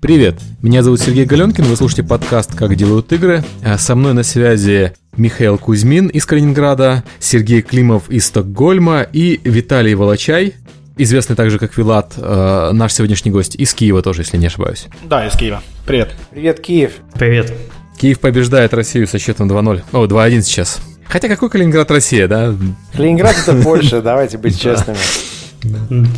Привет, 0.00 0.38
меня 0.60 0.82
зовут 0.82 1.00
Сергей 1.00 1.24
Галенкин, 1.24 1.64
вы 1.64 1.74
слушаете 1.74 2.02
подкаст 2.02 2.54
«Как 2.54 2.76
делают 2.76 3.10
игры». 3.14 3.42
А 3.64 3.78
Со 3.78 3.94
мной 3.94 4.12
на 4.12 4.24
связи 4.24 4.92
Михаил 5.16 5.56
Кузьмин 5.56 6.08
из 6.08 6.26
Калининграда, 6.26 7.02
Сергей 7.18 7.62
Климов 7.62 8.10
из 8.10 8.26
Стокгольма 8.26 9.02
и 9.10 9.40
Виталий 9.42 9.94
Волочай, 9.94 10.54
известный 10.98 11.34
также 11.34 11.58
как 11.58 11.76
Вилат, 11.78 12.12
э, 12.18 12.70
наш 12.74 12.92
сегодняшний 12.92 13.30
гость 13.30 13.56
из 13.56 13.72
Киева 13.72 14.02
тоже, 14.02 14.20
если 14.20 14.36
не 14.36 14.46
ошибаюсь. 14.46 14.86
Да, 15.04 15.26
из 15.26 15.34
Киева. 15.34 15.62
Привет. 15.86 16.14
Привет, 16.30 16.60
Киев. 16.60 16.92
Привет. 17.14 17.54
Киев 17.98 18.20
побеждает 18.20 18.74
Россию 18.74 19.08
со 19.08 19.18
счетом 19.18 19.50
2-0. 19.50 19.82
О, 19.92 20.04
2-1 20.04 20.42
сейчас. 20.42 20.78
Хотя 21.08 21.28
какой 21.28 21.48
Калининград 21.48 21.90
Россия, 21.90 22.28
да? 22.28 22.54
Калининград 22.94 23.34
это 23.46 23.62
Польша, 23.62 24.02
давайте 24.02 24.36
быть 24.36 24.60
честными. 24.60 24.98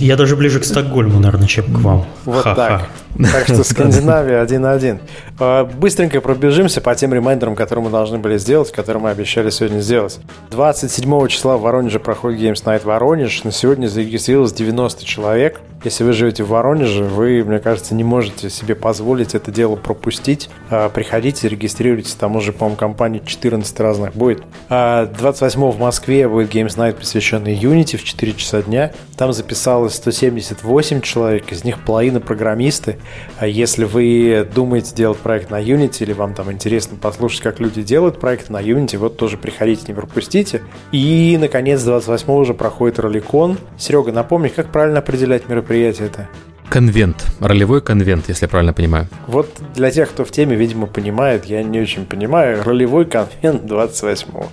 Я 0.00 0.16
даже 0.16 0.36
ближе 0.36 0.60
к 0.60 0.64
Стокгольму, 0.64 1.20
наверное, 1.20 1.46
чем 1.46 1.66
к 1.72 1.78
вам. 1.78 2.06
Вот 2.24 2.42
так. 2.42 2.90
Так 3.18 3.44
что 3.44 3.64
Скандинавия 3.64 4.44
1-1. 4.44 5.00
А, 5.40 5.64
Быстренько 5.64 6.20
пробежимся 6.20 6.80
по 6.80 6.94
тем 6.94 7.12
ремайдерам, 7.12 7.56
которые 7.56 7.84
мы 7.84 7.90
должны 7.90 8.18
были 8.18 8.38
сделать, 8.38 8.70
которые 8.72 9.02
мы 9.02 9.10
обещали 9.10 9.50
сегодня 9.50 9.80
сделать. 9.80 10.20
27 10.50 11.26
числа 11.28 11.56
в 11.56 11.62
Воронеже 11.62 11.98
проходит 11.98 12.40
Games 12.40 12.64
Night 12.64 12.84
Воронеж. 12.84 13.44
На 13.44 13.52
сегодня 13.52 13.88
зарегистрировалось 13.88 14.52
90 14.52 15.04
человек. 15.04 15.60
Если 15.84 16.04
вы 16.04 16.12
живете 16.12 16.42
в 16.42 16.48
Воронеже, 16.48 17.04
вы, 17.04 17.44
мне 17.44 17.58
кажется, 17.60 17.94
не 17.94 18.04
можете 18.04 18.50
себе 18.50 18.74
позволить 18.74 19.34
это 19.34 19.50
дело 19.50 19.76
пропустить. 19.76 20.48
А, 20.70 20.88
Приходите, 20.88 21.48
регистрируйтесь. 21.48 22.14
Там 22.14 22.36
уже, 22.36 22.52
по-моему, 22.52 22.76
компаний 22.76 23.22
14 23.24 23.80
разных 23.80 24.14
будет. 24.14 24.42
А 24.68 25.06
28 25.06 25.70
в 25.70 25.78
Москве 25.78 26.28
будет 26.28 26.52
Games 26.52 26.76
Night, 26.76 26.94
посвященный 26.94 27.54
Unity 27.54 27.96
в 27.96 28.04
4 28.04 28.32
часа 28.34 28.62
дня. 28.62 28.92
Там 29.16 29.32
записалось 29.32 29.94
178 29.94 31.00
человек, 31.00 31.52
из 31.52 31.64
них 31.64 31.84
половина 31.84 32.20
программисты. 32.20 32.98
А 33.38 33.46
если 33.46 33.84
вы 33.84 34.48
думаете 34.54 34.94
делать 34.94 35.18
проект 35.18 35.50
на 35.50 35.62
Unity 35.62 36.02
или 36.02 36.12
вам 36.12 36.34
там 36.34 36.50
интересно 36.50 36.96
послушать, 36.96 37.42
как 37.42 37.60
люди 37.60 37.82
делают 37.82 38.18
проект 38.18 38.50
на 38.50 38.60
Unity, 38.60 38.98
вот 38.98 39.16
тоже 39.16 39.36
приходите, 39.36 39.84
не 39.88 39.94
пропустите. 39.94 40.62
И, 40.92 41.36
наконец, 41.40 41.82
28 41.82 42.32
уже 42.32 42.54
проходит 42.54 42.98
роликон. 42.98 43.58
Серега, 43.76 44.12
напомни, 44.12 44.48
как 44.48 44.72
правильно 44.72 44.98
определять 44.98 45.48
мероприятие 45.48 46.08
это? 46.08 46.28
Конвент, 46.68 47.24
ролевой 47.40 47.80
конвент, 47.80 48.28
если 48.28 48.44
я 48.44 48.48
правильно 48.48 48.74
понимаю. 48.74 49.08
Вот 49.26 49.48
для 49.74 49.90
тех, 49.90 50.10
кто 50.10 50.26
в 50.26 50.30
теме, 50.30 50.54
видимо, 50.54 50.86
понимает, 50.86 51.46
я 51.46 51.62
не 51.62 51.80
очень 51.80 52.04
понимаю, 52.04 52.62
ролевой 52.62 53.06
конвент 53.06 53.62
28-го. 53.62 54.48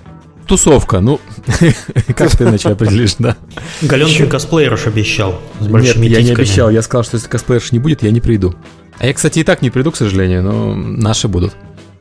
Тусовка, 0.47 0.99
ну, 0.99 1.19
как 2.15 2.35
ты 2.35 2.43
иначе 2.43 2.69
определишь, 2.69 3.15
да? 3.19 3.35
Галенкин 3.81 4.29
косплеерш 4.29 4.87
обещал 4.87 5.41
с 5.59 5.63
Нет, 5.63 5.71
большими 5.71 6.05
я 6.05 6.21
не 6.21 6.31
обещал. 6.31 6.69
Я 6.69 6.81
сказал, 6.81 7.03
что 7.03 7.17
если 7.17 7.27
косплеерш 7.27 7.71
не 7.71 7.79
будет, 7.79 8.03
я 8.03 8.11
не 8.11 8.21
приду. 8.21 8.53
А 8.99 9.07
я, 9.07 9.13
кстати, 9.13 9.39
и 9.39 9.43
так 9.43 9.61
не 9.61 9.69
приду, 9.69 9.91
к 9.91 9.95
сожалению, 9.95 10.43
но 10.43 10.75
наши 10.75 11.27
будут. 11.27 11.55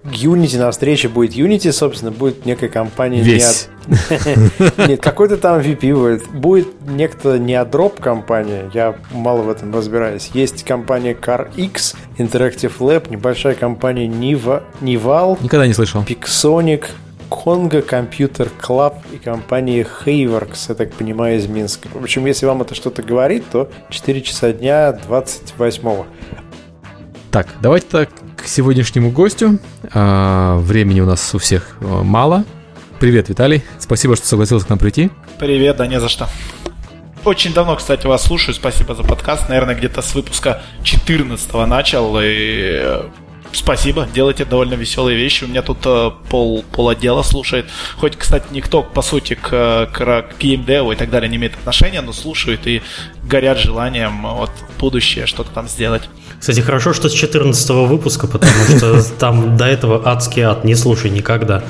Unity 0.04 0.58
на 0.58 0.70
встрече 0.70 1.08
будет 1.08 1.34
Unity, 1.34 1.72
собственно, 1.72 2.10
будет 2.10 2.44
некая 2.44 2.68
компания... 2.68 3.18
не 3.18 3.24
Весь. 3.24 3.68
от- 3.88 4.78
Нет, 4.88 5.00
какой-то 5.00 5.38
там 5.38 5.60
VP 5.60 5.94
будет. 5.94 6.28
Будет 6.30 6.68
некто 6.86 7.38
не 7.38 7.54
Adrop 7.54 8.00
компания, 8.02 8.70
я 8.74 8.96
мало 9.12 9.42
в 9.42 9.48
этом 9.50 9.74
разбираюсь. 9.74 10.30
Есть 10.34 10.62
компания 10.64 11.14
CarX, 11.14 11.94
Interactive 12.18 12.72
Lab, 12.80 13.10
небольшая 13.10 13.54
компания 13.54 14.06
Niva, 14.06 14.62
Nival, 14.82 15.38
Никогда 15.42 15.66
не 15.66 15.72
слышал. 15.72 16.02
Pixonic, 16.02 16.84
Congo 17.34 17.84
Computer 17.86 18.50
Club 18.60 18.94
и 19.12 19.18
компания 19.18 19.86
Hayworks, 20.04 20.66
я 20.68 20.74
так 20.74 20.92
понимаю, 20.92 21.38
из 21.38 21.46
Минска. 21.46 21.88
В 21.92 22.02
общем, 22.02 22.24
если 22.26 22.46
вам 22.46 22.62
это 22.62 22.74
что-то 22.74 23.02
говорит, 23.02 23.44
то 23.50 23.70
4 23.90 24.22
часа 24.22 24.52
дня 24.52 24.96
28-го. 25.08 26.06
Так, 27.30 27.48
давайте 27.60 27.86
так 27.90 28.10
к 28.36 28.46
сегодняшнему 28.46 29.10
гостю. 29.10 29.58
А, 29.92 30.58
времени 30.58 31.00
у 31.00 31.06
нас 31.06 31.34
у 31.34 31.38
всех 31.38 31.76
а, 31.80 32.02
мало. 32.04 32.44
Привет, 33.00 33.28
Виталий. 33.28 33.64
Спасибо, 33.80 34.14
что 34.14 34.26
согласился 34.26 34.66
к 34.66 34.70
нам 34.70 34.78
прийти. 34.78 35.10
Привет, 35.38 35.76
да 35.78 35.86
не 35.88 35.98
за 35.98 36.08
что. 36.08 36.28
Очень 37.24 37.52
давно, 37.52 37.74
кстати, 37.76 38.06
вас 38.06 38.22
слушаю. 38.22 38.54
Спасибо 38.54 38.94
за 38.94 39.02
подкаст. 39.02 39.48
Наверное, 39.48 39.74
где-то 39.74 40.02
с 40.02 40.14
выпуска 40.14 40.62
14 40.82 41.52
начал. 41.66 42.18
И 42.20 42.80
э, 42.82 43.08
спасибо. 43.56 44.08
Делаете 44.14 44.44
довольно 44.44 44.74
веселые 44.74 45.16
вещи. 45.16 45.44
У 45.44 45.48
меня 45.48 45.62
тут 45.62 45.78
э, 45.84 46.10
пол, 46.28 46.64
пол 46.72 46.88
отдела 46.88 47.22
слушает. 47.22 47.66
Хоть, 47.96 48.16
кстати, 48.16 48.46
никто, 48.50 48.82
по 48.82 49.02
сути, 49.02 49.34
к, 49.34 49.88
к, 49.92 49.92
к 49.92 50.38
геймдеву 50.38 50.92
и 50.92 50.96
так 50.96 51.10
далее 51.10 51.28
не 51.28 51.36
имеет 51.36 51.54
отношения, 51.54 52.00
но 52.00 52.12
слушают 52.12 52.66
и 52.66 52.82
горят 53.22 53.58
желанием 53.58 54.26
э, 54.26 54.32
вот, 54.34 54.50
в 54.50 54.80
будущее 54.80 55.26
что-то 55.26 55.50
там 55.50 55.68
сделать. 55.68 56.08
Кстати, 56.38 56.60
хорошо, 56.60 56.92
что 56.92 57.08
с 57.08 57.12
14 57.12 57.70
выпуска, 57.70 58.26
потому 58.26 58.52
что 58.76 59.02
там 59.18 59.56
до 59.56 59.64
этого 59.64 60.06
адский 60.08 60.42
ад. 60.42 60.64
Не 60.64 60.74
слушай 60.74 61.10
никогда. 61.10 61.62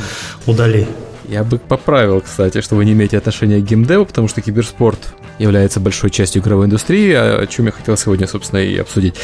Удали. 0.46 0.86
Я 1.28 1.42
бы 1.42 1.58
поправил, 1.58 2.20
кстати, 2.20 2.60
что 2.60 2.74
вы 2.74 2.84
не 2.84 2.92
имеете 2.92 3.16
отношения 3.16 3.58
к 3.60 3.64
геймдеву, 3.64 4.04
потому 4.04 4.28
что 4.28 4.42
киберспорт 4.42 5.14
является 5.38 5.80
большой 5.80 6.10
частью 6.10 6.42
игровой 6.42 6.66
индустрии, 6.66 7.12
о 7.12 7.46
чем 7.46 7.66
я 7.66 7.72
хотел 7.72 7.96
сегодня, 7.96 8.26
собственно, 8.26 8.60
и 8.60 8.76
обсудить. 8.76 9.14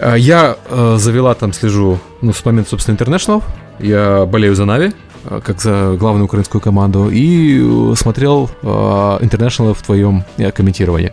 А, 0.00 0.14
Я 0.16 0.56
э, 0.68 0.96
завела 0.98 1.34
там, 1.34 1.52
слежу, 1.52 1.98
ну, 2.22 2.32
с 2.32 2.44
момента, 2.44 2.70
собственно, 2.70 2.96
International. 2.96 3.42
Я 3.78 4.26
болею 4.26 4.54
за 4.54 4.64
Нави, 4.64 4.92
э, 5.24 5.40
как 5.44 5.60
за 5.60 5.96
главную 5.98 6.26
украинскую 6.26 6.60
команду, 6.60 7.10
и 7.10 7.60
э, 7.60 7.94
смотрел 7.96 8.50
э, 8.62 8.66
International 8.66 9.74
в 9.74 9.82
твоем 9.82 10.24
э, 10.36 10.50
комментировании. 10.50 11.12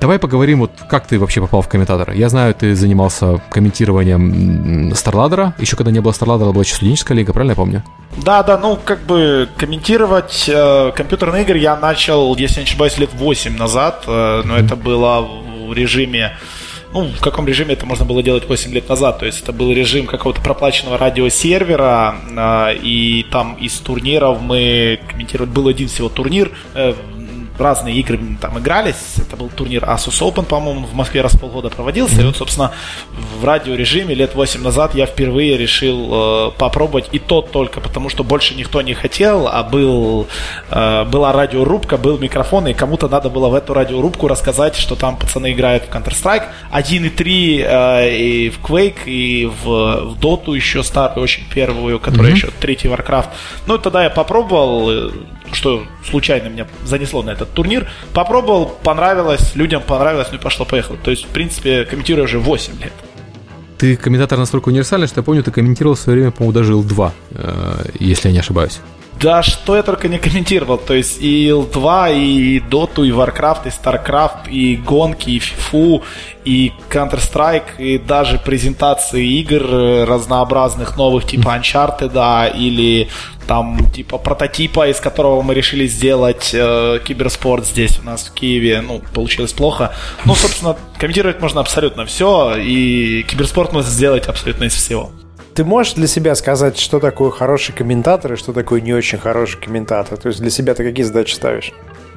Давай 0.00 0.18
поговорим, 0.18 0.60
вот 0.60 0.70
как 0.88 1.06
ты 1.06 1.18
вообще 1.18 1.42
попал 1.42 1.60
в 1.60 1.68
комментатора. 1.68 2.14
Я 2.14 2.30
знаю, 2.30 2.54
ты 2.54 2.74
занимался 2.74 3.42
комментированием 3.50 4.94
Старладера. 4.94 5.54
Еще 5.58 5.76
когда 5.76 5.90
не 5.90 6.00
было 6.00 6.12
Старладера, 6.12 6.52
была 6.52 6.62
еще 6.62 6.74
студенческая 6.74 7.14
лига, 7.18 7.34
правильно 7.34 7.52
я 7.52 7.56
помню? 7.56 7.84
Да, 8.24 8.42
да, 8.42 8.56
ну 8.56 8.78
как 8.82 9.00
бы 9.02 9.46
комментировать 9.58 10.48
э, 10.48 10.92
компьютерные 10.96 11.42
игры 11.42 11.58
я 11.58 11.76
начал, 11.76 12.34
если 12.36 12.60
не 12.60 12.64
ошибаюсь, 12.64 12.96
лет 12.96 13.10
8 13.12 13.56
назад, 13.58 14.04
э, 14.06 14.42
но 14.44 14.56
это 14.56 14.74
было 14.74 15.28
в 15.68 15.74
режиме 15.74 16.32
ну, 16.92 17.04
в 17.08 17.20
каком 17.20 17.46
режиме 17.46 17.74
это 17.74 17.86
можно 17.86 18.04
было 18.04 18.22
делать 18.22 18.48
8 18.48 18.72
лет 18.72 18.88
назад. 18.88 19.18
То 19.20 19.26
есть 19.26 19.42
это 19.42 19.52
был 19.52 19.72
режим 19.72 20.06
какого-то 20.06 20.40
проплаченного 20.40 20.98
радиосервера, 20.98 22.16
э, 22.28 22.76
и 22.82 23.26
там 23.30 23.54
из 23.54 23.78
турниров 23.78 24.40
мы 24.40 25.00
комментировали. 25.08 25.50
Был 25.50 25.68
один 25.68 25.88
всего 25.88 26.08
турнир, 26.08 26.50
э, 26.74 26.94
разные 27.60 27.96
игры 27.96 28.18
там 28.40 28.58
игрались. 28.58 29.16
Это 29.18 29.36
был 29.36 29.48
турнир 29.48 29.84
Asus 29.84 30.20
Open, 30.20 30.44
по-моему, 30.44 30.86
в 30.86 30.94
Москве 30.94 31.20
раз 31.20 31.34
в 31.34 31.40
полгода 31.40 31.68
проводился. 31.68 32.20
И 32.20 32.24
вот, 32.24 32.36
собственно, 32.36 32.72
в 33.40 33.44
радиорежиме 33.44 34.14
лет 34.14 34.34
8 34.34 34.62
назад 34.62 34.94
я 34.94 35.06
впервые 35.06 35.56
решил 35.56 36.08
э, 36.12 36.50
попробовать. 36.58 37.08
И 37.12 37.18
то 37.18 37.42
только 37.42 37.80
потому, 37.80 38.08
что 38.08 38.24
больше 38.24 38.54
никто 38.54 38.82
не 38.82 38.94
хотел, 38.94 39.48
а 39.48 39.62
был, 39.62 40.26
э, 40.70 41.04
была 41.04 41.32
радиорубка, 41.32 41.96
был 41.96 42.18
микрофон, 42.18 42.66
и 42.68 42.74
кому-то 42.74 43.08
надо 43.08 43.30
было 43.30 43.48
в 43.48 43.54
эту 43.54 43.74
радиорубку 43.74 44.28
рассказать, 44.28 44.76
что 44.76 44.96
там 44.96 45.16
пацаны 45.16 45.52
играют 45.52 45.84
в 45.84 45.88
Counter-Strike 45.88 46.44
1.3 46.72 47.64
э, 47.64 48.16
и 48.16 48.50
в 48.50 48.60
Quake, 48.60 49.04
и 49.06 49.46
в, 49.46 49.64
в 49.64 50.18
Dota 50.20 50.54
еще 50.54 50.82
старую, 50.82 51.22
очень 51.24 51.44
первую, 51.54 51.98
которая 51.98 52.32
еще 52.32 52.48
третий 52.60 52.88
Warcraft. 52.88 53.28
Ну, 53.66 53.78
тогда 53.78 54.04
я 54.04 54.10
попробовал, 54.10 54.90
э, 54.90 55.10
что 55.52 55.84
случайно 56.08 56.48
меня 56.48 56.66
занесло 56.84 57.22
на 57.22 57.30
этот 57.30 57.52
турнир. 57.52 57.88
Попробовал, 58.12 58.66
понравилось, 58.66 59.54
людям 59.54 59.82
понравилось, 59.82 60.28
ну 60.30 60.38
и 60.38 60.40
пошло-поехало. 60.40 60.98
То 61.02 61.10
есть, 61.10 61.24
в 61.24 61.28
принципе, 61.28 61.84
комментирую 61.84 62.24
уже 62.24 62.38
8 62.38 62.80
лет. 62.80 62.92
Ты 63.78 63.96
комментатор 63.96 64.38
настолько 64.38 64.68
универсальный, 64.68 65.06
что 65.06 65.20
я 65.20 65.24
помню, 65.24 65.42
ты 65.42 65.50
комментировал 65.50 65.94
в 65.94 66.00
свое 66.00 66.18
время, 66.18 66.30
по-моему, 66.32 66.52
даже 66.52 66.74
L2, 66.74 67.12
э, 67.30 67.84
если 67.98 68.28
я 68.28 68.32
не 68.32 68.40
ошибаюсь. 68.40 68.80
Да 69.20 69.42
что 69.42 69.76
я 69.76 69.82
только 69.82 70.08
не 70.08 70.18
комментировал. 70.18 70.78
То 70.78 70.94
есть 70.94 71.20
и 71.20 71.48
L2, 71.48 72.16
и 72.16 72.58
Dota, 72.60 73.06
и 73.06 73.10
Warcraft, 73.10 73.66
и 73.66 73.68
Starcraft, 73.68 74.50
и 74.50 74.76
гонки, 74.76 75.30
и 75.30 75.38
FIFA, 75.38 76.02
и 76.44 76.72
Counter-Strike, 76.88 77.76
и 77.78 77.98
даже 77.98 78.38
презентации 78.38 79.26
игр 79.40 79.62
э, 79.62 80.04
разнообразных 80.04 80.96
новых, 80.96 81.26
типа 81.26 81.60
Uncharted, 81.60 82.10
да, 82.12 82.48
или 82.48 83.08
там 83.46 83.90
типа 83.90 84.16
прототипа, 84.16 84.88
из 84.88 85.00
которого 85.00 85.42
мы 85.42 85.52
решили 85.54 85.86
сделать 85.86 86.50
э, 86.54 87.00
киберспорт 87.04 87.66
здесь 87.66 87.98
у 87.98 88.02
нас 88.04 88.28
в 88.28 88.32
Киеве. 88.32 88.80
Ну, 88.80 89.02
получилось 89.12 89.52
плохо. 89.52 89.92
Ну, 90.24 90.34
собственно, 90.34 90.76
комментировать 90.98 91.40
можно 91.40 91.60
абсолютно 91.60 92.06
все, 92.06 92.56
и 92.56 93.22
киберспорт 93.24 93.72
можно 93.72 93.90
сделать 93.90 94.28
абсолютно 94.28 94.64
из 94.64 94.74
всего. 94.74 95.10
Ты 95.60 95.64
можешь 95.66 95.92
для 95.92 96.06
себя 96.06 96.34
сказать, 96.36 96.78
что 96.78 97.00
такое 97.00 97.30
хороший 97.30 97.74
комментатор 97.74 98.32
и 98.32 98.36
что 98.36 98.54
такое 98.54 98.80
не 98.80 98.94
очень 98.94 99.18
хороший 99.18 99.60
комментатор? 99.60 100.16
То 100.16 100.28
есть 100.28 100.40
для 100.40 100.48
себя 100.48 100.72
ты 100.72 100.82
какие 100.82 101.04
задачи 101.04 101.34
ставишь? 101.34 101.74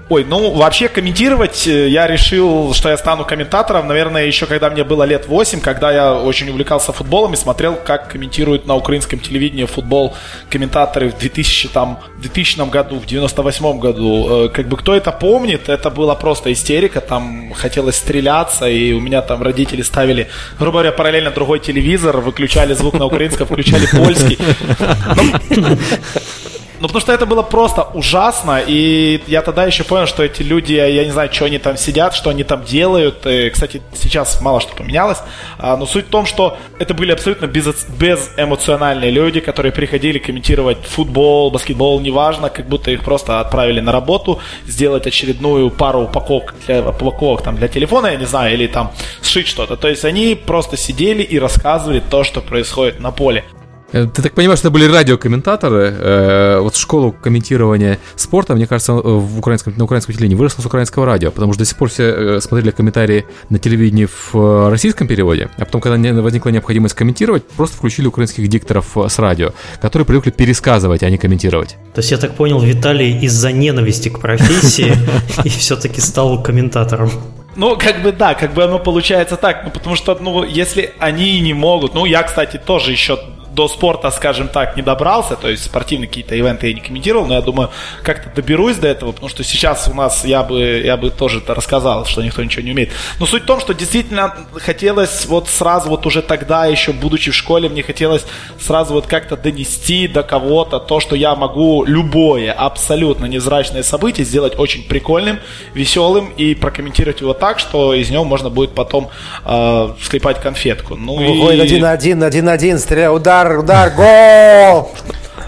Ой, 0.09 0.25
ну 0.25 0.51
вообще 0.51 0.89
комментировать 0.89 1.65
э, 1.65 1.87
я 1.87 2.07
решил, 2.07 2.73
что 2.73 2.89
я 2.89 2.97
стану 2.97 3.23
комментатором, 3.23 3.87
наверное, 3.87 4.25
еще 4.25 4.45
когда 4.45 4.69
мне 4.69 4.83
было 4.83 5.03
лет 5.03 5.27
8, 5.27 5.61
когда 5.61 5.93
я 5.93 6.13
очень 6.13 6.49
увлекался 6.49 6.91
футболом 6.91 7.33
и 7.33 7.37
смотрел, 7.37 7.75
как 7.75 8.09
комментируют 8.09 8.67
на 8.67 8.75
украинском 8.75 9.19
телевидении 9.19 9.63
футбол 9.63 10.13
комментаторы 10.49 11.09
в 11.09 11.17
2000, 11.17 11.69
там, 11.69 11.99
2000 12.19 12.69
году, 12.69 12.99
в 12.99 13.05
98 13.05 13.79
году. 13.79 14.27
Э, 14.29 14.49
как 14.49 14.67
бы 14.67 14.75
кто 14.75 14.93
это 14.93 15.13
помнит, 15.13 15.69
это 15.69 15.89
была 15.89 16.15
просто 16.15 16.51
истерика, 16.51 16.99
там 16.99 17.53
хотелось 17.53 17.95
стреляться, 17.95 18.67
и 18.67 18.91
у 18.91 18.99
меня 18.99 19.21
там 19.21 19.41
родители 19.41 19.83
ставили, 19.83 20.27
грубо 20.59 20.79
говоря, 20.79 20.91
параллельно 20.91 21.31
другой 21.31 21.59
телевизор, 21.59 22.17
выключали 22.17 22.73
звук 22.73 22.95
на 22.95 23.05
украинском, 23.05 23.47
включали 23.47 23.85
польский. 23.85 24.37
Ну, 26.83 26.87
потому 26.87 26.99
что 26.99 27.13
это 27.13 27.25
было 27.25 27.43
просто 27.43 27.83
ужасно, 27.93 28.61
и 28.67 29.21
я 29.27 29.41
тогда 29.41 29.63
еще 29.63 29.85
понял, 29.85 30.05
что 30.05 30.21
эти 30.21 30.41
люди, 30.41 30.73
я 30.73 31.05
не 31.05 31.11
знаю, 31.11 31.31
что 31.31 31.45
они 31.45 31.57
там 31.57 31.77
сидят, 31.77 32.13
что 32.13 32.29
они 32.29 32.43
там 32.43 32.65
делают. 32.65 33.25
И, 33.25 33.49
кстати, 33.51 33.81
сейчас 33.93 34.41
мало 34.41 34.59
что 34.59 34.75
поменялось, 34.75 35.19
а, 35.57 35.77
но 35.77 35.85
суть 35.85 36.07
в 36.07 36.09
том, 36.09 36.25
что 36.25 36.57
это 36.79 36.93
были 36.93 37.13
абсолютно 37.13 37.45
без, 37.45 37.85
безэмоциональные 37.87 39.11
люди, 39.11 39.39
которые 39.39 39.71
приходили 39.71 40.19
комментировать 40.19 40.83
футбол, 40.83 41.51
баскетбол, 41.51 42.01
неважно, 42.01 42.49
как 42.49 42.67
будто 42.67 42.91
их 42.91 43.05
просто 43.05 43.39
отправили 43.39 43.79
на 43.79 43.93
работу, 43.93 44.41
сделать 44.67 45.07
очередную 45.07 45.69
пару 45.69 46.01
упаковок 46.01 46.53
для, 46.67 46.81
упаковок 46.81 47.43
там, 47.43 47.55
для 47.55 47.69
телефона, 47.69 48.07
я 48.07 48.17
не 48.17 48.25
знаю, 48.25 48.55
или 48.55 48.67
там 48.67 48.91
сшить 49.21 49.47
что-то. 49.47 49.77
То 49.77 49.87
есть 49.87 50.03
они 50.03 50.35
просто 50.35 50.75
сидели 50.75 51.23
и 51.23 51.39
рассказывали 51.39 52.01
то, 52.01 52.25
что 52.25 52.41
происходит 52.41 52.99
на 52.99 53.11
поле. 53.11 53.45
Э, 53.93 54.07
ты 54.07 54.21
так 54.21 54.33
понимаешь, 54.33 54.59
это 54.59 54.71
были 54.71 54.85
радиокомментаторы. 54.85 55.93
Э, 55.97 56.59
вот 56.59 56.75
школу 56.75 57.11
комментирования 57.11 57.99
спорта, 58.15 58.55
мне 58.55 58.67
кажется, 58.67 58.93
в 58.93 59.39
украинском, 59.39 59.73
на 59.77 59.83
украинском 59.85 60.13
телевидении 60.13 60.35
выросла 60.35 60.61
с 60.61 60.65
украинского 60.65 61.05
радио, 61.05 61.31
потому 61.31 61.53
что 61.53 61.59
до 61.59 61.65
сих 61.65 61.77
пор 61.77 61.89
все 61.89 62.03
э, 62.03 62.41
смотрели 62.41 62.71
комментарии 62.71 63.25
на 63.49 63.59
телевидении 63.59 64.07
в 64.31 64.69
российском 64.69 65.07
переводе, 65.07 65.49
а 65.57 65.65
потом, 65.65 65.79
когда 65.79 66.21
возникла 66.21 66.49
необходимость 66.49 66.95
комментировать, 66.95 67.47
просто 67.47 67.77
включили 67.77 68.07
украинских 68.07 68.47
дикторов 68.47 68.97
с 69.07 69.19
радио, 69.19 69.53
которые 69.79 70.05
привыкли 70.05 70.31
пересказывать, 70.31 71.03
а 71.03 71.09
не 71.09 71.17
комментировать. 71.17 71.77
То 71.93 71.99
есть 71.99 72.11
я 72.11 72.17
так 72.17 72.35
понял, 72.35 72.59
Виталий 72.59 73.19
из-за 73.19 73.51
ненависти 73.51 74.09
к 74.09 74.19
профессии 74.19 74.93
и 75.43 75.49
все-таки 75.49 76.01
стал 76.01 76.41
комментатором. 76.41 77.11
Ну, 77.55 77.77
как 77.77 78.01
бы 78.01 78.11
да, 78.11 78.33
как 78.33 78.55
бы 78.55 78.63
оно 78.63 78.79
получается 78.79 79.35
так, 79.35 79.61
ну, 79.65 79.69
потому 79.69 79.95
что, 79.95 80.17
ну, 80.19 80.43
если 80.43 80.93
они 80.97 81.39
не 81.39 81.53
могут, 81.53 81.93
ну, 81.93 82.05
я, 82.05 82.23
кстати, 82.23 82.59
тоже 82.63 82.91
еще 82.91 83.19
до 83.53 83.67
спорта, 83.67 84.11
скажем 84.11 84.47
так, 84.47 84.75
не 84.75 84.81
добрался, 84.81 85.35
то 85.35 85.47
есть 85.47 85.63
спортивные 85.63 86.07
какие-то 86.07 86.35
ивенты 86.35 86.67
я 86.67 86.73
не 86.73 86.81
комментировал, 86.81 87.25
но 87.25 87.35
я 87.35 87.41
думаю, 87.41 87.69
как-то 88.03 88.29
доберусь 88.35 88.77
до 88.77 88.87
этого, 88.87 89.11
потому 89.11 89.29
что 89.29 89.43
сейчас 89.43 89.87
у 89.87 89.93
нас 89.93 90.25
я 90.25 90.43
бы, 90.43 90.81
я 90.83 90.97
бы 90.97 91.09
тоже 91.09 91.39
это 91.39 91.53
рассказал, 91.53 92.05
что 92.05 92.21
никто 92.23 92.43
ничего 92.43 92.63
не 92.63 92.71
умеет. 92.71 92.89
Но 93.19 93.25
суть 93.25 93.43
в 93.43 93.45
том, 93.45 93.59
что 93.59 93.73
действительно 93.73 94.35
хотелось 94.55 95.25
вот 95.25 95.47
сразу 95.49 95.89
вот 95.89 96.05
уже 96.05 96.21
тогда, 96.21 96.65
еще 96.65 96.93
будучи 96.93 97.31
в 97.31 97.35
школе, 97.35 97.69
мне 97.69 97.83
хотелось 97.83 98.25
сразу 98.59 98.93
вот 98.93 99.07
как-то 99.07 99.37
донести 99.37 100.07
до 100.07 100.23
кого-то 100.23 100.79
то, 100.79 100.99
что 100.99 101.15
я 101.15 101.35
могу 101.35 101.83
любое, 101.85 102.51
абсолютно 102.51 103.25
невзрачное 103.25 103.83
событие 103.83 104.25
сделать 104.25 104.57
очень 104.57 104.83
прикольным, 104.83 105.39
веселым 105.73 106.29
и 106.37 106.55
прокомментировать 106.55 107.21
его 107.21 107.33
так, 107.33 107.59
что 107.59 107.93
из 107.93 108.09
него 108.09 108.23
можно 108.23 108.49
будет 108.49 108.71
потом 108.71 109.09
э, 109.45 109.89
склепать 110.01 110.41
конфетку. 110.41 110.95
Ну, 110.95 111.15
Выходит 111.15 111.59
и... 111.59 111.61
один 111.61 111.81
на 111.81 111.91
один, 111.91 112.23
один 112.23 112.45
на 112.45 112.51
один, 112.53 112.79
стреляй, 112.79 113.13
удар 113.13 113.42
удар, 113.43 113.59
удар, 113.59 113.89
гол! 113.89 114.91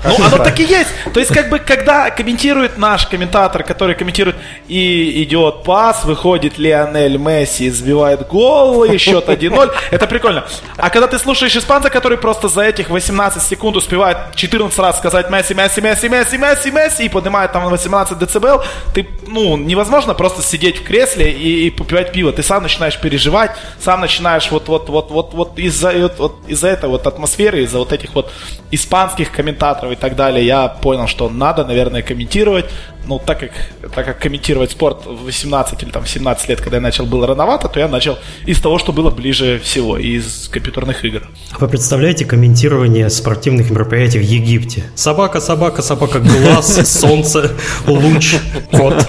Ну, 0.03 0.25
оно 0.25 0.37
так 0.37 0.59
и 0.59 0.63
есть. 0.63 0.89
То 1.13 1.19
есть, 1.19 1.33
как 1.33 1.49
бы, 1.49 1.59
когда 1.59 2.09
комментирует 2.09 2.77
наш 2.77 3.07
комментатор, 3.07 3.63
который 3.63 3.95
комментирует, 3.95 4.35
и 4.67 5.23
идет 5.23 5.63
пас, 5.63 6.03
выходит 6.05 6.57
Лионель 6.57 7.17
Месси, 7.17 7.69
сбивает 7.69 8.27
гол, 8.27 8.83
и 8.83 8.97
счет 8.97 9.27
1-0, 9.27 9.71
это 9.91 10.07
прикольно. 10.07 10.45
А 10.77 10.89
когда 10.89 11.07
ты 11.07 11.19
слушаешь 11.19 11.55
испанца, 11.55 11.89
который 11.89 12.17
просто 12.17 12.47
за 12.47 12.61
этих 12.61 12.89
18 12.89 13.41
секунд 13.41 13.77
успевает 13.77 14.17
14 14.35 14.77
раз 14.79 14.97
сказать 14.97 15.29
Месси, 15.29 15.53
Месси, 15.53 15.81
Месси, 15.81 16.09
Месси, 16.09 16.37
Месси, 16.37 16.71
Месси, 16.71 17.05
и 17.05 17.09
поднимает 17.09 17.51
там 17.51 17.69
18 17.69 18.17
дБ, 18.17 18.65
ты, 18.93 19.07
ну, 19.27 19.57
невозможно 19.57 20.13
просто 20.13 20.41
сидеть 20.41 20.79
в 20.79 20.83
кресле 20.83 21.31
и, 21.31 21.67
и 21.67 21.69
попивать 21.71 22.11
пиво. 22.11 22.31
Ты 22.31 22.43
сам 22.43 22.63
начинаешь 22.63 22.99
переживать, 22.99 23.51
сам 23.79 24.01
начинаешь 24.01 24.51
вот, 24.51 24.67
вот, 24.67 24.89
вот, 24.89 25.11
вот, 25.11 25.33
вот 25.33 25.59
из-за 25.59 25.91
вот, 25.91 26.19
вот, 26.19 26.35
из-за 26.47 26.69
этой 26.69 26.89
вот 26.89 27.05
атмосферы, 27.07 27.63
из-за 27.63 27.79
вот 27.79 27.91
этих 27.91 28.13
вот 28.15 28.31
испанских 28.71 29.31
комментаторов 29.31 29.74
и 29.91 29.95
так 29.95 30.15
далее, 30.15 30.45
я 30.45 30.67
понял, 30.67 31.07
что 31.07 31.29
надо, 31.29 31.65
наверное, 31.65 32.01
комментировать. 32.01 32.65
Ну, 33.07 33.19
так 33.19 33.39
как, 33.39 33.51
так 33.93 34.05
как 34.05 34.19
комментировать 34.19 34.71
спорт 34.71 35.05
в 35.05 35.25
18 35.25 35.83
или 35.83 35.89
там 35.91 36.03
в 36.03 36.09
17 36.09 36.49
лет, 36.49 36.61
когда 36.61 36.77
я 36.77 36.81
начал, 36.81 37.05
было 37.05 37.27
рановато, 37.27 37.69
то 37.69 37.79
я 37.79 37.87
начал 37.87 38.17
из 38.45 38.59
того, 38.59 38.79
что 38.79 38.91
было 38.93 39.11
ближе 39.11 39.59
всего, 39.63 39.97
из 39.97 40.47
компьютерных 40.49 41.05
игр. 41.05 41.23
Вы 41.59 41.67
представляете 41.67 42.25
комментирование 42.25 43.09
спортивных 43.09 43.69
мероприятий 43.69 44.19
в 44.19 44.23
Египте? 44.23 44.83
Собака, 44.95 45.39
собака, 45.39 45.81
собака, 45.81 46.19
глаз, 46.19 46.87
солнце, 46.99 47.51
луч, 47.87 48.35
кот. 48.71 49.05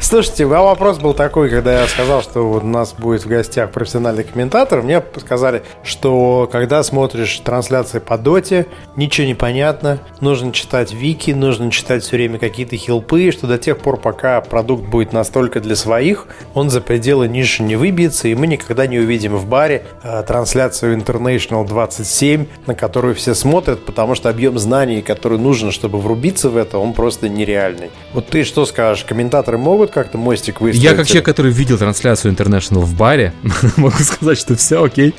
Слушайте, 0.00 0.44
у 0.44 0.50
меня 0.50 0.62
вопрос 0.62 0.98
был 0.98 1.14
такой, 1.14 1.50
когда 1.50 1.80
я 1.80 1.88
сказал, 1.88 2.22
что 2.22 2.42
у 2.42 2.60
нас 2.60 2.92
будет 2.92 3.24
в 3.24 3.28
гостях 3.28 3.72
профессиональный 3.72 4.22
комментатор. 4.22 4.82
Мне 4.82 5.02
сказали, 5.16 5.64
что 5.82 6.48
когда 6.50 6.82
смотришь 6.84 7.40
трансляции 7.40 7.98
по 7.98 8.16
доте, 8.16 8.66
ничего 8.94 9.26
не 9.26 9.34
понятно, 9.34 9.98
нужно 10.20 10.52
читать 10.52 10.92
вики, 10.92 11.32
нужно 11.32 11.72
читать 11.72 12.04
все 12.04 12.16
время 12.16 12.38
какие-то 12.38 12.76
хилпы, 12.88 13.30
что 13.32 13.46
до 13.46 13.58
тех 13.58 13.78
пор, 13.78 13.98
пока 13.98 14.40
продукт 14.40 14.84
будет 14.84 15.12
настолько 15.12 15.60
для 15.60 15.76
своих, 15.76 16.26
он 16.54 16.70
за 16.70 16.80
пределы 16.80 17.28
ниши 17.28 17.62
не 17.62 17.76
выбьется, 17.76 18.28
и 18.28 18.34
мы 18.34 18.46
никогда 18.46 18.86
не 18.86 18.98
увидим 18.98 19.36
в 19.36 19.46
баре 19.46 19.84
э, 20.02 20.22
трансляцию 20.26 20.96
International 20.96 21.66
27, 21.66 22.46
на 22.66 22.74
которую 22.74 23.14
все 23.14 23.34
смотрят, 23.34 23.84
потому 23.84 24.14
что 24.14 24.30
объем 24.30 24.58
знаний, 24.58 25.02
который 25.02 25.38
нужен, 25.38 25.70
чтобы 25.70 26.00
врубиться 26.00 26.48
в 26.48 26.56
это, 26.56 26.78
он 26.78 26.94
просто 26.94 27.28
нереальный. 27.28 27.90
Вот 28.14 28.28
ты 28.28 28.44
что 28.44 28.64
скажешь, 28.64 29.04
комментаторы 29.04 29.58
могут 29.58 29.90
как-то 29.90 30.16
мостик 30.16 30.62
выстроить? 30.62 30.82
Я 30.82 30.94
как 30.94 31.06
человек, 31.06 31.26
который 31.26 31.52
видел 31.52 31.76
трансляцию 31.76 32.32
International 32.32 32.80
в 32.80 32.96
баре, 32.96 33.34
могу 33.76 33.98
сказать, 33.98 34.38
что 34.38 34.56
все 34.56 34.82
окей. 34.82 35.14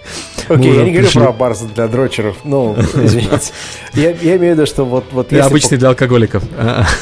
Окей, 0.48 0.74
я 0.74 0.84
не 0.84 0.92
говорю 0.92 1.12
про 1.12 1.32
бар 1.32 1.56
для 1.76 1.88
дрочеров, 1.88 2.38
ну, 2.44 2.76
извините. 2.96 3.52
Я, 3.94 4.12
я 4.12 4.38
имею 4.38 4.54
в 4.54 4.58
виду, 4.58 4.66
что 4.66 4.86
вот... 4.86 5.06
если 5.32 5.46
обычный 5.46 5.78
для 5.78 5.90
алкоголиков. 5.90 6.44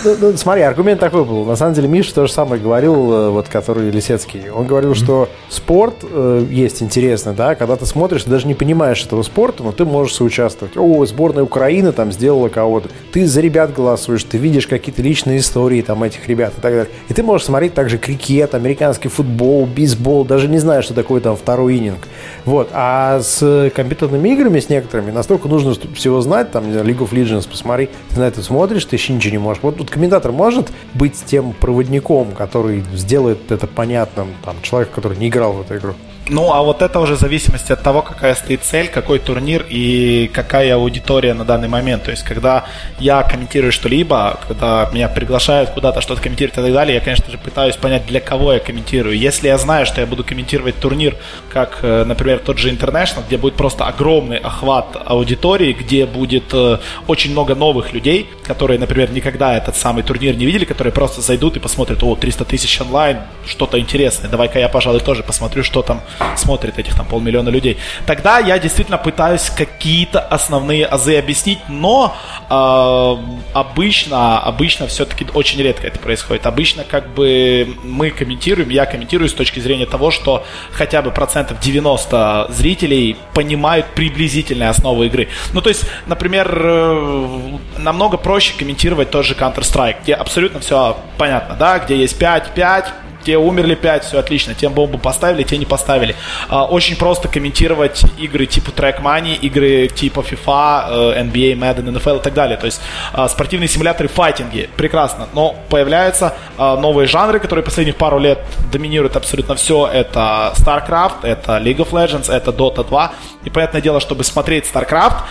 Ну, 0.04 0.16
ну, 0.20 0.38
смотри, 0.58 0.64
аргумент 0.64 1.00
такой 1.00 1.24
был. 1.24 1.46
На 1.46 1.56
самом 1.56 1.74
деле 1.74 1.88
Миша 1.88 2.16
то 2.16 2.26
же 2.26 2.34
самое 2.34 2.62
говорил, 2.62 3.14
э, 3.14 3.30
вот 3.30 3.48
который 3.48 3.92
Лисецкий. 3.92 4.50
Он 4.50 4.66
говорил, 4.66 4.96
что 4.96 5.30
спорт 5.50 5.96
э, 6.02 6.46
есть 6.50 6.82
интересно, 6.82 7.34
да, 7.34 7.54
когда 7.54 7.76
ты 7.76 7.86
смотришь, 7.86 8.24
ты 8.24 8.32
даже 8.32 8.48
не 8.48 8.56
понимаешь 8.56 9.04
этого 9.06 9.22
спорта, 9.22 9.64
но 9.64 9.72
ты 9.72 9.86
можешь 9.86 10.16
соучаствовать. 10.16 10.76
О, 10.76 11.06
сборная 11.06 11.44
Украины 11.44 11.92
там 11.92 12.12
сделала 12.12 12.50
кого-то. 12.50 12.90
Ты 13.12 13.28
за 13.28 13.42
ребят 13.42 13.74
голосуешь, 13.74 14.24
ты 14.24 14.38
видишь 14.38 14.66
какие-то 14.66 15.02
личные 15.02 15.40
истории 15.40 15.82
там 15.82 16.04
этих 16.04 16.28
ребят 16.28 16.54
и 16.58 16.62
так 16.62 16.74
далее. 16.74 16.90
И 17.08 17.14
ты 17.14 17.22
можешь 17.22 17.46
смотреть 17.46 17.74
также 17.76 18.00
крикет, 18.00 18.56
американский 18.56 19.10
футбол, 19.10 19.68
бейсбол, 19.68 20.26
даже 20.26 20.48
не 20.48 20.58
знаю, 20.58 20.82
что 20.82 20.94
такое 20.96 21.22
там 21.22 21.36
второй 21.36 21.78
ининг. 21.78 22.08
Вот. 22.46 22.70
А 22.74 23.20
с 23.22 23.72
компьютерными 23.76 24.30
играми, 24.30 24.60
с 24.60 24.70
некоторыми, 24.70 25.12
настолько 25.12 25.48
нужно 25.48 25.76
всего 25.94 26.22
знать, 26.22 26.52
там, 26.52 26.66
не 26.68 26.74
знаю, 26.74 26.88
League 26.88 27.00
of 27.00 27.12
Legends, 27.12 27.48
посмотри, 27.48 27.90
ты 28.10 28.20
на 28.20 28.24
это 28.24 28.42
смотришь, 28.42 28.86
ты 28.86 28.96
еще 28.96 29.14
ничего 29.14 29.32
не 29.34 29.38
можешь. 29.38 29.62
Вот 29.62 29.78
тут 29.78 29.92
комментатор 29.92 30.32
может 30.32 30.47
быть 30.94 31.24
тем 31.26 31.54
проводником, 31.54 32.32
который 32.32 32.84
сделает 32.94 33.52
это 33.52 33.68
понятным, 33.68 34.30
там, 34.44 34.56
человек, 34.62 34.92
который 34.92 35.18
не 35.18 35.30
играл 35.30 35.54
в 35.54 35.62
эту 35.62 35.78
игру. 35.78 35.94
Ну, 36.30 36.52
а 36.52 36.62
вот 36.62 36.82
это 36.82 37.00
уже 37.00 37.16
в 37.16 37.20
зависимости 37.20 37.72
от 37.72 37.82
того, 37.82 38.02
какая 38.02 38.36
стоит 38.36 38.64
цель, 38.64 38.90
какой 38.90 39.20
турнир 39.20 39.66
и 39.70 40.30
какая 40.34 40.76
аудитория 40.76 41.34
на 41.34 41.46
данный 41.46 41.70
момент. 41.70 42.04
То 42.04 42.12
есть, 42.12 42.24
когда 42.24 42.66
я 43.00 43.24
комментирую 43.24 43.72
что-либо, 43.72 44.40
когда 44.48 44.90
меня 44.94 45.08
приглашают 45.08 45.70
куда-то 45.70 46.02
что-то 46.02 46.22
комментировать 46.22 46.58
и 46.58 46.62
так 46.62 46.74
далее, 46.74 46.96
я, 46.96 47.02
конечно 47.02 47.32
же, 47.32 47.38
пытаюсь 47.38 47.78
понять, 47.78 48.06
для 48.08 48.20
кого 48.20 48.54
я 48.54 48.60
комментирую. 48.60 49.18
Если 49.18 49.48
я 49.48 49.58
знаю, 49.58 49.86
что 49.86 50.02
я 50.02 50.08
буду 50.08 50.24
комментировать 50.24 50.76
турнир, 50.80 51.16
как, 51.50 51.80
э, 51.82 52.04
например, 52.04 52.40
тот 52.40 52.58
же 52.58 52.72
International, 52.72 53.24
где 53.26 53.38
будет 53.38 53.56
просто 53.56 53.86
огромный 53.86 54.38
охват 54.38 54.98
аудитории, 55.06 55.72
где 55.74 56.06
будет 56.06 56.54
э, 56.54 56.80
очень 57.08 57.32
много 57.32 57.56
новых 57.56 57.94
людей, 57.94 58.30
которые, 58.44 58.80
например, 58.80 59.12
никогда 59.12 59.56
этот 59.56 59.78
самый 59.78 60.04
турнир 60.04 60.36
не 60.36 60.46
видели, 60.46 60.66
которые 60.66 60.92
просто 60.92 61.22
зайдут 61.22 61.56
и 61.56 61.60
посмотрят, 61.60 62.04
о, 62.04 62.16
300 62.16 62.46
тысяч 62.46 62.82
онлайн, 62.82 63.20
что-то 63.46 63.80
интересное, 63.80 64.30
давай-ка 64.30 64.60
я, 64.60 64.68
пожалуй, 64.68 65.00
тоже 65.00 65.24
посмотрю, 65.24 65.64
что 65.64 65.82
там 65.82 66.02
смотрит 66.36 66.78
этих 66.80 66.96
там 66.96 67.06
полмиллиона 67.06 67.50
людей. 67.50 67.78
Тогда 68.06 68.40
я 68.40 68.60
действительно 68.60 68.98
пытаюсь 68.98 69.50
какие-то 69.50 70.20
основные 70.20 70.86
азы 70.86 71.18
объяснить, 71.18 71.60
но 71.68 72.16
э, 72.50 73.38
обычно, 73.54 74.40
обычно 74.40 74.88
все-таки 74.88 75.26
очень 75.34 75.62
редко 75.62 75.88
это 75.88 76.00
происходит. 76.00 76.46
Обычно 76.46 76.84
как 76.84 77.14
бы 77.14 77.68
мы 77.84 78.12
комментируем, 78.12 78.70
я 78.70 78.86
комментирую 78.86 79.30
с 79.30 79.34
точки 79.34 79.60
зрения 79.60 79.86
того, 79.86 80.12
что 80.12 80.46
хотя 80.72 81.02
бы 81.02 81.12
процентов 81.12 81.60
90 81.60 82.48
зрителей 82.50 83.18
понимают 83.34 83.88
приблизительные 83.96 84.70
основы 84.70 85.08
игры. 85.08 85.28
Ну, 85.54 85.62
то 85.62 85.70
есть, 85.70 85.86
например, 86.06 86.50
э, 86.64 87.58
намного 87.78 88.18
проще 88.18 88.54
комментировать 88.58 89.12
тот 89.12 89.26
же 89.26 89.34
Counter-Strike, 89.34 89.98
где 90.04 90.14
абсолютно 90.14 90.60
все 90.60 90.98
понятно, 91.18 91.56
да, 91.56 91.80
где 91.80 91.98
есть 91.98 92.18
5, 92.18 92.54
5, 92.54 92.94
те 93.24 93.38
умерли 93.38 93.76
5, 93.76 94.06
все 94.06 94.20
отлично, 94.20 94.54
тем 94.54 94.74
бомбу 94.74 94.98
поставили, 94.98 95.44
те 95.44 95.58
не 95.58 95.66
поставили. 95.66 96.16
А, 96.50 96.66
очень 96.66 96.96
просто 96.96 97.28
комментировать 97.28 98.04
игры 98.18 98.46
типа 98.46 98.70
Track 98.70 99.02
Money, 99.02 99.36
игры 99.36 99.88
типа 99.88 100.22
FIFA, 100.22 101.14
э, 101.16 101.24
NBA, 101.24 101.58
Madden, 101.58 101.92
NFL 101.94 102.20
и 102.20 102.22
так 102.22 102.34
далее. 102.34 102.58
То 102.58 102.66
есть 102.66 102.82
а, 103.14 103.28
спортивные 103.28 103.68
симуляторы, 103.68 104.10
файтинги, 104.10 104.70
прекрасно. 104.78 105.28
Но 105.34 105.56
появляются 105.70 106.36
а, 106.58 106.78
новые 106.78 107.08
жанры, 107.08 107.40
которые 107.40 107.64
последних 107.64 107.96
пару 107.96 108.20
лет 108.20 108.40
доминируют 108.72 109.16
абсолютно 109.16 109.56
все. 109.56 109.88
Это 109.88 110.54
StarCraft, 110.56 111.24
это 111.24 111.58
League 111.58 111.78
of 111.78 111.92
Legends, 111.92 112.32
это 112.32 112.52
Dota 112.52 112.88
2. 112.88 113.12
И 113.48 113.50
понятное 113.50 113.80
дело, 113.80 114.02
чтобы 114.02 114.26
смотреть 114.26 114.70
StarCraft, 114.70 115.24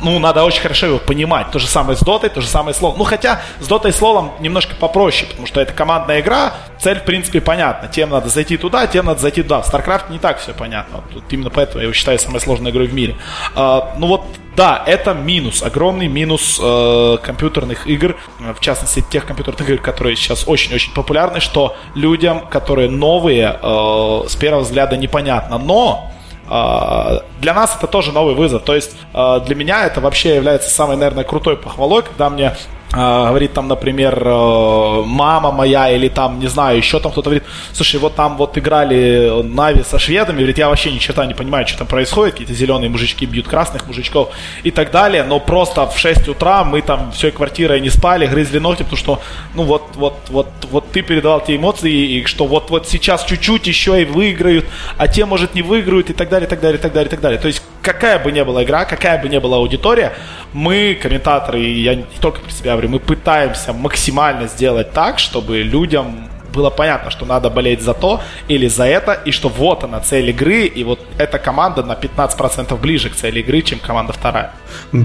ну, 0.00 0.18
надо 0.18 0.44
очень 0.44 0.62
хорошо 0.62 0.86
его 0.86 0.98
понимать. 0.98 1.50
То 1.50 1.58
же 1.58 1.66
самое 1.66 1.94
с 1.94 2.02
Dota, 2.02 2.30
то 2.30 2.40
же 2.40 2.46
самое 2.46 2.72
с 2.72 2.80
LoL. 2.80 2.94
Ну, 2.96 3.04
хотя 3.04 3.42
с 3.60 3.68
Dota 3.68 3.90
и 3.90 3.92
с 3.92 4.00
LoL 4.00 4.30
немножко 4.40 4.74
попроще, 4.74 5.28
потому 5.28 5.46
что 5.46 5.60
это 5.60 5.74
командная 5.74 6.20
игра, 6.20 6.54
цель, 6.80 7.00
в 7.00 7.04
принципе, 7.04 7.42
понятна. 7.42 7.88
Тем 7.88 8.08
надо 8.08 8.30
зайти 8.30 8.56
туда, 8.56 8.86
тем 8.86 9.04
надо 9.04 9.20
зайти 9.20 9.42
туда. 9.42 9.60
В 9.60 9.70
StarCraft 9.70 10.10
не 10.10 10.18
так 10.18 10.38
все 10.38 10.54
понятно. 10.54 11.02
Вот 11.12 11.24
именно 11.28 11.50
поэтому 11.50 11.80
я 11.80 11.82
его 11.84 11.92
считаю 11.92 12.18
самой 12.18 12.40
сложной 12.40 12.70
игрой 12.70 12.86
в 12.86 12.94
мире. 12.94 13.16
А, 13.54 13.94
ну 13.98 14.06
вот, 14.06 14.22
да, 14.56 14.82
это 14.86 15.12
минус, 15.12 15.62
огромный 15.62 16.08
минус 16.08 16.58
э, 16.62 17.18
компьютерных 17.22 17.86
игр, 17.86 18.16
в 18.38 18.60
частности 18.60 19.04
тех 19.10 19.26
компьютерных 19.26 19.68
игр, 19.68 19.82
которые 19.82 20.16
сейчас 20.16 20.44
очень-очень 20.46 20.94
популярны, 20.94 21.40
что 21.40 21.76
людям, 21.94 22.40
которые 22.48 22.88
новые, 22.88 23.58
э, 23.62 24.22
с 24.28 24.36
первого 24.36 24.62
взгляда 24.62 24.96
непонятно. 24.96 25.58
Но 25.58 26.10
э, 26.10 26.11
для 26.48 27.54
нас 27.54 27.76
это 27.76 27.86
тоже 27.86 28.12
новый 28.12 28.34
вызов. 28.34 28.62
То 28.62 28.74
есть 28.74 28.96
э, 29.14 29.40
для 29.46 29.54
меня 29.54 29.86
это 29.86 30.00
вообще 30.00 30.34
является 30.34 30.70
самой, 30.70 30.96
наверное, 30.96 31.24
крутой 31.24 31.56
похвалой, 31.56 32.02
когда 32.02 32.28
мне 32.30 32.48
а, 32.48 32.56
говорит 32.92 33.54
там, 33.54 33.68
например, 33.68 34.22
э, 34.22 35.02
мама 35.06 35.50
моя 35.50 35.90
или 35.90 36.08
там, 36.08 36.38
не 36.38 36.48
знаю, 36.48 36.76
еще 36.76 37.00
там 37.00 37.12
кто-то 37.12 37.30
говорит, 37.30 37.44
слушай, 37.72 37.98
вот 37.98 38.14
там 38.14 38.36
вот 38.36 38.58
играли 38.58 39.42
Нави 39.42 39.82
со 39.82 39.98
шведами, 39.98 40.38
говорит, 40.38 40.58
я 40.58 40.68
вообще 40.68 40.92
ни 40.92 40.98
черта 40.98 41.24
не 41.24 41.34
понимаю, 41.34 41.66
что 41.66 41.78
там 41.78 41.86
происходит, 41.86 42.34
какие-то 42.34 42.54
зеленые 42.54 42.90
мужички 42.90 43.24
бьют 43.24 43.48
красных 43.48 43.86
мужичков 43.86 44.30
и 44.62 44.70
так 44.70 44.90
далее, 44.90 45.24
но 45.24 45.40
просто 45.40 45.86
в 45.86 45.98
6 45.98 46.28
утра 46.28 46.64
мы 46.64 46.82
там 46.82 47.12
всей 47.12 47.30
квартирой 47.30 47.80
не 47.80 47.90
спали, 47.90 48.26
грызли 48.26 48.58
ногти, 48.58 48.82
потому 48.82 48.98
что, 48.98 49.20
ну 49.54 49.62
вот, 49.62 49.84
вот, 49.94 50.16
вот, 50.28 50.48
вот 50.70 50.92
ты 50.92 51.02
передавал 51.02 51.42
те 51.42 51.56
эмоции, 51.56 51.92
и 51.92 52.24
что 52.26 52.46
вот, 52.46 52.70
вот 52.70 52.88
сейчас 52.88 53.24
чуть-чуть 53.24 53.66
еще 53.66 54.02
и 54.02 54.04
выиграют, 54.04 54.66
а 54.98 55.08
те, 55.08 55.24
может, 55.24 55.54
не 55.54 55.62
выиграют 55.62 56.10
и 56.10 56.12
так 56.12 56.28
далее, 56.28 56.46
и 56.46 56.50
так 56.50 56.60
далее, 56.60 56.78
и 56.78 56.82
так 56.82 56.92
далее, 56.92 57.08
и 57.08 57.10
так 57.10 57.20
далее. 57.20 57.40
То 57.40 57.48
есть 57.48 57.62
какая 57.80 58.18
бы 58.18 58.32
ни 58.32 58.42
была 58.42 58.64
игра, 58.64 58.84
какая 58.84 59.20
бы 59.20 59.28
ни 59.28 59.38
была 59.38 59.56
аудитория, 59.56 60.12
мы, 60.52 60.98
комментаторы, 61.00 61.60
я 61.60 61.94
не 61.94 62.04
только 62.20 62.40
при 62.40 62.52
себя 62.52 62.76
говорю, 62.82 62.88
мы 62.90 62.98
пытаемся 62.98 63.72
максимально 63.72 64.48
сделать 64.48 64.92
так, 64.92 65.18
чтобы 65.18 65.62
людям 65.62 66.28
было 66.52 66.70
понятно, 66.70 67.10
что 67.10 67.26
надо 67.26 67.50
болеть 67.50 67.82
за 67.82 67.94
то 67.94 68.20
или 68.48 68.68
за 68.68 68.84
это, 68.84 69.12
и 69.12 69.30
что 69.30 69.48
вот 69.48 69.84
она 69.84 70.00
цель 70.00 70.30
игры, 70.30 70.66
и 70.66 70.84
вот 70.84 71.00
эта 71.18 71.38
команда 71.38 71.82
на 71.82 71.92
15% 71.92 72.80
ближе 72.80 73.10
к 73.10 73.14
цели 73.14 73.40
игры, 73.40 73.62
чем 73.62 73.78
команда 73.78 74.12
вторая. 74.12 74.52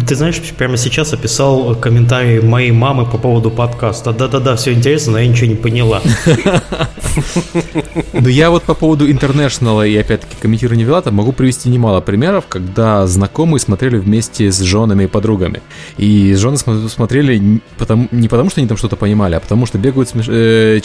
Ты 0.08 0.16
знаешь, 0.16 0.42
прямо 0.58 0.78
сейчас 0.78 1.14
описал 1.14 1.76
комментарии 1.76 2.40
моей 2.40 2.72
мамы 2.72 3.06
по 3.06 3.18
поводу 3.18 3.52
подкаста. 3.52 4.14
Да-да-да, 4.14 4.56
все 4.56 4.74
интересно, 4.74 5.14
но 5.14 5.20
я 5.20 5.28
ничего 5.28 5.48
не 5.48 5.56
поняла. 5.56 6.02
Ну, 8.14 8.30
я 8.30 8.50
вот 8.50 8.64
по 8.64 8.74
поводу 8.74 9.10
интернешнала 9.10 9.86
и, 9.86 9.96
опять-таки, 9.96 10.36
комментирования 10.40 10.86
Вилата 10.86 11.12
могу 11.12 11.32
привести 11.32 11.70
немало 11.70 12.02
примеров, 12.02 12.46
когда 12.48 13.08
знакомые 13.08 13.60
смотрели 13.60 13.98
вместе 13.98 14.52
с 14.52 14.60
женами 14.60 15.06
и 15.06 15.08
подругами. 15.08 15.62
И 15.98 16.34
жены 16.36 16.58
смотрели 16.58 17.38
не 17.38 18.28
потому, 18.28 18.50
что 18.50 18.62
они 18.62 18.68
там 18.68 18.78
что-то 18.78 18.96
понимали, 18.96 19.36
а 19.36 19.40
потому 19.40 19.66
что 19.66 19.78
бегают 19.78 20.12
э, 20.28 20.80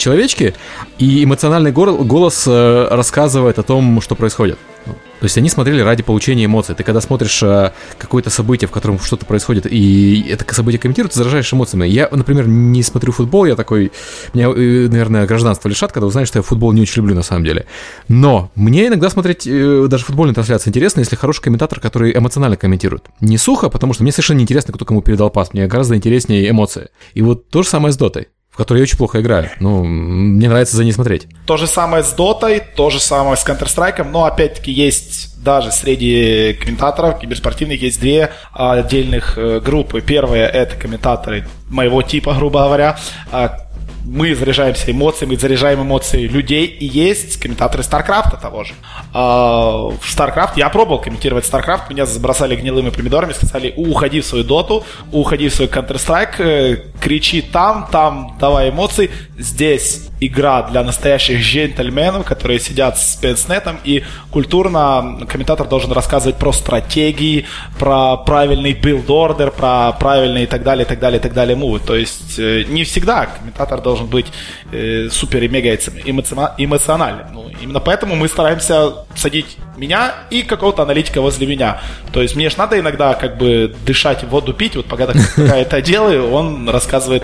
и 0.97 1.23
эмоциональный 1.23 1.71
голос 1.71 2.45
э, 2.47 2.87
рассказывает 2.91 3.59
о 3.59 3.63
том, 3.63 4.01
что 4.01 4.15
происходит. 4.15 4.57
То 4.85 5.25
есть 5.25 5.37
они 5.37 5.47
смотрели 5.47 5.79
ради 5.79 6.03
получения 6.03 6.45
эмоций. 6.45 6.75
Ты 6.75 6.83
когда 6.83 6.99
смотришь 6.99 7.41
э, 7.43 7.71
какое-то 7.97 8.29
событие, 8.29 8.67
в 8.67 8.71
котором 8.71 8.99
что-то 8.99 9.25
происходит, 9.25 9.65
и 9.69 10.25
это 10.29 10.53
событие 10.53 10.79
комментирует, 10.79 11.13
ты 11.13 11.19
заражаешь 11.19 11.53
эмоциями. 11.53 11.87
Я, 11.87 12.09
например, 12.11 12.45
не 12.45 12.83
смотрю 12.83 13.13
футбол, 13.13 13.45
я 13.45 13.55
такой... 13.55 13.93
Меня, 14.33 14.49
э, 14.49 14.87
наверное, 14.89 15.25
гражданство 15.25 15.69
лишат, 15.69 15.93
когда 15.93 16.07
узнаешь, 16.07 16.27
что 16.27 16.39
я 16.39 16.43
футбол 16.43 16.73
не 16.73 16.81
очень 16.81 16.97
люблю 16.97 17.15
на 17.15 17.23
самом 17.23 17.45
деле. 17.45 17.65
Но 18.09 18.51
мне 18.55 18.87
иногда 18.87 19.09
смотреть 19.09 19.45
даже 19.45 20.03
футбольные 20.03 20.35
трансляции 20.35 20.69
интересно, 20.69 20.99
если 20.99 21.15
хороший 21.15 21.41
комментатор, 21.41 21.79
который 21.79 22.15
эмоционально 22.17 22.57
комментирует. 22.57 23.05
Не 23.21 23.37
сухо, 23.37 23.69
потому 23.69 23.93
что 23.93 24.03
мне 24.03 24.11
совершенно 24.11 24.39
не 24.39 24.43
интересно, 24.43 24.73
кто 24.73 24.83
кому 24.83 25.01
передал 25.01 25.29
пас. 25.29 25.53
Мне 25.53 25.67
гораздо 25.67 25.95
интереснее 25.95 26.49
эмоции. 26.49 26.89
И 27.13 27.21
вот 27.21 27.47
то 27.49 27.63
же 27.63 27.69
самое 27.69 27.93
с 27.93 27.97
дотой 27.97 28.27
в 28.53 28.57
которой 28.57 28.77
я 28.77 28.83
очень 28.83 28.97
плохо 28.97 29.19
играю. 29.19 29.49
Ну, 29.59 29.83
мне 29.83 30.47
нравится 30.47 30.77
за 30.77 30.83
ней 30.83 30.93
смотреть. 30.93 31.27
То 31.47 31.57
же 31.57 31.65
самое 31.65 32.03
с 32.03 32.13
Дотой, 32.13 32.61
то 32.75 32.91
же 32.91 32.99
самое 32.99 33.35
с 33.35 33.43
Counter-Strike, 33.45 34.03
но 34.03 34.25
опять-таки 34.25 34.71
есть 34.71 35.41
даже 35.43 35.71
среди 35.71 36.53
комментаторов 36.53 37.19
киберспортивных 37.19 37.81
есть 37.81 37.99
две 37.99 38.31
отдельных 38.53 39.37
э, 39.37 39.59
группы. 39.59 40.01
Первая 40.01 40.47
это 40.47 40.75
комментаторы 40.75 41.47
моего 41.69 42.03
типа, 42.03 42.33
грубо 42.35 42.63
говоря, 42.63 42.97
а 43.31 43.57
мы 44.03 44.35
заряжаемся 44.35 44.91
эмоциями, 44.91 45.35
заряжаем 45.35 45.81
эмоции 45.81 46.27
людей, 46.27 46.65
и 46.65 46.85
есть 46.85 47.39
комментаторы 47.39 47.83
StarCraft 47.83 48.32
а 48.32 48.37
того 48.37 48.63
же. 48.63 48.73
А, 49.13 49.89
в 49.89 50.09
StarCraft, 50.09 50.57
я 50.57 50.69
пробовал 50.69 50.99
комментировать 50.99 51.45
StarCraft, 51.45 51.89
меня 51.89 52.05
забросали 52.05 52.55
гнилыми 52.55 52.89
помидорами, 52.89 53.33
сказали, 53.33 53.73
уходи 53.75 54.21
в 54.21 54.25
свою 54.25 54.43
доту, 54.43 54.83
уходи 55.11 55.49
в 55.49 55.53
свой 55.53 55.67
Counter-Strike, 55.67 56.35
э, 56.39 56.77
кричи 56.99 57.41
там, 57.41 57.87
там, 57.91 58.35
давай 58.39 58.69
эмоции. 58.69 59.09
Здесь 59.37 60.09
игра 60.19 60.63
для 60.63 60.83
настоящих 60.83 61.41
джентльменов, 61.41 62.25
которые 62.25 62.59
сидят 62.59 62.97
с 62.97 63.13
пенсне 63.13 63.51
там, 63.51 63.77
и 63.83 64.03
культурно 64.31 65.19
комментатор 65.27 65.67
должен 65.67 65.91
рассказывать 65.91 66.37
про 66.37 66.51
стратегии, 66.51 67.45
про 67.79 68.17
правильный 68.17 68.73
build 68.73 69.08
order, 69.08 69.51
про 69.51 69.91
правильные 69.93 70.43
и 70.45 70.47
так 70.47 70.63
далее, 70.63 70.85
и 70.85 70.87
так 70.87 70.99
далее, 70.99 71.19
и 71.19 71.21
так 71.21 71.33
далее 71.33 71.55
move 71.55 71.71
ы. 71.71 71.79
То 71.79 71.95
есть 71.95 72.39
э, 72.39 72.63
не 72.67 72.83
всегда 72.83 73.25
комментатор 73.25 73.81
должен 73.81 73.92
быть 74.01 74.27
э, 74.71 75.09
супер 75.11 75.43
и 75.43 75.47
мега 75.47 75.75
эмоциональным. 75.75 77.27
Ну, 77.33 77.51
именно 77.61 77.79
поэтому 77.79 78.15
мы 78.15 78.27
стараемся 78.27 78.93
садить 79.15 79.57
меня 79.77 80.13
и 80.29 80.43
какого-то 80.43 80.83
аналитика 80.83 81.21
возле 81.21 81.47
меня. 81.47 81.81
То 82.11 82.21
есть 82.21 82.35
мне 82.35 82.49
же 82.49 82.57
надо 82.57 82.79
иногда 82.79 83.13
как 83.13 83.37
бы 83.37 83.73
дышать, 83.85 84.23
воду 84.23 84.53
пить. 84.53 84.75
Вот 84.75 84.85
пока 84.85 85.07
я 85.37 85.57
это 85.57 85.81
делаю, 85.81 86.31
он 86.31 86.69
рассказывает 86.69 87.23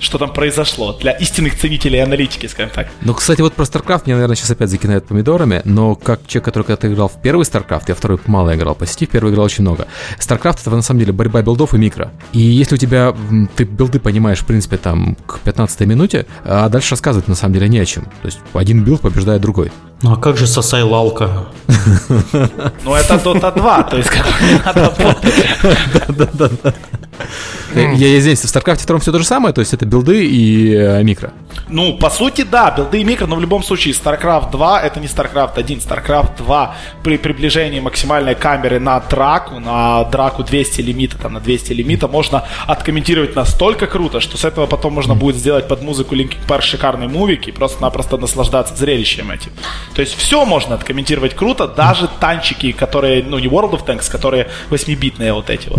что 0.00 0.18
там 0.18 0.32
произошло 0.32 0.92
для 0.94 1.12
истинных 1.12 1.58
ценителей 1.58 2.02
аналитики, 2.02 2.46
скажем 2.46 2.72
так. 2.74 2.88
Ну, 3.02 3.14
кстати, 3.14 3.40
вот 3.42 3.54
про 3.54 3.64
StarCraft 3.64 4.02
меня, 4.06 4.16
наверное, 4.16 4.36
сейчас 4.36 4.50
опять 4.50 4.70
закинают 4.70 5.06
помидорами, 5.06 5.62
но 5.64 5.94
как 5.94 6.26
человек, 6.26 6.46
который 6.46 6.64
когда-то 6.64 6.92
играл 6.92 7.08
в 7.08 7.20
первый 7.20 7.42
StarCraft, 7.42 7.84
я 7.88 7.94
второй 7.94 8.18
мало 8.26 8.54
играл, 8.56 8.74
почти 8.74 9.06
в 9.06 9.10
первый 9.10 9.32
играл 9.32 9.44
очень 9.44 9.62
много. 9.62 9.86
StarCraft 10.18 10.60
это 10.62 10.70
на 10.70 10.82
самом 10.82 11.00
деле 11.00 11.12
борьба 11.12 11.42
билдов 11.42 11.74
и 11.74 11.78
микро. 11.78 12.10
И 12.32 12.40
если 12.40 12.74
у 12.74 12.78
тебя, 12.78 13.14
ты 13.56 13.64
build 13.64 13.94
ы 13.94 14.00
понимаешь, 14.00 14.40
в 14.40 14.46
принципе, 14.46 14.78
там, 14.78 15.16
к 15.26 15.38
15 15.40 15.80
минуте, 15.80 16.26
а 16.44 16.68
дальше 16.68 16.92
рассказывать 16.92 17.28
на 17.28 17.34
самом 17.34 17.54
деле 17.54 17.68
не 17.68 17.78
о 17.78 17.84
чем. 17.84 18.04
То 18.04 18.26
есть 18.26 18.40
один 18.54 18.82
build 18.82 19.02
побеждает 19.02 19.42
другой. 19.42 19.70
Ну 20.02 20.12
а 20.14 20.16
как 20.16 20.38
же 20.38 20.46
сосай 20.46 20.82
лалка? 20.82 21.46
Ну 22.84 22.94
это 22.94 23.14
Dota 23.16 23.54
2, 23.54 23.82
то 23.82 23.96
есть 23.98 24.08
как 24.08 24.26
надо 24.64 24.94
Да-да-да. 26.08 26.74
Я 27.74 28.18
извиняюсь, 28.18 28.40
в 28.40 28.44
StarCraft 28.44 28.86
2 28.86 28.98
все 28.98 29.12
то 29.12 29.18
же 29.18 29.24
самое, 29.24 29.54
то 29.54 29.60
есть 29.60 29.74
это 29.74 29.86
build 29.86 30.19
ы 30.19 30.26
и 30.26 30.74
э, 30.74 31.02
микро. 31.02 31.32
Ну, 31.68 31.98
по 31.98 32.10
сути, 32.10 32.42
да, 32.42 32.70
build 32.70 32.95
ы 32.95 33.00
и 33.00 33.04
микро, 33.04 33.26
но 33.26 33.36
в 33.36 33.40
любом 33.40 33.62
случае 33.62 33.94
StarCraft 33.94 34.50
2 34.50 34.82
это 34.82 35.00
не 35.00 35.06
StarCraft 35.06 35.52
1, 35.56 35.78
StarCraft 35.78 36.38
2 36.38 36.74
при 37.02 37.16
приближении 37.16 37.80
максимальной 37.80 38.34
камеры 38.34 38.80
на 38.80 39.00
драку, 39.00 39.58
на 39.60 40.04
драку 40.04 40.42
200 40.42 40.80
лимита, 40.80 41.18
там 41.18 41.34
на 41.34 41.40
200 41.40 41.72
лимита, 41.72 42.08
можно 42.08 42.44
откомментировать 42.66 43.36
настолько 43.36 43.86
круто, 43.86 44.20
что 44.20 44.36
с 44.36 44.44
этого 44.44 44.66
потом 44.66 44.94
можно 44.94 45.14
будет 45.14 45.36
сделать 45.36 45.68
под 45.68 45.82
музыку 45.82 46.14
Linkin 46.14 46.38
Park 46.46 46.62
шикарный 46.62 47.08
мувик 47.08 47.48
и 47.48 47.52
просто-напросто 47.52 48.16
наслаждаться 48.16 48.74
зрелищем 48.74 49.30
этим. 49.30 49.52
То 49.94 50.02
есть 50.02 50.14
все 50.16 50.44
можно 50.44 50.74
откомментировать 50.74 51.34
круто, 51.34 51.68
даже 51.68 52.08
танчики, 52.20 52.72
которые, 52.72 53.22
ну 53.22 53.38
не 53.38 53.46
World 53.46 53.72
of 53.72 53.84
Tanks, 53.86 54.10
которые 54.10 54.48
8-битные 54.70 55.32
вот 55.32 55.50
эти 55.50 55.68
вот. 55.68 55.78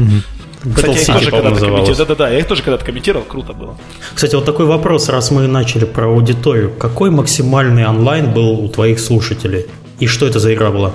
Кстати, 0.75 0.95
я 0.95 1.01
их 1.01 1.07
тоже 1.07 1.31
когда-то 1.31 1.59
комментировал. 1.59 1.95
Да-да-да, 1.97 2.29
я 2.29 2.39
их 2.39 2.47
тоже 2.47 2.63
когда-то 2.63 2.85
комментировал, 2.85 3.25
круто 3.25 3.53
было. 3.53 3.75
Кстати, 4.13 4.35
вот 4.35 4.45
такой 4.45 4.65
вопрос, 4.65 5.09
раз 5.09 5.31
мы 5.31 5.47
начали 5.47 5.85
про 5.85 6.05
аудиторию. 6.07 6.71
Какой 6.77 7.09
максимальный 7.09 7.87
онлайн 7.87 8.31
был 8.31 8.51
у 8.51 8.67
твоих 8.69 8.99
слушателей? 8.99 9.65
И 9.99 10.07
что 10.07 10.27
это 10.27 10.39
за 10.39 10.53
игра 10.53 10.71
была? 10.71 10.93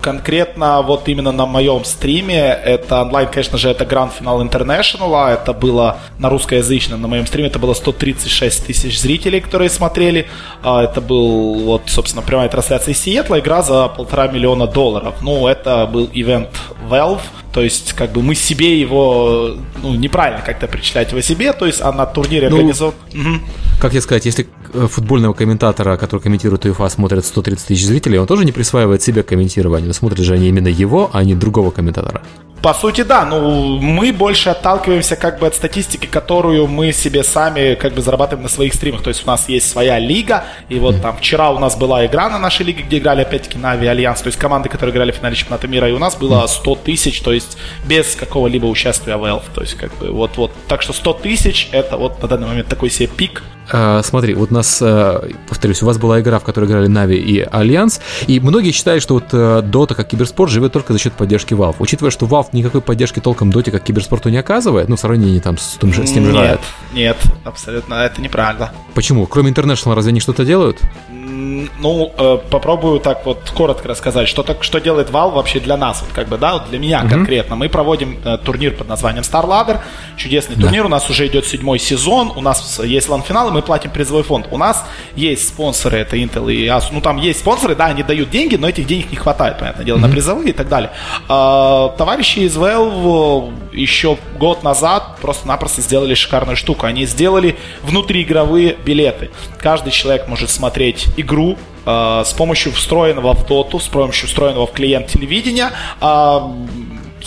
Конкретно 0.00 0.80
вот 0.82 1.08
именно 1.08 1.32
на 1.32 1.44
моем 1.44 1.84
стриме, 1.84 2.56
это 2.64 3.02
онлайн, 3.02 3.28
конечно 3.28 3.58
же, 3.58 3.68
это 3.68 3.84
Grand 3.84 4.12
Final 4.18 4.48
International, 4.48 5.12
а 5.14 5.32
это 5.32 5.52
было 5.52 5.98
на 6.18 6.28
русскоязычном, 6.30 7.02
на 7.02 7.08
моем 7.08 7.26
стриме 7.26 7.48
это 7.48 7.58
было 7.58 7.74
136 7.74 8.66
тысяч 8.66 9.00
зрителей, 9.00 9.40
которые 9.40 9.70
смотрели. 9.70 10.28
А 10.62 10.84
это 10.84 11.00
был, 11.00 11.54
вот, 11.64 11.82
собственно, 11.86 12.22
прямая 12.22 12.48
трансляция 12.48 12.92
из 12.92 13.00
Сиэтла, 13.00 13.40
игра 13.40 13.62
за 13.62 13.88
полтора 13.88 14.28
миллиона 14.28 14.68
долларов. 14.68 15.16
Ну, 15.20 15.48
это 15.48 15.86
был 15.86 16.08
ивент 16.12 16.50
Valve, 16.88 17.22
то 17.52 17.62
есть, 17.62 17.92
как 17.94 18.12
бы 18.12 18.22
мы 18.22 18.36
себе 18.36 18.78
его, 18.78 19.56
ну, 19.82 19.94
неправильно 19.94 20.42
как-то 20.42 20.68
причислять 20.68 21.10
его 21.10 21.20
себе, 21.22 21.52
то 21.52 21.66
есть, 21.66 21.80
а 21.80 21.90
на 21.90 22.06
турнире 22.06 22.50
ну, 22.50 22.56
организован... 22.56 22.94
Угу. 23.12 23.40
Как 23.80 23.90
тебе 23.90 24.00
сказать, 24.00 24.26
если 24.26 24.48
футбольного 24.72 25.34
комментатора, 25.34 25.96
который 25.96 26.20
комментирует 26.20 26.64
УЕФА, 26.64 26.88
смотрят 26.88 27.24
130 27.24 27.66
тысяч 27.66 27.84
зрителей, 27.84 28.18
он 28.18 28.26
тоже 28.26 28.44
не 28.44 28.52
присваивает 28.52 29.02
себе 29.02 29.22
комментирование, 29.22 29.86
но 29.86 29.92
смотрят 29.92 30.20
же 30.20 30.34
они 30.34 30.48
именно 30.48 30.68
его, 30.68 31.10
а 31.12 31.24
не 31.24 31.34
другого 31.34 31.70
комментатора. 31.70 32.22
По 32.62 32.74
сути, 32.74 33.02
да. 33.02 33.24
Ну, 33.24 33.78
мы 33.78 34.12
больше 34.12 34.50
отталкиваемся 34.50 35.16
как 35.16 35.38
бы 35.38 35.46
от 35.46 35.54
статистики, 35.54 36.06
которую 36.06 36.66
мы 36.66 36.92
себе 36.92 37.22
сами 37.22 37.74
как 37.74 37.94
бы 37.94 38.02
зарабатываем 38.02 38.42
на 38.42 38.48
своих 38.48 38.74
стримах. 38.74 39.02
То 39.02 39.10
есть 39.10 39.24
у 39.24 39.26
нас 39.28 39.48
есть 39.48 39.70
своя 39.70 39.98
лига, 39.98 40.44
и 40.68 40.78
вот 40.78 41.00
там 41.00 41.16
вчера 41.16 41.50
у 41.50 41.58
нас 41.58 41.76
была 41.76 42.04
игра 42.04 42.28
на 42.28 42.38
нашей 42.38 42.66
лиге, 42.66 42.82
где 42.82 42.98
играли 42.98 43.22
опять-таки 43.22 43.58
на 43.58 43.72
Альянс, 43.72 44.22
то 44.22 44.26
есть 44.26 44.38
команды, 44.38 44.68
которые 44.68 44.92
играли 44.92 45.12
в 45.12 45.16
финале 45.16 45.36
чемпионата 45.36 45.68
мира, 45.68 45.88
и 45.88 45.92
у 45.92 45.98
нас 45.98 46.16
было 46.16 46.46
100 46.46 46.74
тысяч, 46.76 47.20
то 47.20 47.32
есть 47.32 47.56
без 47.86 48.16
какого-либо 48.16 48.66
участия 48.66 49.12
Valve. 49.12 49.44
То 49.54 49.60
есть 49.60 49.74
как 49.74 49.96
бы 49.98 50.10
вот-вот. 50.10 50.50
Так 50.66 50.82
что 50.82 50.92
100 50.92 51.12
тысяч 51.14 51.68
это 51.70 51.96
вот 51.96 52.20
на 52.20 52.28
данный 52.28 52.48
момент 52.48 52.68
такой 52.68 52.90
себе 52.90 53.06
пик 53.06 53.44
а, 53.70 54.02
смотри, 54.02 54.34
вот 54.34 54.50
у 54.50 54.54
нас, 54.54 54.80
э, 54.80 55.30
повторюсь, 55.48 55.82
у 55.82 55.86
вас 55.86 55.98
была 55.98 56.20
игра, 56.20 56.38
в 56.38 56.44
которой 56.44 56.64
играли 56.66 56.86
Нави 56.86 57.16
и 57.16 57.40
Альянс, 57.40 58.00
и 58.26 58.40
многие 58.40 58.72
считают, 58.72 59.02
что 59.02 59.14
вот 59.14 59.32
Dota 59.32 59.94
как 59.94 60.08
киберспорт 60.08 60.50
живет 60.50 60.72
только 60.72 60.92
за 60.92 60.98
счет 60.98 61.12
поддержки 61.12 61.54
Valve. 61.54 61.76
Учитывая, 61.78 62.10
что 62.10 62.26
Valve 62.26 62.48
никакой 62.52 62.80
поддержки 62.80 63.20
толком 63.20 63.50
Dota 63.50 63.70
как 63.70 63.82
киберспорту 63.82 64.28
не 64.28 64.38
оказывает, 64.38 64.88
ну, 64.88 64.96
в 64.96 65.00
сравнении 65.00 65.38
там 65.40 65.58
с, 65.58 65.76
тем 65.80 65.92
же, 65.92 66.06
с 66.06 66.12
тем 66.12 66.26
же 66.26 66.32
Нет, 66.32 66.60
нет, 66.92 67.16
абсолютно, 67.44 67.94
это 67.94 68.20
неправда. 68.20 68.72
Почему? 68.94 69.26
Кроме 69.26 69.50
International 69.50 69.94
разве 69.94 70.10
они 70.10 70.20
что-то 70.20 70.44
делают? 70.44 70.80
Ну, 71.10 72.12
э, 72.16 72.38
попробую 72.50 73.00
так 73.00 73.24
вот 73.26 73.50
коротко 73.50 73.88
рассказать, 73.88 74.28
что, 74.28 74.42
так, 74.42 74.64
что 74.64 74.80
делает 74.80 75.10
Valve 75.10 75.34
вообще 75.34 75.60
для 75.60 75.76
нас, 75.76 76.02
вот 76.02 76.10
как 76.12 76.28
бы, 76.28 76.38
да, 76.38 76.54
вот 76.54 76.68
для 76.68 76.78
меня 76.78 77.02
mm-hmm. 77.02 77.10
конкретно. 77.10 77.56
Мы 77.56 77.68
проводим 77.68 78.18
э, 78.24 78.38
турнир 78.38 78.74
под 78.74 78.88
названием 78.88 79.22
StarLadder, 79.22 79.78
чудесный 80.16 80.56
да. 80.56 80.62
турнир, 80.62 80.86
у 80.86 80.88
нас 80.88 81.08
уже 81.10 81.26
идет 81.26 81.46
седьмой 81.46 81.78
сезон, 81.78 82.32
у 82.34 82.40
нас 82.40 82.80
есть 82.82 83.08
лан-финал, 83.08 83.48
и 83.48 83.52
мы 83.52 83.57
платим 83.62 83.90
призовой 83.90 84.22
фонд. 84.22 84.48
У 84.50 84.58
нас 84.58 84.84
есть 85.14 85.48
спонсоры, 85.48 85.98
это 85.98 86.16
Intel 86.16 86.52
и 86.52 86.66
Asus, 86.66 86.88
ну 86.92 87.00
там 87.00 87.16
есть 87.16 87.40
спонсоры, 87.40 87.74
да, 87.74 87.86
они 87.86 88.02
дают 88.02 88.30
деньги, 88.30 88.56
но 88.56 88.68
этих 88.68 88.86
денег 88.86 89.10
не 89.10 89.16
хватает, 89.16 89.58
понятное 89.58 89.84
дело, 89.84 89.98
mm-hmm. 89.98 90.00
на 90.00 90.08
призовые 90.08 90.50
и 90.50 90.52
так 90.52 90.68
далее. 90.68 90.90
А, 91.28 91.90
товарищи 91.96 92.40
из 92.40 92.56
Valve 92.56 93.52
еще 93.72 94.18
год 94.38 94.62
назад 94.62 95.16
просто-напросто 95.20 95.82
сделали 95.82 96.14
шикарную 96.14 96.56
штуку. 96.56 96.86
Они 96.86 97.06
сделали 97.06 97.56
внутриигровые 97.82 98.76
билеты. 98.84 99.30
Каждый 99.58 99.90
человек 99.90 100.28
может 100.28 100.50
смотреть 100.50 101.06
игру 101.16 101.56
э, 101.86 102.22
с 102.24 102.32
помощью 102.32 102.72
встроенного 102.72 103.34
в 103.34 103.46
доту, 103.46 103.78
с 103.80 103.86
помощью 103.86 104.28
встроенного 104.28 104.66
в 104.66 104.72
клиент 104.72 105.08
телевидения, 105.08 105.70
э, 106.00 106.40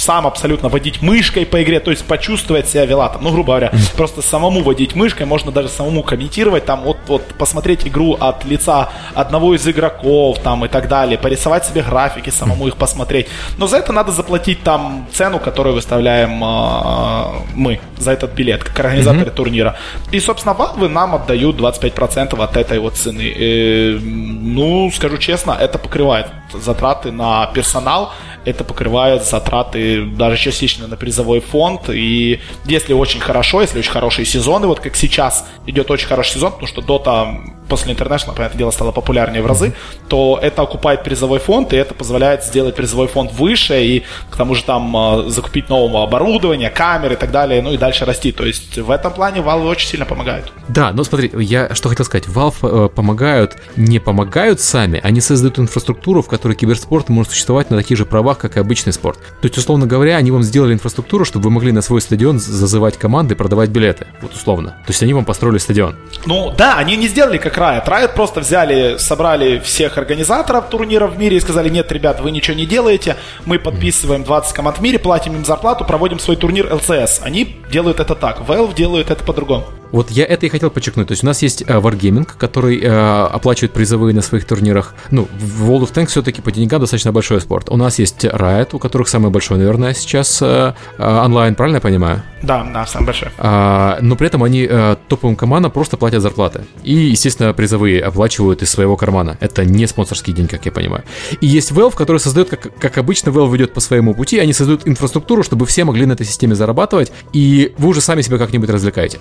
сам 0.02 0.26
абсолютно 0.26 0.70
водить 0.70 1.02
мышкой 1.02 1.46
по 1.46 1.62
игре, 1.62 1.80
то 1.80 1.92
есть 1.92 2.06
почувствовать 2.06 2.68
себя 2.68 2.86
вилатом. 2.86 3.24
Ну, 3.24 3.32
грубо 3.32 3.48
говоря, 3.48 3.72
просто 3.96 4.22
самому 4.22 4.64
водить 4.64 4.96
мышкой, 4.96 5.26
можно 5.26 5.52
даже 5.52 5.70
самому 5.70 6.04
комментировать, 6.04 6.66
там, 6.66 6.82
вот, 6.82 6.98
вот 7.08 7.24
посмотреть 7.38 7.88
игру 7.88 8.18
от 8.20 8.46
лица 8.46 8.90
одного 9.14 9.56
из 9.56 9.68
игроков, 9.68 10.40
там, 10.40 10.66
и 10.66 10.68
так 10.68 10.88
далее, 10.88 11.18
порисовать 11.18 11.66
себе 11.66 11.84
графики, 11.84 12.30
самому 12.30 12.68
их 12.68 12.78
посмотреть. 12.78 13.28
Но 13.58 13.68
за 13.68 13.78
это 13.78 13.94
надо 13.94 14.12
заплатить 14.12 14.64
там 14.64 15.08
цену, 15.12 15.40
которую 15.40 15.76
выставляем 15.76 16.44
э, 16.44 17.42
мы 17.54 17.80
за 17.98 18.12
этот 18.12 18.34
билет, 18.34 18.64
как 18.64 18.80
организаторы 18.80 19.26
mm-hmm. 19.26 19.36
турнира. 19.36 19.76
И, 20.12 20.20
собственно, 20.20 20.54
Valve 20.54 20.88
нам 20.88 21.16
отдают 21.16 21.58
25% 21.58 22.42
от 22.44 22.58
этой 22.58 22.80
вот 22.80 22.96
цены. 22.96 23.22
И, 23.24 24.00
ну, 24.02 24.92
скажу 24.92 25.18
честно, 25.18 25.52
это 25.52 25.78
покрывает 25.78 26.28
затраты 26.54 27.12
на 27.12 27.48
персонал, 27.54 28.12
это 28.46 28.64
покрывает 28.64 29.26
затраты 29.26 30.06
даже 30.06 30.38
частично 30.38 30.88
на 30.88 30.98
призовой 30.98 31.40
фонд. 31.40 31.90
И 31.90 32.40
если 32.66 32.94
очень 32.94 33.20
хорошо, 33.20 33.62
если 33.62 33.80
очень 33.80 33.92
хорошие 33.92 34.26
сезоны, 34.26 34.68
вот 34.68 34.80
как 34.80 34.96
сейчас 34.96 35.46
идет 35.68 35.92
очень 35.92 36.08
хороший 36.08 36.34
сезон, 36.34 36.52
потому 36.52 36.68
что 36.68 36.82
Dota 36.82 37.62
после 37.72 37.94
International, 37.94 38.36
понятное 38.36 38.58
дело, 38.58 38.72
стала 38.72 38.92
популярнее 38.92 39.42
в 39.42 39.46
разы, 39.46 39.74
то 40.10 40.38
это 40.42 40.62
окупает 40.62 41.06
призовой 41.06 41.40
фонд, 41.40 41.72
и 41.72 41.78
это 41.78 41.94
позволяет 41.94 42.44
сделать 42.44 42.76
призовой 42.76 43.08
фонд 43.08 43.32
выше, 43.32 43.82
и 43.82 44.04
к 44.30 44.36
тому 44.36 44.56
же 44.56 44.64
там 44.64 44.94
э, 44.98 45.30
закупить 45.30 45.70
нового 45.70 46.04
оборудования, 46.04 46.70
камеры 46.70 47.14
и 47.14 47.18
так 47.18 47.32
далее, 47.32 47.62
ну 47.62 47.72
и 47.72 47.78
дальше 47.78 48.04
расти. 48.04 48.34
То 48.34 48.46
есть 48.46 48.78
в 48.78 48.92
этом 48.92 49.14
плане 49.14 49.40
Valve 49.40 49.70
очень 49.70 49.88
сильно 49.88 50.06
помогают. 50.06 50.52
Да, 50.68 50.92
но 50.92 51.06
смотри, 51.06 51.32
я 51.34 51.74
что 51.74 51.88
хотел 51.88 52.06
сказать. 52.06 52.28
Valve 52.28 52.88
э, 52.88 52.90
помогают, 52.90 53.56
не 53.78 54.00
помогают 54.00 54.60
сами, 54.60 55.00
они 55.02 55.22
создают 55.22 55.58
инфраструктуру, 55.58 56.22
в 56.22 56.28
которой 56.28 56.56
киберспорт 56.58 57.08
может 57.08 57.32
существовать 57.32 57.72
на 57.72 57.78
таких 57.78 57.98
же 57.98 58.06
правах, 58.06 58.31
как 58.38 58.58
и 58.58 58.60
обычный 58.60 58.94
спорт. 58.94 59.20
То 59.42 59.48
есть, 59.48 59.58
условно 59.58 59.86
говоря, 59.88 60.18
они 60.18 60.32
вам 60.32 60.44
сделали 60.44 60.74
инфраструктуру, 60.74 61.26
чтобы 61.26 61.46
вы 61.46 61.52
могли 61.52 61.72
на 61.72 61.82
свой 61.82 62.02
стадион 62.02 62.40
зазывать 62.40 62.98
команды 62.98 63.36
продавать 63.36 63.70
билеты. 63.70 64.08
Вот 64.22 64.34
условно. 64.34 64.72
То 64.86 64.92
есть 64.92 65.04
они 65.04 65.14
вам 65.14 65.26
построили 65.26 65.58
стадион. 65.58 65.96
Ну 66.26 66.54
да, 66.58 66.78
они 66.78 66.96
не 66.96 67.08
сделали 67.08 67.38
как 67.38 67.58
Riot. 67.58 67.86
Riot 67.86 68.16
просто 68.16 68.42
взяли, 68.42 68.98
собрали 68.98 69.60
всех 69.60 69.98
организаторов 69.98 70.70
турнира 70.70 71.08
в 71.08 71.18
мире 71.18 71.38
и 71.38 71.40
сказали, 71.40 71.70
нет, 71.70 71.92
ребят, 71.92 72.22
вы 72.22 72.32
ничего 72.32 72.56
не 72.56 72.66
делаете, 72.66 73.18
мы 73.46 73.60
подписываем 73.60 74.24
20 74.24 74.54
команд 74.54 74.78
в 74.78 74.82
мире, 74.82 75.00
платим 75.00 75.36
им 75.36 75.46
зарплату, 75.46 75.86
проводим 75.86 76.20
свой 76.20 76.36
турнир 76.36 76.68
LCS. 76.68 77.22
Они 77.24 77.58
делают 77.72 78.00
это 78.00 78.16
так, 78.16 78.42
Valve 78.42 78.76
делают 78.76 79.10
это 79.10 79.24
по-другому. 79.24 79.66
Вот 79.92 80.10
я 80.12 80.26
это 80.26 80.46
и 80.46 80.50
хотел 80.50 80.70
подчеркнуть. 80.70 81.08
То 81.08 81.14
есть 81.14 81.24
у 81.24 81.28
нас 81.28 81.42
есть 81.42 81.64
э, 81.64 81.66
Wargaming, 81.66 82.28
который 82.38 82.80
э, 82.82 83.26
оплачивает 83.26 83.74
призовые 83.74 84.16
на 84.16 84.22
своих 84.22 84.46
турнирах. 84.46 84.96
Ну, 85.12 85.28
в 85.40 85.70
World 85.70 85.84
of 85.84 85.94
Tanks 85.94 86.08
все-таки 86.08 86.42
по 86.42 86.52
деньгам 86.52 86.80
достаточно 86.80 87.12
большой 87.12 87.42
спорт. 87.42 87.70
У 87.70 87.78
нас 87.78 88.00
есть 88.00 88.26
Riot, 88.26 88.70
у 88.74 88.80
которых 88.80 89.10
самый 89.10 89.32
большой, 89.32 89.58
наверное, 89.58 89.94
сейчас 89.94 90.42
э, 90.42 90.74
э, 90.98 91.20
онлайн, 91.26 91.56
правильно 91.56 91.78
я 91.78 91.82
понимаю? 91.82 92.24
Да, 92.42 92.66
да, 92.74 92.86
самый 92.86 93.08
большой. 93.08 93.30
А, 93.38 94.00
но 94.02 94.16
при 94.16 94.28
этом 94.28 94.44
они 94.44 94.68
э, 94.70 94.96
топовым 95.08 95.36
командам 95.36 95.72
просто 95.72 95.98
платят 95.98 96.22
зарплаты. 96.22 96.62
И, 96.84 96.94
естественно, 96.94 97.54
призовые 97.54 98.02
оплачивают 98.02 98.62
из 98.62 98.70
своего 98.70 98.98
кармана. 98.98 99.38
Это 99.40 99.66
не 99.66 99.86
спонсорский 99.88 100.34
день, 100.34 100.48
как 100.48 100.66
я 100.66 100.72
понимаю. 100.72 101.04
И 101.42 101.48
есть 101.48 101.72
Valve, 101.72 101.96
который 101.96 102.18
создает, 102.18 102.50
как, 102.50 102.78
как 102.80 102.98
обычно, 102.98 103.30
Valve 103.30 103.54
ведет 103.54 103.74
по 103.74 103.80
своему 103.80 104.14
пути. 104.14 104.40
Они 104.40 104.54
создают 104.54 104.88
инфраструктуру, 104.88 105.44
чтобы 105.44 105.66
все 105.66 105.84
могли 105.84 106.06
на 106.06 106.14
этой 106.14 106.26
системе 106.26 106.56
зарабатывать. 106.56 107.12
И 107.34 107.74
вы 107.78 107.90
уже 107.90 108.02
сами 108.02 108.22
себя 108.22 108.38
как-нибудь 108.38 108.70
развлекаете. 108.70 109.20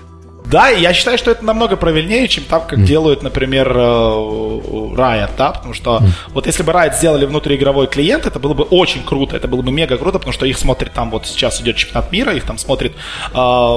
Да, 0.51 0.69
я 0.69 0.93
считаю, 0.93 1.17
что 1.17 1.31
это 1.31 1.45
намного 1.45 1.77
правильнее, 1.77 2.27
чем 2.27 2.45
так, 2.45 2.67
как 2.67 2.81
mm. 2.81 2.85
делают, 2.85 3.23
например, 3.23 3.71
э, 3.71 3.81
Riot, 3.81 5.31
да, 5.39 5.53
потому 5.53 5.75
что 5.75 5.99
mm. 5.99 6.09
вот 6.31 6.47
если 6.47 6.65
бы 6.65 6.73
Riot 6.73 6.97
сделали 6.97 7.25
внутриигровой 7.25 7.87
клиент, 7.87 8.27
это 8.27 8.41
было 8.41 8.55
бы 8.55 8.65
очень 8.65 9.05
круто, 9.05 9.37
это 9.37 9.47
было 9.47 9.63
бы 9.63 9.71
мега 9.71 9.97
круто, 9.97 10.19
потому 10.19 10.33
что 10.33 10.47
их 10.47 10.59
смотрит 10.59 10.93
там, 10.93 11.11
вот 11.11 11.27
сейчас 11.27 11.61
идет 11.61 11.77
чемпионат 11.77 12.11
мира, 12.11 12.35
их 12.35 12.45
там 12.45 12.59
смотрит 12.59 12.95
э, 13.33 13.77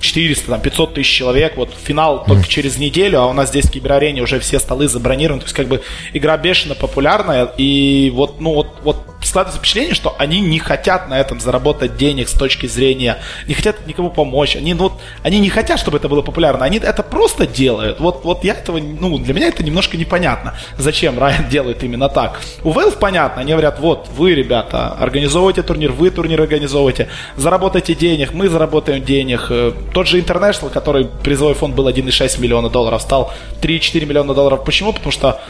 400, 0.00 0.46
там, 0.46 0.60
500 0.60 0.94
тысяч 0.94 1.10
человек, 1.10 1.56
вот 1.56 1.70
финал 1.82 2.18
mm. 2.18 2.28
только 2.28 2.48
через 2.48 2.78
неделю, 2.78 3.20
а 3.20 3.26
у 3.26 3.32
нас 3.32 3.48
здесь 3.48 3.66
в 3.66 3.72
киберарене 3.72 4.22
уже 4.22 4.38
все 4.38 4.60
столы 4.60 4.86
забронированы, 4.86 5.40
то 5.40 5.46
есть 5.46 5.56
как 5.56 5.66
бы 5.66 5.82
игра 6.12 6.36
бешено 6.36 6.76
популярная, 6.76 7.46
и 7.56 8.12
вот, 8.14 8.40
ну 8.40 8.54
вот, 8.54 8.68
вот 8.82 8.96
складывается 9.22 9.58
впечатление, 9.58 9.94
что 9.94 10.14
они 10.18 10.40
не 10.40 10.58
хотят 10.58 11.08
на 11.08 11.18
этом 11.18 11.40
заработать 11.40 11.96
денег 11.96 12.28
с 12.28 12.32
точки 12.32 12.66
зрения, 12.66 13.18
не 13.48 13.54
хотят 13.54 13.86
никому 13.86 14.10
помочь, 14.10 14.56
они, 14.56 14.74
ну, 14.74 14.92
они 15.22 15.40
не 15.40 15.48
хотят, 15.48 15.78
чтобы 15.80 15.98
это 15.98 16.08
было 16.12 16.22
популярно. 16.22 16.64
Они 16.66 16.78
это 16.78 17.02
просто 17.02 17.46
делают. 17.46 17.98
Вот, 18.00 18.24
вот 18.24 18.44
я 18.44 18.52
этого, 18.52 18.78
ну, 18.78 19.18
для 19.18 19.32
меня 19.32 19.48
это 19.48 19.64
немножко 19.64 19.96
непонятно. 19.96 20.54
Зачем 20.76 21.18
Райан 21.18 21.48
делает 21.48 21.82
именно 21.82 22.08
так? 22.08 22.40
У 22.64 22.72
Valve 22.72 22.98
понятно, 22.98 23.40
они 23.40 23.52
говорят, 23.52 23.80
вот, 23.80 24.08
вы, 24.14 24.34
ребята, 24.34 24.92
организовывайте 24.92 25.62
турнир, 25.62 25.92
вы 25.92 26.10
турнир 26.10 26.42
организовывайте, 26.42 27.08
заработайте 27.36 27.94
денег, 27.94 28.34
мы 28.34 28.48
заработаем 28.48 29.02
денег. 29.02 29.46
Э, 29.48 29.72
тот 29.94 30.06
же 30.06 30.20
International, 30.20 30.70
который 30.70 31.06
призовой 31.24 31.54
фонд 31.54 31.74
был 31.74 31.88
1,6 31.88 32.40
миллиона 32.40 32.68
долларов, 32.68 33.00
стал 33.00 33.32
3-4 33.62 34.04
миллиона 34.04 34.34
долларов. 34.34 34.64
Почему? 34.64 34.92
Потому 34.92 35.12
что 35.12 35.40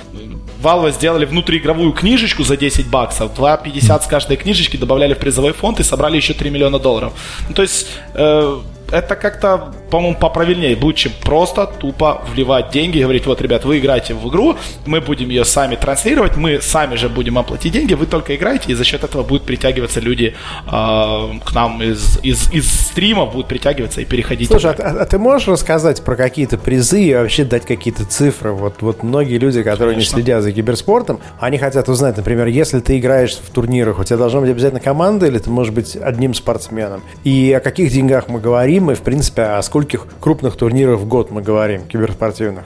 Valve 0.62 0.92
сделали 0.92 1.25
внутриигровую 1.25 1.92
книжечку 1.92 2.44
за 2.44 2.57
10 2.57 2.88
баксов, 2.88 3.33
2,50 3.37 4.03
с 4.03 4.07
каждой 4.07 4.37
книжечки 4.37 4.77
добавляли 4.77 5.14
в 5.14 5.18
призовой 5.18 5.53
фонд 5.53 5.81
и 5.81 5.83
собрали 5.83 6.16
еще 6.16 6.35
3 6.35 6.51
миллиона 6.51 6.79
долларов. 6.79 7.12
Ну, 7.48 7.55
то 7.55 7.62
есть, 7.62 7.88
э, 8.14 8.61
это 8.92 9.16
как-то 9.16 9.75
по-моему, 9.92 10.16
поправильнее 10.16 10.74
будет, 10.74 10.96
чем 10.96 11.12
просто 11.22 11.66
тупо 11.66 12.22
вливать 12.33 12.70
деньги 12.70 12.96
и 12.96 13.02
говорить, 13.02 13.26
вот, 13.26 13.42
ребят, 13.42 13.66
вы 13.66 13.78
играете 13.78 14.14
в 14.14 14.26
игру, 14.31 14.57
мы 14.87 15.02
будем 15.02 15.28
ее 15.28 15.44
сами 15.44 15.76
транслировать, 15.76 16.38
мы 16.38 16.62
сами 16.62 16.94
же 16.96 17.11
будем 17.11 17.37
оплатить 17.37 17.74
деньги, 17.74 17.92
вы 17.92 18.07
только 18.07 18.35
играете, 18.35 18.72
и 18.72 18.74
за 18.74 18.85
счет 18.85 19.05
этого 19.05 19.22
будут 19.22 19.42
притягиваться 19.42 20.00
люди 20.00 20.35
э, 20.66 20.70
к 20.70 21.55
нам 21.55 21.83
из, 21.83 22.18
из, 22.22 22.50
из 22.55 22.72
стрима, 22.72 23.26
будут 23.26 23.48
притягиваться 23.48 24.00
и 24.00 24.07
переходить. 24.07 24.48
Слушай, 24.48 24.72
а, 24.78 25.02
а 25.02 25.05
ты 25.05 25.18
можешь 25.18 25.46
рассказать 25.46 26.02
про 26.02 26.16
какие-то 26.16 26.57
призы 26.57 27.02
и 27.02 27.14
вообще 27.14 27.44
дать 27.44 27.66
какие-то 27.66 28.07
цифры? 28.07 28.52
Вот, 28.52 28.81
вот 28.81 29.02
многие 29.02 29.37
люди, 29.37 29.62
которые 29.62 29.96
Конечно. 29.96 30.16
не 30.16 30.22
следят 30.22 30.42
за 30.42 30.52
киберспортом, 30.52 31.20
они 31.38 31.59
хотят 31.59 31.90
узнать, 31.90 32.16
например, 32.16 32.46
если 32.46 32.81
ты 32.81 32.98
играешь 32.98 33.35
в 33.35 33.50
турнирах, 33.50 33.98
у 33.98 34.05
тебя 34.05 34.16
должна 34.16 34.40
быть 34.40 34.48
обязательно 34.48 34.81
команда 34.81 35.26
или 35.26 35.37
ты 35.37 35.50
можешь 35.50 35.74
быть 35.74 35.96
одним 35.96 36.33
спортсменом? 36.33 37.02
И 37.24 37.52
о 37.52 37.61
каких 37.61 37.92
деньгах 37.92 38.28
мы 38.28 38.40
говорим, 38.40 38.90
и, 38.90 38.94
в 38.94 39.02
принципе, 39.02 39.42
о 39.42 39.62
скольких 39.83 40.07
крупных 40.21 40.57
турнирах 40.57 41.01
в 41.01 41.07
год 41.07 41.31
мы 41.31 41.42
говорим, 41.42 41.87
киберспортивных? 41.87 42.64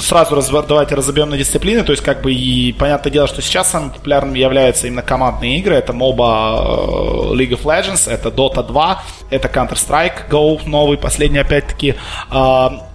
сразу 0.00 0.34
раз, 0.34 0.48
давайте 0.48 0.94
разобьем 0.94 1.28
на 1.28 1.36
дисциплины. 1.36 1.82
То 1.84 1.92
есть, 1.92 2.02
как 2.02 2.22
бы, 2.22 2.32
и 2.32 2.72
понятное 2.72 3.12
дело, 3.12 3.28
что 3.28 3.42
сейчас 3.42 3.70
самым 3.70 3.90
популярным 3.90 4.34
являются 4.34 4.86
именно 4.86 5.02
командные 5.02 5.58
игры. 5.58 5.74
Это 5.74 5.92
MOBA 5.92 7.32
э, 7.32 7.34
League 7.34 7.50
of 7.50 7.64
Legends, 7.64 8.10
это 8.10 8.30
Dota 8.30 8.66
2, 8.66 9.02
это 9.30 9.48
Counter-Strike 9.48 10.30
Go 10.30 10.66
новый, 10.66 10.96
последний 10.96 11.38
опять-таки. 11.38 11.94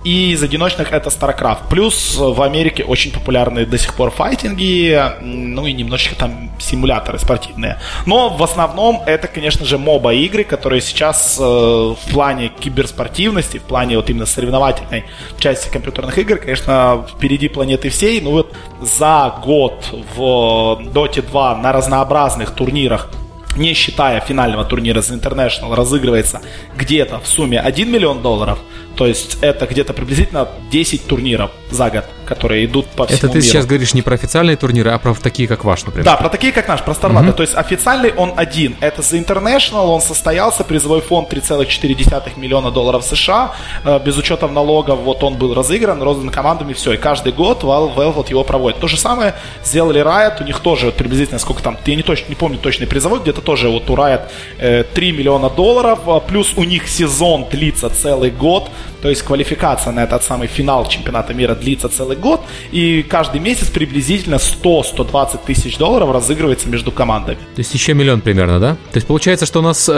И 0.04 0.32
из 0.32 0.44
одиночных 0.44 0.94
это 0.94 1.10
StarCraft. 1.10 1.70
Плюс 1.70 2.18
в 2.18 2.42
Америке 2.42 2.84
очень 2.84 3.12
популярны 3.12 3.66
до 3.66 3.78
сих 3.78 3.94
пор 3.94 4.12
файтинги, 4.12 5.00
ну 5.22 5.66
и 5.66 5.74
немножечко 5.74 6.16
там 6.16 6.52
симуляторы 6.60 7.20
спортивные. 7.20 7.80
Но 8.06 8.30
в 8.30 8.42
основном 8.42 9.02
это, 9.06 9.28
конечно 9.28 9.66
же, 9.66 9.78
моба 9.78 10.14
игры, 10.14 10.44
которые 10.44 10.82
сейчас 10.82 11.38
э, 11.40 11.44
в 11.44 11.98
плане 12.12 12.50
киберспортивности, 12.50 13.58
в 13.58 13.64
плане 13.64 13.98
вот 13.98 14.10
именно 14.10 14.26
соревновательной 14.26 15.06
части 15.40 15.70
компьютерных 15.70 16.18
игр, 16.18 16.38
конечно, 16.38 17.06
впереди 17.14 17.50
планеты 17.50 17.90
всей. 17.90 18.22
Ну 18.22 18.32
вот 18.32 18.54
за 18.82 19.42
год 19.44 19.86
в 20.16 20.80
Dota 20.94 21.22
2 21.22 21.56
на 21.56 21.72
разнообразных 21.72 22.52
турнирах 22.52 23.10
не 23.58 23.74
считая 23.74 24.22
финального 24.22 24.64
турнира 24.64 25.02
за 25.02 25.16
International, 25.16 25.76
разыгрывается 25.76 26.42
где-то 26.76 27.20
в 27.20 27.28
сумме 27.28 27.60
1 27.60 27.92
миллион 27.92 28.22
долларов, 28.22 28.60
то 28.98 29.06
есть 29.06 29.38
это 29.42 29.68
где-то 29.68 29.94
приблизительно 29.94 30.48
10 30.72 31.06
турниров 31.06 31.52
за 31.70 31.90
год, 31.90 32.06
которые 32.26 32.66
идут 32.66 32.88
по 32.88 33.06
всему 33.06 33.18
Это 33.18 33.28
ты 33.28 33.34
миру. 33.36 33.42
сейчас 33.42 33.66
говоришь 33.66 33.94
не 33.94 34.02
про 34.02 34.16
официальные 34.16 34.58
турниры, 34.58 34.90
а 34.92 34.98
про 34.98 35.14
такие, 35.14 35.48
как 35.48 35.64
ваш, 35.64 35.86
например. 35.86 36.06
Да, 36.06 36.16
про 36.16 36.30
такие, 36.30 36.52
как 36.52 36.68
наш, 36.68 36.82
про 36.82 36.94
StarLadder. 36.94 37.30
Угу. 37.30 37.34
То 37.34 37.44
есть 37.44 37.56
официальный 37.56 38.12
он 38.14 38.34
один. 38.36 38.76
Это 38.80 39.02
The 39.02 39.24
International, 39.24 39.86
он 39.88 40.02
состоялся, 40.02 40.64
призовой 40.64 41.02
фонд 41.02 41.32
3,4 41.32 42.40
миллиона 42.40 42.72
долларов 42.72 43.04
США. 43.04 43.54
Э, 43.84 44.00
без 44.04 44.18
учета 44.18 44.48
налогов, 44.48 45.00
вот 45.00 45.24
он 45.24 45.36
был 45.36 45.54
разыгран, 45.54 46.02
роздан 46.02 46.30
командами, 46.30 46.74
все. 46.74 46.94
И 46.94 46.98
каждый 46.98 47.34
год 47.34 47.64
Valve, 47.64 47.96
Valve 47.96 48.14
вот 48.14 48.30
его 48.30 48.44
проводит. 48.44 48.80
То 48.80 48.88
же 48.88 48.98
самое 48.98 49.36
сделали 49.64 50.02
Riot, 50.02 50.42
у 50.42 50.44
них 50.44 50.60
тоже 50.60 50.92
приблизительно 50.92 51.40
сколько 51.40 51.62
там, 51.62 51.78
я 51.86 51.96
не, 51.96 52.04
точно, 52.04 52.30
не 52.30 52.36
помню 52.36 52.58
точный 52.58 52.88
призовой, 52.88 53.20
где-то 53.20 53.42
тоже 53.42 53.70
вот 53.70 53.90
у 53.90 53.96
Riot 53.96 54.22
3 54.58 54.84
э, 55.10 55.12
миллиона 55.12 55.50
долларов, 55.50 56.00
а 56.08 56.20
плюс 56.20 56.54
у 56.56 56.64
них 56.64 56.88
сезон 56.88 57.46
длится 57.52 57.90
целый 57.90 58.32
год, 58.32 58.70
то 59.02 59.10
есть 59.10 59.22
квалификация 59.24 59.94
на 59.94 60.04
этот 60.04 60.24
самый 60.24 60.48
финал 60.48 60.88
чемпионата 60.88 61.34
мира 61.34 61.56
длится 61.56 61.90
целый 61.90 62.18
год, 62.18 62.42
и 62.72 63.04
каждый 63.04 63.40
месяц 63.40 63.68
приблизительно 63.68 64.36
100-120 64.36 65.40
тысяч 65.46 65.78
долларов 65.78 66.12
разыгрывается 66.12 66.70
между 66.70 66.92
командами. 66.92 67.38
То 67.56 67.60
есть 67.60 67.74
еще 67.74 67.94
миллион 67.94 68.22
примерно, 68.22 68.60
да? 68.60 68.74
То 68.92 68.98
есть 68.98 69.08
получается, 69.08 69.46
что 69.46 69.60
у 69.60 69.64
нас 69.64 69.90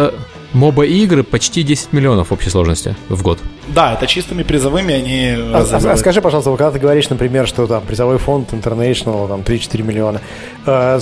э, 0.54 0.58
моба 0.58 0.86
игры 0.86 1.24
почти 1.24 1.64
10 1.64 1.94
миллионов 1.94 2.30
в 2.30 2.34
общей 2.34 2.50
сложности 2.50 2.96
в 3.10 3.22
год. 3.22 3.40
Да, 3.68 3.94
это 3.94 4.08
чистыми 4.08 4.44
призовыми 4.44 4.94
они 4.94 5.36
а, 5.38 5.66
а, 5.72 5.92
а 5.92 5.98
скажи, 5.98 6.22
пожалуйста, 6.22 6.50
когда 6.52 6.72
ты 6.72 6.80
говоришь, 6.80 7.10
например, 7.10 7.48
что 7.48 7.68
там 7.68 7.84
призовой 7.84 8.18
фонд 8.18 8.52
International 8.54 9.28
там 9.28 9.42
3-4 9.42 9.84
миллиона, 9.84 10.22
э, 10.66 11.00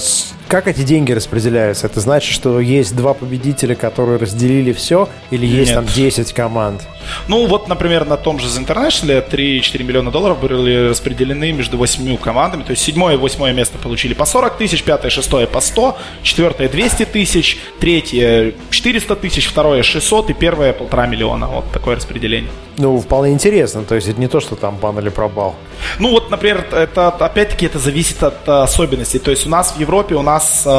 как 0.48 0.68
эти 0.68 0.82
деньги 0.82 1.12
распределяются? 1.12 1.88
Это 1.88 2.00
значит, 2.00 2.34
что 2.34 2.60
есть 2.60 2.96
два 2.96 3.14
победителя, 3.14 3.76
которые 3.76 4.18
разделили 4.18 4.72
все, 4.72 5.10
или 5.32 5.46
есть 5.46 5.72
Нет. 5.72 5.86
там 5.86 5.86
10 5.94 6.34
команд? 6.34 6.82
Ну, 7.28 7.46
вот, 7.48 7.68
например, 7.68 8.06
на 8.06 8.18
том 8.18 8.40
же 8.40 8.48
The 8.48 8.66
International 8.66 9.30
3-4 9.30 9.84
миллиона 9.84 10.12
долларов 10.12 10.40
были 10.40 10.90
распределены 10.90 11.52
между 11.52 11.78
8 11.78 12.18
командами. 12.18 12.64
То 12.64 12.72
есть 12.72 12.84
седьмое 12.84 13.16
и 13.16 13.18
восьмое 13.18 13.54
место 13.54 13.78
получили 13.78 14.14
по 14.14 14.26
40 14.26 14.58
тысяч, 14.58 14.84
пятое, 14.84 15.12
шестое 15.12 15.48
по 15.48 15.60
100, 15.60 15.98
четвертое 16.24 16.70
200 16.70 17.06
тысяч, 17.06 17.58
третье 17.80 18.54
400 18.70 19.16
тысяч, 19.16 19.37
второе 19.45 19.84
600 19.84 20.30
и 20.30 20.34
первое 20.34 20.73
полтора 20.73 21.08
миллиона. 21.08 21.47
Вот 21.47 21.71
такое 21.71 21.95
распределение. 21.95 22.52
Ну, 22.78 23.00
вполне 23.00 23.34
интересно. 23.34 23.84
То 23.84 23.96
есть 23.96 24.08
это 24.08 24.20
не 24.20 24.28
то, 24.28 24.40
что 24.40 24.56
там 24.56 24.78
бан 24.78 25.00
или 25.00 25.10
пробал. 25.10 25.56
Ну, 26.00 26.12
вот, 26.12 26.30
например, 26.30 26.68
это 26.72 27.08
опять-таки 27.08 27.66
это 27.66 27.80
зависит 27.80 28.22
от 28.22 28.48
особенностей. 28.48 29.18
То 29.18 29.32
есть 29.32 29.48
у 29.48 29.50
нас 29.50 29.72
в 29.72 29.80
Европе 29.80 30.13
у 30.13 30.22
нас 30.22 30.63
э, 30.63 30.70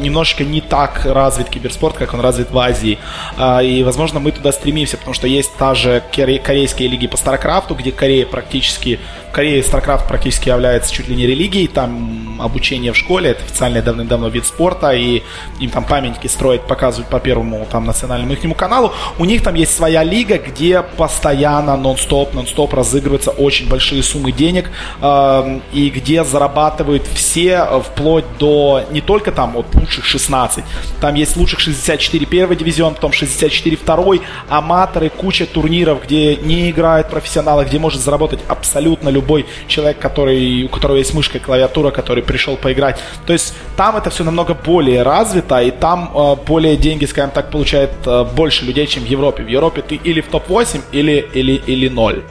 немножечко 0.00 0.44
не 0.44 0.60
так 0.60 1.04
развит 1.04 1.48
киберспорт, 1.48 1.96
как 1.96 2.14
он 2.14 2.20
развит 2.20 2.50
в 2.50 2.58
Азии. 2.58 2.98
Э, 3.38 3.64
и, 3.64 3.84
возможно, 3.84 4.18
мы 4.18 4.32
туда 4.32 4.50
стремимся, 4.50 4.96
потому 4.96 5.14
что 5.14 5.28
есть 5.28 5.54
та 5.56 5.74
же 5.74 6.02
корейские 6.12 6.88
лиги 6.88 7.06
по 7.06 7.16
Старкрафту, 7.16 7.76
где 7.76 7.92
Корея 7.92 8.26
практически 8.26 8.98
в 9.30 9.32
Корее 9.32 9.60
StarCraft 9.60 10.08
практически 10.08 10.48
является 10.48 10.92
чуть 10.92 11.06
ли 11.08 11.14
не 11.14 11.24
религией, 11.24 11.68
там 11.68 12.40
обучение 12.42 12.92
в 12.92 12.96
школе, 12.96 13.30
это 13.30 13.44
официальный 13.44 13.80
давным-давно 13.80 14.28
вид 14.28 14.44
спорта, 14.44 14.90
и 14.90 15.22
им 15.60 15.70
там 15.70 15.84
памятники 15.84 16.26
строят, 16.26 16.66
показывают 16.66 17.08
по 17.08 17.20
первому 17.20 17.64
там 17.70 17.86
национальному 17.86 18.32
их 18.32 18.56
каналу. 18.56 18.92
У 19.18 19.24
них 19.24 19.44
там 19.44 19.54
есть 19.54 19.72
своя 19.72 20.02
лига, 20.02 20.38
где 20.38 20.82
постоянно 21.20 21.76
нон-стоп, 21.76 22.34
нон-стоп 22.34 22.74
разыгрываются 22.74 23.30
очень 23.30 23.68
большие 23.68 24.02
суммы 24.02 24.32
денег, 24.32 24.70
э, 25.02 25.60
и 25.72 25.90
где 25.90 26.24
зарабатывают 26.24 27.06
все 27.06 27.66
вплоть 27.82 28.24
до 28.38 28.84
не 28.90 29.00
только 29.00 29.32
там 29.32 29.52
вот 29.52 29.74
лучших 29.74 30.04
16, 30.04 30.64
там 31.00 31.14
есть 31.14 31.36
лучших 31.36 31.60
64 31.60 32.26
первый 32.26 32.56
дивизион, 32.56 32.94
потом 32.94 33.12
64 33.12 33.76
второй, 33.76 34.22
аматоры, 34.48 35.10
куча 35.10 35.46
турниров, 35.46 36.04
где 36.04 36.36
не 36.36 36.70
играют 36.70 37.10
профессионалы, 37.10 37.64
где 37.64 37.78
может 37.78 38.00
заработать 38.00 38.40
абсолютно 38.48 39.08
любой 39.08 39.30
любой 39.30 39.46
человек, 39.68 39.98
который, 39.98 40.64
у 40.64 40.68
которого 40.68 40.96
есть 40.96 41.14
мышка 41.14 41.38
и 41.38 41.40
клавиатура, 41.40 41.90
который 41.90 42.22
пришел 42.22 42.56
поиграть. 42.56 42.98
То 43.26 43.32
есть 43.32 43.54
там 43.76 43.96
это 43.96 44.10
все 44.10 44.24
намного 44.24 44.54
более 44.54 45.02
развито, 45.02 45.60
и 45.60 45.70
там 45.70 46.10
э, 46.14 46.36
более 46.46 46.76
деньги, 46.76 47.06
скажем 47.06 47.30
так, 47.30 47.50
получает 47.50 47.90
э, 48.06 48.24
больше 48.36 48.64
людей, 48.64 48.86
чем 48.86 49.04
в 49.04 49.06
Европе. 49.06 49.42
В 49.42 49.48
Европе 49.48 49.82
ты 49.82 49.94
или 49.96 50.20
в 50.20 50.28
топ-8, 50.28 50.80
или, 50.92 51.09
или, 51.18 51.52
или 51.52 51.88
ноль. 51.88 52.22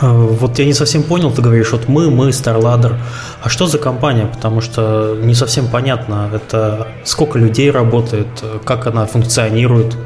А, 0.00 0.12
вот 0.12 0.58
я 0.58 0.64
не 0.64 0.72
совсем 0.72 1.02
понял, 1.02 1.30
ты 1.30 1.42
говоришь, 1.42 1.72
вот 1.72 1.88
мы, 1.88 2.10
мы, 2.10 2.28
StarLadder. 2.30 2.94
А 3.42 3.48
что 3.48 3.66
за 3.66 3.78
компания? 3.78 4.26
Потому 4.26 4.60
что 4.60 5.16
не 5.20 5.34
совсем 5.34 5.68
понятно, 5.68 6.30
это 6.32 6.88
сколько 7.04 7.38
людей 7.38 7.70
работает, 7.70 8.28
как 8.64 8.86
она 8.86 9.06
функционирует. 9.06 9.96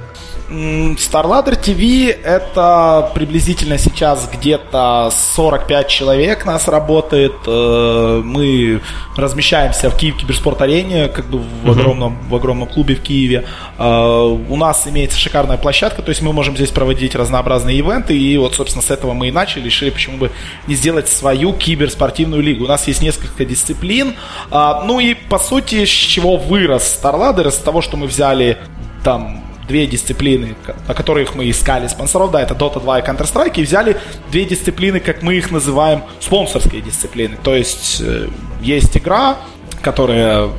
StarLadder 0.50 1.58
TV 1.58 2.10
это 2.10 3.10
приблизительно 3.14 3.78
сейчас 3.78 4.28
где-то 4.30 5.10
45 5.34 5.88
человек 5.88 6.44
нас 6.44 6.68
работает. 6.68 7.32
Э, 7.46 8.20
мы 8.22 8.80
размещаемся 9.16 9.90
в 9.90 9.96
Киев 9.96 10.16
Киберспорт 10.16 10.60
Арене, 10.60 11.08
как 11.08 11.26
бы 11.26 11.38
в 11.38 11.70
огромном, 11.70 12.18
в 12.28 12.34
огромном 12.34 12.68
клубе 12.68 12.94
в 12.94 13.00
Киеве. 13.00 13.46
Э, 13.78 14.36
у 14.48 14.56
нас 14.56 14.86
имеется 14.86 15.18
шикарная 15.18 15.56
площадка, 15.56 16.02
то 16.02 16.10
есть 16.10 16.20
мы 16.20 16.32
можем 16.34 16.56
здесь 16.56 16.70
проводить 16.70 17.14
разнообразные 17.14 17.78
ивенты. 17.78 18.16
И 18.16 18.36
вот, 18.36 18.54
собственно, 18.54 18.82
с 18.82 18.90
этого 18.90 19.14
мы 19.14 19.28
и 19.28 19.30
начали. 19.30 19.64
Решили, 19.64 19.90
почему 19.90 20.18
бы 20.18 20.30
не 20.66 20.74
сделать 20.74 21.08
свою 21.08 21.54
киберспортивную 21.54 22.42
лигу. 22.42 22.64
У 22.64 22.68
нас 22.68 22.86
есть 22.86 23.00
несколько 23.00 23.46
дисциплин. 23.46 24.14
Э, 24.50 24.82
ну 24.84 25.00
и, 25.00 25.14
по 25.14 25.38
сути, 25.38 25.86
с 25.86 25.88
чего 25.88 26.36
вырос 26.36 27.00
StarLadder? 27.02 27.48
Из 27.48 27.56
того, 27.56 27.80
что 27.80 27.96
мы 27.96 28.06
взяли 28.06 28.58
там 29.02 29.42
две 29.66 29.86
дисциплины, 29.86 30.54
на 30.88 30.94
которых 30.94 31.34
мы 31.34 31.50
искали 31.50 31.86
спонсоров, 31.88 32.30
да, 32.30 32.42
это 32.42 32.54
Dota 32.54 32.80
2 32.80 32.98
и 32.98 33.02
Counter-Strike, 33.02 33.54
и 33.56 33.62
взяли 33.62 33.96
две 34.30 34.44
дисциплины, 34.44 35.00
как 35.00 35.22
мы 35.22 35.34
их 35.34 35.50
называем, 35.50 36.02
спонсорские 36.20 36.82
дисциплины. 36.82 37.36
То 37.42 37.54
есть 37.54 38.00
э, 38.00 38.28
есть 38.60 38.96
игра, 38.96 39.38
которая 39.82 40.50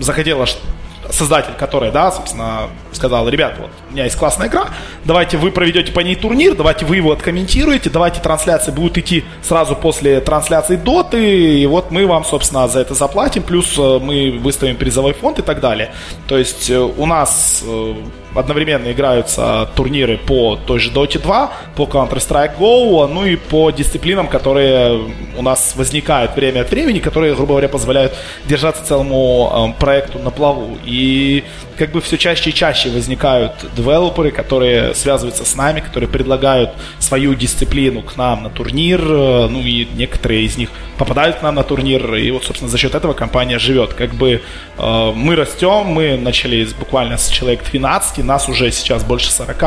захотела 0.00 0.46
создатель 1.10 1.52
которой, 1.54 1.90
да, 1.90 2.10
собственно, 2.10 2.68
сказал, 2.92 3.28
ребят, 3.28 3.54
вот, 3.58 3.70
у 3.88 3.92
меня 3.92 4.04
есть 4.04 4.16
классная 4.16 4.48
игра, 4.48 4.68
давайте 5.04 5.36
вы 5.36 5.50
проведете 5.50 5.92
по 5.92 6.00
ней 6.00 6.16
турнир, 6.16 6.54
давайте 6.54 6.84
вы 6.84 6.96
его 6.96 7.12
откомментируете, 7.12 7.90
давайте 7.90 8.20
трансляции 8.20 8.72
будут 8.72 8.98
идти 8.98 9.24
сразу 9.42 9.76
после 9.76 10.20
трансляции 10.20 10.76
доты, 10.76 11.60
и 11.60 11.66
вот 11.66 11.90
мы 11.90 12.06
вам, 12.06 12.24
собственно, 12.24 12.68
за 12.68 12.80
это 12.80 12.94
заплатим, 12.94 13.42
плюс 13.42 13.78
э, 13.78 13.98
мы 14.00 14.38
выставим 14.42 14.76
призовой 14.76 15.12
фонд 15.12 15.38
и 15.38 15.42
так 15.42 15.60
далее. 15.60 15.92
То 16.26 16.36
есть 16.36 16.70
э, 16.70 16.78
у 16.78 17.06
нас 17.06 17.62
одновременно 18.36 18.92
играются 18.92 19.68
турниры 19.74 20.18
по 20.18 20.56
той 20.56 20.78
же 20.78 20.90
Dota 20.90 21.20
2, 21.20 21.52
по 21.76 21.82
Counter-Strike 21.84 22.58
Go, 22.58 23.06
ну 23.06 23.24
и 23.24 23.36
по 23.36 23.70
дисциплинам, 23.70 24.28
которые 24.28 25.10
у 25.36 25.42
нас 25.42 25.74
возникают 25.76 26.34
время 26.36 26.60
от 26.60 26.70
времени, 26.70 26.98
которые, 26.98 27.34
грубо 27.34 27.52
говоря, 27.54 27.68
позволяют 27.68 28.14
держаться 28.46 28.84
целому 28.84 29.74
э, 29.76 29.80
проекту 29.80 30.18
на 30.18 30.30
плаву. 30.30 30.78
И 30.84 31.44
как 31.76 31.90
бы 31.90 32.00
все 32.00 32.16
чаще 32.16 32.50
и 32.50 32.54
чаще 32.54 32.90
возникают 32.90 33.52
девелоперы, 33.76 34.30
которые 34.30 34.94
связываются 34.94 35.44
с 35.44 35.54
нами, 35.54 35.80
которые 35.80 36.08
предлагают 36.08 36.70
свою 36.98 37.34
дисциплину 37.34 38.02
к 38.02 38.16
нам 38.16 38.42
на 38.42 38.50
турнир, 38.50 39.00
э, 39.00 39.48
ну 39.48 39.60
и 39.60 39.86
некоторые 39.94 40.44
из 40.44 40.56
них 40.56 40.70
попадают 40.98 41.36
к 41.36 41.42
нам 41.42 41.54
на 41.54 41.62
турнир, 41.62 42.14
и 42.14 42.30
вот, 42.30 42.44
собственно, 42.44 42.70
за 42.70 42.78
счет 42.78 42.94
этого 42.94 43.12
компания 43.12 43.58
живет. 43.58 43.94
Как 43.94 44.14
бы 44.14 44.42
э, 44.78 45.12
мы 45.14 45.36
растем, 45.36 45.86
мы 45.86 46.16
начали 46.16 46.66
буквально 46.78 47.18
с 47.18 47.28
человек 47.28 47.62
12, 47.70 48.18
нас 48.26 48.48
уже 48.48 48.70
сейчас 48.70 49.04
больше 49.04 49.30
40, 49.30 49.62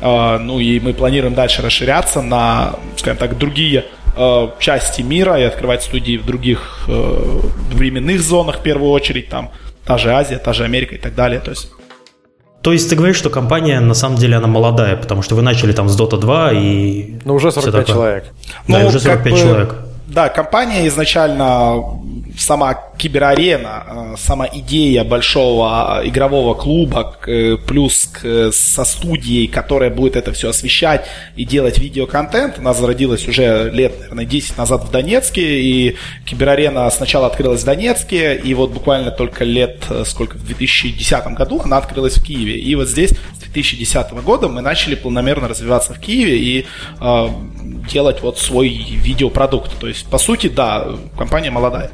э, 0.00 0.38
ну 0.38 0.58
и 0.58 0.80
мы 0.80 0.92
планируем 0.92 1.34
дальше 1.34 1.62
расширяться 1.62 2.22
на, 2.22 2.74
скажем 2.96 3.18
так, 3.18 3.38
другие 3.38 3.84
э, 4.16 4.48
части 4.58 5.02
мира 5.02 5.38
и 5.38 5.42
открывать 5.42 5.82
студии 5.82 6.16
в 6.16 6.26
других 6.26 6.84
э, 6.88 7.40
временных 7.72 8.20
зонах 8.20 8.58
в 8.58 8.62
первую 8.62 8.90
очередь, 8.90 9.28
там 9.28 9.50
та 9.84 9.98
же 9.98 10.12
Азия, 10.12 10.38
та 10.38 10.52
же 10.52 10.64
Америка 10.64 10.94
и 10.94 10.98
так 10.98 11.14
далее. 11.14 11.40
То 11.40 11.50
есть 11.50 11.70
то 12.62 12.72
есть 12.72 12.90
ты 12.90 12.96
говоришь, 12.96 13.16
что 13.16 13.30
компания 13.30 13.80
на 13.80 13.94
самом 13.94 14.16
деле 14.18 14.36
она 14.36 14.46
молодая, 14.46 14.96
потому 14.96 15.22
что 15.22 15.34
вы 15.34 15.42
начали 15.42 15.72
там 15.72 15.88
с 15.88 15.98
Dota 15.98 16.18
2 16.18 16.52
и... 16.52 17.18
Ну, 17.24 17.34
уже 17.34 17.52
45 17.52 17.86
человек. 17.86 18.24
Да, 18.68 18.80
ну, 18.80 18.86
уже 18.88 19.00
45 19.00 19.32
бы, 19.32 19.38
человек. 19.38 19.74
Да, 20.08 20.28
компания 20.28 20.86
изначально 20.88 21.82
сама 22.38 22.74
киберарена, 22.98 23.84
э, 23.86 24.14
сама 24.18 24.48
идея 24.52 25.04
большого 25.04 26.00
игрового 26.04 26.54
клуба, 26.54 27.16
плюс 27.66 28.08
со 28.52 28.84
студией, 28.84 29.46
которая 29.46 29.90
будет 29.90 30.16
это 30.16 30.32
все 30.32 30.50
освещать 30.50 31.06
и 31.36 31.44
делать 31.44 31.78
видеоконтент, 31.78 32.58
она 32.58 32.74
зародилась 32.74 33.26
уже 33.28 33.70
лет, 33.72 33.98
наверное, 33.98 34.24
10 34.24 34.56
назад 34.58 34.84
в 34.84 34.90
Донецке, 34.90 35.60
и 35.60 35.96
киберарена 36.24 36.90
сначала 36.90 37.26
открылась 37.26 37.62
в 37.62 37.64
Донецке, 37.64 38.36
и 38.36 38.54
вот 38.54 38.70
буквально 38.70 39.10
только 39.10 39.44
лет, 39.44 39.84
э, 39.90 40.04
сколько, 40.06 40.36
в 40.36 40.44
2010 40.44 41.34
году 41.34 41.60
она 41.64 41.78
открылась 41.78 42.16
в 42.16 42.24
Киеве. 42.24 42.58
И 42.58 42.74
вот 42.74 42.88
здесь 42.88 43.10
с 43.10 43.38
2010 43.38 44.12
года 44.22 44.48
мы 44.48 44.60
начали 44.60 44.94
планомерно 44.94 45.48
развиваться 45.48 45.94
в 45.94 46.00
Киеве 46.00 46.38
и 46.38 46.66
э, 47.00 47.28
делать 47.90 48.22
вот 48.22 48.38
свой 48.38 48.68
видеопродукт. 48.68 49.78
То 49.78 49.88
есть, 49.88 50.06
по 50.06 50.18
сути, 50.18 50.48
да, 50.48 50.86
компания 51.16 51.50
молодая. 51.50 51.90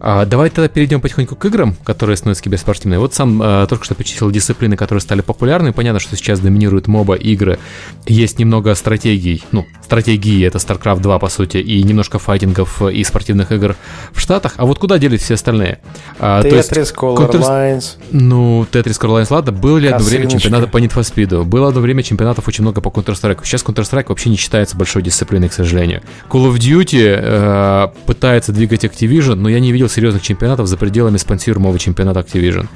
А, 0.00 0.24
давай 0.24 0.50
тогда 0.50 0.68
перейдем 0.68 1.00
потихоньку 1.00 1.36
к 1.36 1.44
играм, 1.44 1.74
которые 1.84 2.16
становятся 2.16 2.44
киберспортивными. 2.44 2.98
Вот 2.98 3.14
сам 3.14 3.40
а, 3.42 3.66
только 3.66 3.84
что 3.84 3.94
перечислил 3.94 4.30
дисциплины, 4.30 4.76
которые 4.76 5.00
стали 5.00 5.20
популярны. 5.20 5.72
Понятно, 5.72 6.00
что 6.00 6.16
сейчас 6.16 6.40
доминируют 6.40 6.86
моба 6.86 7.14
игры. 7.14 7.58
Есть 8.06 8.38
немного 8.38 8.74
стратегий, 8.74 9.42
ну, 9.52 9.66
стратегии, 9.82 10.46
это 10.46 10.58
StarCraft 10.58 11.00
2, 11.00 11.18
по 11.18 11.28
сути, 11.28 11.56
и 11.58 11.82
немножко 11.82 12.18
файтингов 12.18 12.82
и 12.82 13.02
спортивных 13.04 13.52
игр 13.52 13.76
в 14.12 14.20
Штатах. 14.20 14.54
А 14.56 14.66
вот 14.66 14.78
куда 14.78 14.98
делись 14.98 15.22
все 15.22 15.34
остальные? 15.34 15.80
А, 16.18 16.42
Tetris, 16.42 16.94
Color 16.94 17.30
Lines. 17.32 17.96
Ну, 18.10 18.66
Tetris, 18.70 19.00
Color 19.00 19.22
Lines, 19.22 19.28
ладно. 19.30 19.52
Было 19.52 19.78
ли 19.78 19.88
одно 19.88 20.04
время 20.04 20.28
чемпионата 20.30 20.68
по 20.68 20.78
Need 20.78 20.92
for 20.92 21.02
Speed? 21.02 21.44
Было 21.44 21.68
одно 21.68 21.80
время 21.80 22.02
чемпионатов 22.02 22.46
очень 22.46 22.62
много 22.62 22.80
по 22.80 22.88
Counter-Strike. 22.88 23.40
Сейчас 23.44 23.64
Counter-Strike 23.64 24.06
вообще 24.08 24.30
не 24.30 24.36
считается 24.36 24.76
большой 24.76 25.02
дисциплиной, 25.02 25.48
к 25.48 25.52
сожалению. 25.52 26.02
Call 26.28 26.52
of 26.52 26.56
Duty 26.56 27.18
э, 27.20 27.88
пытается 28.06 28.52
двигать 28.52 28.84
Activision, 28.84 29.34
но 29.34 29.48
я 29.48 29.60
не 29.60 29.72
видел 29.72 29.87
серьезных 29.88 30.22
чемпионатов 30.22 30.66
за 30.66 30.76
пределами 30.76 31.16
спонсируемого 31.16 31.78
чемпионата 31.78 32.20
Activision. 32.20 32.68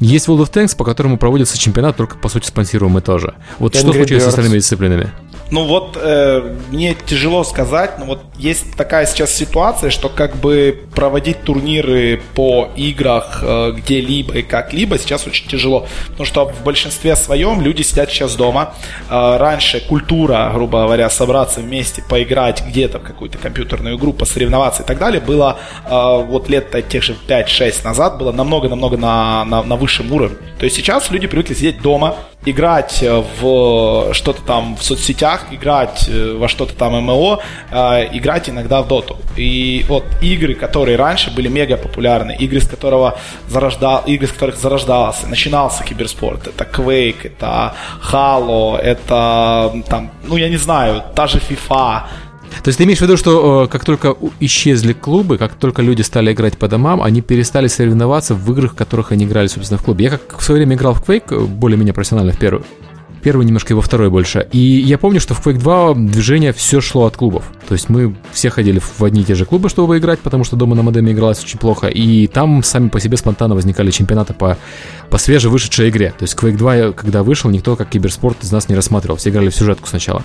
Есть 0.00 0.28
World 0.28 0.42
of 0.42 0.52
Tanks, 0.52 0.76
по 0.76 0.84
которому 0.84 1.18
проводится 1.18 1.58
чемпионат, 1.58 1.96
только 1.96 2.16
по 2.16 2.28
сути 2.28 2.46
спонсируемый 2.46 3.02
тоже. 3.02 3.34
Вот 3.58 3.74
Angry 3.74 3.78
что 3.78 3.92
случилось 3.92 4.22
Birds. 4.22 4.26
с 4.26 4.28
остальными 4.28 4.58
дисциплинами? 4.58 5.12
Ну 5.50 5.64
вот 5.64 5.98
э, 6.00 6.56
мне 6.70 6.94
тяжело 6.94 7.42
сказать, 7.42 7.98
но 7.98 8.04
вот 8.04 8.20
есть 8.36 8.76
такая 8.76 9.06
сейчас 9.06 9.32
ситуация, 9.32 9.88
что 9.88 10.10
как 10.10 10.36
бы 10.36 10.78
проводить 10.94 11.42
турниры 11.42 12.20
по 12.34 12.68
играх 12.76 13.40
э, 13.42 13.72
где-либо 13.72 14.34
и 14.34 14.42
как-либо 14.42 14.98
сейчас 14.98 15.26
очень 15.26 15.48
тяжело, 15.48 15.86
потому 16.08 16.26
что 16.26 16.44
в 16.46 16.62
большинстве 16.64 17.16
своем 17.16 17.62
люди 17.62 17.80
сидят 17.80 18.10
сейчас 18.10 18.36
дома. 18.36 18.74
Э, 19.08 19.38
раньше 19.38 19.80
культура, 19.80 20.50
грубо 20.52 20.82
говоря, 20.82 21.08
собраться 21.08 21.60
вместе, 21.60 22.02
поиграть 22.06 22.62
где-то 22.66 22.98
в 22.98 23.02
какую-то 23.02 23.38
компьютерную 23.38 23.96
игру, 23.96 24.12
посоревноваться 24.12 24.82
и 24.82 24.86
так 24.86 24.98
далее, 24.98 25.20
было 25.20 25.58
э, 25.86 25.90
вот 25.90 26.50
лет 26.50 26.74
тех 26.90 27.02
же 27.02 27.16
5-6 27.26 27.84
назад, 27.84 28.18
было 28.18 28.32
намного-намного 28.32 28.98
на, 28.98 29.46
на, 29.46 29.62
на 29.62 29.76
высшем 29.76 30.12
уровне. 30.12 30.36
То 30.58 30.64
есть 30.64 30.76
сейчас 30.76 31.10
люди 31.10 31.26
привыкли 31.26 31.54
сидеть 31.54 31.80
дома, 31.80 32.16
играть 32.44 33.02
э, 33.02 33.22
в 33.40 34.14
что-то 34.14 34.42
там 34.42 34.76
в 34.76 34.82
соцсетях, 34.82 35.46
играть 35.50 36.08
э, 36.08 36.36
во 36.38 36.48
что-то 36.48 36.74
там 36.74 36.92
ММО, 36.92 37.40
э, 37.70 38.16
играть 38.16 38.48
иногда 38.48 38.82
в 38.82 38.88
доту. 38.88 39.16
И 39.36 39.84
вот 39.88 40.04
игры, 40.22 40.54
которые 40.54 40.96
раньше 40.96 41.30
были 41.30 41.48
мега 41.48 41.76
популярны, 41.76 42.36
игры, 42.38 42.60
с 42.60 42.68
которого 42.68 43.18
зарождал, 43.48 44.02
игры, 44.06 44.26
с 44.26 44.32
которых 44.32 44.56
зарождался, 44.56 45.26
начинался 45.26 45.84
киберспорт, 45.84 46.46
это 46.46 46.64
Quake, 46.64 47.26
это 47.26 47.74
Halo, 48.12 48.76
это 48.76 49.72
там, 49.88 50.10
ну 50.24 50.36
я 50.36 50.48
не 50.48 50.58
знаю, 50.58 51.02
та 51.14 51.26
же 51.26 51.38
FIFA, 51.38 52.02
то 52.62 52.68
есть 52.68 52.78
ты 52.78 52.84
имеешь 52.84 52.98
в 52.98 53.02
виду, 53.02 53.16
что 53.16 53.64
э, 53.64 53.68
как 53.68 53.84
только 53.84 54.16
исчезли 54.40 54.92
клубы, 54.92 55.38
как 55.38 55.54
только 55.54 55.82
люди 55.82 56.02
стали 56.02 56.32
играть 56.32 56.58
по 56.58 56.68
домам, 56.68 57.02
они 57.02 57.20
перестали 57.20 57.68
соревноваться 57.68 58.34
в 58.34 58.52
играх, 58.52 58.72
в 58.72 58.76
которых 58.76 59.12
они 59.12 59.24
играли, 59.24 59.46
собственно, 59.46 59.78
в 59.78 59.84
клубе. 59.84 60.06
Я 60.06 60.10
как 60.10 60.38
в 60.38 60.42
свое 60.42 60.60
время 60.60 60.76
играл 60.76 60.94
в 60.94 61.02
Quake, 61.02 61.34
э, 61.34 61.40
более-менее 61.44 61.94
профессионально 61.94 62.32
в 62.32 62.38
первую 62.38 62.64
первый 63.22 63.44
немножко, 63.44 63.72
его 63.72 63.80
второй 63.80 64.10
больше. 64.10 64.48
И 64.52 64.58
я 64.58 64.96
помню, 64.96 65.20
что 65.20 65.34
в 65.34 65.44
Quake 65.44 65.58
2 65.58 65.94
движение 65.94 66.52
все 66.52 66.80
шло 66.80 67.04
от 67.04 67.16
клубов. 67.16 67.44
То 67.68 67.74
есть 67.74 67.90
мы 67.90 68.14
все 68.32 68.48
ходили 68.48 68.78
в 68.78 69.04
одни 69.04 69.20
и 69.20 69.24
те 69.24 69.34
же 69.34 69.44
клубы, 69.44 69.68
чтобы 69.68 69.98
играть, 69.98 70.20
потому 70.20 70.42
что 70.42 70.56
дома 70.56 70.74
на 70.74 70.82
модеме 70.82 71.12
игралось 71.12 71.44
очень 71.44 71.58
плохо. 71.58 71.88
И 71.88 72.26
там 72.26 72.62
сами 72.62 72.88
по 72.88 72.98
себе 72.98 73.18
спонтанно 73.18 73.54
возникали 73.54 73.90
чемпионаты 73.90 74.32
по, 74.32 74.56
по 75.10 75.18
свежевышедшей 75.18 75.90
игре. 75.90 76.14
То 76.18 76.22
есть 76.22 76.34
Quake 76.34 76.56
2, 76.56 76.92
когда 76.92 77.22
вышел, 77.22 77.50
никто 77.50 77.76
как 77.76 77.90
киберспорт 77.90 78.42
из 78.42 78.50
нас 78.52 78.70
не 78.70 78.74
рассматривал. 78.74 79.18
Все 79.18 79.28
играли 79.28 79.50
в 79.50 79.54
сюжетку 79.54 79.86
сначала. 79.86 80.24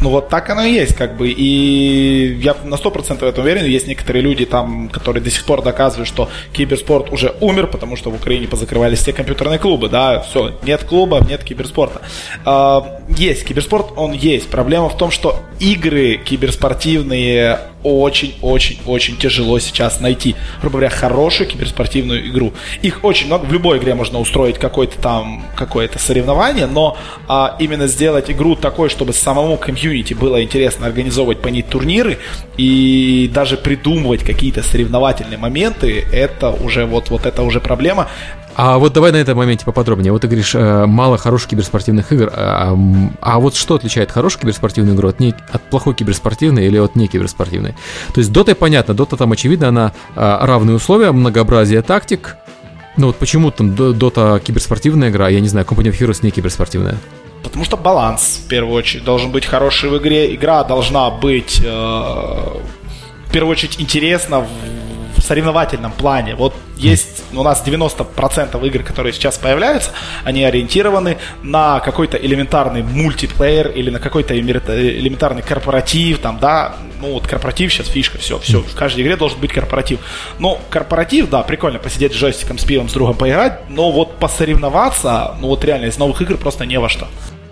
Ну 0.00 0.08
вот 0.08 0.30
так 0.30 0.48
оно 0.48 0.64
и 0.64 0.72
есть, 0.72 0.96
как 0.96 1.18
бы. 1.18 1.28
И 1.28 2.38
я 2.40 2.56
на 2.64 2.76
100% 2.76 3.18
в 3.18 3.22
этом 3.22 3.44
уверен. 3.44 3.66
Есть 3.66 3.86
некоторые 3.86 4.22
люди 4.22 4.46
там, 4.46 4.88
которые 4.88 5.22
до 5.22 5.30
сих 5.30 5.44
пор 5.44 5.62
доказывают, 5.62 6.08
что 6.08 6.30
киберспорт 6.54 7.12
уже 7.12 7.34
умер, 7.42 7.66
потому 7.66 7.96
что 7.96 8.10
в 8.10 8.14
Украине 8.14 8.48
позакрывались 8.48 9.00
все 9.00 9.12
компьютерные 9.12 9.58
клубы. 9.58 9.90
Да, 9.90 10.20
все, 10.20 10.58
нет 10.62 10.84
клуба, 10.84 11.22
нет 11.28 11.44
киберспорта. 11.44 12.00
А, 12.46 13.02
есть 13.10 13.44
киберспорт, 13.44 13.88
он 13.96 14.12
есть. 14.12 14.48
Проблема 14.48 14.88
в 14.88 14.96
том, 14.96 15.10
что 15.10 15.42
игры 15.60 16.18
киберспортивные 16.78 17.58
очень-очень-очень 17.82 19.16
тяжело 19.16 19.58
сейчас 19.60 20.00
найти. 20.00 20.34
Грубо 20.60 20.78
говоря, 20.78 20.90
хорошую 20.90 21.48
киберспортивную 21.48 22.28
игру. 22.28 22.52
Их 22.82 23.04
очень 23.04 23.26
много. 23.26 23.44
В 23.44 23.52
любой 23.52 23.78
игре 23.78 23.94
можно 23.94 24.18
устроить 24.18 24.58
какое-то 24.58 24.98
там 25.00 25.44
какое-то 25.56 25.98
соревнование, 25.98 26.66
но 26.66 26.96
а, 27.28 27.56
именно 27.60 27.86
сделать 27.86 28.30
игру 28.30 28.56
такой, 28.56 28.88
чтобы 28.88 29.12
самому 29.12 29.56
комьюнити 29.56 30.14
было 30.14 30.42
интересно 30.42 30.86
организовывать 30.86 31.40
по 31.40 31.48
ней 31.48 31.62
турниры 31.62 32.18
и 32.56 33.30
даже 33.32 33.56
придумывать 33.56 34.24
какие-то 34.24 34.62
соревновательные 34.62 35.38
моменты, 35.38 36.04
это 36.12 36.50
уже 36.50 36.84
вот, 36.84 37.10
вот 37.10 37.26
это 37.26 37.42
уже 37.42 37.60
проблема. 37.60 38.08
А 38.58 38.78
вот 38.78 38.92
давай 38.92 39.12
на 39.12 39.18
этом 39.18 39.38
моменте 39.38 39.64
поподробнее. 39.64 40.10
Вот 40.10 40.22
ты 40.22 40.26
говоришь, 40.26 40.52
э, 40.52 40.84
мало 40.84 41.16
хороших 41.16 41.50
киберспортивных 41.50 42.10
игр. 42.12 42.28
А, 42.34 42.76
а 43.20 43.38
вот 43.38 43.54
что 43.54 43.76
отличает 43.76 44.10
хорошую 44.10 44.40
киберспортивную 44.40 44.96
игру 44.96 45.08
от, 45.08 45.20
не, 45.20 45.32
от 45.52 45.62
плохой 45.70 45.94
киберспортивной 45.94 46.66
или 46.66 46.76
от 46.76 46.96
не 46.96 47.06
киберспортивной? 47.06 47.76
То 48.12 48.18
есть 48.18 48.32
Дота 48.32 48.56
понятно, 48.56 48.94
Дота 48.94 49.16
там 49.16 49.30
очевидно, 49.30 49.68
она 49.68 49.92
а, 50.16 50.44
равные 50.44 50.74
условия, 50.74 51.12
многообразие 51.12 51.82
тактик. 51.82 52.36
Ну 52.96 53.06
вот 53.06 53.16
почему 53.16 53.52
там 53.52 53.76
Дота 53.76 54.40
киберспортивная 54.44 55.10
игра, 55.10 55.28
я 55.28 55.38
не 55.38 55.48
знаю, 55.48 55.64
Company 55.64 55.92
of 55.92 55.96
Heroes 55.96 56.18
не 56.22 56.32
киберспортивная? 56.32 56.98
Потому 57.44 57.64
что 57.64 57.76
баланс, 57.76 58.40
в 58.44 58.48
первую 58.48 58.74
очередь, 58.74 59.04
должен 59.04 59.30
быть 59.30 59.46
хороший 59.46 59.88
в 59.88 59.98
игре. 59.98 60.34
Игра 60.34 60.64
должна 60.64 61.10
быть, 61.10 61.62
э, 61.64 61.68
в 61.68 63.30
первую 63.32 63.52
очередь, 63.52 63.80
интересна 63.80 64.44
соревновательном 65.28 65.92
плане. 65.92 66.34
Вот 66.34 66.54
есть 66.76 67.22
у 67.32 67.42
нас 67.42 67.62
90% 67.64 68.66
игр, 68.66 68.82
которые 68.82 69.12
сейчас 69.12 69.36
появляются, 69.38 69.90
они 70.24 70.44
ориентированы 70.44 71.18
на 71.42 71.80
какой-то 71.80 72.16
элементарный 72.16 72.82
мультиплеер 72.82 73.68
или 73.68 73.90
на 73.90 74.00
какой-то 74.00 74.38
элементарный 74.38 75.42
корпоратив, 75.42 76.18
там, 76.18 76.38
да, 76.40 76.76
ну 77.00 77.12
вот 77.12 77.26
корпоратив 77.26 77.72
сейчас 77.72 77.88
фишка, 77.88 78.18
все, 78.18 78.38
все, 78.38 78.60
в 78.60 78.74
каждой 78.74 79.02
игре 79.02 79.16
должен 79.16 79.38
быть 79.38 79.52
корпоратив. 79.52 80.00
Ну, 80.38 80.58
корпоратив, 80.70 81.28
да, 81.28 81.42
прикольно 81.42 81.78
посидеть 81.78 82.12
с 82.12 82.16
джойстиком, 82.16 82.58
с 82.58 82.64
пивом, 82.64 82.88
с 82.88 82.92
другом 82.92 83.16
поиграть, 83.16 83.60
но 83.68 83.90
вот 83.90 84.18
посоревноваться, 84.18 85.36
ну 85.40 85.48
вот 85.48 85.64
реально 85.64 85.86
из 85.86 85.98
новых 85.98 86.22
игр 86.22 86.36
просто 86.36 86.64
не 86.64 86.78
во 86.78 86.88
что. 86.88 87.06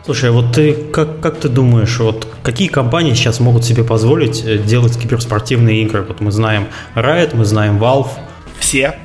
Слушай, 0.07 0.31
а 0.31 0.33
вот 0.33 0.53
ты 0.53 0.73
как, 0.73 1.19
как 1.21 1.41
ты 1.41 1.49
думаешь, 1.49 1.99
вот 1.99 2.29
какие 2.45 2.69
компании 2.69 3.13
сейчас 3.15 3.41
могут 3.41 3.65
себе 3.65 3.83
позволить 3.83 4.45
э, 4.45 4.57
делать 4.57 4.97
киберспортивные 4.97 5.83
игры? 5.83 6.03
Вот 6.03 6.21
мы 6.21 6.31
знаем 6.31 6.69
Riot, 6.95 7.35
мы 7.35 7.45
знаем 7.45 7.83
Valve. 7.83 8.11
Все. 8.61 8.97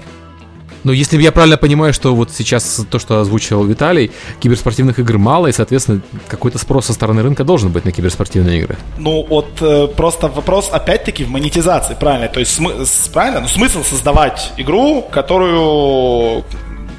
Но 0.83 0.91
если 0.91 1.19
я 1.19 1.31
правильно 1.31 1.57
понимаю, 1.57 1.91
что 1.91 2.13
вот 2.13 2.29
сейчас 2.31 2.85
то, 2.87 2.99
что 2.99 3.19
озвучил 3.19 3.63
Виталий, 3.63 4.11
киберспортивных 4.39 4.99
игр 4.99 5.17
мало, 5.17 5.47
и, 5.47 5.51
соответственно, 5.51 6.01
какой-то 6.27 6.59
спрос 6.59 6.85
со 6.85 6.93
стороны 6.93 7.23
рынка 7.23 7.43
должен 7.43 7.71
быть 7.71 7.83
на 7.83 7.91
киберспортивные 7.91 8.59
игры. 8.59 8.77
Ну, 8.99 9.25
вот 9.27 9.59
э, 9.59 9.87
просто 9.87 10.27
вопрос, 10.27 10.69
опять-таки, 10.71 11.23
в 11.23 11.29
монетизации, 11.29 11.95
правильно? 11.99 12.27
То 12.27 12.39
есть, 12.39 12.59
смы- 12.59 12.85
правильно? 13.11 13.41
Ну, 13.41 13.47
смысл 13.47 13.83
создавать 13.83 14.51
игру, 14.57 15.01
которую 15.11 16.43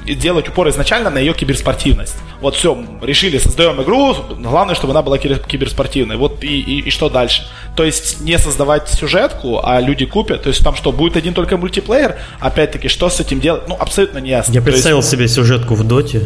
делать 0.03 0.47
упор 0.49 0.69
изначально 0.69 1.09
на 1.09 1.17
ее 1.17 1.33
киберспортивность. 1.33 2.15
Вот 2.41 2.55
все, 2.55 2.77
решили, 3.01 3.37
создаем 3.37 3.81
игру, 3.81 4.15
главное, 4.39 4.75
чтобы 4.75 4.91
она 4.91 5.01
была 5.01 5.17
киберспортивной. 5.17 6.17
Вот 6.17 6.43
и, 6.43 6.59
и, 6.59 6.79
и 6.81 6.89
что 6.89 7.09
дальше? 7.09 7.47
То 7.75 7.83
есть 7.83 8.21
не 8.21 8.37
создавать 8.37 8.89
сюжетку, 8.89 9.61
а 9.63 9.79
люди 9.79 10.05
купят. 10.05 10.43
То 10.43 10.49
есть 10.49 10.63
там 10.63 10.75
что, 10.75 10.91
будет 10.91 11.17
один 11.17 11.33
только 11.33 11.57
мультиплеер? 11.57 12.17
Опять-таки, 12.39 12.87
что 12.87 13.09
с 13.09 13.19
этим 13.19 13.39
делать? 13.39 13.63
Ну, 13.67 13.75
абсолютно 13.79 14.19
не 14.19 14.29
ясно. 14.29 14.53
Я 14.53 14.61
представил 14.61 14.97
есть... 14.97 15.09
себе 15.09 15.27
сюжетку 15.27 15.75
в 15.75 15.87
доте. 15.87 16.21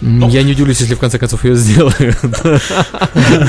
Ну, 0.00 0.28
я 0.28 0.42
не 0.42 0.52
удивлюсь, 0.52 0.80
если 0.80 0.94
в 0.94 0.98
конце 0.98 1.18
концов 1.18 1.44
ее 1.44 1.54
сделают. 1.54 1.98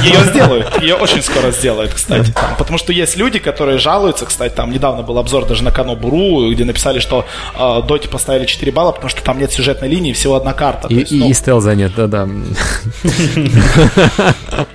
Ее 0.03 0.23
сделают. 0.25 0.81
Ее 0.81 0.95
очень 0.95 1.21
скоро 1.21 1.51
сделают, 1.51 1.93
кстати. 1.93 2.31
Там, 2.31 2.55
потому 2.57 2.77
что 2.77 2.91
есть 2.91 3.17
люди, 3.17 3.39
которые 3.39 3.77
жалуются, 3.77 4.25
кстати, 4.25 4.53
там 4.53 4.71
недавно 4.71 5.03
был 5.03 5.17
обзор 5.19 5.45
даже 5.45 5.63
на 5.63 5.71
Кано 5.71 5.95
Буру, 5.95 6.51
где 6.51 6.65
написали, 6.65 6.99
что 6.99 7.25
э, 7.57 7.81
Доте 7.87 8.07
поставили 8.07 8.45
4 8.45 8.71
балла, 8.71 8.91
потому 8.91 9.09
что 9.09 9.21
там 9.23 9.37
нет 9.39 9.51
сюжетной 9.51 9.89
линии, 9.89 10.13
всего 10.13 10.35
одна 10.35 10.53
карта. 10.53 10.87
И, 10.87 10.95
есть, 10.95 11.11
и, 11.11 11.19
ну... 11.19 11.29
и 11.29 11.33
стелза 11.33 11.75
нет, 11.75 11.91
да-да. 11.95 12.27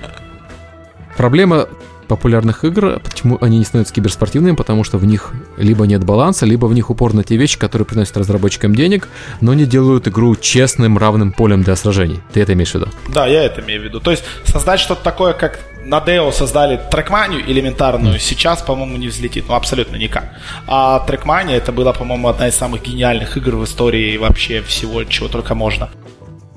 Проблема 1.17 1.67
популярных 2.07 2.63
игр, 2.63 2.99
почему 3.03 3.37
они 3.41 3.59
не 3.59 3.65
становятся 3.65 3.93
киберспортивными, 3.93 4.55
потому 4.55 4.83
что 4.83 4.97
в 4.97 5.05
них 5.05 5.33
либо 5.57 5.85
нет 5.85 6.03
баланса, 6.03 6.45
либо 6.45 6.65
в 6.65 6.73
них 6.73 6.89
упор 6.89 7.13
на 7.13 7.23
те 7.23 7.37
вещи, 7.37 7.57
которые 7.57 7.85
приносят 7.85 8.17
разработчикам 8.17 8.75
денег, 8.75 9.07
но 9.41 9.53
не 9.53 9.65
делают 9.65 10.07
игру 10.07 10.35
честным, 10.35 10.97
равным 10.97 11.31
полем 11.31 11.63
для 11.63 11.75
сражений. 11.75 12.19
Ты 12.33 12.41
это 12.41 12.53
имеешь 12.53 12.71
в 12.71 12.75
виду? 12.75 12.87
Да, 13.09 13.27
я 13.27 13.43
это 13.43 13.61
имею 13.61 13.81
в 13.81 13.83
виду. 13.83 13.99
То 13.99 14.11
есть 14.11 14.23
создать 14.45 14.79
что-то 14.79 15.03
такое, 15.03 15.33
как 15.33 15.59
на 15.85 16.01
Део 16.01 16.31
создали 16.31 16.79
трекманию 16.89 17.41
элементарную, 17.41 18.19
сейчас, 18.19 18.61
по-моему, 18.61 18.97
не 18.97 19.07
взлетит. 19.07 19.45
Ну, 19.47 19.53
абсолютно 19.53 19.95
никак. 19.97 20.25
А 20.67 20.99
трекмания 20.99 21.55
это 21.55 21.71
была, 21.71 21.93
по-моему, 21.93 22.27
одна 22.27 22.47
из 22.47 22.55
самых 22.55 22.81
гениальных 22.81 23.37
игр 23.37 23.55
в 23.55 23.63
истории 23.63 24.17
вообще 24.17 24.61
всего, 24.61 25.03
чего 25.03 25.27
только 25.27 25.53
можно. 25.53 25.89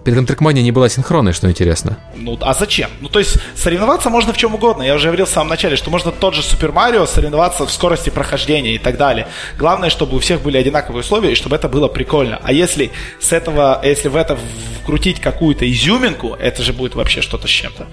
При 0.09 0.15
этом 0.15 0.25
трекмания 0.25 0.63
не 0.63 0.73
была 0.73 0.89
синхронной, 0.89 1.35
что 1.35 1.51
интересно. 1.51 1.99
Ну, 2.17 2.39
а 2.41 2.55
зачем? 2.55 2.89
Ну, 3.03 3.11
то 3.11 3.19
есть, 3.19 3.37
соревноваться 3.55 4.09
можно 4.09 4.33
в 4.33 4.39
чем 4.39 4.55
угодно. 4.55 4.83
Я 4.83 4.95
уже 4.95 5.09
говорил 5.09 5.27
в 5.27 5.29
самом 5.29 5.51
начале, 5.51 5.77
что 5.77 5.91
можно 5.91 6.13
тот 6.13 6.33
же 6.33 6.43
Супер 6.43 6.73
Марио 6.73 7.05
соревноваться 7.05 7.67
в 7.67 7.71
скорости 7.71 8.09
прохождения 8.09 8.75
и 8.75 8.79
так 8.79 8.97
далее. 8.97 9.29
Главное, 9.59 9.91
чтобы 9.91 10.17
у 10.17 10.19
всех 10.21 10.41
были 10.41 10.57
одинаковые 10.57 11.03
условия 11.03 11.33
и 11.33 11.35
чтобы 11.35 11.57
это 11.57 11.69
было 11.69 11.89
прикольно. 11.89 12.41
А 12.43 12.55
если 12.55 12.91
с 13.21 13.35
этого, 13.35 13.83
если 13.85 14.09
в 14.09 14.17
это 14.17 14.39
вкрутить 14.81 15.21
какую-то 15.21 15.71
изюминку, 15.71 16.35
это 16.41 16.63
же 16.63 16.73
будет 16.73 16.95
вообще 16.95 17.21
что-то 17.21 17.47
с 17.47 17.51
чем-то 17.51 17.87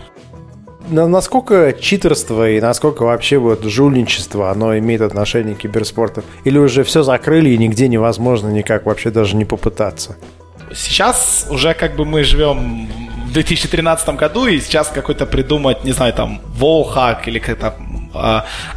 насколько 0.88 1.74
читерство 1.74 2.48
и 2.48 2.62
насколько 2.62 3.04
вообще 3.04 3.40
вот 3.40 3.64
жульничество, 3.64 4.52
оно 4.52 4.78
имеет 4.78 5.02
отношение 5.02 5.56
к 5.56 5.58
киберспорту? 5.58 6.24
Или 6.44 6.60
уже 6.60 6.84
все 6.84 7.02
закрыли 7.02 7.50
и 7.50 7.58
нигде 7.58 7.88
невозможно 7.88 8.50
никак 8.50 8.86
вообще 8.86 9.10
даже 9.10 9.36
не 9.36 9.46
попытаться? 9.46 10.16
Сейчас 10.74 11.48
уже 11.50 11.74
как 11.74 11.96
бы 11.96 12.06
мы 12.06 12.24
живем 12.24 12.88
в 13.28 13.32
2013 13.34 14.10
году, 14.10 14.48
и 14.48 14.60
сейчас 14.60 14.90
какой-то 14.90 15.26
придумать, 15.26 15.84
не 15.84 15.92
знаю, 15.92 16.14
там, 16.14 16.42
волхак 16.58 17.28
или 17.28 17.40
как-то 17.40 17.76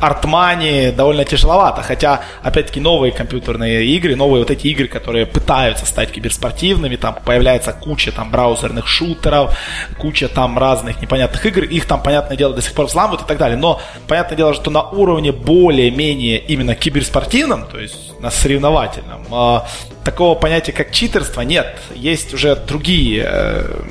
Артмани 0.01 0.91
довольно 0.91 1.25
тяжеловато. 1.25 1.83
Хотя, 1.83 2.21
опять-таки, 2.43 2.81
новые 2.81 3.13
компьютерные 3.13 3.85
игры, 3.87 4.17
новые 4.17 4.43
вот 4.43 4.51
эти 4.51 4.67
игры, 4.69 4.89
которые 4.89 5.27
пытаются 5.27 5.87
стать 5.87 6.11
киберспортивными, 6.11 6.97
там 6.97 7.17
появляется 7.25 7.73
куча 7.73 8.13
там 8.13 8.31
браузерных 8.31 8.87
шутеров, 8.87 9.57
куча 9.99 10.29
там 10.29 10.59
разных 10.59 11.01
непонятных 11.01 11.45
игр, 11.47 11.65
их 11.65 11.87
там, 11.87 12.03
понятное 12.03 12.37
дело, 12.37 12.55
до 12.55 12.63
сих 12.63 12.73
пор 12.73 12.87
взламывают 12.87 13.23
и 13.23 13.27
так 13.27 13.39
далее. 13.39 13.57
Но, 13.57 13.81
понятное 14.07 14.37
дело, 14.37 14.55
что 14.55 14.71
на 14.71 14.83
уровне 14.83 15.33
более-менее 15.33 16.39
именно 16.39 16.75
киберспортивном, 16.75 17.67
то 17.67 17.79
есть 17.79 18.21
на 18.21 18.31
соревновательном, 18.31 19.63
такого 20.05 20.35
понятия, 20.35 20.73
как 20.73 20.91
читерство, 20.91 21.43
нет. 21.43 21.79
Есть 21.95 22.33
уже 22.35 22.57
другие 22.57 23.27
э, 23.29 23.83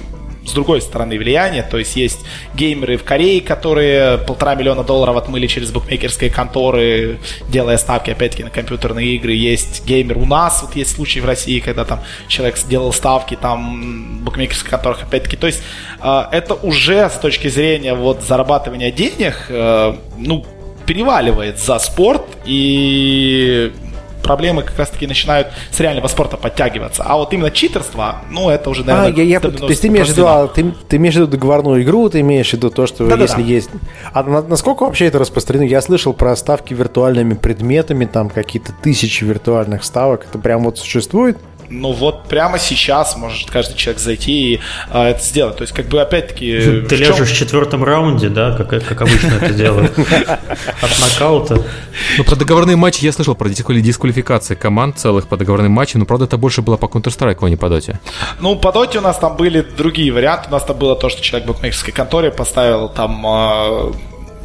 с 0.48 0.54
другой 0.54 0.82
стороны 0.82 1.18
влияние, 1.18 1.64
то 1.64 1.78
есть 1.78 1.96
есть 1.96 2.20
геймеры 2.56 2.98
в 2.98 3.04
Корее, 3.04 3.42
которые 3.42 4.18
полтора 4.18 4.56
миллиона 4.56 4.84
долларов 4.84 5.18
отмыли 5.18 5.48
через 5.48 5.72
букмекерские 5.72 6.30
конторы, 6.30 7.20
делая 7.50 7.78
ставки 7.78 8.12
опять-таки 8.12 8.44
на 8.44 8.50
компьютерные 8.50 9.16
игры, 9.16 9.34
есть 9.34 9.86
геймер 9.86 10.18
у 10.18 10.26
нас, 10.26 10.62
вот 10.62 10.76
есть 10.76 10.96
случаи 10.96 11.20
в 11.20 11.26
России, 11.26 11.60
когда 11.60 11.86
там 11.86 12.00
человек 12.28 12.58
сделал 12.58 12.94
ставки 12.94 13.36
там 13.36 14.24
букмекерских 14.24 14.70
конторах 14.70 15.04
опять-таки, 15.04 15.38
то 15.38 15.48
есть 15.48 15.62
э, 16.02 16.24
это 16.32 16.54
уже 16.54 17.10
с 17.10 17.20
точки 17.20 17.50
зрения 17.50 17.94
вот 17.94 18.24
зарабатывания 18.24 18.92
денег, 18.92 19.46
э, 19.50 19.96
ну, 20.18 20.46
переваливает 20.88 21.60
за 21.60 21.78
спорт. 21.78 22.24
И 22.46 23.72
проблемы 24.28 24.64
как 24.64 24.78
раз-таки 24.78 25.08
начинают 25.08 25.48
с 25.72 25.80
реального 25.80 26.08
спорта 26.08 26.38
подтягиваться. 26.38 27.04
А 27.04 27.16
вот 27.18 27.34
именно 27.34 27.50
читерство, 27.50 28.18
ну, 28.30 28.50
это 28.50 28.70
уже, 28.70 28.84
наверное... 28.84 29.14
А, 29.14 29.18
я, 29.18 29.24
я, 29.24 29.40
то 29.40 29.50
есть 29.68 29.82
ты 29.82 29.88
имеешь, 29.88 30.08
в 30.08 30.12
виду, 30.12 30.28
а, 30.28 30.48
ты, 30.48 30.74
ты 30.88 30.98
имеешь 30.98 31.16
в 31.16 31.18
виду 31.18 31.28
договорную 31.28 31.82
игру, 31.84 32.10
ты 32.10 32.20
имеешь 32.20 32.50
в 32.50 32.54
виду 32.54 32.70
то, 32.70 32.86
что 32.86 33.08
да, 33.08 33.16
если 33.16 33.38
да, 33.38 33.44
да. 33.44 33.48
есть... 33.48 33.70
А 34.14 34.24
на, 34.24 34.42
насколько 34.42 34.84
вообще 34.84 35.06
это 35.06 35.18
распространено? 35.20 35.68
Я 35.68 35.82
слышал 35.82 36.14
про 36.14 36.36
ставки 36.36 36.74
виртуальными 36.74 37.34
предметами, 37.34 38.06
там 38.06 38.30
какие-то 38.30 38.74
тысячи 38.74 39.24
виртуальных 39.24 39.84
ставок. 39.84 40.26
Это 40.30 40.38
прям 40.38 40.64
вот 40.64 40.78
существует? 40.78 41.38
Ну 41.70 41.92
вот 41.92 42.28
прямо 42.28 42.60
сейчас 42.60 43.18
может 43.18 43.50
каждый 43.50 43.76
человек 43.76 44.02
зайти 44.02 44.54
и 44.54 44.60
а, 44.90 45.10
это 45.10 45.24
сделать. 45.24 45.58
То 45.58 45.64
есть, 45.64 45.74
как 45.74 45.88
бы 45.88 46.02
опять-таки. 46.02 46.82
Ты 46.88 46.98
чем... 46.98 47.08
ляжешь 47.08 47.30
в 47.30 47.36
четвертом 47.36 47.84
раунде, 47.84 48.30
да, 48.30 48.56
как, 48.56 48.70
как 48.70 49.02
обычно 49.02 49.34
это 49.42 49.54
делают. 49.54 49.98
От 50.82 51.00
нокаута. 51.00 51.64
Ну, 52.18 52.24
про 52.24 52.36
договорные 52.36 52.76
матчи 52.76 53.04
я 53.04 53.12
слышал, 53.12 53.36
про 53.36 53.50
дисквалификации 53.50 54.56
команд 54.56 54.98
целых 54.98 55.28
по 55.28 55.38
договорным 55.38 55.72
матчам, 55.72 56.00
но 56.00 56.06
правда 56.06 56.26
это 56.26 56.38
больше 56.38 56.62
было 56.62 56.78
по 56.78 56.86
Counter-Strike, 56.86 57.38
а 57.42 57.50
не 57.50 57.56
по 57.56 57.70
Доте. 57.70 58.00
Ну, 58.40 58.56
по 58.56 58.72
Доте 58.72 59.00
у 59.00 59.02
нас 59.02 59.18
там 59.18 59.36
были 59.36 59.62
другие 59.62 60.12
варианты. 60.12 60.50
У 60.50 60.52
нас 60.52 60.64
там 60.64 60.78
было 60.78 60.96
то, 60.96 61.10
что 61.10 61.22
человек 61.22 61.48
в 61.50 61.54
букмекерской 61.54 61.94
конторе 61.94 62.32
поставил 62.32 62.90
там 62.90 63.26
а, 63.26 63.92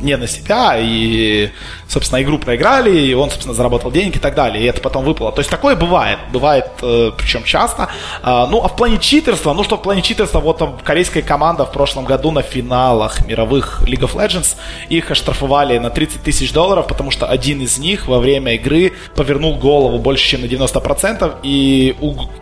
не 0.02 0.16
на 0.16 0.26
себя, 0.26 0.76
и, 0.78 1.50
собственно, 1.92 2.22
игру 2.22 2.38
проиграли, 2.38 2.98
и 2.98 3.14
он, 3.14 3.30
собственно, 3.30 3.54
заработал 3.54 3.90
деньги 3.90 4.16
и 4.16 4.20
так 4.20 4.34
далее, 4.34 4.64
и 4.64 4.66
это 4.66 4.80
потом 4.80 5.04
выпало. 5.04 5.30
То 5.32 5.40
есть 5.40 5.50
такое 5.50 5.76
бывает, 5.76 6.18
бывает, 6.32 6.66
э, 6.82 7.10
причем 7.16 7.44
часто. 7.44 7.88
А, 8.22 8.46
ну, 8.46 8.62
а 8.64 8.68
в 8.68 8.76
плане 8.76 8.98
читерства, 8.98 9.52
ну 9.52 9.62
что 9.62 9.76
в 9.76 9.82
плане 9.82 10.02
читерства, 10.02 10.40
вот 10.40 10.58
там 10.58 10.78
корейская 10.82 11.22
команда 11.22 11.64
в 11.64 11.72
прошлом 11.72 12.04
году 12.04 12.30
на 12.30 12.42
финалах 12.42 13.26
мировых 13.26 13.82
League 13.86 14.00
of 14.00 14.14
Legends, 14.14 14.56
их 14.88 15.10
оштрафовали 15.10 15.78
на 15.78 15.90
30 15.90 16.22
тысяч 16.22 16.52
долларов, 16.52 16.86
потому 16.86 17.10
что 17.10 17.26
один 17.26 17.60
из 17.60 17.78
них 17.78 18.08
во 18.08 18.18
время 18.18 18.54
игры 18.54 18.92
повернул 19.14 19.56
голову 19.56 19.98
больше, 19.98 20.26
чем 20.26 20.40
на 20.40 20.46
90%, 20.46 21.36
и 21.42 21.94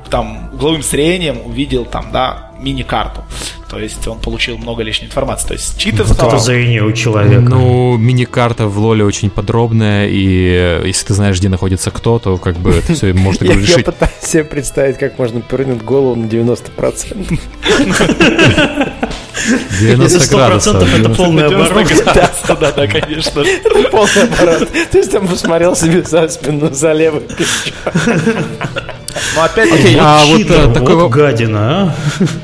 там 0.08 0.50
угловым 0.52 0.82
зрением 0.82 1.38
увидел 1.44 1.84
там, 1.84 2.10
да, 2.12 2.50
мини-карту. 2.60 3.24
То 3.70 3.78
есть 3.78 4.06
он 4.08 4.18
получил 4.18 4.58
много 4.58 4.82
лишней 4.82 5.06
информации. 5.06 5.48
То 5.48 5.54
есть 5.54 5.78
читерство... 5.78 6.24
Вот 6.24 6.34
это 6.34 6.38
зрение 6.38 6.82
у 6.82 6.92
человека. 6.92 7.40
Ну, 7.40 7.96
мини-карта 7.96 8.66
в 8.66 8.78
Лоле 8.78 9.04
очень 9.04 9.30
подробная, 9.40 10.06
и 10.06 10.82
если 10.84 11.06
ты 11.06 11.14
знаешь, 11.14 11.38
где 11.38 11.48
находится 11.48 11.90
кто, 11.90 12.18
то 12.18 12.36
как 12.36 12.56
бы 12.56 12.72
это 12.72 12.92
все 12.92 13.14
может 13.14 13.40
решить. 13.42 13.68
Я 13.78 13.84
пытаюсь 13.84 14.12
себе 14.22 14.44
представить, 14.44 14.98
как 14.98 15.18
можно 15.18 15.40
повернуть 15.40 15.82
голову 15.82 16.14
на 16.14 16.26
90%. 16.26 17.40
90 19.80 20.36
градусов. 20.36 20.98
это 20.98 21.08
полный 21.10 21.46
оборот. 21.46 21.88
Да, 22.60 22.72
да, 22.72 22.86
конечно. 22.86 23.40
Это 23.40 23.88
полный 23.90 24.24
оборот. 24.24 24.68
То 24.90 24.98
есть 24.98 25.14
он 25.14 25.26
посмотрел 25.26 25.74
себе 25.74 26.02
за 26.02 26.28
спину, 26.28 26.70
за 26.70 26.92
левое 26.92 27.20
плечо. 27.20 27.72
Ну 29.36 29.42
опять 29.42 29.72
Окей, 29.72 29.96
а 29.98 30.24
вот 30.26 30.40
э, 30.42 30.72
такой 30.72 30.94
вот 30.94 31.10
гадина, 31.10 31.60
а? 31.60 31.94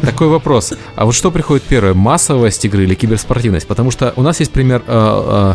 Такой 0.06 0.28
вопрос. 0.28 0.72
А 0.94 1.04
вот 1.04 1.14
что 1.14 1.30
приходит 1.30 1.64
первое, 1.64 1.94
массовость 1.94 2.64
игры 2.64 2.84
или 2.84 2.94
киберспортивность? 2.94 3.66
Потому 3.66 3.90
что 3.90 4.12
у 4.16 4.22
нас 4.22 4.40
есть 4.40 4.52
пример 4.52 4.82
э, 4.86 5.54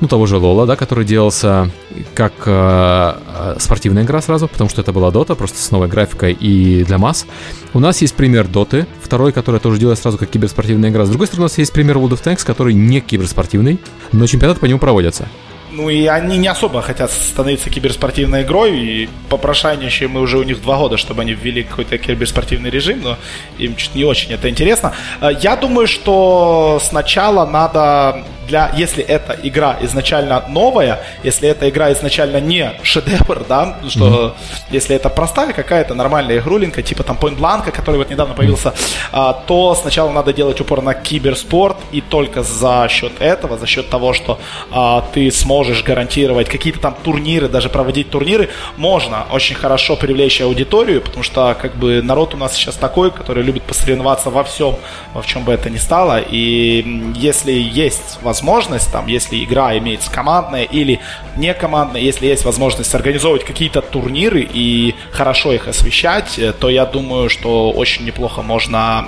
ну, 0.00 0.08
того 0.08 0.26
же 0.26 0.36
Лола, 0.36 0.66
да, 0.66 0.76
который 0.76 1.04
делался 1.04 1.70
как 2.14 2.32
э, 2.46 3.14
э, 3.26 3.56
спортивная 3.58 4.04
игра 4.04 4.20
сразу, 4.20 4.48
потому 4.48 4.68
что 4.68 4.80
это 4.80 4.92
была 4.92 5.10
Дота, 5.10 5.34
просто 5.34 5.62
с 5.62 5.70
новой 5.70 5.88
графикой 5.88 6.32
и 6.32 6.84
для 6.84 6.98
масс. 6.98 7.26
У 7.72 7.80
нас 7.80 8.00
есть 8.02 8.14
пример 8.14 8.46
Доты, 8.46 8.86
второй, 9.02 9.32
который 9.32 9.60
тоже 9.60 9.78
делается 9.78 10.02
сразу 10.02 10.18
как 10.18 10.30
киберспортивная 10.30 10.90
игра. 10.90 11.04
С 11.04 11.08
другой 11.08 11.26
стороны, 11.26 11.44
у 11.44 11.46
нас 11.46 11.58
есть 11.58 11.72
пример 11.72 11.96
World 11.96 12.10
of 12.10 12.22
Tanks, 12.22 12.44
который 12.44 12.74
не 12.74 13.00
киберспортивный, 13.00 13.78
но 14.12 14.26
чемпионаты 14.26 14.60
по 14.60 14.66
нему 14.66 14.78
проводятся. 14.78 15.28
Ну 15.76 15.90
и 15.90 16.06
они 16.06 16.38
не 16.38 16.48
особо 16.48 16.80
хотят 16.80 17.10
становиться 17.10 17.68
киберспортивной 17.68 18.42
игрой, 18.44 18.78
и 18.78 19.08
попрошайничаем 19.28 20.12
мы 20.12 20.20
уже 20.22 20.38
у 20.38 20.42
них 20.42 20.62
два 20.62 20.78
года, 20.78 20.96
чтобы 20.96 21.20
они 21.20 21.34
ввели 21.34 21.64
какой-то 21.64 21.98
киберспортивный 21.98 22.70
режим, 22.70 23.02
но 23.02 23.18
им 23.58 23.76
чуть 23.76 23.94
не 23.94 24.04
очень 24.04 24.32
это 24.32 24.48
интересно. 24.48 24.94
Э, 25.20 25.28
я 25.38 25.54
думаю, 25.54 25.86
что 25.86 26.80
сначала 26.82 27.44
надо 27.44 28.24
для, 28.46 28.70
если 28.76 29.04
эта 29.04 29.36
игра 29.42 29.76
изначально 29.82 30.44
новая, 30.48 31.00
если 31.22 31.48
эта 31.48 31.68
игра 31.68 31.92
изначально 31.92 32.40
не 32.40 32.72
шедевр, 32.82 33.44
да, 33.48 33.76
что 33.88 34.08
mm-hmm. 34.08 34.32
если 34.70 34.96
это 34.96 35.10
простая 35.10 35.52
какая-то 35.52 35.94
нормальная 35.94 36.38
игрулинка, 36.38 36.82
типа 36.82 37.02
там 37.02 37.16
Point 37.20 37.38
Blank, 37.38 37.70
который 37.70 37.96
вот 37.96 38.10
недавно 38.10 38.34
появился, 38.34 38.74
а, 39.12 39.32
то 39.32 39.74
сначала 39.74 40.10
надо 40.10 40.32
делать 40.32 40.60
упор 40.60 40.82
на 40.82 40.94
киберспорт, 40.94 41.76
и 41.92 42.00
только 42.00 42.42
за 42.42 42.86
счет 42.88 43.12
этого, 43.18 43.58
за 43.58 43.66
счет 43.66 43.90
того, 43.90 44.12
что 44.12 44.38
а, 44.70 45.04
ты 45.12 45.30
сможешь 45.30 45.65
гарантировать 45.84 46.48
какие-то 46.48 46.80
там 46.80 46.96
турниры, 47.02 47.48
даже 47.48 47.68
проводить 47.68 48.10
турниры, 48.10 48.50
можно 48.76 49.26
очень 49.30 49.56
хорошо 49.56 49.96
привлечь 49.96 50.40
аудиторию, 50.40 51.00
потому 51.00 51.22
что 51.22 51.56
как 51.60 51.76
бы 51.76 52.02
народ 52.02 52.34
у 52.34 52.36
нас 52.36 52.54
сейчас 52.54 52.76
такой, 52.76 53.10
который 53.10 53.42
любит 53.42 53.62
посоревноваться 53.62 54.30
во 54.30 54.44
всем, 54.44 54.76
во 55.14 55.22
чем 55.22 55.44
бы 55.44 55.52
это 55.52 55.70
ни 55.70 55.76
стало, 55.76 56.20
и 56.20 57.12
если 57.16 57.52
есть 57.52 58.18
возможность, 58.22 58.90
там, 58.92 59.06
если 59.06 59.42
игра 59.42 59.76
имеется 59.78 60.10
командная 60.10 60.64
или 60.64 61.00
не 61.36 61.54
командная, 61.54 62.00
если 62.00 62.26
есть 62.26 62.44
возможность 62.44 62.94
организовывать 62.94 63.44
какие-то 63.44 63.82
турниры 63.82 64.40
и 64.40 64.94
хорошо 65.10 65.52
их 65.52 65.68
освещать, 65.68 66.38
э, 66.38 66.52
то 66.52 66.68
я 66.68 66.86
думаю, 66.86 67.28
что 67.28 67.70
очень 67.70 68.04
неплохо 68.04 68.42
можно 68.42 69.06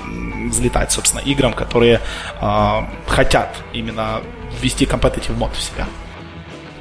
взлетать, 0.49 0.93
собственно, 0.93 1.21
играм, 1.21 1.53
которые 1.53 2.01
э, 2.41 2.83
хотят 3.07 3.55
именно 3.73 4.21
ввести 4.61 4.87
компетитив 4.87 5.37
мод 5.37 5.55
в 5.55 5.63
себя. 5.63 5.87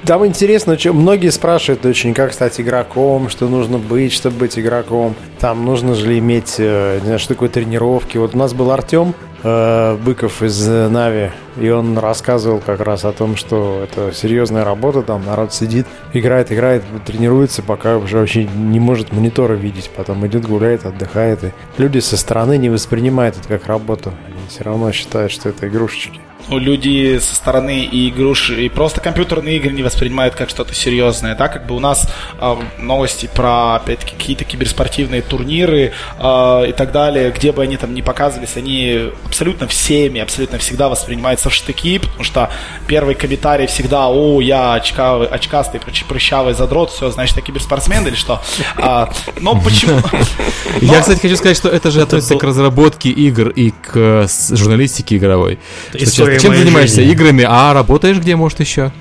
Там 0.06 0.26
интересно, 0.26 0.78
что 0.78 0.94
многие 0.94 1.30
спрашивают 1.32 1.86
очень, 1.86 2.14
как 2.14 2.32
стать 2.32 2.62
игроком, 2.62 3.30
что 3.30 3.48
нужно 3.48 3.78
быть, 3.78 4.14
чтобы 4.14 4.38
быть 4.38 4.58
игроком. 4.58 5.16
Там 5.40 5.66
нужно 5.66 5.96
же 5.96 6.18
иметь, 6.20 6.56
э, 6.60 7.00
не 7.00 7.06
знаю, 7.06 7.20
что 7.20 7.34
такое 7.34 7.50
тренировки. 7.50 8.18
Вот 8.18 8.36
у 8.36 8.38
нас 8.38 8.54
был 8.54 8.72
Артем 8.72 9.14
э, 9.44 9.98
Быков 9.98 10.44
из 10.44 10.66
Нави, 10.66 11.32
и 11.60 11.70
он 11.70 11.98
рассказывал 11.98 12.60
как 12.60 12.80
раз 12.82 13.06
о 13.06 13.12
том, 13.12 13.36
что 13.36 13.84
это 13.84 14.14
серьезная 14.14 14.64
работа, 14.64 15.02
там 15.02 15.26
народ 15.26 15.54
сидит, 15.54 15.88
играет, 16.14 16.52
играет, 16.52 16.84
тренируется, 17.06 17.62
пока 17.64 17.98
уже 17.98 18.20
вообще 18.20 18.46
не 18.46 18.80
может 18.80 19.12
монитора 19.12 19.54
видеть, 19.54 19.90
потом 19.96 20.26
идет, 20.28 20.46
гуляет, 20.46 20.86
отдыхает. 20.86 21.44
И 21.44 21.52
люди 21.78 22.00
со 22.00 22.18
стороны 22.18 22.58
не 22.58 22.70
воспринимают 22.70 23.36
это 23.38 23.48
как 23.48 23.68
работу. 23.68 24.14
Они 24.28 24.38
все 24.48 24.64
равно 24.64 24.92
считают, 24.92 25.32
что 25.32 25.50
это 25.50 25.68
игрушечки 25.68 26.22
люди 26.50 27.20
со 27.20 27.36
стороны 27.36 27.84
и 27.84 28.10
игруш, 28.10 28.52
и 28.52 28.70
просто 28.70 29.02
компьютерные 29.02 29.58
игры 29.58 29.72
не 29.72 29.84
воспринимают 29.84 30.36
как 30.36 30.50
что-то 30.50 30.74
серьезное, 30.74 31.36
да, 31.36 31.48
как 31.48 31.66
бы 31.66 31.76
у 31.76 31.80
нас 31.80 32.10
э, 32.40 32.56
новости 32.80 33.30
про, 33.34 33.76
опять-таки, 33.76 34.16
какие-то 34.16 34.44
киберспортивные 34.46 35.22
турниры 35.22 35.94
э, 36.20 36.66
и 36.70 36.72
так 36.72 36.92
далее, 36.92 37.32
где 37.32 37.52
бы 37.52 37.64
они 37.64 37.78
там 37.78 37.94
не 37.94 38.02
показывались, 38.02 38.56
они 38.56 39.12
абсолютно 39.26 39.68
всеми, 39.68 40.20
абсолютно 40.22 40.58
всегда 40.58 40.90
воспринимаются 40.90 41.50
в 41.50 41.54
штыки, 41.54 42.00
потому 42.00 42.24
что 42.24 42.50
первый 42.88 43.16
комментарий 43.16 43.68
всегда, 43.68 44.08
о, 44.08 44.42
я 44.42 44.76
очкавый, 44.76 45.28
очкастый, 45.28 45.82
прыщавый 46.08 46.54
задрот, 46.54 46.92
все, 46.92 47.10
значит, 47.12 47.36
я 47.38 47.42
киберспортсмен 47.42 48.08
или 48.08 48.16
что? 48.16 48.42
А, 48.78 49.12
но 49.40 49.60
почему? 49.60 50.02
Я, 50.82 51.02
кстати, 51.02 51.20
хочу 51.20 51.38
сказать, 51.38 51.58
что 51.58 51.70
это 51.70 51.92
же 51.92 52.02
относится 52.02 52.36
к 52.36 52.44
разработке 52.44 53.10
игр 53.10 53.50
и 53.50 53.72
к 53.72 54.28
журналистике 54.52 55.18
игровой. 55.18 55.60
История 55.94 56.37
чем 56.40 56.56
занимаешься? 56.56 57.02
Играми, 57.02 57.46
а 57.48 57.74
работаешь 57.74 58.18
где, 58.18 58.36
может, 58.36 58.60
еще? 58.60 58.92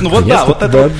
Ну 0.00 0.10
вот 0.10 0.26
да, 0.26 0.44
вот 0.44 0.62
это... 0.62 0.90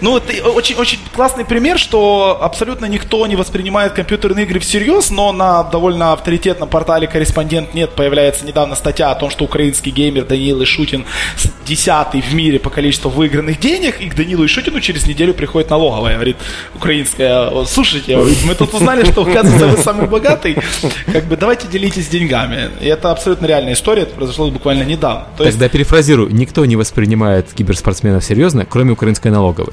Ну, 0.00 0.16
это 0.16 0.48
очень, 0.48 0.76
очень 0.76 0.98
классный 1.14 1.44
пример, 1.44 1.78
что 1.78 2.38
абсолютно 2.40 2.86
никто 2.86 3.26
не 3.26 3.36
воспринимает 3.36 3.92
компьютерные 3.92 4.44
игры 4.44 4.60
всерьез, 4.60 5.10
но 5.10 5.32
на 5.32 5.62
довольно 5.64 6.12
авторитетном 6.12 6.68
портале 6.68 7.06
«Корреспондент 7.06 7.74
нет» 7.74 7.90
появляется 7.94 8.44
недавно 8.44 8.74
статья 8.76 9.10
о 9.10 9.14
том, 9.14 9.30
что 9.30 9.44
украинский 9.44 9.90
геймер 9.90 10.24
Даниил 10.24 10.62
Ишутин 10.62 11.04
десятый 11.66 12.20
в 12.20 12.32
мире 12.34 12.58
по 12.58 12.70
количеству 12.70 13.10
выигранных 13.10 13.58
денег, 13.58 14.00
и 14.00 14.08
к 14.08 14.14
Данилу 14.14 14.44
Ишутину 14.46 14.80
через 14.80 15.06
неделю 15.06 15.34
приходит 15.34 15.70
налоговая, 15.70 16.14
говорит, 16.14 16.36
украинская, 16.74 17.50
слушайте, 17.64 18.16
мы 18.16 18.54
тут 18.54 18.72
узнали, 18.74 19.04
что, 19.04 19.22
оказывается, 19.22 19.66
вы 19.66 19.78
самый 19.78 20.06
богатый, 20.06 20.56
как 21.12 21.24
бы 21.24 21.36
давайте 21.36 21.66
делитесь 21.68 22.08
деньгами. 22.08 22.70
И 22.80 22.86
это 22.86 23.10
абсолютно 23.10 23.46
реальная 23.46 23.72
история, 23.72 24.02
это 24.02 24.14
произошло 24.14 24.50
буквально 24.50 24.84
недавно. 24.84 25.26
То 25.36 25.44
Тогда 25.44 25.64
есть... 25.64 25.72
перефразирую, 25.72 26.32
никто 26.32 26.64
не 26.64 26.76
воспринимает 26.76 27.52
киберспортсменов 27.52 28.24
серьезно, 28.24 28.64
кроме 28.64 28.92
украинской 28.92 29.28
налоговой. 29.28 29.72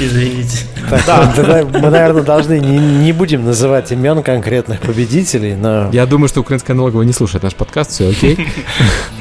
Извините. 0.00 0.58
Да, 1.06 1.32
тогда 1.34 1.64
мы, 1.64 1.90
наверное, 1.90 2.22
должны 2.22 2.58
не, 2.60 2.78
не 2.78 3.12
будем 3.12 3.44
называть 3.44 3.92
имен 3.92 4.22
конкретных 4.22 4.80
победителей, 4.80 5.54
но... 5.54 5.90
Я 5.92 6.06
думаю, 6.06 6.28
что 6.28 6.40
украинская 6.40 6.76
налоговая 6.76 7.06
не 7.06 7.12
слушает 7.12 7.42
наш 7.42 7.54
подкаст, 7.54 7.90
все 7.92 8.10
окей. 8.10 8.38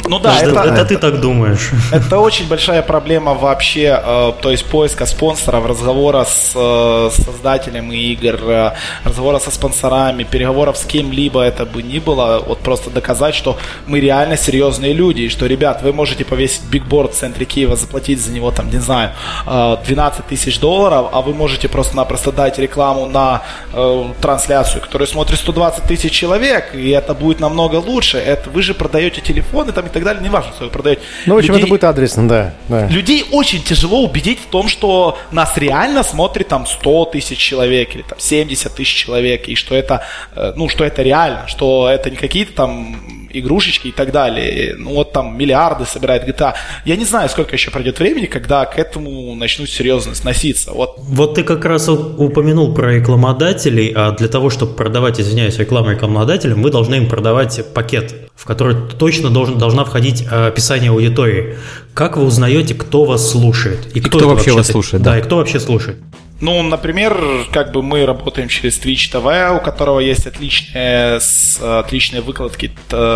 Ну 0.07 0.19
да, 0.19 0.39
это, 0.39 0.49
это, 0.51 0.73
это 0.73 0.86
ты 0.86 0.97
так 0.97 1.19
думаешь. 1.19 1.71
Это 1.91 2.19
очень 2.19 2.47
большая 2.47 2.82
проблема 2.82 3.34
вообще, 3.34 3.99
э, 4.01 4.32
то 4.41 4.51
есть 4.51 4.65
поиска 4.65 5.05
спонсоров, 5.05 5.65
разговора 5.65 6.23
с 6.23 6.53
э, 6.55 7.09
создателем 7.11 7.91
игр, 7.91 8.39
э, 8.41 8.71
разговора 9.03 9.39
со 9.39 9.51
спонсорами, 9.51 10.23
переговоров 10.23 10.78
с 10.78 10.86
кем-либо 10.86 11.41
это 11.41 11.65
бы 11.65 11.84
ни 11.84 11.99
было, 11.99 12.41
вот 12.47 12.59
просто 12.59 12.89
доказать, 12.89 13.36
что 13.36 13.57
мы 13.86 13.99
реально 13.99 14.38
серьезные 14.38 14.93
люди, 14.93 15.21
и 15.21 15.30
что, 15.30 15.45
ребят, 15.45 15.82
вы 15.84 15.91
можете 15.91 16.23
повесить 16.23 16.63
бигборд 16.71 17.13
в 17.13 17.17
центре 17.17 17.45
Киева, 17.45 17.75
заплатить 17.75 18.21
за 18.21 18.32
него, 18.32 18.51
там, 18.51 18.69
не 18.69 18.80
знаю, 18.80 19.11
12 19.45 20.25
тысяч 20.28 20.59
долларов, 20.59 20.66
а 20.68 21.22
вы 21.22 21.34
можете 21.34 21.68
просто-напросто 21.68 22.32
дать 22.32 22.59
рекламу 22.59 23.05
на 23.05 23.43
э, 23.74 24.05
трансляцию, 24.22 24.82
которую 24.82 25.07
смотрит 25.07 25.39
120 25.39 25.84
тысяч 25.84 26.11
человек, 26.11 26.74
и 26.74 26.89
это 26.89 27.13
будет 27.13 27.39
намного 27.39 27.76
лучше. 27.76 28.18
Это 28.18 28.49
вы 28.49 28.61
же 28.61 28.74
продаете 28.74 29.22
телефоны 29.22 29.72
там 29.72 29.86
и 29.86 29.89
так 29.89 30.03
далее, 30.03 30.24
неважно, 30.24 30.51
что 30.53 30.65
вы 30.65 30.72
продаете. 30.72 31.01
Ну, 31.26 31.36
в 31.36 31.38
общем, 31.38 31.53
людей, 31.53 31.63
это 31.63 31.70
будет 31.70 31.84
адресно, 31.84 32.28
да, 32.28 32.53
да. 32.68 32.88
Людей 32.88 33.26
очень 33.32 33.61
тяжело 33.63 34.03
убедить 34.03 34.39
в 34.39 34.47
том, 34.47 34.68
что 34.68 35.18
нас 35.32 35.57
реально 35.57 36.03
смотрит 36.03 36.47
там 36.47 36.65
100 36.65 37.05
тысяч 37.05 37.38
человек 37.38 37.95
или 37.95 38.01
там 38.01 38.20
70 38.20 38.76
тысяч 38.76 38.93
человек, 38.93 39.47
и 39.47 39.55
что 39.55 39.76
это, 39.76 40.03
э, 40.36 40.53
ну, 40.55 40.70
что 40.70 40.84
это 40.84 41.01
реально, 41.01 41.47
что 41.47 41.89
это 41.89 42.09
не 42.09 42.18
какие-то 42.18 42.53
там 42.53 43.18
игрушечки 43.32 43.88
и 43.88 43.91
так 43.91 44.11
далее. 44.11 44.76
Ну 44.78 44.93
вот 44.93 45.11
там 45.11 45.38
миллиарды 45.38 45.86
собирает 45.86 46.28
GTA. 46.28 46.55
Я 46.86 46.95
не 46.95 47.05
знаю, 47.05 47.30
сколько 47.30 47.53
еще 47.55 47.72
пройдет 47.72 47.99
времени, 47.99 48.26
когда 48.26 48.65
к 48.65 48.78
этому 48.78 49.36
начнут 49.36 49.70
серьезно 49.70 50.15
сноситься. 50.15 50.57
Вот. 50.68 50.95
вот 50.97 51.36
ты 51.36 51.43
как 51.43 51.66
раз 51.66 51.88
упомянул 51.89 52.74
про 52.74 52.95
рекламодателей, 52.95 53.93
а 53.95 54.12
для 54.12 54.28
того, 54.28 54.49
чтобы 54.49 54.74
продавать, 54.74 55.20
извиняюсь, 55.20 55.58
рекламу 55.58 55.91
рекламодателям, 55.91 56.62
вы 56.62 56.72
должны 56.72 56.95
им 56.95 57.08
продавать 57.08 57.62
пакет, 57.74 58.16
в 58.36 58.45
который 58.45 58.76
точно 58.97 59.30
должен, 59.30 59.58
должна 59.58 59.86
входить 59.86 60.26
а, 60.30 60.47
описание 60.47 60.91
аудитории. 60.91 61.58
Как 61.93 62.18
вы 62.18 62.26
узнаете, 62.26 62.74
кто 62.74 63.05
вас 63.05 63.30
слушает? 63.30 63.88
И, 63.93 63.99
и 63.99 64.01
кто, 64.01 64.18
кто 64.18 64.30
вообще 64.30 64.51
вас 64.51 64.68
слушает? 64.68 65.03
Да, 65.03 65.12
да, 65.12 65.20
и 65.20 65.22
кто 65.22 65.38
вообще 65.38 65.60
слушает? 65.60 65.97
Ну, 66.40 66.62
например, 66.62 67.48
как 67.52 67.72
бы 67.72 67.82
мы 67.82 68.06
работаем 68.06 68.48
через 68.48 68.80
Twitch 68.80 69.12
TV, 69.12 69.58
у 69.58 69.60
которого 69.60 70.00
есть 70.00 70.28
отличные, 70.28 71.20
отличные 71.62 72.22
выкладки 72.22 72.72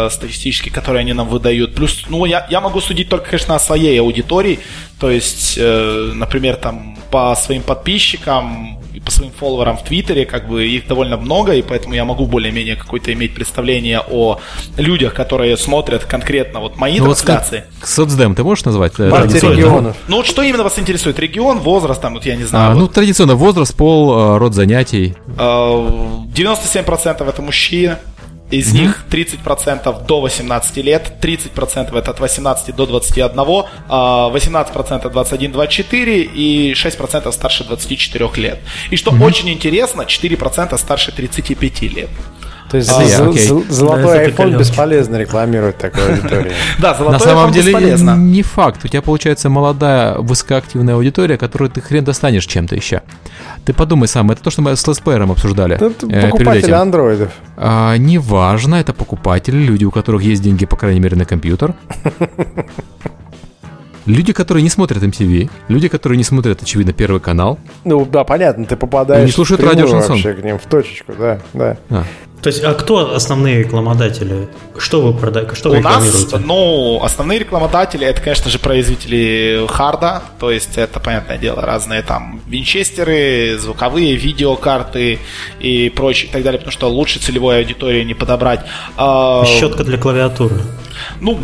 статистические, 0.10 0.74
которые 0.74 1.02
они 1.02 1.14
нам 1.14 1.28
выдают. 1.28 1.76
Плюс, 1.76 2.06
ну, 2.10 2.26
я, 2.26 2.48
я 2.50 2.62
могу 2.62 2.82
судить 2.82 3.10
только, 3.10 3.30
конечно, 3.30 3.56
о 3.56 3.60
своей 3.60 4.00
аудитории. 4.00 4.60
То 5.00 5.12
есть, 5.12 5.56
э, 5.58 6.12
например, 6.14 6.56
там 6.56 6.98
по 7.12 7.36
своим 7.36 7.62
подписчикам 7.62 8.81
по 9.06 9.12
своим 9.12 9.32
фолловерам 9.32 9.78
в 9.78 9.84
Твиттере, 9.84 10.26
как 10.26 10.48
бы 10.48 10.68
их 10.68 10.88
довольно 10.88 11.18
много, 11.18 11.54
и 11.54 11.62
поэтому 11.62 11.94
я 11.96 12.06
могу 12.06 12.26
более-менее 12.26 12.76
какое-то 12.76 13.12
иметь 13.14 13.34
представление 13.34 14.00
о 14.00 14.40
людях, 14.78 15.14
которые 15.14 15.58
смотрят 15.58 16.06
конкретно 16.06 16.60
вот 16.60 16.78
мои 16.78 17.00
ну, 17.00 17.06
трансляции. 17.06 17.66
Вот 17.80 17.90
соцдем 17.90 18.36
ты 18.36 18.44
можешь 18.44 18.66
назвать? 18.66 18.94
Э, 19.00 19.10
Партия 19.10 19.40
регионов. 19.40 19.98
Ну 20.08 20.18
вот 20.18 20.28
что 20.28 20.42
именно 20.44 20.64
вас 20.64 20.78
интересует? 20.78 21.20
Регион, 21.20 21.60
возраст, 21.60 22.02
там, 22.02 22.14
вот 22.14 22.26
я 22.26 22.36
не 22.36 22.44
знаю. 22.44 22.72
А, 22.72 22.74
вот. 22.74 22.80
Ну, 22.80 22.88
традиционно 22.88 23.36
возраст, 23.36 23.76
пол, 23.76 24.36
э, 24.36 24.38
род 24.38 24.54
занятий. 24.54 25.16
97% 25.38 27.28
это 27.28 27.42
мужчины. 27.42 27.98
Из 28.52 28.74
mm-hmm. 28.74 28.80
них 28.80 29.06
30% 29.10 30.06
до 30.06 30.22
18 30.22 30.78
лет, 30.78 31.14
30% 31.22 31.98
это 31.98 32.12
от 32.12 32.20
18 32.20 32.76
до 32.76 32.86
21, 32.86 33.30
18% 33.30 35.12
21-24 35.12 36.22
и 36.34 36.74
6% 36.74 37.32
старше 37.32 37.64
24 37.64 38.30
лет. 38.36 38.60
И 38.90 38.98
что 38.98 39.12
mm-hmm. 39.12 39.26
очень 39.26 39.50
интересно, 39.50 40.02
4% 40.02 40.78
старше 40.78 41.12
35 41.12 41.82
лет. 41.84 42.10
То 42.72 42.78
есть 42.78 42.90
а, 42.90 43.06
за, 43.06 43.30
окей. 43.30 43.66
золотой 43.68 44.18
да, 44.18 44.26
iPhone 44.28 44.58
бесполезно 44.58 45.18
рекламировать 45.18 45.78
такой 45.78 46.08
аудитории. 46.14 46.54
Да, 46.80 46.94
золотой 46.94 47.20
На 47.20 47.20
самом 47.20 47.52
деле 47.52 47.74
бесполезно. 47.74 48.16
не 48.16 48.44
факт. 48.44 48.86
У 48.86 48.88
тебя 48.88 49.02
получается 49.02 49.50
молодая 49.50 50.18
высокоактивная 50.18 50.96
аудитория, 50.96 51.38
которую 51.38 51.70
ты 51.70 51.82
хрен 51.82 52.06
достанешь 52.06 52.46
чем-то 52.46 52.74
еще. 52.74 53.02
Ты 53.66 53.74
подумай 53.74 54.08
сам, 54.08 54.32
это 54.32 54.42
то, 54.42 54.52
что 54.52 54.62
мы 54.62 54.74
с 54.78 54.88
летсплеером 54.88 55.32
обсуждали. 55.32 55.78
Э, 55.82 56.30
покупатели 56.30 56.72
андроидов. 56.72 57.34
А, 57.58 57.98
неважно, 57.98 58.76
это 58.76 58.94
покупатели, 58.94 59.58
люди, 59.58 59.84
у 59.84 59.92
которых 59.92 60.24
есть 60.24 60.42
деньги, 60.42 60.66
по 60.66 60.78
крайней 60.78 61.02
мере, 61.02 61.18
на 61.18 61.26
компьютер. 61.26 61.74
Люди, 64.08 64.34
которые 64.34 64.64
не 64.64 64.70
смотрят 64.70 65.04
MTV, 65.04 65.50
люди, 65.68 65.88
которые 65.88 66.18
не 66.18 66.24
смотрят, 66.24 66.62
очевидно, 66.62 66.92
Первый 66.92 67.22
канал. 67.22 67.60
Ну 67.84 68.04
да, 68.06 68.24
понятно, 68.24 68.66
ты 68.66 68.76
попадаешь 68.76 69.28
не 69.28 69.32
слушают 69.32 69.64
радио 69.64 69.88
вообще 69.88 70.34
к 70.34 70.44
ним 70.44 70.58
в 70.58 70.66
точечку, 70.66 71.14
да, 71.18 71.40
да. 71.54 71.78
А. 71.90 72.04
То 72.42 72.48
есть, 72.48 72.64
а 72.64 72.74
кто 72.74 73.14
основные 73.14 73.60
рекламодатели? 73.60 74.50
Что 74.78 75.02
вы 75.02 75.14
продаете? 75.14 75.54
Что 75.54 75.70
вы 75.70 75.78
У 75.78 75.82
нас, 75.82 76.28
ну, 76.44 77.00
основные 77.04 77.38
рекламодатели, 77.40 78.06
это, 78.06 78.20
конечно 78.22 78.50
же, 78.50 78.58
производители 78.58 79.68
харда, 79.70 80.24
то 80.40 80.50
есть 80.50 80.78
это, 80.78 81.00
понятное 81.00 81.38
дело, 81.38 81.62
разные 81.62 82.02
там 82.02 82.42
винчестеры, 82.48 83.58
звуковые 83.60 84.16
видеокарты 84.16 85.20
и 85.60 85.90
прочее 85.90 86.30
и 86.30 86.34
так 86.34 86.44
далее, 86.44 86.58
потому 86.58 86.72
что 86.72 86.90
лучше 86.90 87.20
целевой 87.20 87.60
аудитории 87.60 88.04
не 88.04 88.16
подобрать. 88.16 88.62
А, 88.98 89.46
Щетка 89.46 89.84
для 89.84 90.00
клавиатуры. 90.00 90.62
Ну, 91.20 91.40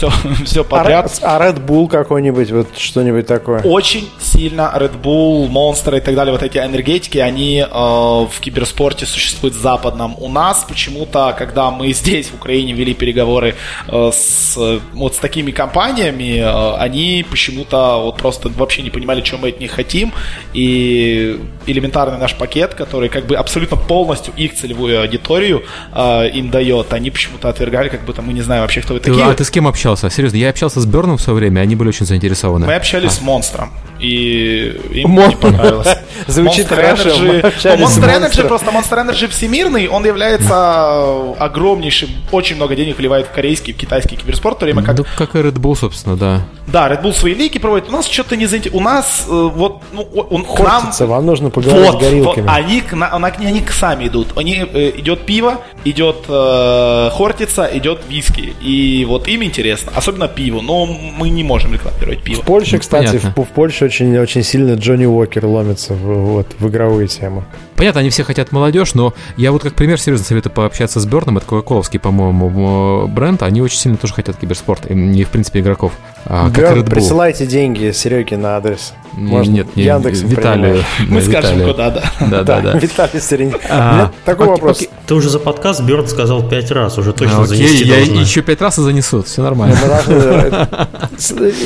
все, 0.00 0.10
все 0.44 0.64
подряд. 0.64 1.18
А, 1.22 1.36
а 1.36 1.40
Red 1.40 1.64
Bull 1.64 1.88
какой-нибудь, 1.88 2.50
вот 2.50 2.78
что-нибудь 2.78 3.26
такое? 3.26 3.62
Очень 3.62 4.08
сильно 4.20 4.72
Red 4.74 5.00
Bull, 5.02 5.48
Monster 5.48 5.96
и 5.98 6.00
так 6.00 6.14
далее, 6.14 6.32
вот 6.32 6.42
эти 6.42 6.58
энергетики, 6.58 7.18
они 7.18 7.58
э, 7.58 7.66
в 7.70 8.40
киберспорте 8.40 9.06
существуют 9.06 9.54
в 9.54 9.60
западном. 9.60 10.16
У 10.18 10.28
нас 10.28 10.64
почему-то, 10.68 11.34
когда 11.36 11.70
мы 11.70 11.92
здесь, 11.92 12.28
в 12.28 12.34
Украине, 12.34 12.72
вели 12.72 12.94
переговоры 12.94 13.54
э, 13.88 14.10
с, 14.12 14.56
вот 14.92 15.14
с 15.14 15.18
такими 15.18 15.50
компаниями, 15.50 16.38
э, 16.38 16.76
они 16.78 17.24
почему-то 17.28 18.00
вот 18.02 18.16
просто 18.16 18.48
вообще 18.48 18.82
не 18.82 18.90
понимали, 18.90 19.22
что 19.22 19.38
мы 19.38 19.48
от 19.48 19.60
них 19.60 19.72
хотим, 19.72 20.12
и 20.54 21.40
элементарный 21.66 22.18
наш 22.18 22.34
пакет, 22.34 22.74
который 22.74 23.08
как 23.08 23.26
бы 23.26 23.36
абсолютно 23.36 23.76
полностью 23.76 24.32
их 24.36 24.54
целевую 24.54 25.00
аудиторию 25.00 25.62
э, 25.94 26.30
им 26.30 26.50
дает, 26.50 26.92
они 26.92 27.10
почему-то 27.10 27.48
отвергали, 27.48 27.88
как 27.88 28.04
будто 28.04 28.22
мы 28.22 28.32
не 28.32 28.42
знаем 28.42 28.62
вообще, 28.62 28.80
кто 28.80 28.94
вы 28.94 29.00
такие. 29.00 29.24
А 29.24 29.34
ты 29.34 29.44
с 29.44 29.50
кем 29.50 29.66
общался? 29.66 29.89
Общался? 29.90 30.14
Серьезно, 30.14 30.36
я 30.36 30.50
общался 30.50 30.80
с 30.80 30.86
Берном 30.86 31.16
в 31.16 31.20
свое 31.20 31.38
время, 31.38 31.60
они 31.60 31.76
были 31.76 31.88
очень 31.88 32.06
заинтересованы. 32.06 32.66
Мы 32.66 32.74
общались 32.74 33.12
а. 33.12 33.14
с 33.14 33.20
Монстром, 33.20 33.70
и 33.98 34.80
им 34.92 35.10
Мон... 35.10 35.30
не 35.30 35.36
понравилось. 35.36 35.88
Звучит 36.26 36.68
хорошо. 36.68 37.08
Energy... 37.08 37.42
Monster 37.78 38.20
Energy, 38.20 38.46
просто 38.46 38.70
Monster 38.70 39.06
Energy 39.06 39.28
всемирный, 39.28 39.88
он 39.88 40.04
является 40.04 41.34
огромнейшим, 41.38 42.10
очень 42.30 42.56
много 42.56 42.76
денег 42.76 42.98
вливает 42.98 43.26
в 43.26 43.32
корейский, 43.32 43.72
в 43.72 43.76
китайский 43.76 44.16
киберспорт, 44.16 44.56
в 44.56 44.60
то 44.60 44.64
время 44.66 44.82
как... 44.82 44.98
Ну, 44.98 45.04
как 45.16 45.34
и 45.34 45.38
Red 45.38 45.58
Bull, 45.58 45.76
собственно, 45.76 46.16
да. 46.16 46.42
Да, 46.66 46.88
Red 46.88 47.02
Bull 47.02 47.12
свои 47.12 47.34
лиги 47.34 47.58
проводит. 47.58 47.88
У 47.88 47.92
нас 47.92 48.06
что-то 48.06 48.36
не 48.36 48.46
заинтересовано. 48.46 48.90
У 48.90 48.92
нас 48.92 49.24
э, 49.26 49.30
вот, 49.30 49.82
ну, 49.92 50.02
он 50.02 50.44
к 50.44 50.58
нам... 50.60 50.92
вам 50.98 51.26
нужно 51.26 51.50
поговорить 51.50 51.90
вот, 51.90 52.00
с 52.00 52.04
горилками. 52.04 52.46
Вот, 52.46 52.54
они, 52.54 52.80
к, 52.80 52.92
на, 52.92 53.08
они, 53.08 53.46
они 53.46 53.64
сами 53.70 54.06
идут. 54.06 54.36
Они, 54.36 54.64
э, 54.72 54.92
идет 54.96 55.26
пиво, 55.26 55.60
идет 55.84 56.24
э, 56.28 57.10
хортица, 57.12 57.68
идет 57.72 58.02
виски. 58.08 58.54
И 58.60 59.04
вот 59.08 59.26
им 59.26 59.42
интересно, 59.42 59.79
особенно 59.94 60.28
пиво. 60.28 60.60
Но 60.60 60.86
мы 60.86 61.30
не 61.30 61.44
можем 61.44 61.72
рекламировать 61.72 62.22
пиво. 62.22 62.42
В 62.42 62.44
Польше, 62.44 62.78
кстати, 62.78 63.18
в, 63.18 63.36
в 63.36 63.48
Польше 63.48 63.86
очень, 63.86 64.16
очень 64.18 64.42
сильно 64.42 64.74
Джонни 64.74 65.06
Уокер 65.06 65.46
ломится 65.46 65.94
в, 65.94 66.32
вот, 66.32 66.46
в 66.58 66.68
игровые 66.68 67.08
темы. 67.08 67.44
Понятно, 67.80 68.02
они 68.02 68.10
все 68.10 68.24
хотят 68.24 68.52
молодежь, 68.52 68.92
но 68.92 69.14
я 69.38 69.52
вот 69.52 69.62
как 69.62 69.72
пример 69.72 69.98
серьезно 69.98 70.26
советую 70.26 70.52
пообщаться 70.52 71.00
с 71.00 71.06
Берном, 71.06 71.38
это 71.38 71.46
кока-коловский, 71.46 71.98
по-моему, 71.98 73.08
бренд, 73.08 73.42
они 73.42 73.62
очень 73.62 73.78
сильно 73.78 73.96
тоже 73.96 74.12
хотят 74.12 74.36
киберспорт, 74.36 74.84
и, 74.90 75.24
в 75.24 75.28
принципе, 75.30 75.60
игроков. 75.60 75.94
А, 76.26 76.48
Bull. 76.48 76.84
присылайте 76.90 77.46
деньги 77.46 77.90
Сереге 77.92 78.36
на 78.36 78.58
адрес. 78.58 78.92
Можно 79.12 79.52
нет, 79.52 79.76
не, 79.76 79.84
Яндекс 79.84 80.20
Виталию. 80.20 80.84
Мы 81.08 81.22
скажем, 81.22 81.66
куда, 81.66 81.90
да. 81.90 82.02
Да, 82.20 82.42
да, 82.44 82.60
да. 82.60 82.78
Виталий 82.78 83.20
Серень. 83.20 83.54
А, 83.70 84.10
такой 84.26 84.48
вопрос. 84.48 84.82
Ты 85.06 85.14
уже 85.14 85.30
за 85.30 85.38
подкаст 85.38 85.82
Бёрд 85.82 86.08
сказал 86.10 86.46
пять 86.46 86.70
раз, 86.70 86.98
уже 86.98 87.14
точно 87.14 87.46
занести 87.46 87.84
я 87.84 87.98
еще 87.98 88.42
пять 88.42 88.60
раз 88.60 88.78
и 88.78 88.82
занесут, 88.82 89.26
все 89.26 89.42
нормально. 89.42 89.76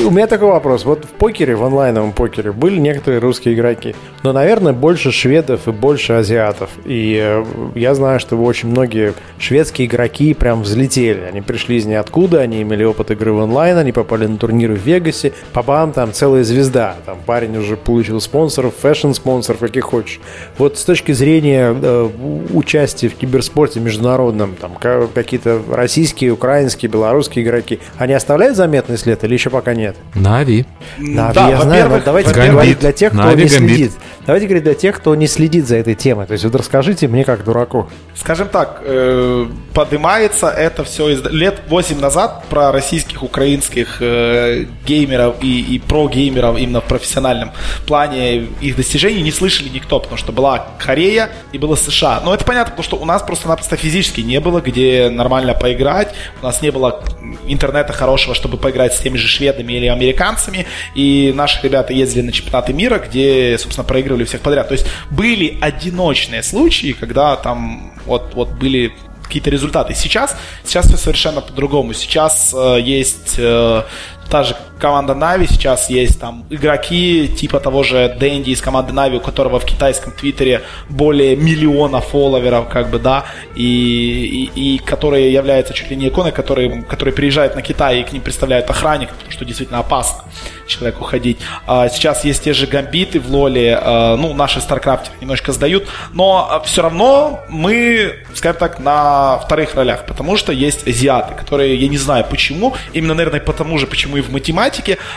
У 0.05 0.11
меня 0.11 0.27
такой 0.27 0.47
вопрос. 0.47 0.85
Вот 0.85 1.03
в 1.05 1.09
покере, 1.09 1.55
в 1.55 1.63
онлайновом 1.63 2.13
покере 2.13 2.51
были 2.51 2.79
некоторые 2.79 3.19
русские 3.19 3.53
игроки, 3.53 3.95
но, 4.23 4.31
наверное, 4.31 4.73
больше 4.73 5.11
шведов 5.11 5.67
и 5.67 5.71
больше 5.71 6.04
азиатов. 6.13 6.69
И 6.85 7.19
э, 7.21 7.43
я 7.75 7.95
знаю, 7.95 8.19
что 8.19 8.35
очень 8.37 8.69
многие 8.69 9.13
шведские 9.39 9.87
игроки 9.87 10.33
прям 10.33 10.61
взлетели. 10.63 11.21
Они 11.21 11.41
пришли 11.41 11.77
из 11.77 11.85
ниоткуда, 11.85 12.41
они 12.41 12.61
имели 12.61 12.83
опыт 12.83 13.11
игры 13.11 13.31
в 13.33 13.37
онлайн, 13.37 13.77
они 13.77 13.91
попали 13.91 14.25
на 14.25 14.37
турниры 14.37 14.75
в 14.75 14.85
Вегасе. 14.85 15.33
По-бам, 15.53 15.91
там 15.91 16.13
целая 16.13 16.43
звезда. 16.43 16.95
Там 17.05 17.17
парень 17.25 17.57
уже 17.57 17.77
получил 17.77 18.21
спонсоров, 18.21 18.73
fashion 18.81 19.11
-спонсоров, 19.11 19.59
каких 19.59 19.85
хочешь. 19.85 20.19
Вот 20.57 20.77
с 20.77 20.83
точки 20.83 21.11
зрения 21.11 21.75
э, 21.79 22.09
участия 22.53 23.09
в 23.09 23.15
киберспорте 23.15 23.79
международном, 23.79 24.55
там 24.55 24.73
какие-то 25.13 25.61
российские, 25.69 26.31
украинские, 26.31 26.89
белорусские 26.89 27.43
игроки, 27.43 27.79
они 27.97 28.13
оставляют 28.13 28.55
заметный 28.55 28.97
след 28.97 29.23
или 29.23 29.33
еще 29.33 29.49
пока 29.49 29.73
нет? 29.73 29.95
Нави. 30.13 30.65
Нави, 30.97 31.33
да, 31.33 31.49
я 31.49 31.61
знаю, 31.61 31.89
но 31.89 32.01
давайте 32.03 32.33
Гамбит. 32.33 32.51
говорить 32.51 32.79
для 32.79 32.91
тех, 32.91 33.11
кто 33.11 33.21
Нави, 33.23 33.43
не 33.43 33.49
Гамбит. 33.49 33.69
следит. 33.69 33.91
Давайте 34.25 34.47
говорить 34.47 34.63
для 34.63 34.73
тех, 34.73 34.95
кто 34.97 35.15
не 35.15 35.27
следит 35.27 35.67
за 35.67 35.77
этой 35.77 35.94
темой. 35.95 36.25
То 36.25 36.33
есть 36.33 36.45
вот 36.45 36.55
расскажите 36.55 37.07
мне 37.07 37.23
как 37.23 37.43
дураку. 37.43 37.89
Скажем 38.15 38.49
так, 38.49 38.81
э, 38.83 39.47
поднимается 39.73 40.47
это 40.47 40.83
все 40.83 41.09
из... 41.09 41.23
лет 41.25 41.61
8 41.67 41.99
назад 41.99 42.45
про 42.49 42.71
российских, 42.71 43.23
украинских 43.23 43.97
э, 44.01 44.65
геймеров 44.85 45.35
и, 45.41 45.75
и 45.75 45.79
про-геймеров 45.79 46.57
именно 46.57 46.81
в 46.81 46.85
профессиональном 46.85 47.51
плане 47.87 48.47
их 48.61 48.75
достижений 48.75 49.21
не 49.21 49.31
слышали 49.31 49.69
никто, 49.69 49.99
потому 49.99 50.17
что 50.17 50.31
была 50.31 50.67
Корея 50.79 51.29
и 51.51 51.57
было 51.57 51.75
США. 51.75 52.21
Но 52.23 52.33
это 52.33 52.45
понятно, 52.45 52.71
потому 52.71 52.83
что 52.83 52.97
у 52.97 53.05
нас 53.05 53.21
просто-напросто 53.21 53.75
физически 53.75 54.21
не 54.21 54.39
было, 54.39 54.61
где 54.61 55.09
нормально 55.09 55.53
поиграть. 55.53 56.13
У 56.41 56.45
нас 56.45 56.61
не 56.61 56.71
было 56.71 57.03
интернета 57.47 57.93
хорошего, 57.93 58.35
чтобы 58.35 58.57
поиграть 58.57 58.93
с 58.93 58.99
теми 58.99 59.17
же 59.17 59.27
шведами 59.27 59.73
или 59.73 59.87
американцами. 59.87 60.65
И 60.95 61.33
наши 61.35 61.59
ребята 61.63 61.93
ездили 61.93 62.23
на 62.23 62.31
чемпионаты 62.31 62.73
мира, 62.73 62.99
где, 62.99 63.57
собственно, 63.57 63.87
проигрывали 63.87 64.23
всех 64.23 64.41
подряд. 64.41 64.67
То 64.67 64.73
есть 64.73 64.87
были 65.09 65.57
одиночные 65.85 66.43
случаи, 66.43 66.95
когда 66.99 67.35
там 67.35 67.91
вот, 68.05 68.33
вот 68.33 68.49
были 68.49 68.93
какие-то 69.23 69.49
результаты. 69.49 69.93
Сейчас, 69.95 70.35
сейчас 70.63 70.87
все 70.87 70.97
совершенно 70.97 71.41
по-другому. 71.41 71.93
Сейчас 71.93 72.53
э, 72.53 72.79
есть 72.81 73.35
э, 73.37 73.83
та 74.29 74.43
же 74.43 74.55
команда 74.79 75.15
Нави, 75.15 75.47
сейчас 75.47 75.89
есть 75.89 76.19
там 76.19 76.45
игроки 76.49 77.27
типа 77.27 77.59
того 77.59 77.83
же 77.83 78.15
Дэнди 78.19 78.51
из 78.51 78.61
команды 78.61 78.93
Нави, 78.93 79.17
у 79.17 79.21
которого 79.21 79.59
в 79.59 79.65
китайском 79.65 80.11
твиттере 80.11 80.61
более 80.89 81.35
миллиона 81.35 82.01
фолловеров, 82.01 82.69
как 82.69 82.89
бы, 82.89 82.99
да, 82.99 83.25
и, 83.55 84.49
и, 84.55 84.75
и 84.75 84.77
которые 84.79 85.31
являются 85.31 85.73
чуть 85.73 85.89
ли 85.89 85.95
не 85.95 86.07
иконой, 86.09 86.31
которые, 86.31 86.83
которые 86.83 87.13
приезжают 87.13 87.55
на 87.55 87.61
Китай 87.61 88.01
и 88.01 88.03
к 88.03 88.11
ним 88.11 88.21
представляют 88.21 88.69
охранник, 88.69 89.09
что 89.29 89.45
действительно 89.45 89.79
опасно 89.79 90.23
человеку 90.67 91.03
ходить. 91.03 91.37
А 91.67 91.89
сейчас 91.89 92.25
есть 92.25 92.43
те 92.43 92.53
же 92.53 92.67
гамбиты 92.67 93.19
в 93.19 93.29
Лоле, 93.29 93.77
а, 93.79 94.17
ну, 94.17 94.33
наши 94.33 94.59
StarCraft 94.59 95.07
немножко 95.21 95.51
сдают, 95.51 95.87
но 96.13 96.61
все 96.65 96.81
равно 96.81 97.39
мы, 97.49 98.15
скажем 98.33 98.59
так, 98.59 98.79
на 98.79 99.37
вторых 99.39 99.75
ролях, 99.75 100.05
потому 100.05 100.37
что 100.37 100.51
есть 100.51 100.87
азиаты, 100.87 101.35
которые, 101.35 101.75
я 101.75 101.87
не 101.87 101.97
знаю 101.97 102.25
почему, 102.29 102.75
именно, 102.93 103.13
наверное, 103.13 103.39
потому 103.39 103.77
же, 103.77 103.87
почему 103.87 104.17
и 104.17 104.21
в 104.21 104.31
математике, 104.31 104.64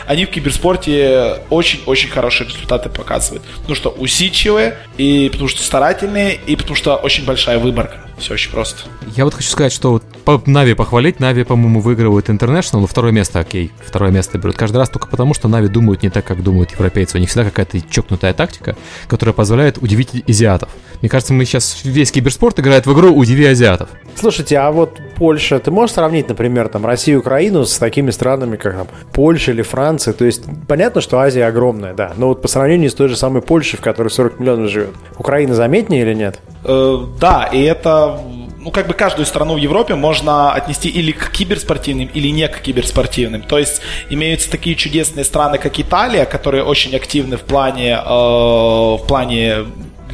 они 0.06 0.24
в 0.24 0.30
киберспорте 0.30 1.36
очень-очень 1.50 2.10
хорошие 2.10 2.48
результаты 2.48 2.88
показывают. 2.88 3.44
Потому 3.56 3.74
что 3.74 3.90
усидчивые, 3.90 4.76
и 4.96 5.28
потому 5.30 5.48
что 5.48 5.62
старательные, 5.62 6.38
и 6.46 6.56
потому 6.56 6.76
что 6.76 6.96
очень 6.96 7.24
большая 7.24 7.58
выборка. 7.58 7.98
Все 8.18 8.34
очень 8.34 8.50
просто. 8.50 8.82
Я 9.16 9.24
вот 9.24 9.34
хочу 9.34 9.48
сказать, 9.48 9.72
что 9.72 9.92
вот 9.92 10.02
по 10.24 10.42
Нави 10.46 10.74
похвалить. 10.74 11.20
Нави, 11.20 11.44
по-моему, 11.44 11.80
выигрывают 11.80 12.28
International, 12.28 12.80
но 12.80 12.86
второе 12.86 13.12
место, 13.12 13.38
окей, 13.38 13.70
второе 13.84 14.10
место 14.10 14.38
берут 14.38 14.56
каждый 14.56 14.78
раз 14.78 14.90
только 14.90 15.06
потому, 15.06 15.34
что 15.34 15.46
Нави 15.46 15.68
думают 15.68 16.02
не 16.02 16.10
так, 16.10 16.24
как 16.24 16.42
думают 16.42 16.72
европейцы. 16.72 17.16
У 17.16 17.20
них 17.20 17.28
всегда 17.28 17.44
какая-то 17.44 17.80
чокнутая 17.80 18.34
тактика, 18.34 18.76
которая 19.06 19.32
позволяет 19.32 19.78
удивить 19.78 20.10
азиатов. 20.28 20.68
Мне 21.00 21.08
кажется, 21.08 21.32
мы 21.32 21.44
сейчас 21.44 21.80
весь 21.84 22.10
киберспорт 22.10 22.58
играет 22.58 22.86
в 22.86 22.92
игру 22.92 23.14
«Удиви 23.14 23.46
азиатов». 23.46 23.88
Слушайте, 24.16 24.58
а 24.58 24.72
вот 24.72 24.98
Польша, 25.18 25.58
ты 25.58 25.70
можешь 25.70 25.94
сравнить, 25.94 26.28
например, 26.28 26.68
там 26.68 26.86
Россию 26.86 27.18
и 27.18 27.20
Украину 27.20 27.64
с 27.64 27.76
такими 27.78 28.10
странами, 28.10 28.56
как 28.56 28.76
там 28.76 28.86
Польша 29.12 29.50
или 29.50 29.62
Франция? 29.62 30.14
То 30.14 30.24
есть 30.24 30.44
понятно, 30.66 31.00
что 31.00 31.18
Азия 31.18 31.46
огромная, 31.46 31.94
да, 31.94 32.12
но 32.16 32.28
вот 32.28 32.40
по 32.40 32.48
сравнению 32.48 32.90
с 32.90 32.94
той 32.94 33.08
же 33.08 33.16
самой 33.16 33.42
Польшей, 33.42 33.78
в 33.78 33.82
которой 33.82 34.08
40 34.08 34.40
миллионов 34.40 34.70
живет, 34.70 34.90
Украина 35.18 35.54
заметнее 35.54 36.02
или 36.02 36.14
нет? 36.14 36.40
Э, 36.64 36.98
да, 37.20 37.48
и 37.52 37.62
это 37.62 38.20
ну, 38.60 38.70
как 38.70 38.86
бы 38.86 38.94
каждую 38.94 39.26
страну 39.26 39.54
в 39.54 39.58
Европе 39.58 39.94
можно 39.94 40.52
отнести 40.52 40.88
или 40.88 41.12
к 41.12 41.30
киберспортивным, 41.30 42.10
или 42.12 42.28
не 42.28 42.46
к 42.48 42.60
киберспортивным. 42.60 43.42
То 43.42 43.58
есть 43.58 43.80
имеются 44.10 44.50
такие 44.50 44.76
чудесные 44.76 45.24
страны, 45.24 45.58
как 45.58 45.78
Италия, 45.78 46.26
которые 46.26 46.64
очень 46.64 46.94
активны 46.94 47.36
в 47.36 47.42
плане, 47.42 47.92
э, 47.92 48.08
в 48.08 49.00
плане 49.06 49.66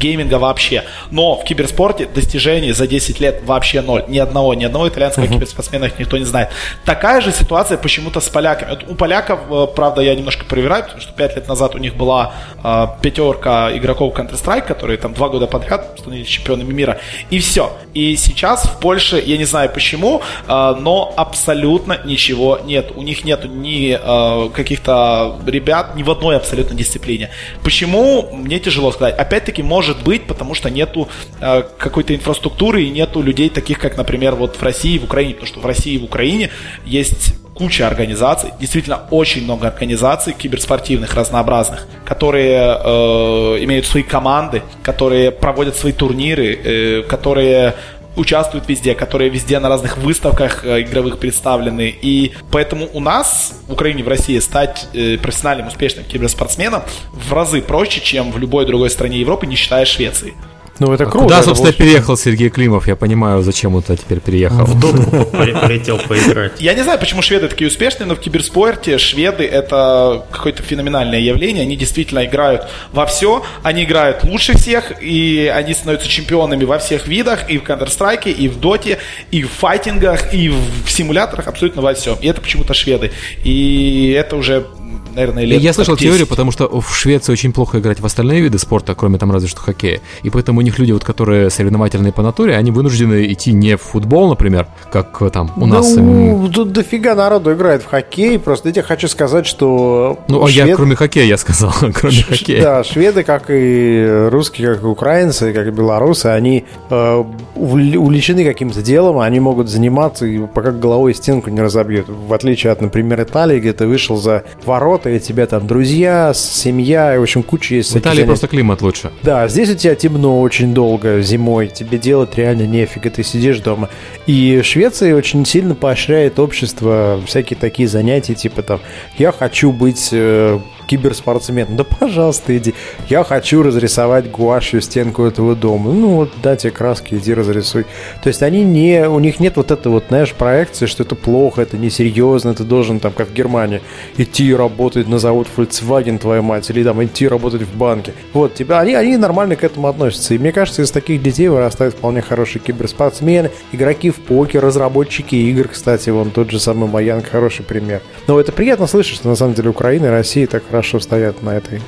гейминга 0.05 0.39
вообще. 0.39 0.85
Но 1.11 1.37
в 1.37 1.45
киберспорте 1.45 2.07
достижений 2.07 2.73
за 2.73 2.87
10 2.87 3.21
лет 3.21 3.43
вообще 3.45 3.81
ноль. 3.81 4.05
Ни 4.09 4.19
одного, 4.19 4.55
ни 4.55 4.65
одного 4.65 4.89
итальянского 4.89 5.25
uh-huh. 5.25 5.35
киберспортсмена 5.35 5.91
никто 5.99 6.19
не 6.19 6.25
знает. 6.25 6.51
Такая 6.85 7.21
же 7.21 7.33
ситуация 7.33 7.79
почему-то 7.79 8.21
с 8.21 8.29
поляками. 8.29 8.71
Вот 8.71 8.85
у 8.89 8.95
поляков, 8.95 9.41
э, 9.51 9.67
правда, 9.75 10.03
я 10.03 10.15
немножко 10.15 10.45
проверяю, 10.45 10.85
потому 10.85 11.01
что 11.01 11.13
5 11.13 11.37
лет 11.37 11.49
назад 11.49 11.75
у 11.75 11.79
них 11.79 11.97
была 11.97 12.35
э, 12.63 12.87
пятерка 13.03 13.77
игроков 13.77 14.15
Counter-Strike, 14.15 14.67
которые 14.67 14.99
там 14.99 15.15
два 15.15 15.29
года 15.29 15.47
подряд 15.47 15.97
становились 15.99 16.29
чемпионами 16.29 16.73
мира. 16.73 16.99
И 17.31 17.39
все. 17.39 17.73
И 17.95 18.17
сейчас 18.17 18.65
в 18.65 18.81
Польше, 18.81 19.23
я 19.25 19.39
не 19.39 19.45
знаю 19.45 19.71
почему, 19.71 20.21
э, 20.47 20.75
но 20.81 21.15
абсолютно 21.17 22.01
ничего 22.05 22.61
нет. 22.65 22.93
У 22.95 23.03
них 23.03 23.25
нет 23.25 23.45
ни 23.45 23.99
э, 24.01 24.51
каких-то 24.51 25.39
ребят 25.47 25.97
ни 25.97 26.03
в 26.03 26.11
одной 26.11 26.37
абсолютно 26.37 26.77
дисциплине. 26.77 27.31
Почему? 27.63 28.29
Мне 28.33 28.59
тяжело 28.59 28.93
сказать. 28.93 29.19
Опять-таки, 29.19 29.63
может 29.63 29.94
может 29.95 30.05
быть, 30.05 30.27
потому 30.27 30.55
что 30.55 30.71
нету 30.71 31.09
э, 31.41 31.63
какой-то 31.79 32.15
инфраструктуры 32.15 32.83
и 32.83 32.91
нету 32.91 33.23
людей 33.23 33.49
таких, 33.49 33.79
как, 33.79 33.97
например, 33.97 34.35
вот 34.35 34.57
в 34.57 34.63
России 34.63 34.95
и 34.95 34.99
в 34.99 35.05
Украине, 35.05 35.35
потому 35.35 35.49
что 35.49 35.61
в 35.61 35.67
России 35.67 35.95
и 35.95 35.99
в 35.99 36.05
Украине 36.05 36.51
есть 36.85 37.35
куча 37.55 37.87
организаций, 37.87 38.51
действительно 38.59 39.03
очень 39.11 39.45
много 39.45 39.69
организаций 39.69 40.35
киберспортивных 40.37 41.15
разнообразных, 41.15 41.87
которые 42.05 42.79
э, 42.85 43.65
имеют 43.65 43.87
свои 43.87 44.03
команды, 44.03 44.63
которые 44.83 45.31
проводят 45.31 45.77
свои 45.77 45.93
турниры, 45.93 46.55
э, 46.55 47.03
которые 47.03 47.75
участвуют 48.17 48.69
везде, 48.69 48.95
которые 48.95 49.31
везде 49.31 49.59
на 49.59 49.69
разных 49.69 49.97
выставках 49.99 50.65
э, 50.65 50.83
игровых 50.83 51.19
представлены. 51.19 51.95
И 52.01 52.33
поэтому 52.51 52.89
у 52.93 53.01
нас, 53.01 53.61
в 53.67 53.73
Украине, 53.73 54.03
в 54.03 54.09
России, 54.09 54.39
стать 54.39 54.89
э, 54.93 55.19
профессиональным, 55.19 55.69
успешным 55.69 56.05
киберспортсменом 56.05 56.83
в 57.13 57.33
разы 57.33 57.63
проще, 57.63 58.01
чем 58.01 58.33
в 58.33 58.39
любой 58.39 58.67
другой 58.67 58.91
стране 58.91 59.21
Европы, 59.21 59.47
не 59.47 59.57
считая 59.57 59.85
Швеции. 59.85 60.35
Ну, 60.79 60.93
это 60.93 61.07
круто. 61.07 61.25
Куда, 61.25 61.43
собственно, 61.43 61.71
это 61.71 61.79
переехал 61.79 62.17
Сергей 62.17 62.51
Климов? 62.51 62.89
Я 62.89 62.97
понимаю, 62.97 63.43
зачем 63.43 63.75
он 63.75 63.83
туда 63.83 63.97
теперь 63.97 64.21
переехал. 64.21 64.65
В 64.65 64.81
доту 64.81 65.27
полетел 65.27 65.99
поиграть. 65.99 66.61
Я 66.61 66.75
не 66.75 66.83
знаю, 66.83 66.99
почему 66.99 67.23
шведы 67.23 67.49
такие 67.49 67.69
успешные, 67.69 68.07
но 68.07 68.17
в 68.17 68.21
киберспорте 68.21 68.99
шведы 68.99 69.45
это 69.45 70.27
какое-то 70.31 70.63
феноменальное 70.63 71.21
явление. 71.21 71.63
Они 71.63 71.77
действительно 71.77 72.25
играют 72.25 72.67
во 72.93 73.07
все. 73.07 73.45
Они 73.63 73.85
играют 73.85 74.25
лучше 74.25 74.57
всех, 74.57 74.93
и 75.01 75.51
они 75.55 75.75
становятся 75.75 76.09
чемпионами 76.09 76.65
во 76.65 76.79
всех 76.79 77.07
видах, 77.07 77.49
и 77.51 77.59
в 77.59 77.63
Counter-Strike, 77.63 78.33
и 78.33 78.49
в 78.49 78.59
доте, 78.59 78.99
и 79.31 79.43
в 79.43 79.51
файтингах, 79.51 80.35
и 80.35 80.49
в 80.49 80.91
симуляторах, 80.91 81.47
абсолютно 81.47 81.83
во 81.83 81.95
всем. 81.95 82.17
И 82.21 82.27
это 82.27 82.41
почему-то 82.41 82.75
шведы. 82.75 83.13
И 83.45 84.15
это 84.17 84.37
уже 84.37 84.67
наверное, 85.15 85.45
лет 85.45 85.61
Я 85.61 85.73
слышал 85.73 85.97
10. 85.97 86.09
теорию, 86.09 86.27
потому 86.27 86.51
что 86.51 86.69
в 86.81 86.95
Швеции 86.95 87.33
очень 87.33 87.53
плохо 87.53 87.79
играть 87.79 88.01
в 88.01 88.07
остальные 88.07 88.43
виды 88.43 88.59
спорта, 88.59 88.95
кроме 88.95 89.19
там 89.19 89.33
разве 89.33 89.49
что 89.49 89.61
хоккея. 89.61 90.01
И 90.23 90.31
поэтому 90.31 90.61
них 90.65 90.79
люди, 90.79 90.93
вот, 90.93 91.05
которые 91.05 91.51
соревновательные 91.51 92.13
по 92.13 92.23
натуре, 92.23 92.57
они 92.57 92.71
вынуждены 92.71 93.31
идти 93.33 93.53
не 93.53 93.77
в 93.77 93.83
футбол, 93.83 94.29
например, 94.29 94.67
как 94.91 95.23
э, 95.23 95.31
там 95.31 95.53
у 95.57 95.67
нас. 95.67 95.95
Ну, 95.97 96.51
тут 96.53 96.73
дофига 96.73 97.15
народу 97.15 97.53
играет 97.53 97.83
в 97.83 97.87
хоккей. 97.87 98.39
Просто 98.39 98.69
я 98.69 98.73
тебе 98.75 98.83
хочу 98.83 99.09
сказать, 99.09 99.47
что... 99.47 100.19
Ну, 100.29 100.45
а 100.45 100.49
швед... 100.49 100.67
я 100.67 100.77
кроме 100.77 100.97
хоккея, 100.97 101.25
я 101.25 101.37
сказал, 101.37 101.73
кроме 101.95 102.17
Ш- 102.17 102.27
хоккея. 102.27 102.63
Да, 102.63 102.85
шведы, 102.85 103.23
как 103.23 103.45
и 103.49 104.29
русские, 104.31 104.75
как 104.75 104.83
и 104.83 104.87
украинцы, 104.87 105.53
как 105.53 105.67
и 105.67 105.71
белорусы, 105.71 106.27
они 106.27 106.65
э, 106.91 107.25
увлечены 107.55 108.45
каким-то 108.45 108.83
делом, 108.83 109.19
они 109.19 109.39
могут 109.39 109.69
заниматься, 109.69 110.27
и 110.27 110.39
пока 110.47 110.73
головой 110.73 111.15
стенку 111.15 111.51
не 111.51 111.61
разобьют. 111.61 112.09
В 112.09 112.33
отличие 112.33 112.73
от, 112.73 112.81
например, 112.81 113.23
Италии, 113.23 113.61
где 113.61 113.73
ты 113.73 113.87
вышел 113.87 114.17
за 114.17 114.45
ворот, 114.65 115.05
работа, 115.05 115.11
и 115.11 115.21
тебя 115.21 115.47
там 115.47 115.67
друзья, 115.67 116.33
семья, 116.35 117.15
и, 117.15 117.19
в 117.19 117.23
общем, 117.23 117.43
куча 117.43 117.77
есть. 117.77 117.93
В 117.93 117.99
Италии 117.99 118.25
просто 118.25 118.49
климат 118.49 118.83
лучше. 118.83 119.11
Да, 119.23 119.49
здесь 119.49 119.71
у 119.71 119.75
тебя 119.75 119.95
темно 119.95 120.41
очень 120.55 120.73
долго 120.73 121.21
зимой, 121.21 121.67
тебе 121.67 121.99
делать 121.99 122.37
реально 122.37 122.63
нефига, 122.63 123.11
ты 123.11 123.25
сидишь 123.25 123.59
дома. 123.59 123.89
И 124.29 124.63
Швеция 124.63 125.17
очень 125.17 125.45
сильно 125.45 125.75
поощряет 125.75 126.39
общество 126.39 127.21
всякие 127.27 127.59
такие 127.59 127.89
занятия, 127.89 128.37
типа 128.37 128.63
там, 128.63 128.81
я 129.19 129.33
хочу 129.33 129.73
быть 129.73 130.11
э, 130.13 130.61
киберспортсмен. 130.87 131.77
Да, 131.77 131.85
пожалуйста, 131.85 132.57
иди. 132.57 132.75
Я 133.09 133.25
хочу 133.25 133.63
разрисовать 133.63 134.31
гуашью 134.31 134.81
стенку 134.81 135.25
этого 135.25 135.55
дома. 135.55 135.93
Ну, 135.93 136.09
вот, 136.17 136.31
дайте 136.43 136.71
краски, 136.71 137.15
иди 137.15 137.35
разрисуй. 137.35 137.87
То 138.23 138.29
есть 138.29 138.43
они 138.43 138.65
не, 138.65 139.09
у 139.09 139.19
них 139.19 139.41
нет 139.41 139.57
вот 139.57 139.71
этой 139.71 139.89
вот, 139.89 140.05
знаешь, 140.09 140.33
проекции, 140.33 140.87
что 140.87 141.03
это 141.03 141.15
плохо, 141.15 141.63
это 141.63 141.77
несерьезно, 141.79 142.55
ты 142.55 142.65
должен 142.65 143.01
там, 143.01 143.13
как 143.13 143.29
в 143.29 143.35
Германии, 143.35 143.81
идти 144.17 144.55
работать 144.55 145.09
на 145.09 145.19
завод 145.19 145.47
Volkswagen, 145.57 146.19
твоя 146.19 146.43
мать, 146.43 146.71
или 146.71 146.83
там 146.83 147.03
идти 147.05 147.29
работать 147.29 147.63
в 147.63 147.77
банке. 147.77 148.13
Вот, 148.33 148.55
тебя, 148.55 148.81
они, 148.81 148.95
они 148.95 149.17
нормально 149.17 149.57
к 149.57 149.65
этому 149.65 149.89
относятся. 149.89 150.35
И 150.35 150.39
мне 150.39 150.53
кажется, 150.53 150.83
из 150.83 150.91
таких 150.91 151.23
детей 151.23 151.49
вырастают 151.49 151.95
вполне 151.95 152.23
хорошие 152.23 152.63
киберспортсмены, 152.63 153.51
игроки 153.73 154.11
в 154.11 154.17
покер, 154.17 154.63
разработчики 154.63 155.35
игр, 155.35 155.69
кстати, 155.69 156.11
вон 156.11 156.31
тот 156.31 156.51
же 156.51 156.61
самый 156.61 156.89
Маянг, 156.89 157.27
хороший 157.27 157.65
пример. 157.65 158.01
Но 158.27 158.41
это 158.41 158.53
приятно 158.53 158.87
слышать, 158.87 159.17
что 159.17 159.29
на 159.29 159.37
самом 159.37 159.55
деле 159.55 159.71
Украина 159.71 160.07
и 160.07 160.11
Россия 160.11 160.47
так 160.47 160.63
хорошо 160.75 160.99
стоят 160.99 161.41
на 161.45 161.51
этой. 161.51 161.81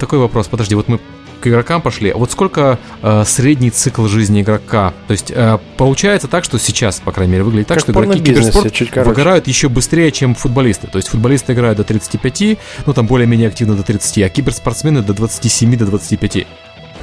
Такой 0.00 0.18
вопрос, 0.18 0.48
подожди, 0.48 0.74
вот 0.74 0.88
мы 0.88 0.98
к 1.40 1.46
игрокам 1.46 1.80
пошли. 1.80 2.12
Вот 2.12 2.32
сколько 2.32 2.76
э, 3.02 3.22
средний 3.24 3.70
цикл 3.70 4.06
жизни 4.06 4.42
игрока? 4.42 4.94
То 5.06 5.12
есть 5.12 5.30
э, 5.30 5.58
получается 5.76 6.26
так, 6.26 6.42
что 6.42 6.58
сейчас, 6.58 6.98
по 6.98 7.12
крайней 7.12 7.34
мере, 7.34 7.44
выглядит 7.44 7.68
так, 7.68 7.76
как 7.76 7.84
что 7.84 7.92
игроки 7.92 8.20
киберспорт 8.20 9.06
выгорают 9.06 9.46
еще 9.46 9.68
быстрее, 9.68 10.10
чем 10.10 10.34
футболисты. 10.34 10.88
То 10.88 10.98
есть 10.98 11.08
футболисты 11.08 11.52
играют 11.52 11.76
до 11.76 11.84
35, 11.84 12.58
ну 12.84 12.92
там 12.92 13.06
более-менее 13.06 13.46
активно 13.46 13.76
до 13.76 13.84
30, 13.84 14.24
а 14.24 14.28
киберспортсмены 14.28 15.02
до 15.02 15.14
27, 15.14 15.76
до 15.76 15.86
25. 15.86 16.46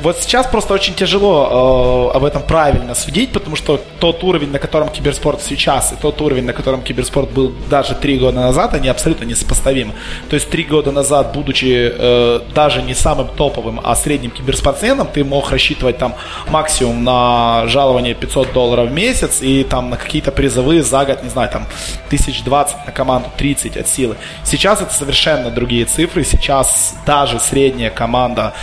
Вот 0.01 0.17
сейчас 0.17 0.47
просто 0.47 0.73
очень 0.73 0.93
тяжело 0.93 2.11
э, 2.13 2.17
об 2.17 2.25
этом 2.25 2.41
правильно 2.43 2.95
судить, 2.95 3.31
потому 3.31 3.55
что 3.55 3.79
тот 3.99 4.23
уровень, 4.23 4.51
на 4.51 4.59
котором 4.59 4.89
киберспорт 4.89 5.41
сейчас, 5.41 5.93
и 5.93 5.95
тот 5.95 6.21
уровень, 6.21 6.45
на 6.45 6.53
котором 6.53 6.81
киберспорт 6.81 7.31
был 7.31 7.53
даже 7.69 7.95
три 7.95 8.17
года 8.17 8.41
назад, 8.41 8.73
они 8.73 8.89
абсолютно 8.89 9.25
несопоставимы. 9.25 9.93
То 10.29 10.35
есть 10.35 10.49
три 10.49 10.63
года 10.63 10.91
назад, 10.91 11.33
будучи 11.33 11.91
э, 11.93 12.41
даже 12.53 12.81
не 12.81 12.93
самым 12.93 13.27
топовым, 13.27 13.79
а 13.83 13.95
средним 13.95 14.31
киберспортсменом, 14.31 15.07
ты 15.07 15.23
мог 15.23 15.51
рассчитывать 15.51 15.97
там 15.97 16.15
максимум 16.49 17.03
на 17.03 17.63
жалование 17.67 18.13
500 18.13 18.53
долларов 18.53 18.89
в 18.89 18.93
месяц 18.93 19.41
и 19.41 19.63
там 19.63 19.89
на 19.89 19.97
какие-то 19.97 20.31
призовые 20.31 20.83
за 20.83 21.05
год, 21.05 21.23
не 21.23 21.29
знаю, 21.29 21.49
там 21.49 21.67
1020 22.07 22.85
на 22.85 22.91
команду, 22.91 23.29
30 23.37 23.77
от 23.77 23.87
силы. 23.87 24.17
Сейчас 24.43 24.81
это 24.81 24.93
совершенно 24.93 25.49
другие 25.49 25.85
цифры. 25.85 26.23
Сейчас 26.23 26.95
даже 27.05 27.39
средняя 27.39 27.89
команда 27.89 28.53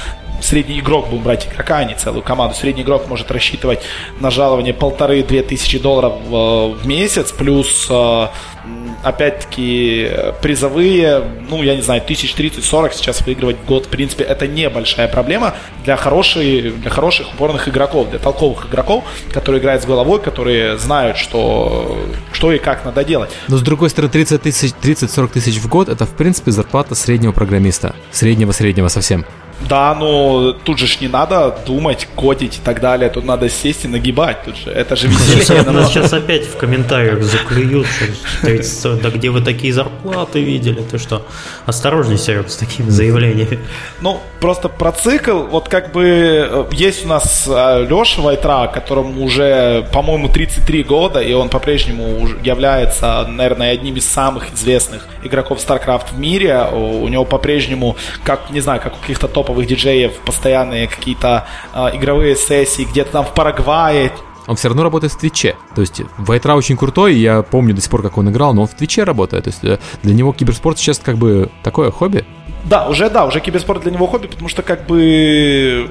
средний 0.40 0.80
игрок, 0.80 1.08
будем 1.08 1.22
брать 1.22 1.46
игрока, 1.46 1.78
а 1.78 1.84
не 1.84 1.94
целую 1.94 2.22
команду, 2.22 2.54
средний 2.54 2.82
игрок 2.82 3.08
может 3.08 3.30
рассчитывать 3.30 3.80
на 4.20 4.30
жалование 4.30 4.74
полторы-две 4.74 5.42
тысячи 5.42 5.78
долларов 5.78 6.14
э, 6.26 6.30
в 6.30 6.86
месяц, 6.86 7.32
плюс 7.32 7.86
э, 7.90 8.26
опять-таки 9.02 10.10
призовые, 10.42 11.22
ну, 11.48 11.62
я 11.62 11.74
не 11.74 11.82
знаю, 11.82 12.02
тысяч 12.02 12.34
30-40 12.34 12.92
сейчас 12.94 13.24
выигрывать 13.24 13.56
в 13.56 13.66
год, 13.66 13.86
в 13.86 13.88
принципе, 13.88 14.24
это 14.24 14.46
небольшая 14.46 15.08
проблема 15.08 15.54
для, 15.84 15.96
хорошей, 15.96 16.70
для 16.70 16.90
хороших 16.90 17.32
упорных 17.34 17.68
игроков, 17.68 18.10
для 18.10 18.18
толковых 18.18 18.66
игроков, 18.66 19.04
которые 19.32 19.60
играют 19.60 19.82
с 19.82 19.86
головой, 19.86 20.20
которые 20.20 20.78
знают, 20.78 21.16
что, 21.16 21.98
что 22.32 22.52
и 22.52 22.58
как 22.58 22.84
надо 22.84 23.04
делать. 23.04 23.30
Но 23.48 23.56
с 23.56 23.62
другой 23.62 23.90
стороны, 23.90 24.12
30 24.12 24.42
тысяч, 24.42 24.72
30-40 24.82 25.28
тысяч 25.28 25.56
в 25.56 25.68
год, 25.68 25.88
это, 25.88 26.04
в 26.04 26.10
принципе, 26.10 26.50
зарплата 26.50 26.94
среднего 26.94 27.32
программиста, 27.32 27.94
среднего-среднего 28.12 28.88
совсем. 28.88 29.24
Да, 29.68 29.94
но 29.94 30.52
тут 30.52 30.78
же 30.78 30.86
ж 30.86 31.00
не 31.00 31.08
надо 31.08 31.56
думать, 31.66 32.08
кодить 32.16 32.58
и 32.58 32.60
так 32.60 32.80
далее. 32.80 33.10
Тут 33.10 33.24
надо 33.24 33.48
сесть 33.48 33.84
и 33.84 33.88
нагибать. 33.88 34.44
Тут 34.44 34.56
же, 34.56 34.70
это 34.70 34.96
же 34.96 35.08
веселее. 35.08 35.62
Нас 35.62 35.90
сейчас 35.90 36.12
опять 36.12 36.46
в 36.46 36.56
комментариях 36.56 37.22
заклюют. 37.22 37.86
Да 39.02 39.10
где 39.10 39.30
вы 39.30 39.40
такие 39.40 39.72
зарплаты 39.72 40.42
видели? 40.42 40.80
Ты 40.82 40.98
что? 40.98 41.26
Осторожней, 41.66 42.18
Серег, 42.18 42.48
с 42.48 42.56
такими 42.56 42.88
заявлениями. 42.88 43.60
Ну, 44.00 44.20
просто 44.40 44.68
про 44.68 44.92
цикл. 44.92 45.44
Вот 45.44 45.68
как 45.68 45.92
бы 45.92 46.04
э, 46.04 46.64
есть 46.72 47.04
у 47.04 47.08
нас 47.08 47.46
э, 47.48 47.86
Леша 47.88 48.22
Вайтра, 48.22 48.70
которому 48.72 49.22
уже, 49.22 49.86
по-моему, 49.92 50.28
33 50.28 50.82
года, 50.84 51.20
и 51.20 51.32
он 51.32 51.48
по-прежнему 51.48 52.28
является, 52.42 53.26
наверное, 53.28 53.72
одним 53.72 53.96
из 53.96 54.08
самых 54.08 54.52
известных 54.54 55.06
игроков 55.22 55.58
StarCraft 55.58 56.14
в 56.14 56.18
мире. 56.18 56.66
У 56.72 57.06
него 57.08 57.24
по-прежнему, 57.24 57.96
как, 58.24 58.50
не 58.50 58.60
знаю, 58.60 58.80
как 58.80 58.94
у 58.94 59.00
каких-то 59.00 59.28
топ 59.28 59.49
топовых 59.50 59.66
диджеев, 59.66 60.12
постоянные 60.24 60.86
какие-то 60.86 61.46
э, 61.74 61.96
игровые 61.96 62.36
сессии, 62.36 62.82
где-то 62.82 63.12
там 63.12 63.24
в 63.24 63.34
Парагвае, 63.34 64.12
он 64.46 64.56
все 64.56 64.66
равно 64.68 64.82
работает 64.82 65.12
в 65.12 65.18
Твиче. 65.18 65.54
То 65.76 65.80
есть 65.82 66.02
Вайтра 66.16 66.54
очень 66.54 66.76
крутой, 66.76 67.14
я 67.14 67.42
помню 67.42 67.72
до 67.72 67.80
сих 67.80 67.88
пор, 67.88 68.02
как 68.02 68.18
он 68.18 68.30
играл, 68.30 68.52
но 68.52 68.62
он 68.62 68.66
в 68.66 68.74
Твиче 68.74 69.04
работает. 69.04 69.44
То 69.44 69.48
есть 69.50 69.62
э, 69.62 69.78
для 70.02 70.12
него 70.12 70.32
киберспорт 70.32 70.76
сейчас 70.76 70.98
как 70.98 71.18
бы 71.18 71.50
такое 71.62 71.92
хобби. 71.92 72.24
Да, 72.64 72.88
уже 72.88 73.10
да, 73.10 73.26
уже 73.26 73.38
киберспорт 73.38 73.82
для 73.82 73.92
него 73.92 74.08
хобби, 74.08 74.26
потому 74.26 74.48
что 74.48 74.62
как 74.62 74.86
бы 74.86 75.88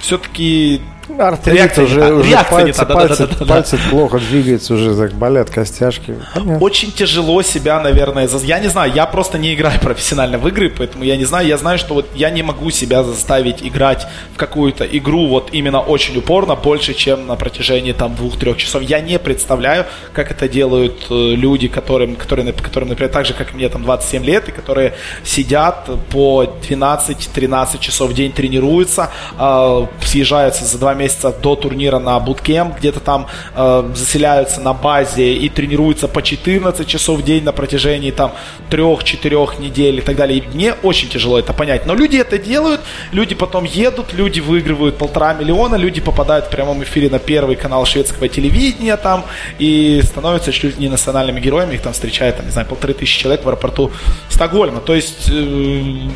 все-таки 0.00 0.80
Артрит 1.18 1.54
реакция 1.54 1.84
уже, 1.84 2.00
не 2.00 2.12
уже 2.12 2.30
реакция 2.30 2.56
пальцы, 2.56 2.66
не 2.66 2.72
та, 2.72 2.94
пальцы, 2.94 3.16
да, 3.18 3.26
да, 3.26 3.32
да, 3.32 3.44
да, 3.44 3.54
пальцы 3.54 3.76
да. 3.76 3.90
плохо 3.90 4.18
двигаются, 4.18 4.74
уже 4.74 4.96
так 4.96 5.12
болят 5.14 5.50
костяшки. 5.50 6.16
Понятно. 6.34 6.58
Очень 6.58 6.92
тяжело 6.92 7.42
себя, 7.42 7.80
наверное, 7.80 8.28
за... 8.28 8.38
я 8.38 8.58
не 8.60 8.68
знаю, 8.68 8.92
я 8.92 9.06
просто 9.06 9.38
не 9.38 9.54
играю 9.54 9.80
профессионально 9.82 10.38
в 10.38 10.48
игры, 10.48 10.70
поэтому 10.70 11.04
я 11.04 11.16
не 11.16 11.24
знаю, 11.24 11.46
я 11.46 11.58
знаю, 11.58 11.78
что 11.78 11.94
вот 11.94 12.06
я 12.14 12.30
не 12.30 12.42
могу 12.42 12.70
себя 12.70 13.02
заставить 13.02 13.62
играть 13.62 14.06
в 14.34 14.36
какую-то 14.36 14.84
игру 14.84 15.26
вот 15.26 15.50
именно 15.52 15.80
очень 15.80 16.16
упорно, 16.16 16.54
больше, 16.54 16.94
чем 16.94 17.26
на 17.26 17.36
протяжении 17.36 17.92
там 17.92 18.14
двух-трех 18.14 18.56
часов. 18.56 18.82
Я 18.82 19.00
не 19.00 19.18
представляю, 19.18 19.86
как 20.12 20.30
это 20.30 20.48
делают 20.48 21.06
э, 21.10 21.34
люди, 21.34 21.68
которым, 21.68 22.16
которые, 22.16 22.52
которым, 22.52 22.88
например, 22.88 23.12
так 23.12 23.26
же, 23.26 23.34
как 23.34 23.54
мне 23.54 23.68
там 23.68 23.82
27 23.82 24.24
лет, 24.24 24.48
и 24.48 24.52
которые 24.52 24.94
сидят 25.24 25.88
по 26.10 26.44
12-13 26.68 27.78
часов 27.80 28.10
в 28.10 28.14
день 28.14 28.32
тренируются, 28.32 29.10
э, 29.38 29.86
съезжаются 30.04 30.64
за 30.64 30.78
2 30.78 30.94
месяца 30.94 31.01
месяца 31.02 31.32
до 31.32 31.56
турнира 31.56 31.98
на 31.98 32.18
буткемп, 32.20 32.78
где-то 32.78 33.00
там 33.00 33.26
э, 33.54 33.90
заселяются 33.94 34.60
на 34.60 34.72
базе 34.72 35.34
и 35.34 35.48
тренируются 35.48 36.08
по 36.08 36.22
14 36.22 36.86
часов 36.86 37.20
в 37.20 37.24
день 37.24 37.44
на 37.44 37.52
протяжении 37.52 38.10
там 38.10 38.32
3-4 38.70 39.60
недель 39.60 39.98
и 39.98 40.00
так 40.00 40.16
далее. 40.16 40.38
И 40.38 40.48
мне 40.54 40.74
очень 40.82 41.08
тяжело 41.08 41.38
это 41.38 41.52
понять. 41.52 41.86
Но 41.86 41.94
люди 41.94 42.16
это 42.16 42.38
делают, 42.38 42.80
люди 43.12 43.34
потом 43.34 43.64
едут, 43.64 44.12
люди 44.12 44.40
выигрывают 44.40 44.98
полтора 44.98 45.34
миллиона, 45.34 45.76
люди 45.76 46.00
попадают 46.00 46.46
в 46.46 46.50
прямом 46.50 46.82
эфире 46.82 47.10
на 47.10 47.18
первый 47.18 47.56
канал 47.56 47.84
шведского 47.84 48.28
телевидения 48.28 48.96
там 48.96 49.24
и 49.58 50.00
становятся 50.04 50.52
чуть 50.52 50.76
ли 50.78 50.84
не 50.84 50.88
национальными 50.88 51.40
героями, 51.40 51.74
их 51.74 51.82
там 51.82 51.92
встречает, 51.92 52.36
там, 52.36 52.46
не 52.46 52.52
знаю, 52.52 52.68
полторы 52.68 52.94
тысячи 52.94 53.18
человек 53.20 53.44
в 53.44 53.48
аэропорту 53.48 53.90
Стокгольма. 54.28 54.80
То 54.80 54.94
есть 54.94 55.30
э, 55.30 56.08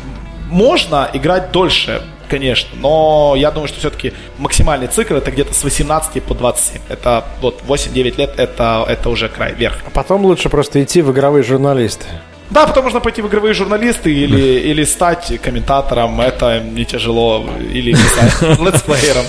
можно 0.49 1.09
играть 1.13 1.51
дольше, 1.51 2.01
конечно, 2.29 2.69
но 2.75 3.33
я 3.37 3.51
думаю, 3.51 3.67
что 3.67 3.79
все-таки 3.79 4.13
максимальный 4.37 4.87
цикл 4.87 5.15
это 5.15 5.31
где-то 5.31 5.53
с 5.53 5.63
18 5.63 6.23
по 6.23 6.33
27. 6.33 6.81
Это 6.89 7.25
вот 7.41 7.61
8-9 7.67 8.17
лет, 8.17 8.33
это, 8.37 8.85
это 8.87 9.09
уже 9.09 9.29
край, 9.29 9.53
верх. 9.53 9.77
А 9.85 9.89
потом 9.89 10.25
лучше 10.25 10.49
просто 10.49 10.83
идти 10.83 11.01
в 11.01 11.11
игровые 11.11 11.43
журналисты. 11.43 12.05
Да, 12.49 12.65
потом 12.65 12.83
можно 12.83 12.99
пойти 13.01 13.21
в 13.21 13.27
игровые 13.27 13.53
журналисты 13.53 14.13
или, 14.13 14.59
или 14.59 14.83
стать 14.85 15.39
комментатором, 15.41 16.21
это 16.21 16.61
не 16.61 16.85
тяжело, 16.85 17.45
или, 17.73 17.91
не 17.91 17.97
знаю, 17.97 18.57
летсплеером. 18.65 19.25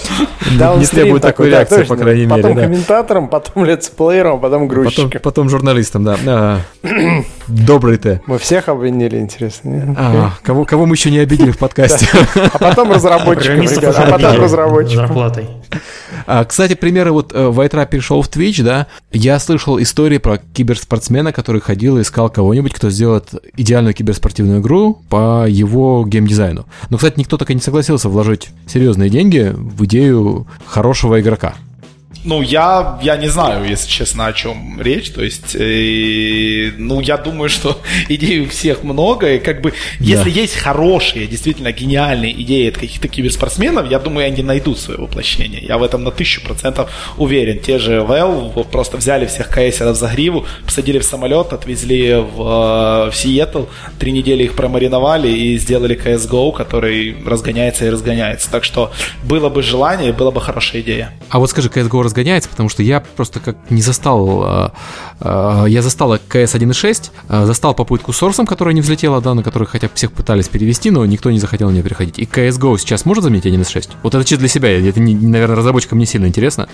Не 0.78 0.86
требует 0.86 1.22
такой 1.22 1.50
реакции, 1.50 1.82
по 1.82 1.96
крайней 1.96 2.26
мере. 2.26 2.42
Потом 2.42 2.56
комментатором, 2.56 3.28
потом 3.28 3.64
летсплеером, 3.64 4.40
потом 4.40 4.68
грузчиком. 4.68 5.20
Потом 5.20 5.48
журналистом, 5.48 6.04
да. 6.04 6.60
Добрый 7.48 7.96
ты. 7.96 8.20
Мы 8.26 8.38
всех 8.38 8.68
обвинили, 8.68 9.18
интересно. 9.18 9.94
А, 9.98 10.32
кого, 10.42 10.64
кого 10.64 10.86
мы 10.86 10.94
еще 10.94 11.10
не 11.10 11.18
обидели 11.18 11.50
в 11.50 11.58
подкасте. 11.58 12.06
А 12.52 12.58
потом 12.58 12.92
разработчиком, 12.92 13.66
А 13.96 14.10
потом 14.10 14.40
разработчиком. 14.40 15.06
Зарплатой. 15.06 15.48
А, 16.26 16.44
кстати, 16.44 16.74
примеры 16.74 17.12
вот 17.12 17.32
Вайтра 17.32 17.84
перешел 17.86 18.22
в 18.22 18.28
Twitch, 18.28 18.62
да, 18.62 18.86
я 19.12 19.38
слышал 19.38 19.80
истории 19.80 20.18
про 20.18 20.38
киберспортсмена, 20.38 21.32
который 21.32 21.60
ходил 21.60 21.98
и 21.98 22.02
искал 22.02 22.30
кого-нибудь, 22.30 22.74
кто 22.74 22.90
сделает 23.08 23.34
идеальную 23.56 23.94
киберспортивную 23.94 24.60
игру 24.60 24.98
по 25.08 25.46
его 25.48 26.04
геймдизайну. 26.06 26.66
Но, 26.90 26.96
кстати, 26.96 27.18
никто 27.18 27.36
так 27.36 27.50
и 27.50 27.54
не 27.54 27.60
согласился 27.60 28.08
вложить 28.08 28.50
серьезные 28.66 29.08
деньги 29.08 29.52
в 29.54 29.84
идею 29.84 30.46
хорошего 30.66 31.20
игрока. 31.20 31.54
Ну, 32.24 32.42
я, 32.42 32.98
я 33.02 33.16
не 33.16 33.28
знаю, 33.28 33.64
если 33.68 33.88
честно, 33.88 34.26
о 34.26 34.32
чем 34.32 34.80
речь. 34.80 35.10
То 35.10 35.22
есть, 35.22 35.54
э, 35.54 36.72
ну, 36.76 37.00
я 37.00 37.16
думаю, 37.16 37.48
что 37.48 37.80
идей 38.08 38.40
у 38.40 38.48
всех 38.48 38.82
много. 38.82 39.34
И 39.34 39.38
как 39.38 39.60
бы, 39.60 39.70
да. 39.70 39.76
если 40.00 40.30
есть 40.30 40.56
хорошие, 40.56 41.26
действительно 41.26 41.72
гениальные 41.72 42.32
идеи 42.42 42.68
от 42.68 42.76
каких-то 42.76 43.08
киберспортсменов, 43.08 43.90
я 43.90 43.98
думаю, 43.98 44.26
они 44.26 44.42
найдут 44.42 44.78
свое 44.78 45.00
воплощение. 45.00 45.62
Я 45.62 45.78
в 45.78 45.82
этом 45.82 46.02
на 46.04 46.10
тысячу 46.10 46.42
процентов 46.42 46.90
уверен. 47.16 47.60
Те 47.60 47.78
же 47.78 47.98
Valve 48.00 48.68
просто 48.70 48.96
взяли 48.96 49.26
всех 49.26 49.48
каэсеров 49.48 49.96
за 49.96 50.08
гриву, 50.08 50.46
посадили 50.64 50.98
в 50.98 51.04
самолет, 51.04 51.52
отвезли 51.52 52.14
в, 52.14 53.10
в 53.10 53.12
Сиэтл, 53.14 53.64
три 53.98 54.12
недели 54.12 54.44
их 54.44 54.54
промариновали 54.54 55.28
и 55.28 55.58
сделали 55.58 55.96
CSGO, 55.96 56.52
который 56.52 57.16
разгоняется 57.24 57.86
и 57.86 57.90
разгоняется. 57.90 58.50
Так 58.50 58.64
что 58.64 58.92
было 59.24 59.48
бы 59.48 59.62
желание, 59.62 60.12
была 60.12 60.30
бы 60.30 60.40
хорошая 60.40 60.82
идея. 60.82 61.12
А 61.28 61.38
вот 61.38 61.50
скажи, 61.50 61.68
CSGO 61.68 62.07
разгоняется, 62.08 62.48
потому 62.48 62.68
что 62.68 62.82
я 62.82 63.00
просто 63.00 63.40
как 63.40 63.56
не 63.70 63.82
застал, 63.82 64.44
э, 64.44 64.70
э, 65.20 65.64
я 65.68 65.82
застал 65.82 66.14
CS 66.14 66.54
1.6, 66.54 67.10
э, 67.28 67.44
застал 67.46 67.74
попытку 67.74 68.12
с 68.12 68.22
Source, 68.22 68.44
которая 68.46 68.74
не 68.74 68.80
взлетела, 68.80 69.20
да, 69.20 69.34
на 69.34 69.42
которой 69.42 69.64
хотя 69.64 69.88
бы 69.88 69.94
всех 69.94 70.12
пытались 70.12 70.48
перевести, 70.48 70.90
но 70.90 71.04
никто 71.06 71.30
не 71.30 71.38
захотел 71.38 71.68
на 71.68 71.74
нее 71.74 71.82
переходить. 71.82 72.18
И 72.18 72.24
CSGO 72.24 72.78
сейчас 72.78 73.04
может 73.04 73.24
заменить 73.24 73.46
1.6? 73.46 73.90
Вот 74.02 74.14
это 74.14 74.24
чисто 74.24 74.40
для 74.40 74.48
себя, 74.48 74.70
это, 74.70 75.00
наверное, 75.00 75.56
разработчикам 75.56 75.98
не 75.98 76.06
сильно 76.06 76.26
интересно. 76.26 76.68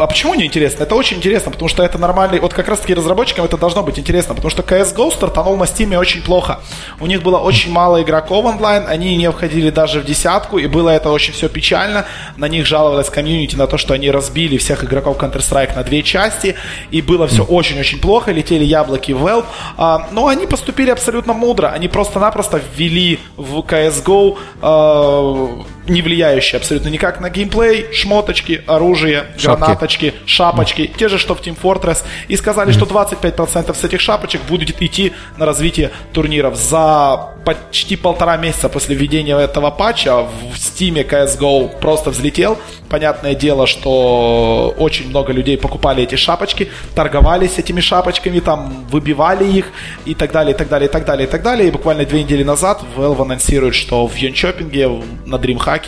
А 0.00 0.06
почему 0.06 0.34
не 0.34 0.46
интересно? 0.46 0.84
Это 0.84 0.94
очень 0.94 1.18
интересно, 1.18 1.50
потому 1.50 1.68
что 1.68 1.82
это 1.82 1.98
нормальный... 1.98 2.40
Вот 2.40 2.54
как 2.54 2.68
раз-таки 2.68 2.94
разработчикам 2.94 3.44
это 3.44 3.58
должно 3.58 3.82
быть 3.82 3.98
интересно, 3.98 4.34
потому 4.34 4.50
что 4.50 4.62
CSGO 4.62 5.12
стартанул 5.12 5.56
на 5.56 5.64
Steam 5.64 5.94
очень 5.96 6.22
плохо. 6.22 6.60
У 7.00 7.06
них 7.06 7.22
было 7.22 7.38
очень 7.38 7.70
мало 7.70 8.02
игроков 8.02 8.44
онлайн, 8.46 8.84
они 8.88 9.16
не 9.16 9.30
входили 9.30 9.68
даже 9.68 10.00
в 10.00 10.06
десятку, 10.06 10.58
и 10.58 10.66
было 10.66 10.88
это 10.88 11.10
очень 11.10 11.34
все 11.34 11.48
печально. 11.48 12.06
На 12.38 12.48
них 12.48 12.66
жаловалась 12.66 13.10
комьюнити 13.10 13.56
на 13.56 13.66
то, 13.66 13.76
что 13.76 13.92
они 13.92 14.10
разбили 14.10 14.56
всех 14.56 14.84
игроков 14.84 15.18
Counter-Strike 15.18 15.76
на 15.76 15.84
две 15.84 16.02
части, 16.02 16.56
и 16.90 17.02
было 17.02 17.26
все 17.26 17.44
очень-очень 17.44 18.00
плохо, 18.00 18.32
летели 18.32 18.64
яблоки 18.64 19.12
в 19.12 19.26
Valve. 19.26 19.44
А, 19.76 20.08
но 20.12 20.28
они 20.28 20.46
поступили 20.46 20.90
абсолютно 20.90 21.34
мудро. 21.34 21.68
Они 21.68 21.88
просто-напросто 21.88 22.60
ввели 22.76 23.18
в 23.36 23.58
CSGO 23.58 24.38
а, 24.62 25.64
не 25.90 26.02
влияющие 26.02 26.58
абсолютно 26.58 26.88
никак 26.88 27.20
на 27.20 27.28
геймплей, 27.30 27.92
шмоточки, 27.92 28.62
оружие, 28.66 29.26
Шапки. 29.36 29.60
гранаточки, 29.60 30.14
шапочки, 30.24 30.90
те 30.96 31.08
же, 31.08 31.18
что 31.18 31.34
в 31.34 31.40
Team 31.40 31.56
Fortress, 31.60 32.04
и 32.28 32.36
сказали, 32.36 32.72
что 32.72 32.86
25% 32.86 33.74
с 33.74 33.84
этих 33.84 34.00
шапочек 34.00 34.40
будет 34.48 34.80
идти 34.80 35.12
на 35.36 35.46
развитие 35.46 35.90
турниров. 36.12 36.56
За 36.56 37.30
почти 37.44 37.96
полтора 37.96 38.36
месяца 38.36 38.68
после 38.68 38.94
введения 38.94 39.36
этого 39.36 39.70
патча 39.70 40.22
в 40.22 40.54
Steam 40.54 41.06
CSGO 41.08 41.80
просто 41.80 42.10
взлетел. 42.10 42.58
Понятное 42.88 43.34
дело, 43.34 43.66
что 43.66 44.74
очень 44.78 45.08
много 45.08 45.32
людей 45.32 45.56
покупали 45.56 46.02
эти 46.02 46.16
шапочки, 46.16 46.68
торговались 46.94 47.58
этими 47.58 47.80
шапочками, 47.80 48.40
там 48.40 48.86
выбивали 48.90 49.44
их 49.44 49.66
и 50.04 50.14
так 50.14 50.32
далее, 50.32 50.54
и 50.54 50.56
так 50.56 50.68
далее, 50.68 50.88
и 50.88 50.92
так 50.92 51.04
далее, 51.04 51.26
и 51.26 51.30
так 51.30 51.42
далее. 51.42 51.68
И 51.68 51.70
буквально 51.70 52.04
две 52.04 52.22
недели 52.22 52.42
назад 52.44 52.82
Valve 52.96 53.22
анонсирует, 53.22 53.74
что 53.74 54.06
в 54.06 54.16
Йончопинге 54.16 54.88
на 55.26 55.36
DreamHack 55.36 55.79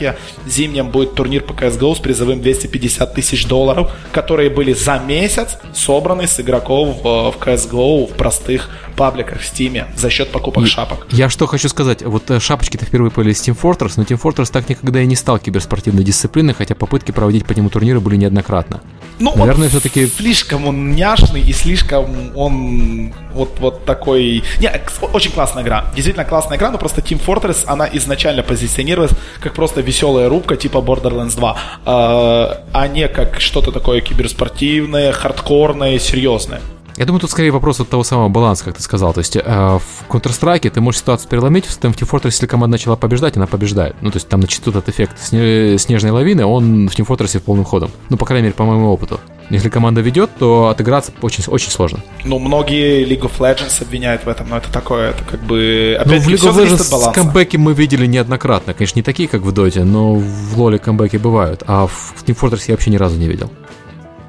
зимнем 0.46 0.90
будет 0.90 1.14
турнир 1.14 1.42
по 1.42 1.52
CSGO 1.52 1.94
с 1.96 1.98
призовым 1.98 2.40
250 2.40 3.14
тысяч 3.14 3.46
долларов, 3.46 3.90
которые 4.12 4.50
были 4.50 4.72
за 4.72 4.98
месяц 4.98 5.58
собраны 5.74 6.26
с 6.26 6.40
игроков 6.40 7.02
в, 7.02 7.32
в 7.32 7.36
CSGO 7.38 8.12
в 8.12 8.16
простых 8.16 8.68
пабликах 8.96 9.40
в 9.40 9.52
Steam 9.52 9.84
за 9.96 10.10
счет 10.10 10.30
покупок 10.30 10.64
и 10.64 10.66
шапок. 10.66 11.06
Я 11.10 11.28
что 11.28 11.46
хочу 11.46 11.68
сказать, 11.68 12.02
вот 12.02 12.30
э, 12.30 12.40
шапочки-то 12.40 12.84
впервые 12.84 13.10
появились 13.10 13.40
в 13.40 13.48
Team 13.48 13.58
Fortress, 13.60 13.94
но 13.96 14.02
Team 14.02 14.20
Fortress 14.20 14.50
так 14.52 14.68
никогда 14.68 15.00
и 15.00 15.06
не 15.06 15.16
стал 15.16 15.38
киберспортивной 15.38 16.04
дисциплиной, 16.04 16.54
хотя 16.54 16.74
попытки 16.74 17.10
проводить 17.10 17.46
по 17.46 17.52
нему 17.52 17.70
турниры 17.70 18.00
были 18.00 18.16
неоднократно. 18.16 18.80
Ну, 19.18 19.34
Наверное, 19.36 19.68
все-таки... 19.68 20.06
Слишком 20.06 20.66
он 20.66 20.92
няшный 20.92 21.40
и 21.40 21.52
слишком 21.52 22.36
он 22.36 23.12
вот, 23.34 23.58
вот 23.60 23.84
такой... 23.84 24.42
Не, 24.60 24.70
очень 25.12 25.30
классная 25.30 25.62
игра. 25.62 25.86
Действительно 25.94 26.24
классная 26.24 26.58
игра, 26.58 26.70
но 26.70 26.78
просто 26.78 27.00
Team 27.00 27.20
Fortress, 27.24 27.64
она 27.66 27.88
изначально 27.92 28.42
позиционировалась 28.42 29.12
как 29.40 29.54
просто 29.54 29.71
веселая 29.80 30.28
рубка 30.28 30.56
типа 30.56 30.78
Borderlands 30.78 31.36
2, 31.36 31.56
а, 31.84 32.62
а 32.72 32.88
не 32.88 33.08
как 33.08 33.40
что-то 33.40 33.72
такое 33.72 34.00
киберспортивное, 34.00 35.12
хардкорное, 35.12 35.98
серьезное. 35.98 36.60
Я 36.96 37.06
думаю, 37.06 37.20
тут 37.20 37.30
скорее 37.30 37.50
вопрос 37.50 37.80
от 37.80 37.88
того 37.88 38.04
самого 38.04 38.28
баланса, 38.28 38.64
как 38.64 38.76
ты 38.76 38.82
сказал. 38.82 39.14
То 39.14 39.20
есть 39.20 39.36
э, 39.36 39.40
в 39.42 39.82
Counter-Strike 40.10 40.68
ты 40.70 40.80
можешь 40.80 41.00
ситуацию 41.00 41.28
переломить, 41.28 41.64
в 41.64 41.80
Team 41.80 41.94
Fortress, 41.94 42.26
если 42.26 42.46
команда 42.46 42.72
начала 42.72 42.96
побеждать, 42.96 43.36
она 43.36 43.46
побеждает. 43.46 43.96
Ну, 44.02 44.10
то 44.10 44.16
есть 44.16 44.28
там 44.28 44.40
начнет 44.40 44.66
этот 44.68 44.88
эффект 44.88 45.18
снежной 45.18 46.10
лавины, 46.10 46.44
он 46.44 46.88
в 46.88 46.94
Team 46.94 47.06
Fortress 47.06 47.40
полным 47.40 47.64
ходом. 47.64 47.90
Ну, 48.10 48.16
по 48.16 48.26
крайней 48.26 48.44
мере, 48.44 48.54
по 48.54 48.64
моему 48.64 48.92
опыту. 48.92 49.20
Если 49.50 49.68
команда 49.68 50.00
ведет, 50.00 50.30
то 50.38 50.68
отыграться 50.68 51.12
очень, 51.20 51.44
очень 51.46 51.70
сложно. 51.70 52.00
Ну, 52.24 52.38
многие 52.38 53.04
League 53.04 53.22
of 53.22 53.38
Legends 53.38 53.82
обвиняют 53.82 54.24
в 54.24 54.28
этом, 54.28 54.48
но 54.48 54.56
это 54.56 54.72
такое, 54.72 55.10
это 55.10 55.24
как 55.24 55.40
бы... 55.42 56.00
Ну, 56.06 56.18
в 56.18 56.28
League 56.28 56.48
of 56.48 56.56
Legends 56.56 57.12
камбэки 57.12 57.56
мы 57.56 57.74
видели 57.74 58.06
неоднократно. 58.06 58.72
Конечно, 58.72 58.98
не 58.98 59.02
такие, 59.02 59.28
как 59.28 59.42
в 59.42 59.52
Доте, 59.52 59.84
но 59.84 60.14
в 60.14 60.58
Лоле 60.58 60.78
камбэки 60.78 61.16
бывают. 61.16 61.62
А 61.66 61.86
в 61.86 62.14
Team 62.24 62.38
Fortress 62.38 62.64
я 62.68 62.74
вообще 62.74 62.90
ни 62.90 62.96
разу 62.96 63.18
не 63.18 63.28
видел. 63.28 63.50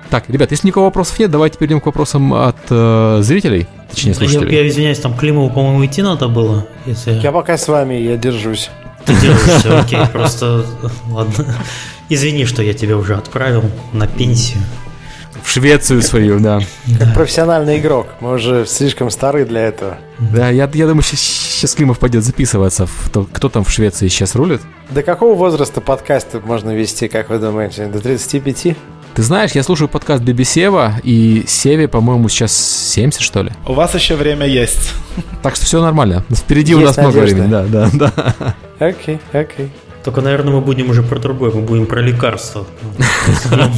Так, 0.10 0.30
ребят, 0.30 0.52
если 0.52 0.68
никакого 0.68 0.86
вопросов 0.86 1.18
нет, 1.18 1.32
давайте 1.32 1.58
перейдем 1.58 1.80
к 1.80 1.86
вопросам 1.88 2.34
от 2.36 2.58
э, 2.70 3.20
зрителей, 3.22 3.66
точнее 3.90 4.14
слушателей. 4.14 4.54
Я, 4.54 4.62
я 4.62 4.68
извиняюсь, 4.68 5.00
там 5.00 5.16
Климову, 5.18 5.50
по-моему, 5.50 5.84
идти 5.86 6.04
надо 6.04 6.28
было. 6.28 6.68
Если... 6.86 7.14
Я 7.14 7.32
пока 7.32 7.58
с 7.58 7.68
вами, 7.68 7.96
я 7.96 8.16
держусь. 8.16 8.70
Ты 9.06 9.16
держишься, 9.16 9.80
окей, 9.80 10.06
просто 10.12 10.66
ладно. 11.10 11.56
Извини, 12.10 12.46
что 12.46 12.62
я 12.62 12.74
тебя 12.74 12.96
уже 12.96 13.16
отправил 13.16 13.64
на 13.92 14.06
пенсию. 14.06 14.62
В 15.44 15.50
Швецию 15.50 16.02
свою, 16.02 16.40
да. 16.40 16.62
Как 16.98 17.14
профессиональный 17.14 17.78
игрок. 17.78 18.08
Мы 18.22 18.34
уже 18.34 18.66
слишком 18.66 19.10
стары 19.10 19.46
для 19.46 19.62
этого. 19.62 19.98
Да, 20.20 20.50
я, 20.50 20.70
я 20.74 20.88
думаю, 20.88 21.04
сейчас, 21.04 21.20
сейчас 21.20 21.76
Климов 21.76 22.00
пойдет 22.00 22.24
записываться. 22.24 22.86
В 22.88 23.10
то, 23.12 23.28
кто 23.32 23.50
там 23.50 23.64
в 23.64 23.70
Швеции 23.70 24.08
сейчас 24.08 24.36
рулит? 24.36 24.62
До 24.90 25.04
какого 25.04 25.36
возраста 25.36 25.82
подкасты 25.82 26.40
можно 26.40 26.72
вести, 26.72 27.08
как 27.08 27.30
вы 27.30 27.40
думаете? 27.40 27.88
До 27.88 28.00
35? 28.00 28.78
Ты 29.16 29.22
знаешь, 29.22 29.52
я 29.52 29.62
слушаю 29.62 29.90
подкаст 29.90 30.24
Биби 30.24 30.44
Сева, 30.44 30.96
и 31.04 31.44
Севе, 31.46 31.88
по-моему, 31.88 32.30
сейчас 32.30 32.52
70, 32.54 33.22
что 33.22 33.44
ли. 33.44 33.52
У 33.68 33.74
вас 33.74 33.94
еще 33.94 34.16
время 34.16 34.48
есть. 34.48 34.92
Так 35.44 35.56
что 35.56 35.66
все 35.66 35.82
нормально. 35.82 36.26
Впереди 36.32 36.72
есть 36.72 36.82
у 36.82 36.86
нас 36.86 36.98
надежда. 36.98 37.20
много 37.20 37.26
времени. 37.26 37.52
Да, 37.52 37.90
да, 37.94 38.12
да. 38.40 38.56
Окей, 38.80 39.20
окей. 39.32 39.70
Только, 40.04 40.22
наверное, 40.22 40.54
мы 40.54 40.62
будем 40.62 40.90
уже 40.90 41.02
про 41.02 41.20
другое, 41.20 41.52
мы 41.52 41.62
будем 41.62 41.86
про 41.86 42.02
лекарства. 42.02 42.66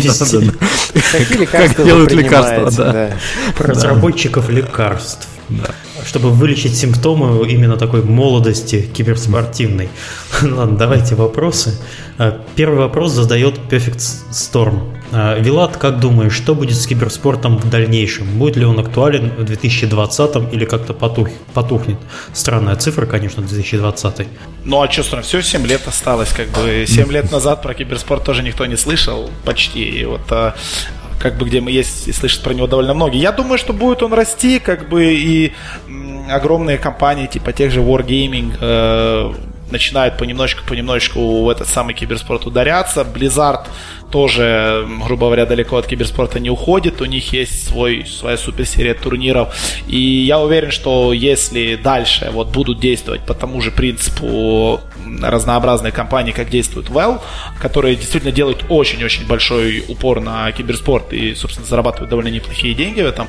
Как 1.51 1.83
делают 1.83 2.11
лекарства, 2.11 2.71
да. 2.71 3.11
Про 3.55 3.67
разработчиков 3.67 4.49
лекарств. 4.49 5.27
чтобы 6.03 6.31
вылечить 6.31 6.75
симптомы 6.75 7.47
именно 7.47 7.77
такой 7.77 8.03
молодости 8.03 8.81
киберспортивной. 8.81 9.89
Ладно, 10.41 10.77
давайте 10.77 11.15
вопросы. 11.15 11.79
А, 12.17 12.39
первый 12.55 12.79
вопрос 12.79 13.11
задает 13.11 13.59
Perfect 13.69 14.01
Storm. 14.31 14.94
А, 15.11 15.37
Вилат, 15.39 15.77
как 15.77 15.99
думаешь, 15.99 16.33
что 16.33 16.55
будет 16.55 16.75
с 16.75 16.87
киберспортом 16.87 17.57
в 17.57 17.69
дальнейшем? 17.69 18.27
Будет 18.37 18.55
ли 18.57 18.65
он 18.65 18.79
актуален 18.79 19.31
в 19.37 19.43
2020 19.43 20.53
или 20.53 20.65
как-то 20.65 20.93
потух, 20.93 21.29
потухнет? 21.53 21.97
Странная 22.33 22.75
цифра, 22.75 23.05
конечно, 23.05 23.43
2020. 23.43 24.27
Ну 24.63 24.81
а 24.81 24.91
что, 24.91 25.03
странно, 25.03 25.23
все, 25.23 25.41
7 25.41 25.65
лет 25.65 25.87
осталось, 25.87 26.29
как 26.29 26.47
бы 26.49 26.85
7 26.87 27.11
лет 27.11 27.31
назад 27.31 27.61
про 27.61 27.73
киберспорт 27.73 28.23
тоже 28.23 28.43
никто 28.43 28.65
не 28.65 28.75
слышал, 28.77 29.29
почти. 29.43 29.83
И 29.83 30.05
вот 30.05 30.21
а, 30.31 30.55
как 31.19 31.37
бы 31.37 31.45
где 31.45 31.61
мы 31.61 31.71
есть 31.71 32.07
и 32.07 32.11
слышат 32.11 32.43
про 32.43 32.53
него 32.53 32.67
довольно 32.67 32.93
многие. 32.93 33.19
Я 33.19 33.31
думаю, 33.31 33.57
что 33.57 33.73
будет 33.73 34.03
он 34.03 34.13
расти, 34.13 34.59
как 34.59 34.89
бы 34.89 35.13
и 35.13 35.53
огромные 36.29 36.77
компании 36.77 37.27
типа 37.27 37.53
тех 37.53 37.71
же 37.71 37.81
Wargaming 37.81 38.57
э, 38.59 39.33
начинают 39.75 40.17
понемножечку-понемножечку 40.17 41.43
в 41.43 41.49
этот 41.49 41.67
самый 41.67 41.93
киберспорт 41.93 42.45
ударяться. 42.45 43.01
Blizzard 43.01 43.67
тоже, 44.09 44.87
грубо 45.05 45.25
говоря, 45.25 45.45
далеко 45.45 45.75
от 45.77 45.87
киберспорта 45.87 46.39
не 46.39 46.49
уходит. 46.49 47.01
У 47.01 47.05
них 47.05 47.33
есть 47.33 47.67
свой, 47.67 48.05
своя 48.05 48.37
суперсерия 48.37 48.93
турниров. 48.93 49.53
И 49.87 49.99
я 49.99 50.39
уверен, 50.39 50.71
что 50.71 51.11
если 51.11 51.75
дальше 51.75 52.29
вот 52.31 52.47
будут 52.47 52.79
действовать 52.79 53.21
по 53.25 53.33
тому 53.33 53.61
же 53.61 53.71
принципу 53.71 54.79
разнообразные 55.21 55.91
компании, 55.91 56.31
как 56.31 56.49
действует 56.49 56.87
Well, 56.87 57.21
которые 57.61 57.95
действительно 57.95 58.31
делают 58.31 58.65
очень-очень 58.69 59.27
большой 59.27 59.83
упор 59.87 60.21
на 60.21 60.51
киберспорт 60.51 61.11
и, 61.13 61.35
собственно, 61.35 61.67
зарабатывают 61.67 62.09
довольно 62.09 62.29
неплохие 62.29 62.73
деньги 62.73 63.01
в 63.01 63.05
этом, 63.05 63.27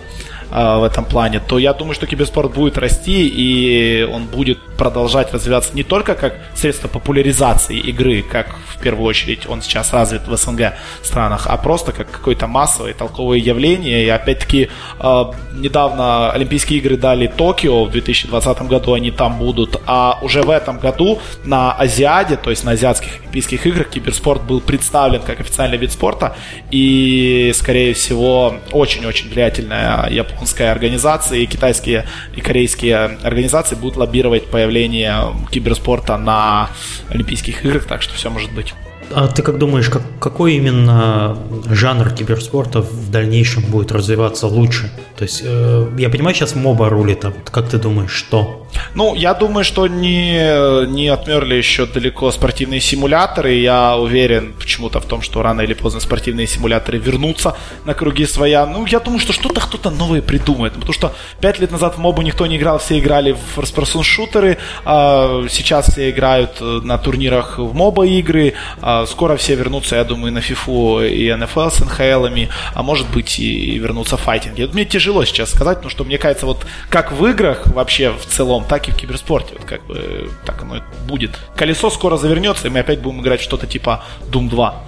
в 0.51 0.85
этом 0.85 1.05
плане, 1.05 1.41
то 1.41 1.59
я 1.59 1.73
думаю, 1.73 1.95
что 1.95 2.07
киберспорт 2.07 2.55
будет 2.55 2.79
расти 2.79 3.27
и 3.29 4.05
он 4.05 4.27
будет 4.27 4.59
продолжать 4.77 5.33
развиваться 5.33 5.75
не 5.75 5.83
только 5.83 6.15
как 6.15 6.35
средство 6.55 6.89
популяризации 6.89 7.79
игры, 7.79 8.23
как 8.23 8.55
в 8.69 8.81
первую 8.81 9.07
очередь 9.07 9.49
он 9.49 9.63
сейчас 9.63 9.93
развит 9.93 10.29
в 10.29 10.37
СНГ 10.37 10.75
странах, 11.03 11.47
а 11.49 11.57
просто 11.57 11.93
как 11.93 12.11
какое-то 12.11 12.47
массовое 12.47 12.95
толковое 12.95 13.39
явление. 13.39 14.05
И 14.05 14.09
опять-таки 14.09 14.69
а, 14.99 15.33
недавно 15.55 16.31
Олимпийские 16.31 16.79
игры 16.79 16.97
дали 16.97 17.27
Токио, 17.27 17.85
в 17.85 17.91
2020 17.91 18.63
году 18.63 18.93
они 18.93 19.11
там 19.11 19.39
будут, 19.39 19.81
а 19.87 20.19
уже 20.23 20.43
в 20.43 20.51
этом 20.51 20.79
году 20.79 21.19
на 21.45 21.73
Азиаде, 21.73 22.37
то 22.37 22.51
есть 22.51 22.65
на 22.65 22.73
азиатских 22.73 23.21
Олимпийских 23.21 23.67
играх 23.67 23.89
киберспорт 23.89 24.43
был 24.43 24.61
представлен 24.61 25.23
как 25.23 25.41
официальный 25.41 25.79
вид 25.79 25.93
спорта 25.93 26.37
и, 26.71 27.53
скорее 27.55 27.95
всего, 27.95 28.57
очень-очень 28.73 29.31
влиятельная 29.31 30.09
японская 30.11 30.36
японская 30.37 30.71
организация, 30.71 31.39
и 31.39 31.47
китайские 31.47 32.07
и 32.35 32.41
корейские 32.41 32.97
организации 33.23 33.75
будут 33.75 33.97
лоббировать 33.97 34.47
появление 34.47 35.35
киберспорта 35.51 36.17
на 36.19 36.69
Олимпийских 37.09 37.65
играх, 37.65 37.85
так 37.85 38.03
что 38.03 38.15
все 38.15 38.31
может 38.31 38.53
быть. 38.53 38.75
А 39.13 39.29
ты 39.29 39.43
как 39.43 39.59
думаешь, 39.59 39.89
как, 39.89 40.03
какой 40.21 40.55
именно 40.55 41.39
жанр 41.71 42.11
киберспорта 42.11 42.83
в 42.83 43.11
дальнейшем 43.11 43.63
будет 43.65 43.93
развиваться 43.93 44.47
лучше? 44.47 44.91
То 45.17 45.25
есть, 45.25 45.43
э, 45.45 45.89
я 45.99 46.11
понимаю, 46.11 46.35
сейчас 46.35 46.55
моба 46.55 46.91
рулит, 46.91 47.25
а 47.25 47.31
вот 47.31 47.51
как 47.51 47.69
ты 47.69 47.79
думаешь, 47.79 48.13
что? 48.13 48.67
Ну, 48.95 49.15
я 49.15 49.33
думаю, 49.35 49.65
что 49.65 49.87
не, 49.87 50.87
не 50.87 51.09
отмерли 51.09 51.55
еще 51.55 51.87
далеко 51.87 52.31
спортивные 52.31 52.81
симуляторы. 52.81 53.55
Я 53.55 53.97
уверен 53.97 54.53
почему-то 54.59 55.01
в 55.01 55.07
том, 55.07 55.23
что 55.23 55.43
рано 55.43 55.63
или 55.63 55.75
поздно 55.75 56.01
спортивные 56.01 56.47
симуляторы 56.47 56.99
вернутся 56.99 57.57
на 57.85 57.95
круги 57.95 58.27
своя. 58.27 58.67
Ну, 58.67 58.85
я 58.87 59.01
думаю, 59.01 59.21
что 59.21 59.33
что-то 59.33 59.61
кто-то 59.61 59.91
новое 59.91 60.21
придумает. 60.21 60.75
Потому 60.75 60.93
что 60.93 61.15
пять 61.41 61.59
лет 61.59 61.71
назад 61.71 61.97
в 61.97 61.99
мобу 61.99 62.23
никто 62.23 62.47
не 62.47 62.57
играл, 62.57 62.79
все 62.79 62.99
играли 62.99 63.33
в 63.33 63.59
first 63.59 64.03
шутеры. 64.03 64.59
А 64.85 65.47
сейчас 65.49 65.93
все 65.93 66.11
играют 66.11 66.61
на 66.61 66.99
турнирах 66.99 67.59
в 67.59 67.75
моба 67.75 68.07
игры. 68.07 68.55
А 68.83 69.07
скоро 69.07 69.37
все 69.37 69.55
вернутся, 69.55 69.97
я 69.97 70.05
думаю, 70.05 70.33
на 70.33 70.39
FIFA 70.39 71.09
и 71.09 71.29
NFL 71.29 71.71
с 71.71 71.81
НХЛами, 71.81 72.49
а 72.75 72.83
может 72.83 73.09
быть 73.11 73.39
и 73.39 73.79
вернутся 73.79 74.17
в 74.17 74.21
файтинги. 74.21 74.69
Мне 74.73 74.85
тяжело 75.07 75.25
сейчас 75.25 75.51
сказать, 75.51 75.77
потому 75.77 75.91
что 75.91 76.03
мне 76.03 76.19
кажется, 76.19 76.47
вот 76.47 76.67
как 76.91 77.13
в 77.13 77.25
играх 77.27 77.69
вообще 77.69 78.11
в 78.11 78.27
целом, 78.27 78.65
так 78.69 78.89
и 78.89 78.91
в 78.91 78.97
киберспорте. 78.97 79.55
Вот 79.57 79.65
как 79.65 79.87
бы 79.87 80.29
так 80.45 80.61
оно 80.63 80.83
будет. 81.07 81.39
Колесо 81.55 81.91
скоро 81.91 82.17
завернется, 82.17 82.67
и 82.67 82.71
мы 82.71 82.81
опять 82.81 83.01
будем 83.01 83.21
играть 83.21 83.41
что-то 83.41 83.69
типа 83.69 84.03
Doom 84.33 84.51
2. 84.51 84.83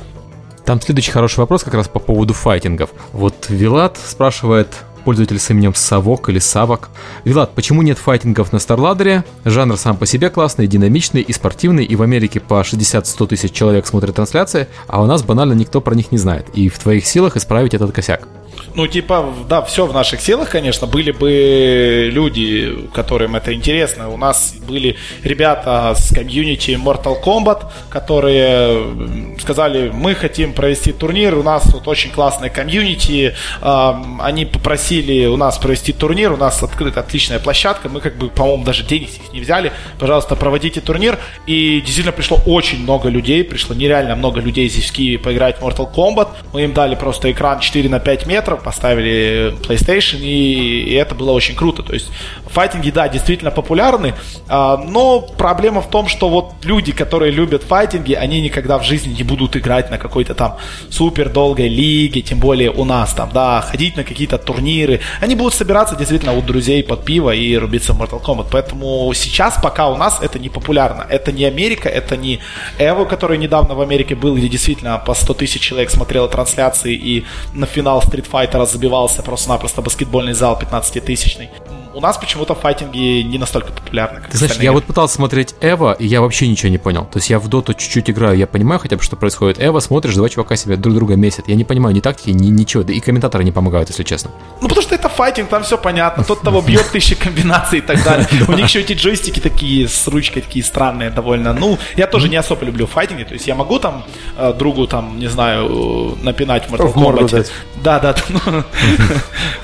Там 0.65 0.81
следующий 0.81 1.13
хороший 1.13 1.39
вопрос 1.39 1.63
как 1.63 1.75
раз 1.75 1.87
по 1.87 2.01
поводу 2.01 2.35
файтингов. 2.35 2.91
Вот 3.13 3.47
Вилат 3.49 3.97
спрашивает, 3.97 4.69
пользователь 5.05 5.39
с 5.39 5.49
именем 5.51 5.73
Савок 5.73 6.29
или 6.31 6.41
Савок. 6.41 6.89
Вилат, 7.23 7.55
почему 7.55 7.83
нет 7.83 7.97
файтингов 7.97 8.53
на 8.53 8.59
Старладере? 8.59 9.23
Жанр 9.45 9.77
сам 9.77 9.97
по 9.97 10.05
себе 10.05 10.31
классный, 10.31 10.67
динамичный 10.67 11.21
и 11.21 11.33
спортивный, 11.33 11.85
и 11.85 11.95
в 11.95 12.03
Америке 12.03 12.41
по 12.41 12.61
60-100 12.61 13.27
тысяч 13.29 13.53
человек 13.53 13.87
смотрят 13.87 14.17
трансляции, 14.17 14.67
а 14.89 15.01
у 15.01 15.07
нас 15.07 15.23
банально 15.23 15.53
никто 15.53 15.81
про 15.81 15.95
них 15.95 16.11
не 16.11 16.19
знает. 16.19 16.49
И 16.55 16.69
в 16.69 16.79
твоих 16.81 17.07
силах 17.07 17.37
исправить 17.37 17.73
этот 17.73 17.93
косяк. 17.93 18.27
Ну, 18.75 18.87
типа, 18.87 19.35
да, 19.49 19.63
все 19.63 19.87
в 19.87 19.93
наших 19.93 20.21
силах, 20.21 20.51
конечно. 20.51 20.87
Были 20.87 21.11
бы 21.11 22.11
люди, 22.13 22.89
которым 22.95 23.35
это 23.37 23.53
интересно. 23.53 24.09
У 24.09 24.17
нас 24.17 24.55
были 24.67 24.97
ребята 25.23 25.95
с 25.97 26.15
комьюнити 26.15 26.73
Mortal 26.73 27.23
Kombat, 27.23 27.65
которые 27.91 29.39
сказали, 29.41 29.91
мы 29.93 30.15
хотим 30.15 30.53
провести 30.53 30.93
турнир, 30.93 31.35
у 31.35 31.43
нас 31.43 31.63
тут 31.65 31.89
очень 31.89 32.11
классная 32.11 32.51
комьюнити. 32.51 33.35
Они 33.63 34.45
попросили 34.45 35.27
у 35.27 35.37
нас 35.37 35.59
провести 35.59 35.93
турнир, 35.93 36.33
у 36.33 36.37
нас 36.37 36.63
открыта 36.63 37.01
отличная 37.01 37.39
площадка, 37.39 37.89
мы 37.89 38.01
как 38.01 38.17
бы, 38.17 38.29
по-моему, 38.29 38.65
даже 38.65 38.85
денег 38.85 39.09
их 39.09 39.33
не 39.33 39.41
взяли. 39.41 39.73
Пожалуйста, 39.99 40.37
проводите 40.37 40.81
турнир. 40.81 41.19
И 41.47 41.81
действительно 41.81 42.13
пришло 42.13 42.39
очень 42.47 42.83
много 42.83 43.09
людей, 43.09 43.43
пришло 43.43 43.75
нереально 43.75 44.15
много 44.17 44.41
людей 44.41 44.69
здесь 44.69 44.91
в 44.91 44.93
Киеве 44.93 45.19
поиграть 45.19 45.59
в 45.59 45.63
Mortal 45.65 45.93
Kombat. 45.93 46.29
Мы 46.53 46.65
им 46.65 46.75
дали 46.75 46.95
просто 46.95 47.31
экран 47.33 47.61
4 47.61 47.89
на 47.89 47.99
5 48.01 48.27
метров, 48.27 48.63
поставили 48.69 49.55
PlayStation, 49.67 50.19
и, 50.21 50.91
и 50.91 50.93
это 50.93 51.15
было 51.15 51.33
очень 51.33 51.55
круто. 51.55 51.83
То 51.83 51.95
есть 51.95 52.11
файтинги, 52.51 52.91
да, 52.91 53.09
действительно 53.09 53.51
популярны, 53.51 54.13
а, 54.47 54.77
но 54.77 55.21
проблема 55.21 55.81
в 55.81 55.89
том, 55.89 56.07
что 56.07 56.29
вот 56.29 56.53
люди, 56.65 56.93
которые 56.93 57.33
любят 57.33 57.63
файтинги, 57.63 58.13
они 58.13 58.43
никогда 58.43 58.79
в 58.79 58.85
жизни 58.85 59.15
не 59.15 59.23
будут 59.23 59.57
играть 59.57 59.91
на 59.91 59.97
какой-то 59.97 60.35
там 60.35 60.59
супер 60.91 61.31
долгой 61.31 61.69
лиге, 61.69 62.21
тем 62.21 62.41
более 62.41 62.71
у 62.71 62.85
нас 62.85 63.15
там, 63.15 63.31
да, 63.33 63.63
ходить 63.63 63.97
на 63.97 64.05
какие-то 64.05 64.37
турниры. 64.37 65.01
Они 65.23 65.35
будут 65.35 65.55
собираться 65.55 65.97
действительно 65.97 66.35
у 66.35 66.43
друзей 66.43 66.83
под 66.83 67.07
пиво 67.07 67.31
и 67.31 67.57
рубиться 67.57 67.95
в 67.95 68.03
Mortal 68.03 68.23
Kombat. 68.23 68.49
Поэтому 68.53 69.11
сейчас 69.15 69.59
пока 69.63 69.89
у 69.89 69.97
нас 69.97 70.19
это 70.21 70.39
не 70.39 70.51
популярно. 70.51 71.07
Это 71.09 71.33
не 71.33 71.47
Америка, 71.47 71.89
это 71.89 72.19
не 72.19 72.41
Эво, 72.79 73.07
который 73.07 73.39
недавно 73.39 73.75
в 73.75 73.81
Америке 73.81 74.15
был, 74.15 74.37
где 74.37 74.49
действительно 74.49 74.99
по 74.99 75.15
100 75.15 75.35
тысяч 75.35 75.63
человек 75.63 75.91
смотрело 75.91 76.29
трансляции 76.29 76.95
и 76.95 77.25
на 77.55 77.67
финал 77.67 78.01
Street 78.01 78.27
Fighter 78.31 78.48
забивался 78.67 79.23
просто-напросто 79.23 79.83
баскетбольный 79.83 80.33
зал 80.35 80.59
15-тысячный 80.61 81.51
у 81.99 82.01
нас 82.01 82.17
почему-то 82.17 82.55
файтинги 82.55 83.23
не 83.23 83.39
настолько 83.39 83.73
популярны. 83.73 84.21
Как 84.21 84.31
Ты 84.31 84.39
знаешь, 84.39 84.55
я 84.61 84.71
вот 84.71 84.85
пытался 84.85 85.17
смотреть 85.17 85.57
Эва, 85.61 85.95
и 85.95 86.07
я 86.07 86.21
вообще 86.21 86.47
ничего 86.47 86.71
не 86.71 86.79
понял. 86.79 87.07
То 87.07 87.19
есть 87.19 87.29
я 87.29 87.41
в 87.41 87.49
доту 87.49 87.75
чуть-чуть 87.75 88.09
играю, 88.09 88.39
я 88.39 88.47
понимаю 88.47 88.79
хотя 88.79 88.97
бы, 88.97 89.03
что 89.03 89.17
происходит. 89.17 89.61
Эва, 89.61 89.81
смотришь, 89.81 90.15
два 90.15 90.29
чувака 90.29 90.55
себе 90.55 90.77
друг 90.77 90.95
друга 90.95 91.17
месят. 91.17 91.49
Я 91.49 91.57
не 91.57 91.65
понимаю 91.65 91.97
ни 91.97 91.99
тактики, 91.99 92.31
ни 92.31 92.51
ничего. 92.51 92.85
Да 92.85 92.93
и 92.93 93.01
комментаторы 93.01 93.43
не 93.43 93.51
помогают, 93.51 93.89
если 93.89 94.05
честно. 94.05 94.31
Ну, 94.61 94.69
потому 94.69 94.83
что 94.83 94.95
это 94.95 95.09
файтинг, 95.09 95.49
там 95.49 95.65
все 95.65 95.77
понятно. 95.77 96.23
Тот 96.23 96.43
того 96.43 96.61
бьет 96.61 96.89
тысячи 96.93 97.17
комбинаций 97.17 97.79
и 97.81 97.83
так 97.83 98.05
далее. 98.05 98.29
У 98.49 98.53
них 98.53 98.67
еще 98.67 98.81
эти 98.81 98.93
джойстики 98.93 99.41
такие 99.41 99.89
с 99.89 100.07
ручкой, 100.07 100.43
такие 100.43 100.65
странные 100.65 101.11
довольно. 101.11 101.53
Ну, 101.53 101.81
я 101.97 102.07
тоже 102.07 102.29
не 102.29 102.37
особо 102.37 102.65
люблю 102.65 102.87
файтинги. 102.87 103.25
То 103.25 103.35
есть 103.35 103.49
я 103.49 103.57
могу 103.57 103.81
там 103.81 104.05
э, 104.37 104.53
другу, 104.57 104.87
там, 104.87 105.19
не 105.19 105.27
знаю, 105.27 106.17
напинать 106.23 106.71
в 106.71 106.75
Mortal 106.75 106.95
Kombat. 106.95 107.51
Да, 107.83 107.99
да. 107.99 108.15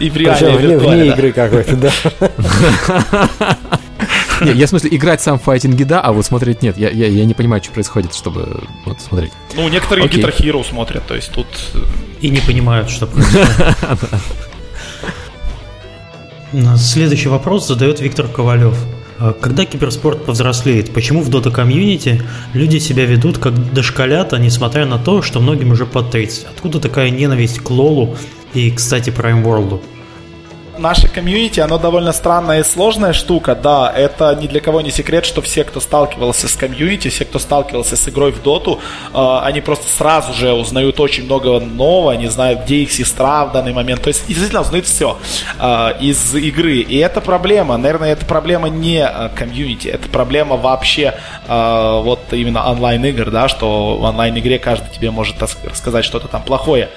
И 0.00 0.10
в 0.10 0.16
реальной 0.16 0.76
вне 0.78 1.06
игры 1.06 1.32
какой-то, 1.32 1.76
да. 1.76 1.90
Не, 4.40 4.52
я 4.52 4.66
в 4.66 4.68
смысле 4.68 4.90
играть 4.92 5.20
сам 5.20 5.38
в 5.38 5.42
файтинги, 5.42 5.84
да, 5.84 6.00
а 6.00 6.12
вот 6.12 6.26
смотреть 6.26 6.62
нет. 6.62 6.76
Я, 6.76 6.90
я, 6.90 7.06
я 7.06 7.24
не 7.24 7.34
понимаю, 7.34 7.62
что 7.62 7.72
происходит, 7.72 8.14
чтобы 8.14 8.64
вот 8.84 9.00
смотреть. 9.00 9.32
Ну, 9.54 9.68
некоторые 9.68 10.06
okay. 10.06 10.20
Guitar 10.20 10.36
Hero 10.36 10.64
смотрят, 10.68 11.06
то 11.06 11.14
есть 11.14 11.30
тут... 11.32 11.46
Э, 11.74 11.78
И 12.20 12.30
не 12.30 12.40
понимают, 12.40 12.90
что 12.90 13.06
происходит. 13.06 13.48
Следующий 16.76 17.28
вопрос 17.28 17.66
задает 17.66 18.00
Виктор 18.00 18.28
Ковалев. 18.28 18.76
А 19.18 19.32
когда 19.32 19.64
киберспорт 19.64 20.24
повзрослеет, 20.24 20.92
почему 20.92 21.22
в 21.22 21.30
Dota 21.30 21.50
комьюнити 21.50 22.22
люди 22.52 22.78
себя 22.78 23.06
ведут 23.06 23.38
как 23.38 23.72
дошколята, 23.72 24.38
несмотря 24.38 24.86
на 24.86 24.98
то, 24.98 25.22
что 25.22 25.40
многим 25.40 25.70
уже 25.70 25.86
по 25.86 26.02
30? 26.02 26.46
Откуда 26.46 26.80
такая 26.80 27.10
ненависть 27.10 27.60
к 27.60 27.70
Лолу 27.70 28.16
и, 28.54 28.70
кстати, 28.70 29.10
Prime 29.10 29.42
World? 29.44 29.80
Наше 30.78 31.08
комьюнити, 31.08 31.60
оно 31.60 31.78
довольно 31.78 32.12
странная 32.12 32.60
и 32.60 32.64
сложная 32.64 33.12
штука, 33.12 33.54
да, 33.54 33.92
это 33.94 34.36
ни 34.40 34.46
для 34.46 34.60
кого 34.60 34.80
не 34.80 34.90
секрет, 34.90 35.24
что 35.24 35.42
все, 35.42 35.64
кто 35.64 35.80
сталкивался 35.80 36.48
с 36.48 36.54
комьюнити, 36.54 37.08
все, 37.08 37.24
кто 37.24 37.38
сталкивался 37.38 37.96
с 37.96 38.08
игрой 38.08 38.32
в 38.32 38.42
доту, 38.42 38.80
э, 39.12 39.38
они 39.42 39.60
просто 39.60 39.86
сразу 39.90 40.32
же 40.32 40.52
узнают 40.52 41.00
очень 41.00 41.24
много 41.24 41.60
нового, 41.60 42.12
они 42.12 42.28
знают, 42.28 42.64
где 42.64 42.76
их 42.76 42.92
сестра 42.92 43.46
в 43.46 43.52
данный 43.52 43.72
момент, 43.72 44.02
то 44.02 44.08
есть 44.08 44.26
действительно 44.26 44.62
узнают 44.62 44.86
все 44.86 45.18
э, 45.58 45.92
из 46.00 46.34
игры, 46.34 46.76
и 46.76 46.96
это 46.98 47.20
проблема, 47.20 47.76
наверное, 47.76 48.12
это 48.12 48.26
проблема 48.26 48.68
не 48.68 49.04
э, 49.04 49.28
комьюнити, 49.34 49.88
это 49.88 50.08
проблема 50.08 50.56
вообще 50.56 51.14
э, 51.46 52.00
вот 52.02 52.20
именно 52.32 52.70
онлайн-игр, 52.70 53.30
да, 53.30 53.48
что 53.48 53.96
в 53.96 54.02
онлайн-игре 54.02 54.58
каждый 54.58 54.90
тебе 54.90 55.10
может 55.10 55.36
рассказать 55.42 56.04
что-то 56.04 56.28
там 56.28 56.42
плохое. 56.42 56.90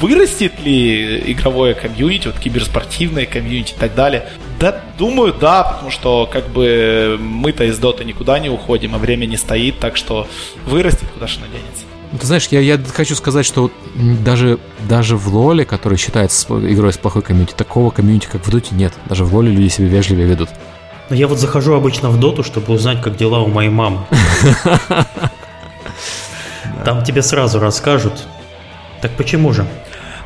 Вырастет 0.00 0.60
ли 0.60 1.32
игровое 1.32 1.74
комьюнити, 1.74 2.28
вот 2.28 2.38
киберспортивное 2.38 3.26
комьюнити 3.26 3.72
и 3.72 3.78
так 3.78 3.94
далее? 3.94 4.28
Да, 4.58 4.80
думаю, 4.98 5.32
да, 5.32 5.64
потому 5.64 5.90
что 5.90 6.28
как 6.30 6.48
бы 6.48 7.16
мы-то 7.20 7.64
из 7.64 7.78
доты 7.78 8.04
никуда 8.04 8.38
не 8.38 8.48
уходим, 8.48 8.94
а 8.94 8.98
время 8.98 9.26
не 9.26 9.36
стоит, 9.36 9.78
так 9.78 9.96
что 9.96 10.26
вырастет, 10.66 11.08
куда 11.12 11.26
же 11.26 11.40
денется. 11.40 11.84
Ну, 12.12 12.18
ты 12.18 12.26
знаешь, 12.26 12.46
я, 12.52 12.60
я 12.60 12.78
хочу 12.78 13.16
сказать, 13.16 13.44
что 13.44 13.72
даже, 13.94 14.58
даже 14.88 15.16
в 15.16 15.34
Лоле, 15.34 15.64
который 15.64 15.98
считается 15.98 16.46
игрой 16.54 16.92
с 16.92 16.96
плохой 16.96 17.22
комьюнити, 17.22 17.54
такого 17.54 17.90
комьюнити, 17.90 18.28
как 18.30 18.46
в 18.46 18.50
Доте, 18.50 18.74
нет. 18.74 18.92
Даже 19.08 19.24
в 19.24 19.34
Лоле 19.34 19.50
люди 19.50 19.68
себя 19.68 19.88
вежливее 19.88 20.26
ведут. 20.26 20.50
Но 21.10 21.16
я 21.16 21.26
вот 21.26 21.38
захожу 21.38 21.74
обычно 21.74 22.10
в 22.10 22.20
Доту, 22.20 22.44
чтобы 22.44 22.72
узнать, 22.72 23.02
как 23.02 23.16
дела 23.16 23.40
у 23.40 23.48
моей 23.48 23.70
мамы. 23.70 24.06
Там 26.84 27.02
тебе 27.02 27.22
сразу 27.22 27.58
расскажут. 27.58 28.24
Так 29.04 29.12
почему 29.18 29.52
же? 29.52 29.66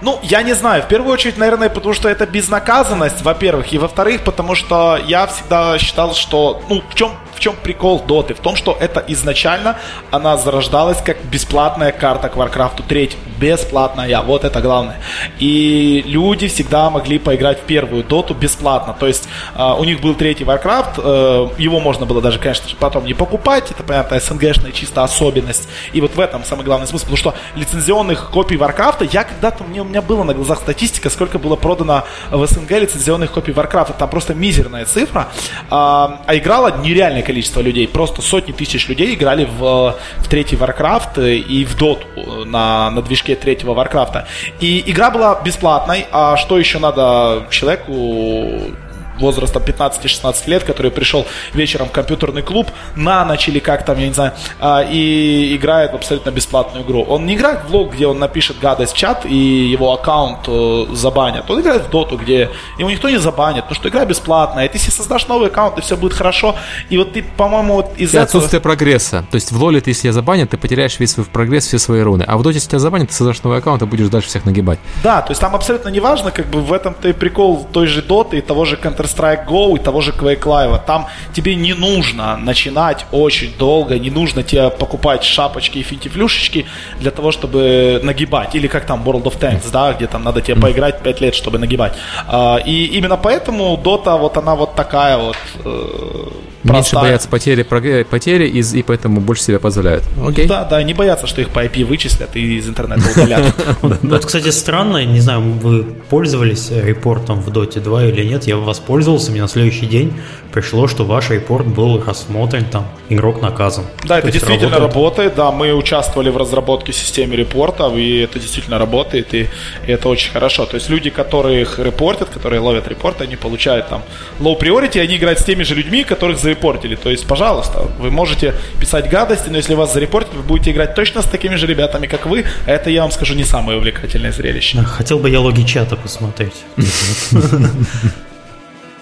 Ну, 0.03 0.21
я 0.23 0.43
не 0.43 0.53
знаю. 0.53 0.85
В 0.85 0.87
первую 0.87 1.13
очередь, 1.13 1.37
наверное, 1.37 1.69
потому 1.69 1.95
что 1.95 2.09
это 2.09 2.27
безнаказанность, 2.27 3.23
во-первых. 3.23 3.73
И 3.73 3.79
во-вторых, 3.79 4.23
потому 4.23 4.55
что 4.55 4.97
я 5.05 5.27
всегда 5.27 5.77
считал, 5.79 6.15
что... 6.15 6.63
Ну, 6.69 6.81
в 6.89 6.95
чем 6.95 7.11
в 7.39 7.41
чем 7.41 7.55
прикол 7.63 8.01
Доты? 8.01 8.35
В 8.35 8.41
том, 8.41 8.57
что 8.57 8.77
это 8.81 9.05
изначально 9.07 9.79
она 10.11 10.37
зарождалась 10.37 11.01
как 11.01 11.23
бесплатная 11.25 11.93
карта 11.93 12.29
к 12.29 12.35
Warcraft 12.35 12.83
3. 12.89 13.11
Бесплатная, 13.39 14.21
вот 14.23 14.45
это 14.45 14.61
главное. 14.61 14.97
И 15.39 16.03
люди 16.05 16.49
всегда 16.49 16.91
могли 16.91 17.21
поиграть 17.21 17.61
в 17.61 17.63
первую 17.63 18.03
Доту 18.03 18.35
бесплатно. 18.35 18.97
То 18.99 19.07
есть 19.07 19.29
э, 19.57 19.75
у 19.79 19.85
них 19.85 20.01
был 20.01 20.17
третий 20.17 20.43
Warcraft, 20.43 20.95
э, 20.97 21.63
его 21.63 21.79
можно 21.79 22.07
было 22.07 22.21
даже, 22.21 22.41
конечно, 22.41 22.69
потом 22.81 23.05
не 23.05 23.15
покупать, 23.15 23.71
это, 23.71 23.85
понятно, 23.85 24.19
СНГшная 24.19 24.73
чисто 24.73 25.05
особенность. 25.05 25.69
И 25.93 26.01
вот 26.01 26.17
в 26.17 26.21
этом 26.21 26.43
самый 26.45 26.65
главный 26.65 26.89
смысл, 26.89 27.05
потому 27.05 27.17
что 27.17 27.35
лицензионных 27.55 28.31
копий 28.31 28.57
Warcraft, 28.57 29.09
я 29.13 29.23
когда-то, 29.23 29.63
мне, 29.63 29.83
у 29.83 29.85
меня 29.85 30.03
было 30.03 30.25
на 30.25 30.35
глазах 30.35 30.59
статистика, 30.59 31.09
сколько 31.09 31.39
было 31.39 31.55
продано 31.55 32.03
в 32.33 32.45
СНГ 32.45 32.71
лицензионных 32.73 33.31
копий 33.31 33.53
Warcraft, 33.53 33.95
там 33.97 34.11
просто 34.11 34.35
мизерная 34.35 34.85
цифра, 34.85 35.29
а, 35.71 36.21
а 36.27 36.37
играла 36.37 36.79
нереальное 36.79 37.23
количество 37.29 37.61
людей. 37.61 37.87
Просто 37.87 38.23
сотни 38.23 38.53
тысяч 38.53 38.89
людей 38.89 39.15
играли 39.15 39.45
в, 39.45 39.95
в 40.19 40.29
третий 40.29 40.57
Warcraft 40.57 41.39
и 41.39 41.65
в 41.67 41.77
Dota 41.77 42.45
на, 42.45 42.91
на 42.91 43.03
движке 43.03 43.37
третьего 43.37 43.75
Warcraft. 43.75 44.25
И 44.61 44.83
игра 44.87 45.11
была 45.11 45.41
бесплатной, 45.45 46.07
а 46.11 46.37
что 46.39 46.59
еще 46.59 46.79
надо 46.79 47.47
человеку 47.51 48.73
возраста 49.19 49.59
15-16 49.61 50.49
лет, 50.49 50.65
который 50.65 50.91
пришел 50.91 51.27
вечером 51.55 51.89
в 51.89 51.93
компьютерный 51.93 52.43
клуб 52.43 52.69
на 52.97 53.25
ночь 53.25 53.49
или 53.49 53.59
как 53.59 53.85
там, 53.85 53.99
я 53.99 54.09
не 54.09 54.15
знаю, 54.15 54.33
а, 54.61 54.83
и 54.83 55.57
играет 55.57 55.93
в 55.93 55.95
абсолютно 55.95 56.31
бесплатную 56.31 56.85
игру. 56.85 57.03
Он 57.03 57.27
не 57.27 57.35
играет 57.35 57.65
в 57.69 57.75
лог, 57.75 57.95
где 57.95 58.07
он 58.07 58.19
напишет 58.19 58.59
гадость 58.59 58.93
в 58.93 58.97
чат 58.97 59.27
и 59.27 59.37
его 59.37 59.93
аккаунт 59.93 60.41
э, 60.47 60.87
забанят. 60.93 61.51
Он 61.51 61.61
играет 61.61 61.83
в 61.83 61.91
доту, 61.91 62.17
где 62.17 62.51
его 62.79 62.91
никто 62.91 63.09
не 63.09 63.19
забанит, 63.19 63.65
потому 63.65 63.75
что 63.75 63.89
игра 63.89 64.05
бесплатная. 64.05 64.67
И 64.67 64.69
ты 64.69 64.79
если 64.79 64.91
создашь 64.91 65.27
новый 65.29 65.49
аккаунт, 65.49 65.79
и 65.79 65.81
все 65.81 65.97
будет 65.97 66.13
хорошо. 66.13 66.57
И 66.89 66.99
вот 66.99 67.13
ты, 67.13 67.23
по-моему, 67.23 67.75
вот 67.75 67.97
из 67.97 68.11
этого... 68.11 68.25
отсутствие 68.25 68.61
прогресса. 68.61 69.25
То 69.31 69.35
есть 69.35 69.53
в 69.53 69.63
лоле, 69.63 69.83
если 69.85 70.03
тебя 70.03 70.13
забанят, 70.13 70.51
ты 70.51 70.57
потеряешь 70.57 70.99
весь 70.99 71.13
свой 71.13 71.27
прогресс, 71.27 71.67
все 71.67 71.79
свои 71.79 72.01
руны. 72.01 72.25
А 72.27 72.37
в 72.37 72.43
доте, 72.43 72.57
если 72.57 72.71
тебя 72.71 72.79
забанят, 72.79 73.09
ты 73.09 73.15
создашь 73.15 73.43
новый 73.43 73.59
аккаунт 73.59 73.83
и 73.83 73.87
будешь 73.87 74.09
дальше 74.09 74.29
всех 74.29 74.45
нагибать. 74.45 74.79
Да, 75.03 75.23
то 75.23 75.33
есть 75.33 75.41
там 75.41 75.55
абсолютно 75.55 75.89
не 75.89 76.01
важно, 76.01 76.31
как 76.31 76.47
бы 76.47 76.61
в 76.61 76.73
этом-то 76.73 77.09
и 77.09 77.13
прикол 77.13 77.67
той 77.73 77.87
же 77.87 78.03
доты 78.03 78.39
и 78.39 78.41
того 78.41 78.65
же 78.65 78.77
Counter 78.77 79.08
Counter-Strike 79.09 79.47
Go 79.47 79.77
и 79.77 79.79
того 79.79 80.01
же 80.01 80.13
Quake 80.13 80.43
Live. 80.43 80.81
Там 80.87 81.07
тебе 81.33 81.55
не 81.55 81.75
нужно 81.75 82.37
начинать 82.37 83.07
очень 83.13 83.53
долго, 83.59 83.99
не 83.99 84.11
нужно 84.11 84.43
тебе 84.43 84.71
покупать 84.71 85.25
шапочки 85.25 85.79
и 85.79 85.83
финтифлюшечки 85.83 86.67
для 87.01 87.11
того, 87.11 87.33
чтобы 87.33 88.01
нагибать. 88.03 88.55
Или 88.55 88.67
как 88.69 88.87
там 88.87 89.03
World 89.03 89.25
of 89.25 89.39
Tanks, 89.39 89.71
да, 89.73 89.93
где 89.93 90.07
там 90.07 90.25
надо 90.25 90.41
тебе 90.41 90.61
поиграть 90.61 91.03
5 91.03 91.21
лет, 91.21 91.35
чтобы 91.35 91.59
нагибать. 91.59 91.95
А, 92.27 92.57
и 92.57 92.85
именно 92.85 93.17
поэтому 93.17 93.81
Dota, 93.83 94.19
вот 94.19 94.37
она 94.37 94.55
вот 94.55 94.75
такая 94.75 95.17
вот 95.17 95.37
э, 95.65 96.29
Меньше 96.75 96.95
боятся 96.97 97.29
потери, 97.29 97.63
потери 97.63 98.49
и, 98.49 98.61
и 98.61 98.83
поэтому 98.83 99.21
больше 99.21 99.43
себя 99.43 99.59
позволяют. 99.59 100.05
Окей. 100.25 100.47
Да, 100.47 100.65
да, 100.65 100.83
не 100.83 100.95
боятся, 100.95 101.27
что 101.27 101.41
их 101.41 101.51
по 101.51 101.65
IP 101.65 101.85
вычислят 101.85 102.35
и 102.35 102.59
из 102.59 102.69
интернета 102.69 103.03
удалят. 103.11 103.55
Вот, 104.03 104.25
кстати, 104.25 104.51
странно, 104.51 105.05
не 105.05 105.21
знаю, 105.21 105.41
вы 105.41 105.83
пользовались 105.83 106.71
репортом 106.71 107.41
в 107.41 107.49
Dota 107.49 107.81
2 107.81 108.05
или 108.07 108.25
нет, 108.25 108.45
я 108.45 108.57
воспользовался, 108.57 109.31
мне 109.31 109.43
на 109.43 109.49
следующий 109.49 109.87
день 109.87 110.13
пришло, 110.53 110.89
что 110.89 111.05
ваш 111.05 111.31
репорт 111.31 111.67
был 111.67 112.03
рассмотрен, 112.03 112.65
там, 112.65 112.87
игрок 113.09 113.43
наказан. 113.43 113.85
Да, 114.05 114.19
это 114.19 114.31
действительно 114.31 114.79
работает. 114.79 115.35
да, 115.35 115.51
мы 115.51 115.73
участвовали 115.73 116.31
в 116.31 116.37
разработке 116.37 116.93
системы 116.93 117.37
репортов, 117.37 117.97
и 117.97 118.19
это 118.19 118.39
действительно 118.39 118.79
работает, 118.79 119.35
и, 119.35 119.49
это 119.87 120.09
очень 120.09 120.33
хорошо. 120.33 120.67
То 120.67 120.77
есть 120.77 120.91
люди, 120.91 121.11
которые 121.11 121.63
их 121.63 121.79
репортят, 121.79 122.29
которые 122.29 122.61
ловят 122.61 122.89
репорты, 122.89 123.25
они 123.25 123.37
получают 123.37 123.89
там 123.89 124.03
low 124.41 124.59
priority, 124.59 125.01
они 125.01 125.17
играют 125.17 125.39
с 125.39 125.45
теми 125.45 125.63
же 125.63 125.75
людьми, 125.75 126.05
которых 126.05 126.39
зарепортили. 126.59 126.97
То 126.97 127.11
есть, 127.11 127.27
пожалуйста, 127.27 127.87
вы 127.99 128.11
можете 128.11 128.55
писать 128.81 129.11
гадости, 129.11 129.51
но 129.51 129.57
если 129.57 129.75
вас 129.75 129.93
зарепортят, 129.93 130.35
вы 130.35 130.43
будете 130.43 130.71
играть 130.71 130.95
точно 130.95 131.23
с 131.23 131.25
такими 131.25 131.57
же 131.57 131.67
ребятами, 131.67 132.07
как 132.07 132.27
вы, 132.27 132.45
а 132.67 132.71
это, 132.71 132.91
я 132.91 133.03
вам 133.03 133.11
скажу, 133.11 133.35
не 133.35 133.45
самое 133.45 133.79
увлекательное 133.79 134.33
зрелище. 134.33 134.83
Хотел 134.83 135.19
бы 135.19 135.31
я 135.31 135.41
логи 135.41 135.63
чата 135.63 135.97
посмотреть. 135.97 136.65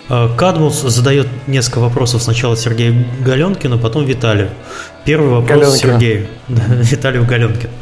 Э, 0.08 0.28
Кадмус 0.36 0.82
задает 0.82 1.26
несколько 1.48 1.80
вопросов 1.80 2.22
сначала 2.22 2.56
Сергею 2.56 3.04
Галенкину, 3.24 3.76
потом 3.78 4.04
Виталию. 4.04 4.50
Первый 5.04 5.30
вопрос 5.30 5.48
Галенкина. 5.48 5.92
Сергею, 5.92 6.26
Виталию 6.48 7.26
Галенкину. 7.26 7.72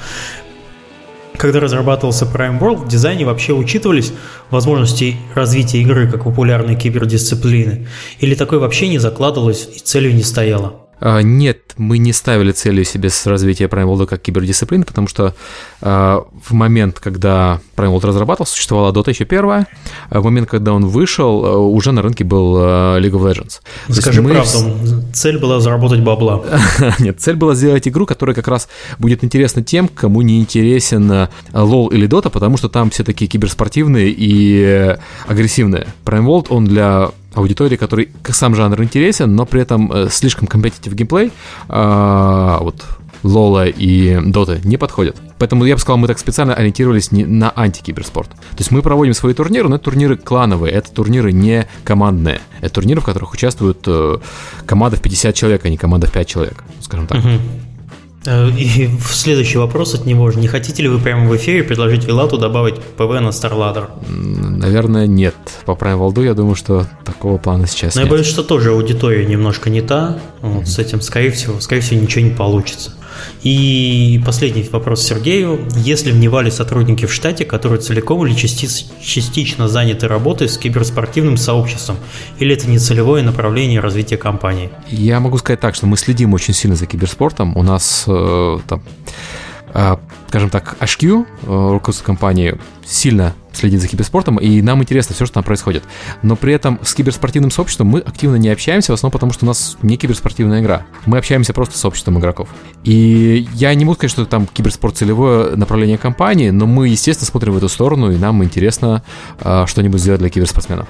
Когда 1.45 1.61
разрабатывался 1.61 2.25
Prime 2.25 2.59
World, 2.59 2.87
в 2.87 2.89
дизайне 2.89 3.27
вообще 3.27 3.53
учитывались 3.53 4.15
возможности 4.49 5.19
развития 5.35 5.83
игры 5.83 6.11
как 6.11 6.25
популярной 6.25 6.75
кибердисциплины? 6.75 7.87
Или 8.19 8.35
такое 8.35 8.61
вообще 8.61 8.89
не 8.89 8.97
закладывалось 8.97 9.69
и 9.77 9.79
целью 9.79 10.15
не 10.15 10.23
стояло? 10.23 10.84
А, 11.01 11.21
нет, 11.21 11.75
мы 11.77 11.99
не 11.99 12.13
ставили 12.13 12.53
целью 12.53 12.85
себе 12.85 13.11
с 13.11 13.27
развития 13.27 13.67
Prime 13.67 13.85
World 13.85 14.07
как 14.07 14.23
кибердисциплины, 14.23 14.85
потому 14.85 15.09
что 15.09 15.35
э, 15.81 16.21
в 16.45 16.53
момент, 16.53 17.01
когда 17.01 17.61
Prime 17.77 17.95
World 17.95 18.07
разрабатывался, 18.07 18.55
существовала 18.55 18.93
Dota 18.93 19.11
еще 19.11 19.25
первая, 19.25 19.67
а 20.11 20.21
в 20.21 20.25
момент, 20.25 20.49
когда 20.49 20.73
он 20.73 20.87
вышел, 20.87 21.71
уже 21.75 21.93
на 21.93 22.03
рынке 22.03 22.25
был 22.25 22.57
League 22.57 23.11
of 23.11 23.23
Legends. 23.23 23.61
Скажи 23.89 24.23
мы... 24.23 24.31
правду, 24.31 25.03
цель 25.13 25.39
была 25.39 25.61
заработать 25.61 26.01
бабла. 26.01 26.45
нет, 26.99 27.21
цель 27.21 27.37
была 27.37 27.55
сделать 27.55 27.87
игру, 27.89 28.07
которая 28.07 28.35
как 28.35 28.49
раз 28.49 28.69
будет 28.99 29.25
интересна 29.25 29.63
тем, 29.63 29.89
кому 29.89 30.23
не 30.23 30.41
интересен 30.41 31.29
LoL 31.53 31.93
или 31.93 32.09
Dota, 32.09 32.31
потому 32.31 32.57
что 32.57 32.69
там 32.69 32.91
все 32.91 33.05
такие 33.05 33.29
киберспортивные 33.29 34.15
и 34.17 34.97
агрессивные. 35.27 35.87
Prime 36.05 36.25
World, 36.25 36.47
он 36.51 36.65
для 36.65 37.11
аудитории, 37.35 37.77
которой 37.77 38.11
сам 38.31 38.55
жанр 38.55 38.83
интересен, 38.83 39.35
но 39.35 39.47
при 39.47 39.61
этом 39.63 39.93
э, 39.93 40.09
слишком 40.11 40.47
competitive 40.47 40.95
геймплей, 40.95 41.33
э, 41.69 42.59
вот 42.61 42.85
Лола 43.25 43.67
и 43.67 44.21
Доты 44.23 44.61
не 44.65 44.77
подходят. 44.77 45.17
Поэтому 45.39 45.65
я 45.65 45.75
бы 45.75 45.81
сказал, 45.81 45.97
мы 45.97 46.07
так 46.07 46.19
специально 46.19 46.55
ориентировались 46.55 47.11
не 47.11 47.25
на 47.25 47.51
антикиберспорт. 47.51 48.29
То 48.31 48.59
есть 48.59 48.71
мы 48.71 48.83
проводим 48.83 49.15
свои 49.15 49.33
турниры, 49.33 49.69
но 49.69 49.77
это 49.77 49.87
турниры 49.87 50.17
клановые, 50.17 50.73
это 50.75 50.93
турниры 50.93 51.33
не 51.33 51.67
командные. 51.85 52.41
Это 52.61 52.75
турниры, 52.75 53.01
в 53.01 53.05
которых 53.05 53.33
участвуют 53.33 53.79
э, 53.87 54.19
команда 54.67 54.99
в 54.99 55.01
50 55.01 55.35
человек, 55.35 55.65
а 55.65 55.71
не 55.71 55.79
команда 55.79 56.07
в 56.07 56.13
5 56.13 56.29
человек, 56.29 56.63
скажем 56.81 57.07
так. 57.07 57.19
Uh-huh. 57.19 57.41
Э, 58.27 58.49
и 58.51 58.91
следующий 59.11 59.59
вопрос 59.59 59.95
от 59.95 60.07
него 60.07 60.31
же. 60.31 60.41
Не 60.41 60.49
хотите 60.49 60.83
ли 60.83 60.89
вы 60.89 60.99
прямо 60.99 61.29
в 61.29 61.37
эфире 61.37 61.63
предложить 61.63 62.05
Вилату 62.05 62.39
добавить 62.39 62.77
ПВ 62.77 63.21
на 63.21 63.29
StarLadder? 63.29 63.89
Наверное, 64.09 65.07
нет. 65.07 65.35
По 65.65 65.73
Prime 65.73 65.97
Волду 65.97 66.23
я 66.23 66.35
думаю, 66.35 66.55
что 66.55 66.87
такого 67.05 67.39
плана 67.39 67.67
сейчас 67.67 67.95
Но 67.95 68.03
нет. 68.03 68.11
я 68.11 68.13
боюсь, 68.13 68.27
что 68.27 68.43
тоже 68.43 68.71
аудитория 68.71 69.27
немножко 69.27 69.71
не 69.71 69.83
та. 69.83 70.19
Вот, 70.41 70.63
mm-hmm. 70.63 70.67
С 70.67 70.79
этим, 70.79 71.01
скорее 71.01 71.31
всего, 71.31 71.61
скорее 71.61 71.83
всего, 71.83 72.01
ничего 72.01 72.25
не 72.25 72.31
получится. 72.31 72.93
И 73.43 74.21
последний 74.25 74.63
вопрос 74.71 75.03
Сергею. 75.03 75.67
Если 75.77 76.13
вневали 76.13 76.51
сотрудники 76.51 77.07
в 77.07 77.13
штате, 77.13 77.45
которые 77.45 77.81
целиком 77.81 78.27
или 78.27 78.35
части- 78.35 78.87
частично 79.03 79.69
заняты 79.69 80.09
работой 80.09 80.49
с 80.49 80.59
киберспортивным 80.59 81.37
сообществом, 81.37 81.97
или 82.39 82.55
это 82.55 82.69
не 82.69 82.79
целевое 82.79 83.23
направление 83.23 83.81
развития 83.81 84.17
компании? 84.17 84.71
Я 84.89 85.21
могу 85.21 85.39
сказать 85.39 85.61
так, 85.61 85.75
что 85.75 85.87
мы 85.87 85.97
следим 85.97 86.35
очень 86.35 86.55
сильно 86.55 86.77
за 86.77 86.87
киберспортом. 86.87 87.57
У 87.57 87.63
нас 87.63 88.05
э, 88.07 88.59
там 88.69 88.83
скажем 90.29 90.51
так, 90.51 90.77
HQ, 90.81 91.27
э, 91.43 91.71
руководство 91.73 92.05
компании, 92.05 92.57
сильно 92.85 93.35
следит 93.53 93.81
за 93.81 93.89
киберспортом, 93.89 94.37
и 94.37 94.63
нам 94.63 94.83
интересно 94.83 95.15
все, 95.15 95.27
что 95.27 95.35
там 95.35 95.45
происходит. 95.45 95.83
Но 96.23 96.37
при 96.37 96.55
этом 96.55 96.79
с 96.83 96.95
киберспортивным 96.95 97.51
сообществом 97.51 97.89
мы 97.89 98.01
активно 98.01 98.37
не 98.37 98.49
общаемся, 98.49 98.93
в 98.93 98.95
основном 98.95 99.13
потому, 99.13 99.33
что 99.33 99.45
у 99.45 99.49
нас 99.49 99.77
не 99.83 99.97
киберспортивная 99.97 100.61
игра. 100.61 100.87
Мы 101.07 101.19
общаемся 101.19 101.53
просто 101.53 101.77
с 101.77 101.81
сообществом 101.81 102.19
игроков. 102.19 102.49
И 102.85 103.49
я 103.55 103.75
не 103.75 103.85
могу 103.85 103.97
сказать, 103.97 104.13
что 104.13 104.27
там 104.27 104.47
киберспорт 104.47 104.97
целевое 104.97 105.57
направление 105.57 105.99
компании, 105.99 106.51
но 106.51 106.67
мы, 106.67 106.89
естественно, 106.89 107.27
смотрим 107.27 107.53
в 107.55 107.57
эту 107.57 107.69
сторону, 107.69 108.11
и 108.11 108.17
нам 108.17 108.43
интересно 108.45 109.03
э, 109.41 109.65
что-нибудь 109.67 110.01
сделать 110.01 110.21
для 110.21 110.31
киберспортсменов. 110.31 110.89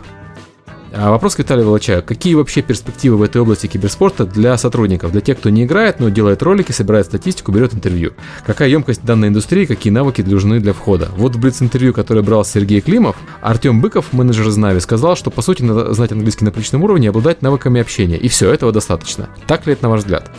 А 0.96 1.10
вопрос 1.10 1.34
к 1.34 1.40
Виталию 1.40 1.66
Волочаю. 1.66 2.04
Какие 2.04 2.34
вообще 2.34 2.62
перспективы 2.62 3.16
в 3.16 3.22
этой 3.22 3.42
области 3.42 3.66
киберспорта 3.66 4.26
для 4.26 4.56
сотрудников, 4.56 5.10
для 5.10 5.20
тех, 5.20 5.38
кто 5.38 5.50
не 5.50 5.64
играет, 5.64 5.98
но 5.98 6.08
делает 6.08 6.40
ролики, 6.44 6.70
собирает 6.70 7.06
статистику, 7.06 7.50
берет 7.50 7.74
интервью? 7.74 8.12
Какая 8.46 8.68
емкость 8.68 9.04
данной 9.04 9.26
индустрии, 9.26 9.64
какие 9.64 9.92
навыки 9.92 10.22
нужны 10.22 10.60
для 10.60 10.72
входа? 10.72 11.10
Вот 11.16 11.34
в 11.34 11.40
Блиц-интервью, 11.40 11.92
которое 11.92 12.22
брал 12.22 12.44
Сергей 12.44 12.80
Климов, 12.80 13.16
Артем 13.42 13.80
Быков, 13.80 14.12
менеджер 14.12 14.48
Знави, 14.50 14.78
сказал, 14.78 15.16
что 15.16 15.32
по 15.32 15.42
сути 15.42 15.62
надо 15.64 15.92
знать 15.94 16.12
английский 16.12 16.44
на 16.44 16.52
приличном 16.52 16.84
уровне 16.84 17.06
и 17.06 17.10
обладать 17.10 17.42
навыками 17.42 17.80
общения. 17.80 18.16
И 18.16 18.28
все, 18.28 18.52
этого 18.52 18.70
достаточно. 18.70 19.28
Так 19.48 19.66
ли 19.66 19.72
это 19.72 19.82
на 19.82 19.90
ваш 19.90 20.00
взгляд? 20.00 20.30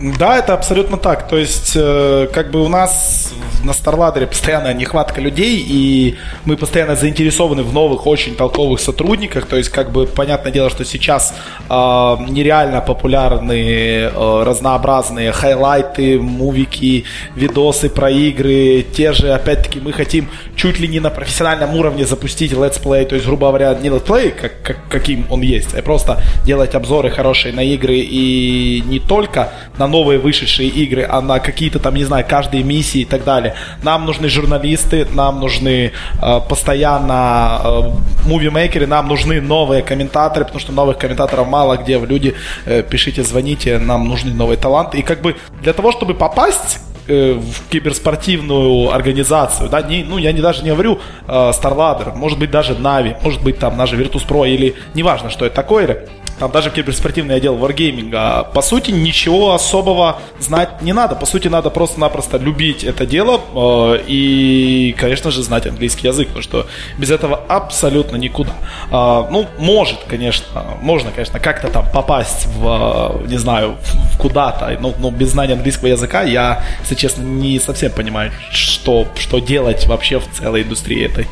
Да, 0.00 0.38
это 0.38 0.54
абсолютно 0.54 0.96
так. 0.96 1.26
То 1.26 1.36
есть, 1.36 1.72
э, 1.74 2.28
как 2.32 2.52
бы 2.52 2.62
у 2.62 2.68
нас 2.68 3.32
на 3.64 3.72
Старладере 3.72 4.28
постоянная 4.28 4.72
нехватка 4.72 5.20
людей, 5.20 5.64
и 5.68 6.16
мы 6.44 6.56
постоянно 6.56 6.94
заинтересованы 6.94 7.64
в 7.64 7.72
новых, 7.72 8.06
очень 8.06 8.36
толковых 8.36 8.78
сотрудниках. 8.78 9.46
То 9.46 9.56
есть, 9.56 9.70
как 9.70 9.90
бы, 9.90 10.06
понятное 10.06 10.52
дело, 10.52 10.70
что 10.70 10.84
сейчас 10.84 11.34
э, 11.68 11.72
нереально 12.28 12.80
популярны 12.80 13.52
э, 13.52 14.42
разнообразные 14.44 15.32
хайлайты, 15.32 16.20
мувики, 16.20 17.04
видосы 17.34 17.90
про 17.90 18.08
игры. 18.08 18.86
Те 18.94 19.12
же, 19.12 19.32
опять-таки, 19.32 19.80
мы 19.80 19.92
хотим 19.92 20.28
чуть 20.54 20.78
ли 20.78 20.86
не 20.86 21.00
на 21.00 21.10
профессиональном 21.10 21.74
уровне 21.74 22.06
запустить 22.06 22.52
летсплей, 22.52 23.04
то 23.04 23.16
есть, 23.16 23.26
грубо 23.26 23.48
говоря, 23.48 23.74
не 23.74 23.88
летсплей, 23.88 24.30
как, 24.30 24.62
как, 24.62 24.76
каким 24.88 25.26
он 25.28 25.40
есть, 25.40 25.74
а 25.74 25.82
просто 25.82 26.22
делать 26.44 26.76
обзоры 26.76 27.10
хорошие 27.10 27.52
на 27.52 27.64
игры 27.64 27.96
и 27.96 28.80
не 28.86 29.00
только 29.00 29.50
на 29.76 29.87
новые 29.88 30.18
вышедшие 30.18 30.68
игры, 30.68 31.06
а 31.08 31.20
на 31.20 31.38
какие-то 31.40 31.78
там, 31.78 31.94
не 31.94 32.04
знаю, 32.04 32.24
каждые 32.28 32.62
миссии 32.62 33.00
и 33.00 33.04
так 33.04 33.24
далее. 33.24 33.54
Нам 33.82 34.06
нужны 34.06 34.28
журналисты, 34.28 35.06
нам 35.12 35.40
нужны 35.40 35.92
э, 36.22 36.40
постоянно 36.48 37.60
э, 37.64 37.80
мувимейкеры, 38.26 38.86
нам 38.86 39.08
нужны 39.08 39.40
новые 39.40 39.82
комментаторы, 39.82 40.44
потому 40.44 40.60
что 40.60 40.72
новых 40.72 40.98
комментаторов 40.98 41.48
мало 41.48 41.76
где. 41.76 41.98
Люди, 41.98 42.34
э, 42.66 42.82
пишите, 42.82 43.22
звоните, 43.22 43.78
нам 43.78 44.08
нужны 44.08 44.32
новые 44.32 44.56
таланты. 44.56 44.98
И 44.98 45.02
как 45.02 45.20
бы 45.20 45.36
для 45.62 45.72
того, 45.72 45.92
чтобы 45.92 46.14
попасть 46.14 46.78
э, 47.08 47.32
в 47.32 47.70
киберспортивную 47.70 48.92
организацию, 48.94 49.68
да, 49.68 49.82
не, 49.82 50.04
ну, 50.04 50.18
я 50.18 50.32
не, 50.32 50.40
даже 50.40 50.62
не 50.62 50.70
говорю 50.70 51.00
э, 51.26 51.32
StarLadder, 51.32 52.14
может 52.14 52.38
быть, 52.38 52.50
даже 52.50 52.74
Navi, 52.74 53.16
может 53.22 53.42
быть, 53.42 53.58
там, 53.58 53.76
даже 53.76 53.96
Virtus.pro 53.96 54.48
или 54.48 54.74
неважно, 54.94 55.30
что 55.30 55.46
это 55.46 55.56
такое, 55.56 56.06
там 56.38 56.50
даже 56.50 56.70
киберспортивный 56.70 57.36
отдел 57.36 57.56
Wargaming. 57.56 58.52
По 58.52 58.62
сути, 58.62 58.90
ничего 58.90 59.54
особого 59.54 60.20
знать 60.38 60.82
не 60.82 60.92
надо. 60.92 61.14
По 61.14 61.26
сути, 61.26 61.48
надо 61.48 61.70
просто-напросто 61.70 62.38
любить 62.38 62.84
это 62.84 63.06
дело 63.06 63.40
э, 63.54 64.04
и, 64.06 64.94
конечно 64.98 65.30
же, 65.30 65.42
знать 65.42 65.66
английский 65.66 66.08
язык, 66.08 66.28
потому 66.28 66.42
что 66.42 66.66
без 66.96 67.10
этого 67.10 67.40
абсолютно 67.48 68.16
никуда. 68.16 68.52
Э, 68.90 69.26
ну, 69.30 69.46
может, 69.58 69.98
конечно, 70.08 70.76
можно, 70.80 71.10
конечно, 71.10 71.40
как-то 71.40 71.68
там 71.68 71.86
попасть 71.92 72.46
в, 72.46 73.22
не 73.26 73.38
знаю, 73.38 73.76
в 73.82 74.18
куда-то, 74.18 74.76
но, 74.80 74.94
но 74.98 75.10
без 75.10 75.30
знания 75.30 75.54
английского 75.54 75.88
языка 75.88 76.22
я, 76.22 76.64
если 76.80 76.94
честно, 76.94 77.22
не 77.22 77.58
совсем 77.60 77.92
понимаю, 77.92 78.32
что, 78.50 79.06
что 79.16 79.38
делать 79.38 79.86
вообще 79.86 80.18
в 80.18 80.28
целой 80.32 80.62
индустрии 80.62 81.04
этой. 81.04 81.26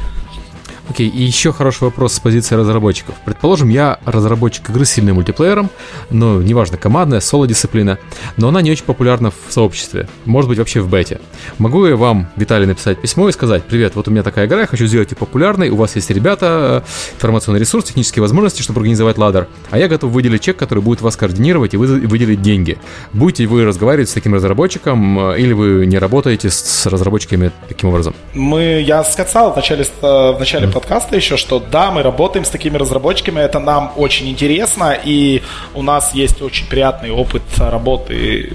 Окей, 0.88 1.08
и 1.08 1.22
еще 1.22 1.52
хороший 1.52 1.84
вопрос 1.84 2.14
с 2.14 2.20
позиции 2.20 2.54
разработчиков. 2.54 3.14
Предположим, 3.24 3.68
я 3.68 3.98
разработчик 4.04 4.70
игры 4.70 4.84
с 4.84 4.90
сильным 4.90 5.16
мультиплеером, 5.16 5.68
но 6.10 6.40
неважно, 6.40 6.78
командная, 6.78 7.20
соло-дисциплина, 7.20 7.98
но 8.36 8.48
она 8.48 8.62
не 8.62 8.70
очень 8.70 8.84
популярна 8.84 9.30
в 9.30 9.52
сообществе, 9.52 10.08
может 10.24 10.48
быть 10.48 10.58
вообще 10.58 10.80
в 10.80 10.88
бете. 10.88 11.20
Могу 11.58 11.86
я 11.86 11.96
вам, 11.96 12.28
Виталий, 12.36 12.66
написать 12.66 13.00
письмо 13.00 13.28
и 13.28 13.32
сказать, 13.32 13.64
привет, 13.64 13.96
вот 13.96 14.06
у 14.08 14.10
меня 14.10 14.22
такая 14.22 14.46
игра, 14.46 14.60
я 14.60 14.66
хочу 14.66 14.86
сделать 14.86 15.10
ее 15.10 15.16
популярной, 15.16 15.70
у 15.70 15.76
вас 15.76 15.96
есть 15.96 16.10
ребята, 16.10 16.84
информационный 17.16 17.60
ресурс, 17.60 17.86
технические 17.86 18.22
возможности, 18.22 18.62
чтобы 18.62 18.78
организовать 18.80 19.18
ладер, 19.18 19.48
а 19.70 19.78
я 19.78 19.88
готов 19.88 20.12
выделить 20.12 20.42
чек, 20.42 20.56
который 20.56 20.82
будет 20.82 21.00
вас 21.00 21.16
координировать 21.16 21.74
и 21.74 21.76
выделить 21.76 22.42
деньги. 22.42 22.78
Будете 23.12 23.46
вы 23.46 23.64
разговаривать 23.64 24.08
с 24.08 24.12
таким 24.12 24.34
разработчиком 24.34 25.32
или 25.34 25.52
вы 25.52 25.86
не 25.86 25.98
работаете 25.98 26.48
с 26.48 26.86
разработчиками 26.86 27.50
таким 27.68 27.88
образом? 27.88 28.14
Мы, 28.34 28.82
я 28.86 29.02
сказал 29.02 29.52
в 29.52 29.56
начале, 29.56 29.84
в 30.00 30.36
начале 30.38 30.68
подкаста 30.86 31.16
еще, 31.16 31.36
что 31.36 31.58
да, 31.58 31.90
мы 31.90 32.04
работаем 32.04 32.44
с 32.44 32.48
такими 32.48 32.76
разработчиками, 32.76 33.40
это 33.40 33.58
нам 33.58 33.92
очень 33.96 34.28
интересно, 34.28 34.96
и 35.04 35.42
у 35.74 35.82
нас 35.82 36.14
есть 36.14 36.40
очень 36.40 36.68
приятный 36.68 37.10
опыт 37.10 37.42
работы 37.58 38.52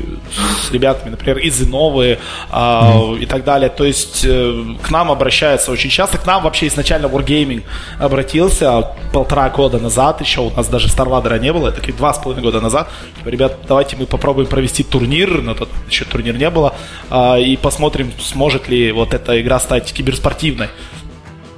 с 0.65 0.71
ребятами, 0.71 1.09
например, 1.09 1.39
из 1.39 1.61
Инновы 1.61 2.19
э, 2.53 3.15
и 3.19 3.25
так 3.25 3.43
далее. 3.43 3.69
То 3.69 3.83
есть 3.83 4.23
э, 4.25 4.63
к 4.81 4.89
нам 4.91 5.11
обращаются 5.11 5.71
очень 5.73 5.89
часто, 5.89 6.19
к 6.19 6.25
нам 6.25 6.43
вообще 6.43 6.67
изначально 6.67 7.07
Wargaming 7.07 7.63
обратился 7.99 8.91
полтора 9.11 9.49
года 9.49 9.79
назад, 9.79 10.21
еще 10.21 10.39
у 10.39 10.51
нас 10.51 10.69
даже 10.69 10.87
StarLadder 10.87 11.37
не 11.37 11.51
было, 11.51 11.67
это 11.67 11.81
два 11.91 12.13
с 12.13 12.17
половиной 12.17 12.43
года 12.43 12.61
назад. 12.61 12.89
Типа, 13.17 13.27
ребят, 13.27 13.57
давайте 13.67 13.97
мы 13.97 14.05
попробуем 14.05 14.47
провести 14.47 14.83
турнир, 14.83 15.41
но 15.41 15.53
тот 15.53 15.67
еще 15.89 16.05
турнир 16.05 16.37
не 16.37 16.49
было, 16.49 16.73
э, 17.09 17.41
и 17.41 17.57
посмотрим, 17.57 18.13
сможет 18.21 18.69
ли 18.69 18.93
вот 18.93 19.13
эта 19.13 19.41
игра 19.41 19.59
стать 19.59 19.91
киберспортивной. 19.91 20.69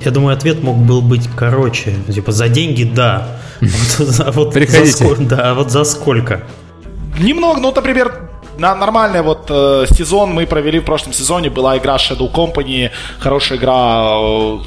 Я 0.05 0.11
думаю, 0.11 0.35
ответ 0.35 0.63
мог 0.63 0.77
был 0.77 1.01
быть 1.01 1.29
короче. 1.35 1.95
Типа, 2.13 2.31
за 2.31 2.49
деньги, 2.49 2.83
да. 2.83 3.27
А 4.19 4.31
вот 4.31 4.53
Приходите. 4.53 5.15
да, 5.19 5.51
а 5.51 5.53
вот 5.53 5.71
за 5.71 5.83
сколько? 5.83 6.43
Немного, 7.19 7.59
ну, 7.59 7.71
например, 7.73 8.29
на 8.57 8.75
нормальный 8.75 9.21
вот 9.21 9.45
э, 9.49 9.85
сезон 9.89 10.31
мы 10.31 10.45
провели 10.45 10.79
в 10.79 10.85
прошлом 10.85 11.13
сезоне. 11.13 11.49
Была 11.49 11.77
игра 11.77 11.95
Shadow 11.95 12.31
Company, 12.31 12.91
хорошая 13.19 13.57
игра 13.57 14.03
э, 14.15 14.59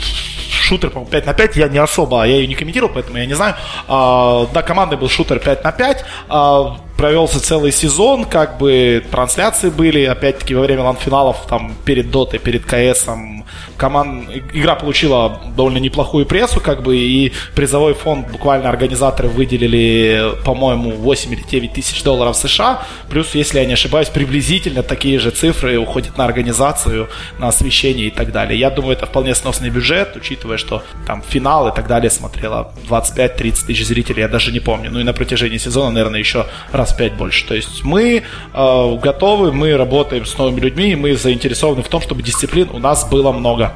шутер, 0.66 0.90
по-моему, 0.90 1.10
5 1.10 1.26
на 1.26 1.34
5, 1.34 1.56
я 1.56 1.68
не 1.68 1.78
особо, 1.78 2.24
я 2.24 2.36
ее 2.36 2.46
не 2.46 2.54
комментировал, 2.54 2.92
поэтому 2.94 3.18
я 3.18 3.26
не 3.26 3.34
знаю. 3.34 3.54
А, 3.88 4.46
да, 4.52 4.62
командой 4.62 4.98
был 4.98 5.08
шутер 5.08 5.38
5 5.38 5.64
на 5.64 5.72
5. 5.72 6.04
А, 6.28 6.76
провелся 6.96 7.40
целый 7.40 7.72
сезон, 7.72 8.24
как 8.24 8.58
бы 8.58 9.04
трансляции 9.10 9.70
были, 9.70 10.04
опять-таки 10.04 10.54
во 10.54 10.62
время 10.62 10.82
ланфиналов, 10.82 11.46
там, 11.48 11.74
перед 11.84 12.10
Дотой, 12.10 12.38
перед 12.38 12.64
КСом, 12.64 13.44
команд... 13.76 14.28
игра 14.52 14.74
получила 14.74 15.40
довольно 15.56 15.78
неплохую 15.78 16.26
прессу, 16.26 16.60
как 16.60 16.82
бы, 16.82 16.96
и 16.96 17.32
призовой 17.54 17.94
фонд 17.94 18.30
буквально 18.30 18.68
организаторы 18.68 19.28
выделили, 19.28 20.32
по-моему, 20.44 20.92
8 20.92 21.32
или 21.32 21.42
9 21.42 21.72
тысяч 21.72 22.02
долларов 22.02 22.36
США, 22.36 22.82
плюс, 23.10 23.34
если 23.34 23.58
я 23.58 23.66
не 23.66 23.74
ошибаюсь, 23.74 24.08
приблизительно 24.08 24.82
такие 24.82 25.18
же 25.18 25.30
цифры 25.30 25.78
уходят 25.78 26.16
на 26.16 26.24
организацию, 26.24 27.08
на 27.38 27.48
освещение 27.48 28.06
и 28.06 28.10
так 28.10 28.32
далее. 28.32 28.58
Я 28.58 28.70
думаю, 28.70 28.96
это 28.96 29.06
вполне 29.06 29.34
сносный 29.34 29.70
бюджет, 29.70 30.16
учитывая, 30.16 30.56
что 30.56 30.82
там 31.06 31.22
финал 31.22 31.68
и 31.68 31.74
так 31.74 31.86
далее 31.86 32.10
смотрело 32.10 32.72
25-30 32.88 33.66
тысяч 33.66 33.86
зрителей, 33.86 34.22
я 34.22 34.28
даже 34.28 34.52
не 34.52 34.60
помню. 34.60 34.90
Ну 34.90 35.00
и 35.00 35.02
на 35.02 35.12
протяжении 35.12 35.58
сезона, 35.58 35.90
наверное, 35.90 36.20
еще 36.20 36.46
раз 36.72 36.85
в 36.92 36.96
5 36.96 37.14
больше. 37.14 37.46
То 37.46 37.54
есть 37.54 37.84
мы 37.84 38.22
э, 38.54 38.96
готовы, 39.02 39.52
мы 39.52 39.76
работаем 39.76 40.26
с 40.26 40.36
новыми 40.38 40.60
людьми, 40.60 40.96
мы 40.96 41.16
заинтересованы 41.16 41.82
в 41.82 41.88
том, 41.88 42.00
чтобы 42.00 42.22
дисциплин 42.22 42.68
у 42.72 42.78
нас 42.78 43.08
было 43.08 43.32
много. 43.32 43.74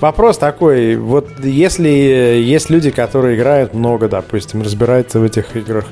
Вопрос 0.00 0.38
такой, 0.38 0.96
вот 0.96 1.28
если 1.44 1.88
есть 1.88 2.70
люди, 2.70 2.90
которые 2.90 3.36
играют 3.36 3.74
много, 3.74 4.08
допустим, 4.08 4.62
разбираются 4.62 5.20
в 5.20 5.24
этих 5.24 5.54
играх, 5.56 5.84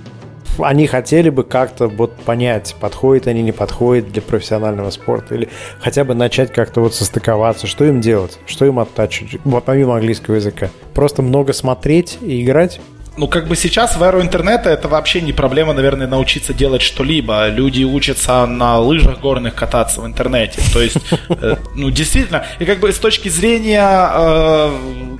они 0.58 0.86
хотели 0.86 1.30
бы 1.30 1.44
как-то 1.44 1.88
вот 1.88 2.16
понять, 2.16 2.74
подходят 2.80 3.26
они, 3.26 3.42
не 3.42 3.52
подходят 3.52 4.10
для 4.10 4.22
профессионального 4.22 4.90
спорта, 4.90 5.34
или 5.34 5.48
хотя 5.78 6.04
бы 6.04 6.14
начать 6.14 6.52
как-то 6.52 6.80
вот 6.80 6.94
состыковаться, 6.94 7.66
что 7.66 7.84
им 7.84 8.00
делать, 8.00 8.38
что 8.46 8.64
им 8.64 8.78
оттачивать, 8.78 9.40
помимо 9.64 9.96
английского 9.96 10.36
языка. 10.36 10.70
Просто 10.94 11.22
много 11.22 11.52
смотреть 11.52 12.18
и 12.20 12.42
играть? 12.42 12.80
Ну, 13.18 13.26
как 13.26 13.48
бы 13.48 13.56
сейчас 13.56 13.96
в 13.96 14.02
эру 14.04 14.22
интернета 14.22 14.70
это 14.70 14.86
вообще 14.86 15.20
не 15.20 15.32
проблема, 15.32 15.72
наверное, 15.72 16.06
научиться 16.06 16.54
делать 16.54 16.82
что-либо. 16.82 17.48
Люди 17.48 17.82
учатся 17.82 18.46
на 18.46 18.78
лыжах 18.78 19.18
горных 19.18 19.56
кататься 19.56 20.00
в 20.00 20.06
интернете. 20.06 20.60
То 20.72 20.80
есть, 20.80 20.98
э, 21.28 21.56
ну, 21.74 21.90
действительно, 21.90 22.46
и 22.60 22.64
как 22.64 22.78
бы 22.78 22.92
с 22.92 22.98
точки 23.00 23.28
зрения 23.28 23.82
э, 23.82 24.70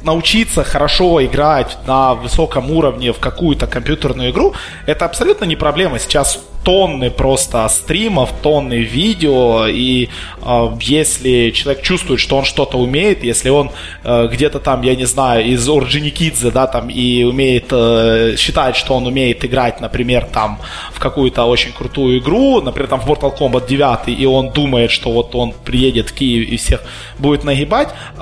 научиться 0.05 0.63
хорошо 0.63 1.25
играть 1.25 1.77
на 1.89 2.15
высоком 2.15 2.71
уровне 2.71 3.13
в 3.13 3.19
какую-то 3.19 3.67
компьютерную 3.67 4.31
игру, 4.31 4.55
это 4.87 5.05
абсолютно 5.05 5.45
не 5.45 5.57
проблема. 5.57 5.99
Сейчас 5.99 6.39
тонны 6.69 7.11
просто 7.11 7.67
стримов, 7.71 8.31
тонны 8.43 8.75
видео, 8.75 9.67
и 9.69 10.11
э, 10.43 10.69
если 10.83 11.51
человек 11.51 11.83
чувствует, 11.83 12.21
что 12.21 12.37
он 12.37 12.45
что-то 12.45 12.77
умеет, 12.77 13.25
если 13.25 13.49
он 13.49 13.71
э, 14.05 14.29
где-то 14.31 14.61
там, 14.61 14.83
я 14.83 14.95
не 14.95 15.07
знаю, 15.07 15.47
из 15.47 15.67
Орджоникидзе, 15.67 16.51
да, 16.51 16.67
там, 16.67 16.91
и 16.91 17.25
умеет, 17.25 17.69
э, 17.71 18.35
считает, 18.37 18.77
что 18.77 18.93
он 18.95 19.07
умеет 19.07 19.47
играть, 19.47 19.81
например, 19.81 20.27
там, 20.31 20.59
в 20.93 21.01
какую-то 21.01 21.47
очень 21.47 21.73
крутую 21.73 22.19
игру, 22.19 22.61
например, 22.61 22.89
там, 22.91 23.01
в 23.01 23.07
Mortal 23.07 23.35
Kombat 23.35 23.67
9, 23.67 24.21
и 24.21 24.27
он 24.27 24.51
думает, 24.51 24.91
что 24.91 25.11
вот 25.11 25.35
он 25.35 25.55
приедет 25.65 26.11
в 26.11 26.13
Киев 26.13 26.47
и 26.51 26.57
всех 26.59 26.83
будет 27.19 27.45
нагибать, 27.45 27.89
э, 28.19 28.21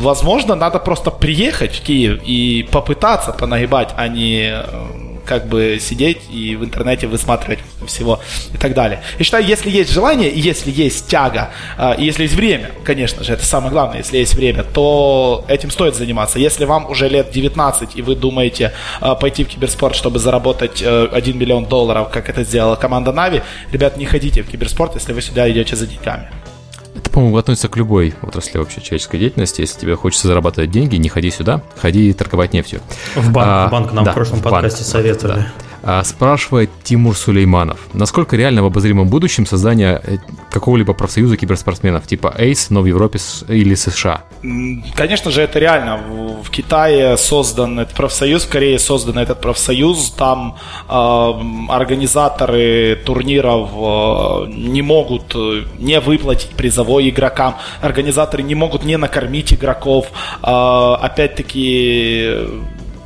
возможно, 0.00 0.56
надо 0.56 0.80
просто 0.80 1.12
приехать 1.12 1.76
в 1.76 1.82
Киев 1.82 2.20
и 2.26 2.66
попытаться 2.72 3.32
понагибать, 3.32 3.90
а 3.96 4.08
не 4.08 4.54
э, 4.54 5.11
как 5.24 5.46
бы 5.46 5.78
сидеть 5.80 6.22
и 6.30 6.56
в 6.56 6.64
интернете 6.64 7.06
высматривать 7.06 7.60
всего 7.86 8.20
и 8.52 8.58
так 8.58 8.74
далее. 8.74 9.02
Я 9.18 9.24
считаю, 9.24 9.44
если 9.44 9.70
есть 9.70 9.90
желание, 9.90 10.32
если 10.34 10.70
есть 10.70 11.08
тяга, 11.08 11.50
э, 11.78 11.94
и 11.98 12.04
если 12.04 12.22
есть 12.22 12.34
время, 12.34 12.72
конечно 12.84 13.24
же, 13.24 13.32
это 13.32 13.44
самое 13.44 13.72
главное, 13.72 13.98
если 13.98 14.18
есть 14.18 14.34
время, 14.34 14.64
то 14.64 15.44
этим 15.48 15.70
стоит 15.70 15.94
заниматься. 15.94 16.38
Если 16.38 16.64
вам 16.64 16.90
уже 16.90 17.08
лет 17.08 17.30
19, 17.30 17.96
и 17.96 18.02
вы 18.02 18.14
думаете 18.14 18.72
э, 19.00 19.14
пойти 19.20 19.44
в 19.44 19.48
киберспорт, 19.48 19.94
чтобы 19.96 20.18
заработать 20.18 20.82
1 20.82 21.38
миллион 21.38 21.66
долларов, 21.66 22.10
как 22.10 22.28
это 22.28 22.44
сделала 22.44 22.76
команда 22.76 23.12
Нави, 23.12 23.42
ребят, 23.70 23.96
не 23.96 24.06
ходите 24.06 24.42
в 24.42 24.48
киберспорт, 24.48 24.94
если 24.94 25.12
вы 25.12 25.22
сюда 25.22 25.50
идете 25.50 25.76
за 25.76 25.86
деньгами. 25.86 26.28
По-моему, 27.12 27.36
относится 27.36 27.68
к 27.68 27.76
любой 27.76 28.14
отрасли 28.22 28.56
вообще 28.58 28.80
человеческой 28.80 29.18
деятельности. 29.18 29.60
Если 29.60 29.78
тебе 29.78 29.96
хочется 29.96 30.28
зарабатывать 30.28 30.70
деньги, 30.70 30.96
не 30.96 31.10
ходи 31.10 31.30
сюда, 31.30 31.62
ходи 31.76 32.12
торговать 32.14 32.54
нефтью. 32.54 32.80
В 33.14 33.30
банк, 33.30 33.48
а, 33.48 33.68
банк 33.68 33.92
нам 33.92 34.04
да, 34.04 34.12
в 34.12 34.14
прошлом 34.14 34.40
подкасте 34.40 34.80
банк, 34.80 34.90
советовали. 34.90 35.40
Да. 35.40 35.52
А, 35.84 36.04
спрашивает 36.04 36.70
Тимур 36.84 37.16
Сулейманов. 37.16 37.80
Насколько 37.92 38.36
реально 38.36 38.62
в 38.62 38.66
обозримом 38.66 39.08
будущем 39.08 39.46
создание 39.46 40.00
э, 40.04 40.16
какого-либо 40.50 40.92
профсоюза 40.92 41.36
киберспортсменов, 41.36 42.06
типа 42.06 42.34
ACE, 42.38 42.66
но 42.70 42.82
в 42.82 42.86
Европе 42.86 43.18
или 43.48 43.74
США? 43.74 44.22
Конечно 44.94 45.32
же, 45.32 45.42
это 45.42 45.58
реально. 45.58 45.96
В 46.42 46.50
Китае 46.50 47.16
создан 47.16 47.80
этот 47.80 47.96
профсоюз, 47.96 48.44
в 48.44 48.48
Корее 48.48 48.78
создан 48.78 49.18
этот 49.18 49.40
профсоюз. 49.40 50.10
Там 50.10 50.56
э, 50.88 50.92
организаторы 51.68 52.96
турниров 53.04 53.70
э, 53.74 54.52
не 54.52 54.82
могут 54.82 55.34
э, 55.34 55.64
не 55.78 55.98
выплатить 55.98 56.50
призовой 56.50 57.08
игрокам. 57.08 57.56
Организаторы 57.80 58.44
не 58.44 58.54
могут 58.54 58.84
не 58.84 58.96
накормить 58.96 59.52
игроков. 59.52 60.06
Э, 60.42 60.94
опять-таки 61.00 62.38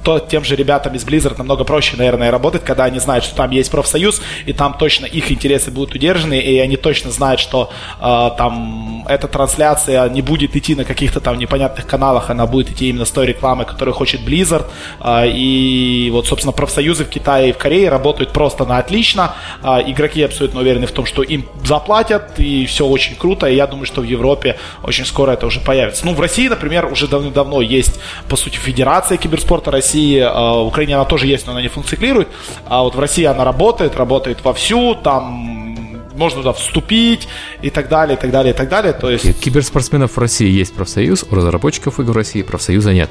то 0.06 0.20
тем 0.20 0.44
же 0.44 0.54
ребятам 0.54 0.94
из 0.94 1.04
Blizzard 1.04 1.36
намного 1.36 1.64
проще, 1.64 1.96
наверное, 1.96 2.30
работать, 2.30 2.62
когда 2.62 2.84
они 2.84 3.00
знают, 3.00 3.24
что 3.24 3.34
там 3.34 3.50
есть 3.50 3.72
профсоюз, 3.72 4.22
и 4.44 4.52
там 4.52 4.76
точно 4.78 5.04
их 5.04 5.32
интересы 5.32 5.72
будут 5.72 5.96
удержаны, 5.96 6.38
и 6.38 6.60
они 6.60 6.76
точно 6.76 7.10
знают, 7.10 7.40
что 7.40 7.72
э, 8.00 8.30
там 8.38 9.04
эта 9.08 9.26
трансляция 9.26 10.08
не 10.08 10.22
будет 10.22 10.54
идти 10.54 10.76
на 10.76 10.84
каких-то 10.84 11.18
там 11.18 11.38
непонятных 11.38 11.88
каналах, 11.88 12.30
она 12.30 12.46
будет 12.46 12.70
идти 12.70 12.88
именно 12.90 13.04
с 13.04 13.10
той 13.10 13.26
рекламы, 13.26 13.64
которую 13.64 13.96
хочет 13.96 14.20
Blizzard. 14.20 14.66
Э, 15.00 15.24
и 15.26 16.08
вот, 16.12 16.28
собственно, 16.28 16.52
профсоюзы 16.52 17.04
в 17.04 17.08
Китае 17.08 17.48
и 17.48 17.52
в 17.52 17.58
Корее 17.58 17.88
работают 17.88 18.32
просто 18.32 18.64
на 18.64 18.78
отлично. 18.78 19.34
Э, 19.64 19.82
игроки 19.84 20.22
абсолютно 20.22 20.60
уверены 20.60 20.86
в 20.86 20.92
том, 20.92 21.04
что 21.04 21.24
им 21.24 21.46
заплатят, 21.64 22.38
и 22.38 22.64
все 22.66 22.86
очень 22.86 23.16
круто, 23.16 23.48
и 23.48 23.56
я 23.56 23.66
думаю, 23.66 23.86
что 23.86 24.02
в 24.02 24.04
Европе 24.04 24.56
очень 24.84 25.04
скоро 25.04 25.32
это 25.32 25.46
уже 25.46 25.58
появится. 25.58 26.06
Ну, 26.06 26.14
в 26.14 26.20
России, 26.20 26.46
например, 26.46 26.86
уже 26.86 27.08
давно-давно 27.08 27.60
есть, 27.60 27.98
по 28.28 28.36
сути, 28.36 28.56
Федерация 28.56 29.18
киберспорта 29.18 29.72
России, 29.72 29.95
России, 29.97 30.20
а, 30.20 30.62
в 30.62 30.66
Украине 30.66 30.97
она 30.97 31.05
тоже 31.05 31.27
есть, 31.27 31.47
но 31.47 31.52
она 31.52 31.62
не 31.62 31.68
функционирует. 31.68 32.28
А 32.66 32.82
вот 32.82 32.94
в 32.94 33.01
России 33.01 33.24
она 33.24 33.44
работает, 33.44 33.97
работает 33.97 34.44
вовсю, 34.44 34.94
там 34.94 35.56
можно 36.14 36.40
туда 36.40 36.52
вступить 36.52 37.28
и 37.62 37.70
так 37.70 37.89
далее, 37.89 38.16
и 38.16 38.20
так 38.20 38.31
далее, 38.31 38.52
и 38.52 38.56
так 38.56 38.68
далее. 38.68 38.93
То 38.93 39.10
есть... 39.10 39.40
Киберспортсменов 39.40 40.16
в 40.16 40.18
России 40.18 40.51
есть 40.51 40.74
профсоюз, 40.74 41.24
у 41.31 41.35
разработчиков 41.35 42.01
игр 42.01 42.12
в 42.12 42.16
России 42.16 42.43
профсоюза 42.43 42.93
нет. 42.93 43.10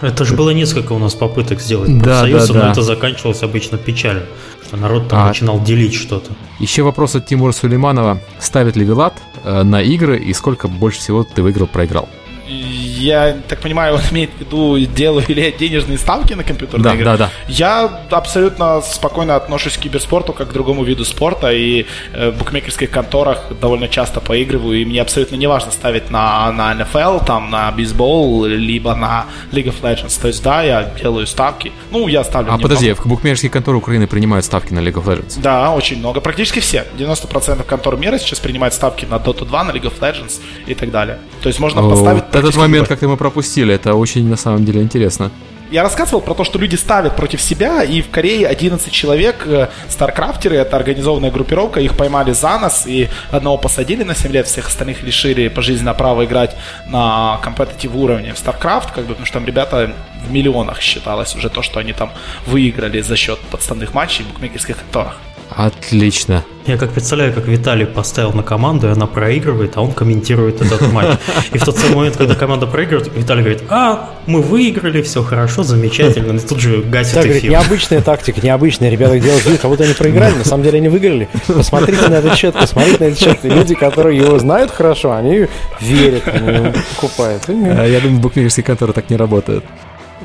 Это 0.00 0.24
же 0.24 0.34
было 0.34 0.50
несколько 0.50 0.92
у 0.92 0.98
нас 0.98 1.14
попыток 1.14 1.60
сделать 1.60 1.88
профсоюз, 2.02 2.48
да, 2.48 2.52
да, 2.52 2.58
но 2.58 2.64
да. 2.66 2.72
это 2.72 2.82
заканчивалось 2.82 3.42
обычно 3.42 3.78
печально, 3.78 4.24
что 4.66 4.76
народ 4.76 5.08
там 5.08 5.20
а, 5.20 5.28
начинал 5.28 5.62
делить 5.62 5.94
что-то. 5.94 6.32
Еще 6.58 6.82
вопрос 6.82 7.14
от 7.14 7.26
Тимура 7.26 7.52
Сулейманова. 7.52 8.20
Ставит 8.40 8.76
ли 8.76 8.84
Вилат 8.84 9.14
э, 9.44 9.62
на 9.62 9.80
игры 9.80 10.18
и 10.18 10.32
сколько 10.32 10.68
больше 10.68 10.98
всего 10.98 11.24
ты 11.24 11.42
выиграл, 11.42 11.68
проиграл? 11.68 12.08
Я 12.46 13.36
так 13.48 13.60
понимаю, 13.60 13.94
он 13.94 14.00
имеет 14.10 14.30
в 14.30 14.40
виду, 14.40 14.78
делаю 14.78 15.24
ли 15.28 15.44
я 15.44 15.52
денежные 15.52 15.98
ставки 15.98 16.34
на 16.34 16.44
компьютерные 16.44 16.84
да, 16.84 16.94
игры. 16.94 17.04
Да, 17.04 17.16
да. 17.16 17.30
Я 17.48 18.00
абсолютно 18.10 18.80
спокойно 18.82 19.36
отношусь 19.36 19.76
к 19.76 19.80
киберспорту 19.80 20.32
как 20.32 20.50
к 20.50 20.52
другому 20.52 20.84
виду 20.84 21.04
спорта, 21.04 21.52
и 21.52 21.86
э, 22.12 22.30
в 22.30 22.38
букмекерских 22.38 22.90
конторах 22.90 23.52
довольно 23.60 23.88
часто 23.88 24.20
поигрываю, 24.20 24.80
и 24.80 24.84
мне 24.84 25.00
абсолютно 25.00 25.36
не 25.36 25.46
важно 25.46 25.72
ставить 25.72 26.10
на, 26.10 26.50
на 26.52 26.72
NFL, 26.74 27.24
там, 27.24 27.50
на 27.50 27.70
бейсбол, 27.72 28.44
либо 28.44 28.94
на 28.94 29.26
League 29.52 29.66
of 29.66 29.80
Legends. 29.82 30.20
То 30.20 30.28
есть, 30.28 30.42
да, 30.42 30.62
я 30.62 30.92
делаю 31.00 31.26
ставки. 31.26 31.72
Ну, 31.90 32.08
я 32.08 32.24
ставлю 32.24 32.52
А 32.52 32.58
подожди, 32.58 32.92
в 32.92 33.06
букмекерские 33.06 33.50
конторы 33.50 33.78
Украины 33.78 34.06
принимают 34.06 34.44
ставки 34.44 34.72
на 34.72 34.80
League 34.80 34.94
of 34.94 35.04
Legends? 35.04 35.40
Да, 35.40 35.70
очень 35.70 35.98
много. 35.98 36.20
Практически 36.20 36.60
все. 36.60 36.84
90% 36.98 37.62
контор 37.64 37.96
мира 37.96 38.18
сейчас 38.18 38.40
принимают 38.40 38.74
ставки 38.74 39.04
на 39.04 39.14
Dota 39.14 39.44
2, 39.46 39.64
на 39.64 39.70
League 39.70 39.84
of 39.84 39.98
Legends 40.00 40.40
и 40.66 40.74
так 40.74 40.90
далее. 40.90 41.18
То 41.42 41.48
есть 41.48 41.60
можно 41.60 41.86
О, 41.86 41.90
поставить... 41.90 42.30
Этот 42.34 42.56
момент 42.56 42.88
как-то 42.88 43.08
мы 43.08 43.16
пропустили. 43.16 43.74
Это 43.74 43.94
очень, 43.94 44.28
на 44.28 44.36
самом 44.36 44.64
деле, 44.64 44.82
интересно. 44.82 45.30
Я 45.70 45.82
рассказывал 45.82 46.20
про 46.20 46.34
то, 46.34 46.44
что 46.44 46.58
люди 46.58 46.76
ставят 46.76 47.16
против 47.16 47.40
себя, 47.40 47.82
и 47.82 48.02
в 48.02 48.10
Корее 48.10 48.46
11 48.46 48.92
человек, 48.92 49.44
э, 49.46 49.68
старкрафтеры, 49.88 50.56
это 50.56 50.76
организованная 50.76 51.30
группировка, 51.30 51.80
их 51.80 51.96
поймали 51.96 52.32
за 52.32 52.58
нос, 52.58 52.84
и 52.86 53.08
одного 53.32 53.56
посадили 53.58 54.04
на 54.04 54.14
7 54.14 54.30
лет, 54.30 54.46
всех 54.46 54.68
остальных 54.68 55.02
лишили 55.02 55.48
пожизненно 55.48 55.94
права 55.94 56.26
играть 56.26 56.54
на 56.86 57.40
компетитив 57.42 57.94
уровне 57.96 58.34
в 58.34 58.36
StarCraft, 58.36 58.92
как 58.94 59.04
бы, 59.04 59.14
потому 59.14 59.26
что 59.26 59.38
там 59.38 59.46
ребята 59.46 59.92
в 60.24 60.30
миллионах 60.30 60.80
считалось 60.80 61.34
уже 61.34 61.48
то, 61.48 61.62
что 61.62 61.80
они 61.80 61.92
там 61.92 62.12
выиграли 62.46 63.00
за 63.00 63.16
счет 63.16 63.40
подставных 63.50 63.94
матчей 63.94 64.24
в 64.24 64.28
букмекерских 64.28 64.76
конторах. 64.76 65.18
Отлично. 65.50 66.44
Я 66.66 66.78
как 66.78 66.92
представляю, 66.92 67.34
как 67.34 67.46
Виталий 67.46 67.84
поставил 67.84 68.32
на 68.32 68.42
команду, 68.42 68.88
и 68.88 68.90
она 68.90 69.06
проигрывает, 69.06 69.76
а 69.76 69.82
он 69.82 69.92
комментирует 69.92 70.62
этот 70.62 70.90
матч. 70.92 71.18
И 71.52 71.58
в 71.58 71.64
тот 71.64 71.76
самый 71.76 71.96
момент, 71.96 72.16
когда 72.16 72.34
команда 72.34 72.66
проигрывает, 72.66 73.14
Виталий 73.14 73.42
говорит, 73.42 73.62
а, 73.68 74.10
мы 74.26 74.40
выиграли, 74.40 75.02
все 75.02 75.22
хорошо, 75.22 75.62
замечательно. 75.62 76.36
И 76.36 76.38
тут 76.40 76.60
же 76.60 76.82
гасит 76.82 77.14
так, 77.14 77.26
эфир. 77.26 77.32
Говорит, 77.32 77.50
необычная 77.50 78.00
тактика, 78.00 78.40
необычная. 78.40 78.88
Ребята 78.88 79.20
делают 79.20 79.44
вид, 79.44 79.60
как 79.60 79.70
будто 79.70 79.84
они 79.84 79.92
проиграли, 79.92 80.36
на 80.36 80.44
самом 80.44 80.64
деле 80.64 80.78
они 80.78 80.88
выиграли. 80.88 81.28
Посмотрите 81.46 82.08
на 82.08 82.14
этот 82.14 82.34
счет, 82.36 82.54
посмотрите 82.54 82.98
на 82.98 83.04
этот 83.08 83.20
счет. 83.20 83.44
И 83.44 83.48
люди, 83.50 83.74
которые 83.74 84.16
его 84.18 84.38
знают 84.38 84.70
хорошо, 84.70 85.12
они 85.12 85.46
верят, 85.80 86.26
они 86.26 86.72
покупают. 86.94 87.42
А, 87.48 87.86
я 87.86 88.00
думаю, 88.00 88.20
букмекерские 88.20 88.64
конторы 88.64 88.94
так 88.94 89.10
не 89.10 89.16
работают. 89.16 89.64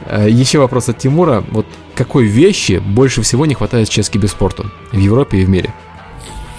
А, 0.05 0.25
еще 0.25 0.59
вопрос 0.59 0.87
от 0.87 0.97
Тимура. 0.97 1.43
Вот 1.51 1.65
какой 1.99 2.27
вещи 2.27 2.81
больше 2.85 3.21
всего 3.21 3.45
не 3.45 3.55
хватает 3.55 3.89
сейчас 3.89 4.09
киберспорту 4.09 4.71
в 4.93 4.97
Европе 4.97 5.39
и 5.39 5.45
в 5.45 5.49
мире? 5.49 5.73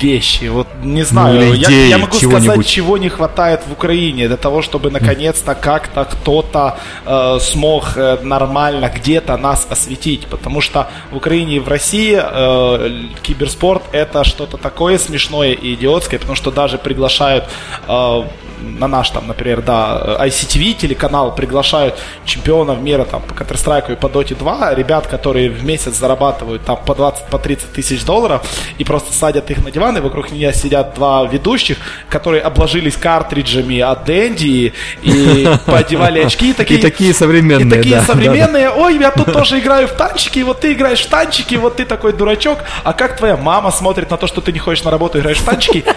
вещи. 0.03 0.49
Вот 0.49 0.67
не 0.83 1.05
знаю, 1.05 1.41
ну, 1.41 1.53
я, 1.53 1.69
я 1.69 1.99
могу 1.99 2.17
сказать, 2.17 2.67
чего 2.67 2.99
не 2.99 3.11
хватает 3.11 3.61
в 3.69 3.73
Украине 3.73 4.29
для 4.29 4.37
того, 4.37 4.63
чтобы 4.63 4.91
наконец-то 4.91 5.55
как-то 5.55 6.05
кто-то 6.05 6.79
э, 7.05 7.39
смог 7.41 7.97
э, 7.97 8.19
нормально 8.23 8.91
где-то 8.97 9.37
нас 9.37 9.67
осветить. 9.71 10.27
Потому 10.27 10.63
что 10.63 10.87
в 11.13 11.17
Украине 11.17 11.57
и 11.57 11.61
в 11.61 11.69
России 11.69 12.19
э, 12.19 13.03
киберспорт 13.23 13.83
это 13.93 14.25
что-то 14.25 14.57
такое 14.57 14.99
смешное 14.99 15.53
и 15.53 15.75
идиотское, 15.75 16.19
потому 16.19 16.37
что 16.37 16.51
даже 16.51 16.79
приглашают 16.79 17.45
э, 17.89 18.23
на 18.61 18.89
наш 18.89 19.11
там, 19.11 19.27
например, 19.27 19.63
да, 19.63 20.17
ICTV 20.21 20.75
телеканал 20.75 21.35
приглашают 21.35 21.97
чемпионов 22.25 22.81
мира 22.81 23.05
там 23.05 23.23
по 23.23 23.33
Counter-Strike 23.33 23.93
и 23.93 23.97
по 23.97 24.07
Dota 24.07 24.37
2, 24.37 24.75
ребят, 24.75 25.07
которые 25.07 25.51
в 25.51 25.65
месяц 25.65 25.97
зарабатывают 25.97 26.65
там 26.65 26.79
по 26.85 26.95
20, 26.95 27.27
по 27.27 27.39
30 27.39 27.73
тысяч 27.73 28.05
долларов 28.05 28.43
и 28.79 28.85
просто 28.85 29.13
садят 29.13 29.51
их 29.51 29.65
на 29.65 29.71
диван, 29.71 29.97
и 29.97 30.01
вокруг 30.01 30.31
меня 30.33 30.53
сидят 30.53 30.95
два 30.95 31.25
ведущих, 31.25 31.79
которые 32.09 32.43
обложились 32.43 32.97
картриджами 32.97 33.81
от 33.81 34.05
Дэнди 34.05 34.73
и 35.03 35.49
поодевали 35.67 36.21
очки. 36.21 36.53
Такие, 36.53 36.79
и 36.79 36.83
такие 36.83 37.15
современные. 37.15 37.67
И 37.67 37.71
такие 37.71 37.97
да, 37.97 38.03
современные. 38.03 38.69
Да, 38.69 38.77
да. 38.77 38.83
Ой, 38.83 38.99
я 38.99 39.11
тут 39.11 39.33
тоже 39.33 39.59
играю 39.59 39.89
в 39.89 39.93
танчики, 39.93 40.41
вот 40.41 40.61
ты 40.61 40.73
играешь 40.73 41.01
в 41.01 41.09
танчики, 41.09 41.55
вот 41.55 41.77
ты 41.77 41.85
такой 41.85 42.13
дурачок. 42.13 42.59
А 42.85 42.93
как 42.93 43.17
твоя 43.17 43.37
мама 43.37 43.71
смотрит 43.71 44.11
на 44.11 44.17
то, 44.17 44.27
что 44.27 44.41
ты 44.41 44.53
не 44.53 44.59
ходишь 44.59 44.85
на 44.85 44.91
работу, 44.91 45.19
играешь 45.19 45.39
в 45.39 45.45
танчики? 45.45 45.85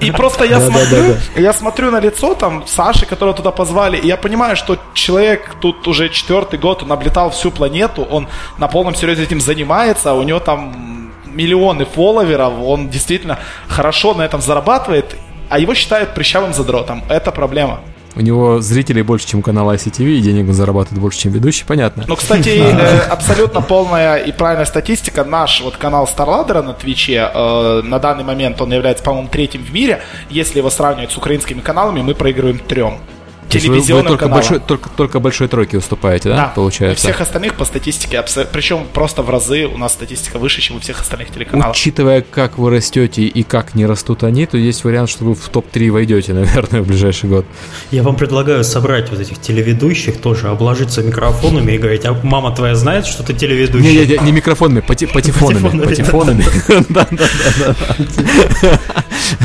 И, 0.00 0.06
и 0.06 0.10
просто 0.10 0.44
я 0.44 0.60
смотрю, 0.60 1.15
я 1.36 1.52
смотрю 1.52 1.90
на 1.90 2.00
лицо 2.00 2.34
там 2.34 2.66
Саши, 2.66 3.06
которого 3.06 3.34
туда 3.34 3.50
позвали, 3.50 3.96
и 3.96 4.06
я 4.06 4.16
понимаю, 4.16 4.56
что 4.56 4.78
человек 4.94 5.56
тут 5.60 5.86
уже 5.88 6.08
четвертый 6.08 6.58
год, 6.58 6.82
он 6.82 6.92
облетал 6.92 7.30
всю 7.30 7.50
планету, 7.50 8.02
он 8.02 8.28
на 8.58 8.68
полном 8.68 8.94
серьезе 8.94 9.22
этим 9.24 9.40
занимается, 9.40 10.12
у 10.12 10.22
него 10.22 10.40
там 10.40 11.12
миллионы 11.26 11.84
фолловеров, 11.84 12.54
он 12.60 12.88
действительно 12.88 13.38
хорошо 13.68 14.14
на 14.14 14.22
этом 14.22 14.40
зарабатывает, 14.40 15.16
а 15.48 15.58
его 15.58 15.74
считают 15.74 16.14
прыщавым 16.14 16.52
задротом. 16.52 17.02
Это 17.08 17.30
проблема. 17.30 17.80
У 18.16 18.22
него 18.22 18.60
зрителей 18.60 19.02
больше, 19.02 19.28
чем 19.28 19.40
у 19.40 19.42
канала 19.42 19.74
ICTV, 19.74 20.16
и 20.16 20.20
денег 20.20 20.48
он 20.48 20.54
зарабатывает 20.54 21.00
больше, 21.00 21.18
чем 21.18 21.32
ведущий, 21.32 21.64
понятно. 21.66 22.04
Ну, 22.08 22.16
кстати, 22.16 22.48
э, 22.58 22.98
абсолютно 23.10 23.60
полная 23.60 24.16
и 24.16 24.32
правильная 24.32 24.64
статистика. 24.64 25.22
Наш 25.22 25.60
вот 25.60 25.76
канал 25.76 26.08
StarLadder 26.12 26.62
на 26.62 26.72
Твиче, 26.72 27.30
э, 27.32 27.82
на 27.84 27.98
данный 27.98 28.24
момент 28.24 28.60
он 28.62 28.72
является, 28.72 29.04
по-моему, 29.04 29.28
третьим 29.28 29.62
в 29.62 29.72
мире. 29.72 30.00
Если 30.30 30.58
его 30.58 30.70
сравнивать 30.70 31.10
с 31.10 31.16
украинскими 31.18 31.60
каналами, 31.60 32.00
мы 32.00 32.14
проигрываем 32.14 32.58
трем 32.58 33.00
телевизионным 33.48 34.06
вы, 34.06 34.12
вы 34.12 34.18
только 34.18 34.28
Большой, 34.28 34.60
только, 34.60 34.90
только 34.90 35.20
большой 35.20 35.48
тройки 35.48 35.76
уступаете, 35.76 36.28
да, 36.30 36.36
да 36.36 36.52
получается? 36.54 37.02
всех 37.02 37.20
остальных 37.20 37.54
по 37.54 37.64
статистике, 37.64 38.22
причем 38.52 38.86
просто 38.92 39.22
в 39.22 39.30
разы 39.30 39.66
у 39.66 39.78
нас 39.78 39.92
статистика 39.92 40.38
выше, 40.38 40.60
чем 40.60 40.76
у 40.76 40.80
всех 40.80 41.00
остальных 41.00 41.30
телеканалов. 41.30 41.74
Учитывая, 41.74 42.22
как 42.22 42.58
вы 42.58 42.70
растете 42.70 43.22
и 43.22 43.42
как 43.42 43.74
не 43.74 43.86
растут 43.86 44.24
они, 44.24 44.46
то 44.46 44.56
есть 44.56 44.84
вариант, 44.84 45.10
что 45.10 45.24
вы 45.24 45.34
в 45.34 45.48
топ-3 45.48 45.90
войдете, 45.90 46.32
наверное, 46.34 46.82
в 46.82 46.86
ближайший 46.86 47.30
год. 47.30 47.46
Я 47.90 48.02
вам 48.02 48.16
предлагаю 48.16 48.64
собрать 48.64 49.10
вот 49.10 49.20
этих 49.20 49.40
телеведущих 49.40 50.20
тоже, 50.20 50.48
обложиться 50.48 51.02
микрофонами 51.02 51.72
и 51.72 51.78
говорить, 51.78 52.04
а 52.04 52.14
мама 52.22 52.54
твоя 52.54 52.74
знает, 52.74 53.06
что 53.06 53.22
ты 53.22 53.32
телеведущий? 53.34 54.06
Не, 54.06 54.06
не, 54.06 54.18
не 54.24 54.32
микрофонами, 54.32 54.80
пати, 54.80 55.06
патефонами. 55.06 55.84
Патефонами. 55.84 56.44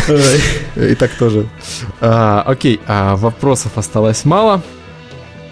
И 0.76 0.96
так 0.96 1.12
тоже. 1.12 1.48
А, 2.00 2.44
окей, 2.46 2.80
а 2.88 3.16
вопросов 3.16 3.78
осталось 3.78 4.26
мало. 4.26 4.62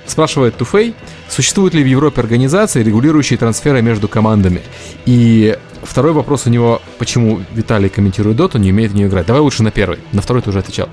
Спрашивает 0.06 0.58
Туфей, 0.58 0.96
существуют 1.28 1.76
ли 1.76 1.84
в 1.84 1.88
Европе 1.88 2.22
организации, 2.22 2.82
регулирующие 2.82 3.38
трансферы 3.38 3.82
между 3.84 4.08
командами? 4.08 4.62
И 5.06 5.56
второй 5.84 6.14
вопрос 6.14 6.48
у 6.48 6.50
него, 6.50 6.82
почему 6.98 7.42
Виталий 7.54 7.90
комментирует 7.90 8.38
доту, 8.38 8.58
не 8.58 8.72
умеет 8.72 8.92
в 8.92 8.96
нее 8.96 9.08
играть. 9.08 9.28
Давай 9.28 9.42
лучше 9.42 9.62
на 9.62 9.70
первый, 9.70 10.00
на 10.12 10.22
второй 10.22 10.42
ты 10.42 10.50
уже 10.50 10.60
отвечал. 10.60 10.90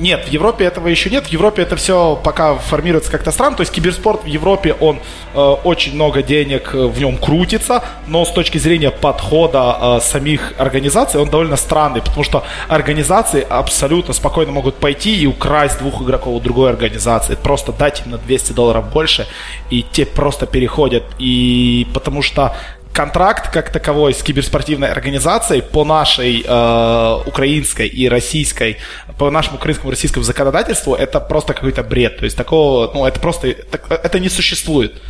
Нет, 0.00 0.24
в 0.24 0.28
Европе 0.28 0.64
этого 0.64 0.88
еще 0.88 1.10
нет. 1.10 1.26
В 1.26 1.28
Европе 1.28 1.60
это 1.60 1.76
все 1.76 2.18
пока 2.24 2.54
формируется 2.54 3.10
как-то 3.10 3.30
странно. 3.32 3.56
То 3.56 3.60
есть 3.60 3.72
киберспорт 3.72 4.24
в 4.24 4.26
Европе, 4.26 4.74
он 4.80 4.98
э, 5.34 5.38
очень 5.38 5.94
много 5.94 6.22
денег 6.22 6.74
э, 6.74 6.86
в 6.86 6.98
нем 6.98 7.18
крутится, 7.18 7.84
но 8.06 8.24
с 8.24 8.32
точки 8.32 8.56
зрения 8.56 8.90
подхода 8.90 9.76
э, 9.78 10.00
самих 10.00 10.54
организаций 10.56 11.20
он 11.20 11.28
довольно 11.28 11.56
странный, 11.56 12.00
потому 12.00 12.24
что 12.24 12.44
организации 12.68 13.46
абсолютно 13.46 14.14
спокойно 14.14 14.52
могут 14.52 14.76
пойти 14.76 15.14
и 15.20 15.26
украсть 15.26 15.78
двух 15.80 16.00
игроков 16.00 16.34
у 16.34 16.40
другой 16.40 16.70
организации. 16.70 17.34
Просто 17.34 17.70
дать 17.72 18.00
им 18.06 18.12
на 18.12 18.18
200 18.18 18.52
долларов 18.52 18.90
больше, 18.90 19.26
и 19.68 19.82
те 19.82 20.06
просто 20.06 20.46
переходят. 20.46 21.04
И 21.18 21.86
потому 21.92 22.22
что 22.22 22.56
контракт 22.92 23.50
как 23.50 23.70
таковой 23.70 24.14
с 24.14 24.22
киберспортивной 24.22 24.90
организацией 24.90 25.62
по 25.62 25.84
нашей 25.84 26.44
э, 26.46 27.22
украинской 27.26 27.86
и 27.86 28.08
российской, 28.08 28.78
по 29.18 29.30
нашему 29.30 29.56
украинскому 29.56 29.90
и 29.90 29.94
российскому 29.94 30.24
законодательству, 30.24 30.94
это 30.94 31.20
просто 31.20 31.54
какой-то 31.54 31.82
бред. 31.82 32.18
То 32.18 32.24
есть 32.24 32.36
такого, 32.36 32.90
ну, 32.92 33.06
это 33.06 33.20
просто, 33.20 33.48
это 33.48 34.18
не 34.18 34.28
существует. 34.28 35.00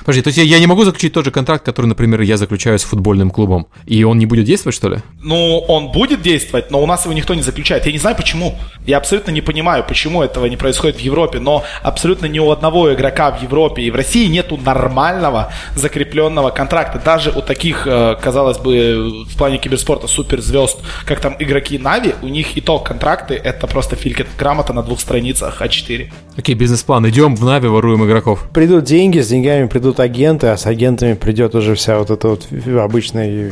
Подожди, 0.00 0.22
то 0.22 0.28
есть 0.28 0.38
я, 0.38 0.44
я 0.44 0.58
не 0.58 0.66
могу 0.66 0.84
заключить 0.84 1.12
тот 1.12 1.24
же 1.24 1.30
контракт, 1.30 1.64
который, 1.64 1.86
например, 1.86 2.20
я 2.22 2.36
заключаю 2.36 2.78
с 2.78 2.82
футбольным 2.82 3.30
клубом, 3.30 3.66
и 3.86 4.04
он 4.04 4.18
не 4.18 4.26
будет 4.26 4.44
действовать, 4.44 4.74
что 4.74 4.88
ли? 4.88 4.98
Ну, 5.22 5.58
он 5.68 5.92
будет 5.92 6.22
действовать, 6.22 6.70
но 6.70 6.82
у 6.82 6.86
нас 6.86 7.04
его 7.04 7.14
никто 7.14 7.34
не 7.34 7.42
заключает. 7.42 7.86
Я 7.86 7.92
не 7.92 7.98
знаю 7.98 8.16
почему. 8.16 8.58
Я 8.86 8.96
абсолютно 8.98 9.30
не 9.30 9.40
понимаю, 9.40 9.84
почему 9.86 10.22
этого 10.22 10.46
не 10.46 10.56
происходит 10.56 10.96
в 10.96 11.00
Европе, 11.00 11.38
но 11.38 11.64
абсолютно 11.82 12.26
ни 12.26 12.38
у 12.38 12.50
одного 12.50 12.92
игрока 12.92 13.30
в 13.30 13.42
Европе 13.42 13.82
и 13.82 13.90
в 13.90 13.96
России 13.96 14.26
нету 14.26 14.56
нормального 14.56 15.52
закрепленного 15.76 16.50
контракта. 16.50 17.00
Даже 17.04 17.30
у 17.30 17.42
таких, 17.42 17.86
э, 17.86 18.16
казалось 18.20 18.58
бы, 18.58 19.24
в 19.28 19.36
плане 19.36 19.58
киберспорта 19.58 20.06
суперзвезд, 20.06 20.78
как 21.04 21.20
там 21.20 21.36
игроки 21.38 21.78
Нави, 21.78 22.14
у 22.22 22.28
них 22.28 22.56
и 22.56 22.60
то 22.60 22.78
контракты, 22.78 23.34
это 23.34 23.66
просто 23.66 23.96
филькет 23.96 24.28
грамота 24.38 24.72
на 24.72 24.82
двух 24.82 25.00
страницах 25.00 25.60
А4. 25.60 26.10
Окей, 26.36 26.54
бизнес-план. 26.54 27.08
Идем 27.08 27.36
в 27.36 27.44
Нави, 27.44 27.68
воруем 27.68 28.04
игроков. 28.04 28.48
Придут 28.52 28.84
деньги, 28.84 29.20
с 29.20 29.28
деньгами 29.28 29.66
придут 29.72 30.00
агенты, 30.00 30.48
а 30.48 30.58
с 30.58 30.66
агентами 30.66 31.14
придет 31.14 31.54
уже 31.54 31.74
вся 31.74 31.98
вот 31.98 32.10
эта 32.10 32.28
вот 32.28 32.46
обычная 32.78 33.50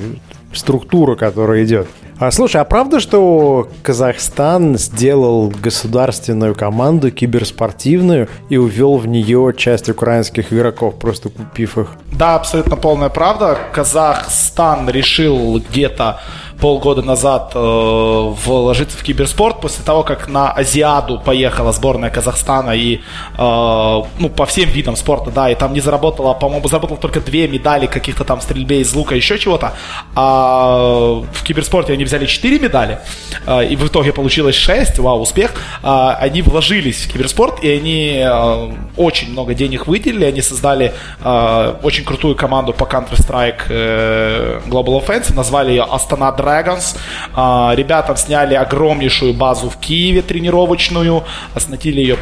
структура, 0.52 1.16
которая 1.16 1.64
идет. 1.64 1.86
А 2.18 2.30
слушай, 2.30 2.60
а 2.60 2.64
правда, 2.64 3.01
что 3.01 3.70
Казахстан 3.82 4.76
сделал 4.76 5.48
государственную 5.48 6.55
команду 6.55 7.10
киберспортивную 7.10 8.28
и 8.51 8.59
увел 8.59 8.98
в 8.98 9.06
нее 9.06 9.55
часть 9.56 9.88
украинских 9.88 10.52
игроков, 10.52 10.98
просто 10.98 11.30
купив 11.30 11.78
их? 11.78 11.92
Да, 12.12 12.34
абсолютно 12.34 12.76
полная 12.76 13.09
правда. 13.09 13.56
Казахстан 13.72 14.90
решил 14.90 15.59
где-то 15.59 16.20
полгода 16.61 17.03
назад 17.03 17.53
э, 17.55 17.59
вложиться 17.59 18.97
в 18.97 19.03
киберспорт 19.03 19.61
после 19.61 19.85
того, 19.85 20.03
как 20.03 20.28
на 20.28 20.51
Азиаду 20.53 21.19
поехала 21.19 21.73
сборная 21.73 22.11
Казахстана 22.11 22.70
и 22.70 22.97
э, 22.97 23.01
ну 23.39 24.28
по 24.28 24.47
всем 24.47 24.69
видам 24.69 24.97
спорта, 24.97 25.31
да, 25.31 25.51
и 25.51 25.55
там 25.55 25.73
не 25.73 25.81
заработала, 25.81 26.35
по-моему, 26.35 26.69
заработала 26.69 26.99
только 26.99 27.20
две 27.20 27.49
медали 27.49 27.87
каких-то 27.87 28.24
там 28.24 28.41
стрельбе 28.41 28.81
из 28.81 28.95
лука, 28.95 29.15
еще 29.15 29.39
чего-то, 29.39 29.73
а 30.15 31.23
в 31.32 31.43
киберспорте 31.43 31.93
они 31.95 32.05
взяли 32.05 32.27
четыре 32.27 32.59
медали, 32.59 32.99
э, 33.47 33.66
и 33.66 33.77
в 33.77 33.87
итоге 33.87 34.12
получилось 34.12 34.57
шесть, 34.57 34.99
вау, 34.99 35.20
успех. 35.20 35.53
Э, 35.82 36.11
они 36.20 36.43
вложились 36.43 37.07
в 37.07 37.12
киберспорт, 37.12 37.65
и 37.65 37.70
они 37.70 38.23
э, 38.23 38.73
очень 38.97 39.32
много 39.32 39.55
денег 39.55 39.87
выделили, 39.87 40.24
они 40.24 40.43
создали 40.43 40.93
э, 41.23 41.74
очень 41.82 42.05
крутую 42.05 42.37
команду 42.37 42.73
по 42.73 42.85
Counter-Strike 42.85 43.62
э, 43.69 44.61
Global 44.66 45.05
Offensive, 45.05 45.35
назвали 45.35 45.70
ее 45.70 45.87
Astana 45.91 46.37
Dragons, 46.37 46.49
Dragons. 46.51 46.97
А, 47.35 47.72
ребята 47.74 48.16
сняли 48.16 48.55
огромнейшую 48.55 49.35
базу 49.35 49.70
в 49.70 49.77
Киеве 49.77 50.22
тренировочную, 50.22 51.24
оснастили 51.55 52.01
ее, 52.01 52.18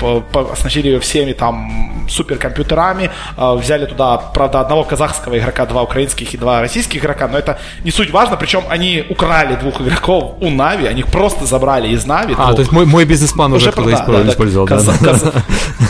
оснастили 0.52 0.88
ее 0.88 1.00
всеми 1.00 1.32
там 1.32 2.06
суперкомпьютерами, 2.08 3.10
а, 3.36 3.54
взяли 3.54 3.86
туда, 3.86 4.18
правда, 4.18 4.60
одного 4.60 4.84
казахского 4.84 5.38
игрока, 5.38 5.66
два 5.66 5.82
украинских 5.82 6.34
и 6.34 6.36
два 6.36 6.60
российских 6.60 7.00
игрока, 7.00 7.28
но 7.28 7.38
это 7.38 7.58
не 7.84 7.90
суть 7.90 8.10
важно, 8.10 8.36
причем 8.36 8.62
они 8.68 9.04
украли 9.08 9.56
двух 9.56 9.80
игроков 9.80 10.34
у 10.40 10.50
Нави, 10.50 10.86
они 10.86 11.00
их 11.00 11.06
просто 11.06 11.46
забрали 11.46 11.88
из 11.88 12.06
Нави. 12.06 12.34
А, 12.36 12.46
двух. 12.46 12.56
то 12.56 12.60
есть 12.60 12.72
мой, 12.72 12.86
мой 12.86 13.04
бизнес-план 13.04 13.52
уже, 13.52 13.70
уже 13.70 13.82
да, 13.82 14.28
использовал. 14.28 14.66
Да, 14.66 14.80
да. 14.80 14.92
Каз... 15.04 15.24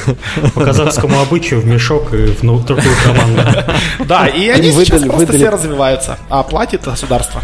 По 0.54 0.64
казахскому 0.64 1.20
обычаю 1.20 1.60
в 1.60 1.66
мешок 1.66 2.12
и 2.14 2.26
в 2.26 2.40
другую 2.40 2.94
команду. 3.04 3.42
Да, 4.06 4.26
и 4.26 4.48
они 4.48 4.72
сейчас 4.72 5.02
просто 5.02 5.32
все 5.32 5.50
развиваются, 5.50 6.18
а 6.28 6.42
платит 6.42 6.84
государство. 6.84 7.42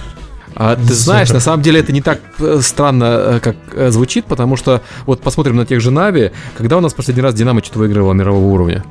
А, 0.56 0.76
ты 0.76 0.94
знаешь, 0.94 1.30
на 1.30 1.40
самом 1.40 1.62
деле 1.62 1.80
это 1.80 1.92
не 1.92 2.00
так 2.00 2.20
э, 2.38 2.60
странно, 2.62 3.04
э, 3.04 3.40
как 3.40 3.56
э, 3.72 3.90
звучит, 3.90 4.24
потому 4.26 4.56
что 4.56 4.82
вот 5.04 5.20
посмотрим 5.20 5.56
на 5.56 5.66
тех 5.66 5.80
же 5.80 5.90
Нави, 5.90 6.30
когда 6.56 6.76
у 6.76 6.80
нас 6.80 6.94
последний 6.94 7.22
раз 7.22 7.34
Динамо 7.34 7.62
что-то 7.62 7.80
выигрывало 7.80 8.12
мирового 8.12 8.44
уровня? 8.44 8.84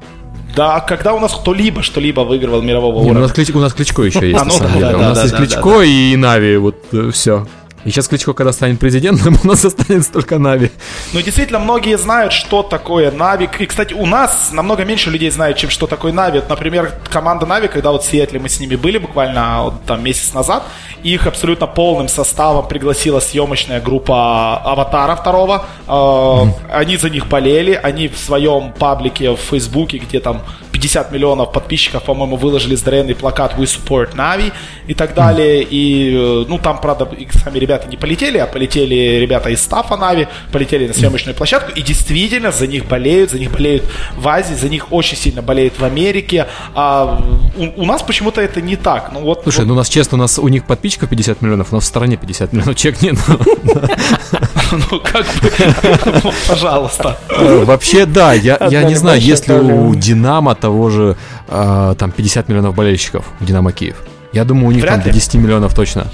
Да, 0.55 0.81
когда 0.81 1.13
у 1.13 1.19
нас 1.19 1.33
кто-либо 1.33 1.81
что-либо 1.81 2.21
выигрывал 2.21 2.61
мирового 2.61 2.95
не, 2.95 3.05
уровня. 3.05 3.19
У 3.19 3.21
нас, 3.23 3.31
Клич, 3.31 3.49
у 3.51 3.59
нас 3.59 3.73
Кличко 3.73 4.03
еще 4.03 4.19
есть, 4.29 4.41
а, 4.41 4.45
ну, 4.45 4.53
да. 4.59 4.91
Да, 4.91 4.97
у 4.97 5.01
нас 5.01 5.17
да, 5.17 5.23
есть 5.23 5.35
Кличко 5.35 5.81
и 5.81 6.15
Нави, 6.15 6.57
вот 6.57 6.75
все. 7.11 7.47
И 7.85 7.89
сейчас 7.91 8.07
Кличко, 8.07 8.33
когда 8.33 8.53
станет 8.53 8.79
президентом, 8.79 9.37
у 9.43 9.47
нас 9.47 9.65
останется 9.65 10.11
только 10.11 10.39
Нави. 10.39 10.71
Ну, 11.13 11.21
действительно, 11.21 11.59
многие 11.59 11.97
знают, 11.97 12.31
что 12.33 12.63
такое 12.63 13.11
Нави. 13.11 13.49
И, 13.59 13.65
кстати, 13.65 13.93
у 13.93 14.05
нас 14.05 14.49
намного 14.51 14.85
меньше 14.85 15.09
людей 15.09 15.29
знают, 15.31 15.57
чем 15.57 15.69
что 15.69 15.87
такое 15.87 16.13
Нави. 16.13 16.41
Например, 16.49 16.91
команда 17.09 17.45
Нави, 17.45 17.67
когда 17.67 17.91
вот 17.91 18.03
в 18.03 18.09
Сиэтле 18.09 18.39
мы 18.39 18.49
с 18.49 18.59
ними 18.59 18.75
были 18.75 18.97
буквально 18.97 19.63
вот, 19.63 19.85
там 19.85 20.03
месяц 20.03 20.33
назад, 20.33 20.63
их 21.03 21.27
абсолютно 21.27 21.67
полным 21.67 22.07
составом 22.07 22.67
пригласила 22.67 23.19
съемочная 23.19 23.81
группа 23.81 24.57
Аватара 24.57 25.15
второго. 25.15 25.65
Mm. 25.87 26.53
Они 26.71 26.97
за 26.97 27.09
них 27.09 27.27
болели, 27.27 27.79
они 27.83 28.07
в 28.07 28.17
своем 28.17 28.71
паблике 28.71 29.31
в 29.31 29.37
Фейсбуке, 29.37 29.97
где 29.97 30.19
там 30.19 30.41
50 30.71 31.11
миллионов 31.11 31.51
подписчиков, 31.51 32.03
по-моему, 32.03 32.35
выложили 32.35 32.75
здоровенный 32.75 33.15
плакат 33.15 33.53
«We 33.57 33.63
support 33.63 34.15
Navi» 34.15 34.51
и 34.87 34.93
так 34.93 35.13
далее. 35.13 35.63
И, 35.63 36.13
э, 36.13 36.45
ну, 36.47 36.57
там, 36.57 36.81
правда, 36.81 37.07
сами 37.31 37.59
ребята 37.59 37.72
не 37.87 37.97
полетели, 37.97 38.37
а 38.37 38.47
полетели 38.47 39.19
ребята 39.19 39.49
из 39.49 39.61
стафа 39.61 39.97
Нави, 39.97 40.27
полетели 40.51 40.87
на 40.87 40.93
съемочную 40.93 41.35
площадку, 41.35 41.71
и 41.71 41.81
действительно 41.81 42.51
за 42.51 42.67
них 42.67 42.85
болеют, 42.85 43.31
за 43.31 43.39
них 43.39 43.51
болеют 43.51 43.83
в 44.15 44.27
Азии, 44.27 44.53
за 44.53 44.69
них 44.69 44.91
очень 44.91 45.17
сильно 45.17 45.41
болеют 45.41 45.79
в 45.79 45.83
Америке. 45.83 46.47
А 46.75 47.21
у, 47.57 47.83
у 47.83 47.85
нас 47.85 48.01
почему-то 48.01 48.41
это 48.41 48.61
не 48.61 48.75
так. 48.75 49.11
Ну, 49.13 49.21
вот, 49.21 49.41
Слушай, 49.43 49.61
вот... 49.61 49.67
ну 49.67 49.73
у 49.73 49.77
нас 49.77 49.89
честно, 49.89 50.17
у 50.17 50.21
нас 50.21 50.39
у 50.39 50.47
них 50.47 50.65
подписчиков 50.65 51.09
50 51.09 51.41
миллионов, 51.41 51.71
но 51.71 51.79
в 51.79 51.85
стране 51.85 52.17
50 52.17 52.53
миллионов 52.53 52.75
человек 52.75 53.01
нет. 53.01 53.17
Ну, 54.71 54.99
как 54.99 55.25
бы, 55.25 56.31
пожалуйста. 56.47 57.19
Э, 57.29 57.63
вообще, 57.63 58.05
да, 58.05 58.33
я 58.33 58.83
не 58.83 58.95
знаю, 58.95 59.21
если 59.21 59.53
у 59.53 59.93
Динамо 59.93 60.55
того 60.55 60.89
же 60.89 61.15
э, 61.47 61.95
там 61.97 62.11
50 62.11 62.49
миллионов 62.49 62.75
болельщиков 62.75 63.25
в 63.39 63.45
Динамо 63.45 63.71
Киев. 63.71 63.97
Я 64.33 64.45
думаю, 64.45 64.67
у 64.67 64.71
них 64.71 64.81
Вряд 64.81 64.95
там 64.95 65.05
ли. 65.05 65.11
до 65.11 65.13
10 65.13 65.35
миллионов 65.35 65.75
точно. 65.75 66.07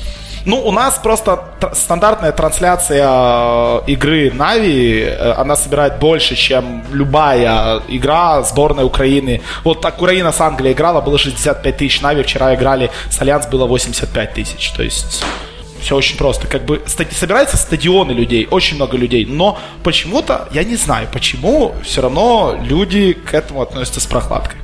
Ну, 0.45 0.61
у 0.61 0.71
нас 0.71 0.99
просто 1.03 1.43
стандартная 1.73 2.31
трансляция 2.31 3.05
э, 3.05 3.81
игры 3.87 4.31
Нави, 4.31 5.01
э, 5.01 5.33
она 5.33 5.55
собирает 5.55 5.99
больше, 5.99 6.35
чем 6.35 6.83
любая 6.91 7.81
игра 7.89 8.41
сборной 8.43 8.85
Украины. 8.85 9.41
Вот 9.63 9.81
так 9.81 9.97
Украина 9.97 10.31
с 10.31 10.39
Англией 10.41 10.73
играла, 10.73 11.01
было 11.01 11.17
65 11.17 11.77
тысяч 11.77 12.01
Нави, 12.01 12.23
вчера 12.23 12.55
играли 12.55 12.89
с 13.09 13.21
Альянс, 13.21 13.47
было 13.47 13.65
85 13.65 14.33
тысяч. 14.33 14.71
То 14.71 14.83
есть 14.83 15.23
Все 15.81 15.95
очень 15.95 16.17
просто. 16.17 16.47
Как 16.47 16.65
бы 16.65 16.81
собираются 16.87 17.57
стадионы 17.57 18.11
людей, 18.11 18.47
очень 18.51 18.75
много 18.75 18.97
людей, 18.97 19.25
но 19.25 19.57
почему-то, 19.83 20.47
я 20.51 20.63
не 20.63 20.75
знаю, 20.75 21.07
почему 21.11 21.73
все 21.83 22.01
равно 22.01 22.57
люди 22.61 23.13
к 23.13 23.33
этому 23.33 23.61
относятся 23.61 23.99
с 23.99 24.05
прохладкой. 24.05 24.59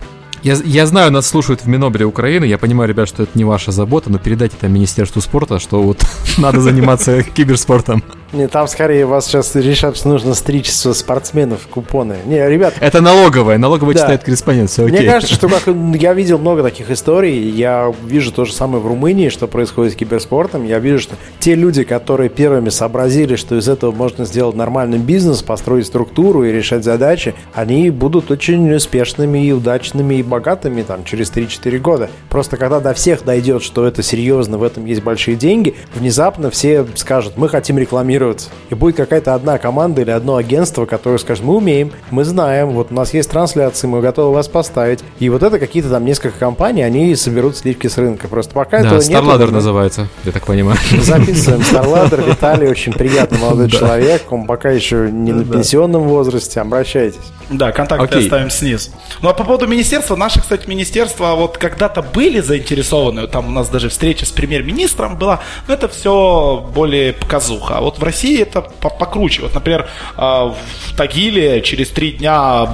Я, 0.45 0.55
я 0.63 0.85
знаю, 0.85 1.11
нас 1.11 1.27
слушают 1.27 1.61
в 1.61 1.67
Минобре 1.67 2.05
Украины. 2.05 2.45
Я 2.45 2.59
понимаю, 2.59 2.87
ребят, 2.87 3.07
что 3.07 3.23
это 3.23 3.31
не 3.33 3.43
ваша 3.43 3.71
забота, 3.71 4.11
но 4.11 4.19
передайте 4.19 4.55
там 4.55 4.71
Министерству 4.71 5.19
спорта, 5.19 5.57
что 5.57 5.81
вот 5.81 6.05
надо 6.37 6.61
заниматься 6.61 7.23
киберспортом. 7.23 8.03
Не, 8.33 8.47
там 8.47 8.67
скорее 8.67 9.05
вас 9.05 9.27
сейчас 9.27 9.55
решат, 9.55 9.95
что 9.97 10.09
нужно 10.09 10.33
стричь 10.33 10.71
со 10.71 10.93
спортсменов 10.93 11.67
купоны. 11.67 12.17
Не, 12.25 12.47
ребят... 12.49 12.73
Это 12.79 12.99
налоговая, 12.99 13.57
налоговая 13.57 13.93
да. 13.93 14.01
читает 14.01 14.23
корреспондент, 14.23 14.69
все 14.69 14.85
окей. 14.85 14.99
Мне 14.99 15.09
кажется, 15.09 15.33
что 15.33 15.47
как 15.47 15.63
я 15.95 16.13
видел 16.13 16.37
много 16.39 16.63
таких 16.63 16.89
историй, 16.89 17.49
я 17.49 17.93
вижу 18.05 18.31
то 18.31 18.45
же 18.45 18.53
самое 18.53 18.81
в 18.81 18.87
Румынии, 18.87 19.29
что 19.29 19.47
происходит 19.47 19.93
с 19.93 19.95
киберспортом. 19.95 20.65
Я 20.65 20.79
вижу, 20.79 20.99
что 20.99 21.15
те 21.39 21.55
люди, 21.55 21.83
которые 21.83 22.29
первыми 22.29 22.69
сообразили, 22.69 23.35
что 23.35 23.57
из 23.57 23.69
этого 23.69 23.91
можно 23.91 24.25
сделать 24.25 24.55
нормальный 24.55 24.97
бизнес, 24.97 25.41
построить 25.41 25.85
структуру 25.85 26.43
и 26.43 26.51
решать 26.51 26.83
задачи, 26.83 27.35
они 27.53 27.89
будут 27.89 28.31
очень 28.31 28.73
успешными 28.73 29.45
и 29.45 29.51
удачными 29.51 30.15
и 30.15 30.23
богатыми 30.23 30.81
там 30.81 31.05
через 31.05 31.31
3-4 31.31 31.77
года. 31.77 32.09
Просто 32.29 32.57
когда 32.57 32.79
до 32.79 32.93
всех 32.93 33.23
дойдет, 33.23 33.63
что 33.63 33.85
это 33.85 34.01
серьезно, 34.01 34.57
в 34.57 34.63
этом 34.63 34.85
есть 34.85 35.03
большие 35.03 35.37
деньги, 35.37 35.75
внезапно 35.93 36.49
все 36.49 36.85
скажут, 36.95 37.37
мы 37.37 37.49
хотим 37.49 37.77
рекламировать 37.77 38.14
рекламироваться. 38.15 38.49
И 38.69 38.75
будет 38.75 38.95
какая-то 38.95 39.33
одна 39.33 39.57
команда 39.57 40.01
или 40.01 40.11
одно 40.11 40.35
агентство, 40.35 40.85
которое 40.85 41.17
скажет, 41.17 41.43
мы 41.43 41.55
умеем, 41.55 41.91
мы 42.11 42.23
знаем, 42.23 42.71
вот 42.71 42.91
у 42.91 42.93
нас 42.93 43.13
есть 43.13 43.29
трансляции, 43.29 43.87
мы 43.87 44.01
готовы 44.01 44.33
вас 44.33 44.47
поставить. 44.47 44.99
И 45.19 45.29
вот 45.29 45.43
это 45.43 45.59
какие-то 45.59 45.89
там 45.89 46.05
несколько 46.05 46.37
компаний, 46.37 46.83
они 46.83 47.15
соберут 47.15 47.57
сливки 47.57 47.87
с 47.87 47.97
рынка. 47.97 48.27
Просто 48.27 48.53
пока 48.53 48.81
да, 48.81 48.87
этого 48.87 49.01
нет. 49.01 49.11
StarLadder 49.11 49.51
называется, 49.51 50.07
я 50.23 50.31
так 50.31 50.45
понимаю. 50.45 50.77
Записываем 51.01 51.61
StarLadder, 51.61 52.29
Виталий 52.29 52.67
очень 52.67 52.93
приятный 52.93 53.39
молодой 53.39 53.69
человек, 53.69 54.31
он 54.31 54.45
пока 54.45 54.71
еще 54.71 55.09
не 55.11 55.33
на 55.33 55.45
пенсионном 55.45 56.03
возрасте, 56.03 56.61
обращайтесь. 56.61 57.19
Да, 57.49 57.71
контакты 57.71 58.19
оставим 58.19 58.49
снизу. 58.49 58.89
Ну 59.21 59.29
а 59.29 59.33
по 59.33 59.43
поводу 59.43 59.67
министерства, 59.67 60.15
наши, 60.15 60.41
кстати, 60.41 60.67
министерства 60.67 61.35
вот 61.35 61.57
когда-то 61.57 62.01
были 62.01 62.39
заинтересованы, 62.39 63.27
там 63.27 63.47
у 63.47 63.51
нас 63.51 63.69
даже 63.69 63.89
встреча 63.89 64.25
с 64.25 64.31
премьер-министром 64.31 65.17
была, 65.17 65.41
но 65.67 65.73
это 65.75 65.87
все 65.87 66.65
более 66.73 67.13
показуха. 67.13 67.77
А 67.77 67.81
вот 67.81 67.99
в 67.99 68.03
России 68.05 68.41
это 68.41 68.61
покруче. 68.61 69.41
Вот, 69.41 69.53
например, 69.53 69.87
а, 70.15 70.45
в 70.47 70.95
Тагиле 70.95 71.61
через 71.61 71.89
три 71.89 72.11
дня 72.13 72.67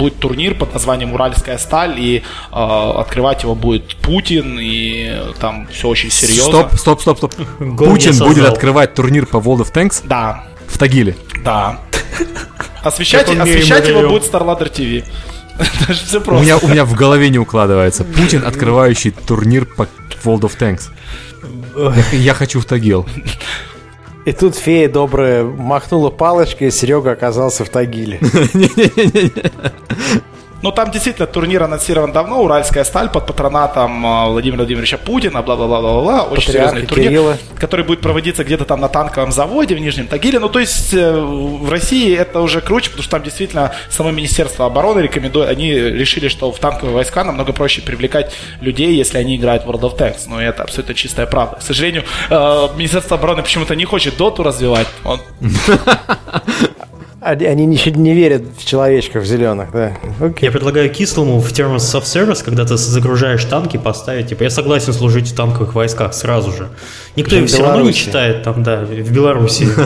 будет 0.00 0.18
турнир 0.18 0.54
под 0.54 0.72
названием 0.72 1.12
Уральская 1.12 1.58
сталь, 1.58 2.00
и 2.00 2.18
э, 2.18 2.20
открывать 2.52 3.42
его 3.42 3.54
будет 3.54 3.96
Путин, 3.96 4.58
и 4.58 5.12
там 5.40 5.68
все 5.70 5.88
очень 5.88 6.10
серьезно. 6.10 6.68
Стоп, 6.68 6.78
стоп, 6.78 7.00
стоп, 7.02 7.18
стоп. 7.18 7.34
Путин 7.58 8.18
будет 8.18 8.46
открывать 8.46 8.94
турнир 8.94 9.26
по 9.26 9.36
World 9.36 9.66
of 9.66 9.72
Tanks? 9.72 10.02
Да. 10.04 10.44
В 10.68 10.78
Тагиле? 10.78 11.16
Да. 11.44 11.80
Освещать, 12.82 13.28
освещать 13.28 13.88
его 13.88 14.08
будет 14.08 14.22
StarLadder 14.22 14.72
TV. 14.72 15.04
все 15.92 16.20
просто. 16.20 16.40
У 16.40 16.40
меня, 16.40 16.56
у 16.56 16.68
меня 16.68 16.84
в 16.86 16.94
голове 16.94 17.28
не 17.28 17.38
укладывается. 17.38 18.04
Путин, 18.16 18.46
открывающий 18.46 19.10
турнир 19.10 19.66
по 19.66 19.82
World 20.24 20.42
of 20.42 20.56
Tanks. 20.58 20.88
Я, 22.12 22.18
я 22.18 22.34
хочу 22.34 22.60
в 22.60 22.64
Тагил. 22.64 23.06
И 24.26 24.32
тут 24.32 24.54
фея 24.54 24.88
добрая 24.88 25.44
махнула 25.44 26.10
палочкой, 26.10 26.68
и 26.68 26.70
Серега 26.70 27.12
оказался 27.12 27.64
в 27.64 27.70
Тагиле. 27.70 28.20
Ну, 30.62 30.72
там 30.72 30.90
действительно 30.90 31.26
турнир 31.26 31.62
анонсирован 31.62 32.12
давно, 32.12 32.42
Уральская 32.42 32.84
сталь 32.84 33.08
под 33.08 33.26
патронатом 33.26 34.06
а, 34.06 34.26
Владимира 34.28 34.58
Владимировича 34.58 34.98
Путина, 34.98 35.40
бла-бла-бла-бла-бла, 35.42 36.24
очень 36.24 36.52
серьезный 36.52 36.86
турнир, 36.86 37.08
Кирилла. 37.08 37.38
который 37.58 37.84
будет 37.84 38.00
проводиться 38.00 38.44
где-то 38.44 38.66
там 38.66 38.80
на 38.80 38.88
танковом 38.88 39.32
заводе 39.32 39.74
в 39.74 39.78
Нижнем 39.78 40.06
Тагиле. 40.06 40.38
Ну, 40.38 40.48
то 40.50 40.58
есть 40.58 40.92
э, 40.92 41.18
в 41.18 41.70
России 41.70 42.14
это 42.14 42.40
уже 42.40 42.60
круче, 42.60 42.90
потому 42.90 43.02
что 43.02 43.12
там 43.12 43.22
действительно 43.22 43.72
само 43.88 44.10
Министерство 44.10 44.66
обороны 44.66 45.00
рекомендует, 45.00 45.48
они 45.48 45.72
решили, 45.72 46.28
что 46.28 46.52
в 46.52 46.58
танковые 46.58 46.94
войска 46.94 47.24
намного 47.24 47.52
проще 47.52 47.80
привлекать 47.80 48.34
людей, 48.60 48.94
если 48.94 49.16
они 49.18 49.36
играют 49.36 49.64
в 49.64 49.70
World 49.70 49.80
of 49.80 49.96
Tanks. 49.96 50.24
Но 50.26 50.42
это 50.42 50.62
абсолютно 50.62 50.94
чистая 50.94 51.26
правда. 51.26 51.56
К 51.56 51.62
сожалению, 51.62 52.04
э, 52.28 52.68
Министерство 52.76 53.16
обороны 53.16 53.42
почему-то 53.42 53.74
не 53.74 53.86
хочет 53.86 54.16
доту 54.18 54.42
развивать. 54.42 54.88
Он... 55.04 55.20
Они, 57.20 57.66
не, 57.66 57.78
не 57.96 58.14
верят 58.14 58.42
в 58.56 58.64
человечков 58.64 59.24
зеленых, 59.24 59.70
да. 59.72 59.92
Окей. 60.20 60.46
Я 60.46 60.50
предлагаю 60.50 60.88
кислому 60.90 61.38
в 61.38 61.52
Terms 61.52 61.76
of 61.94 62.04
Service, 62.04 62.42
когда 62.42 62.64
ты 62.64 62.78
загружаешь 62.78 63.44
танки, 63.44 63.76
поставить, 63.76 64.28
типа, 64.28 64.44
я 64.44 64.50
согласен 64.50 64.94
служить 64.94 65.28
в 65.28 65.34
танковых 65.34 65.74
войсках 65.74 66.14
сразу 66.14 66.50
же. 66.50 66.70
Никто 67.16 67.36
их 67.36 67.48
все 67.48 67.62
равно 67.62 67.82
не 67.82 67.92
читает 67.92 68.42
там, 68.42 68.62
да, 68.62 68.80
в 68.84 69.12
Беларуси. 69.12 69.68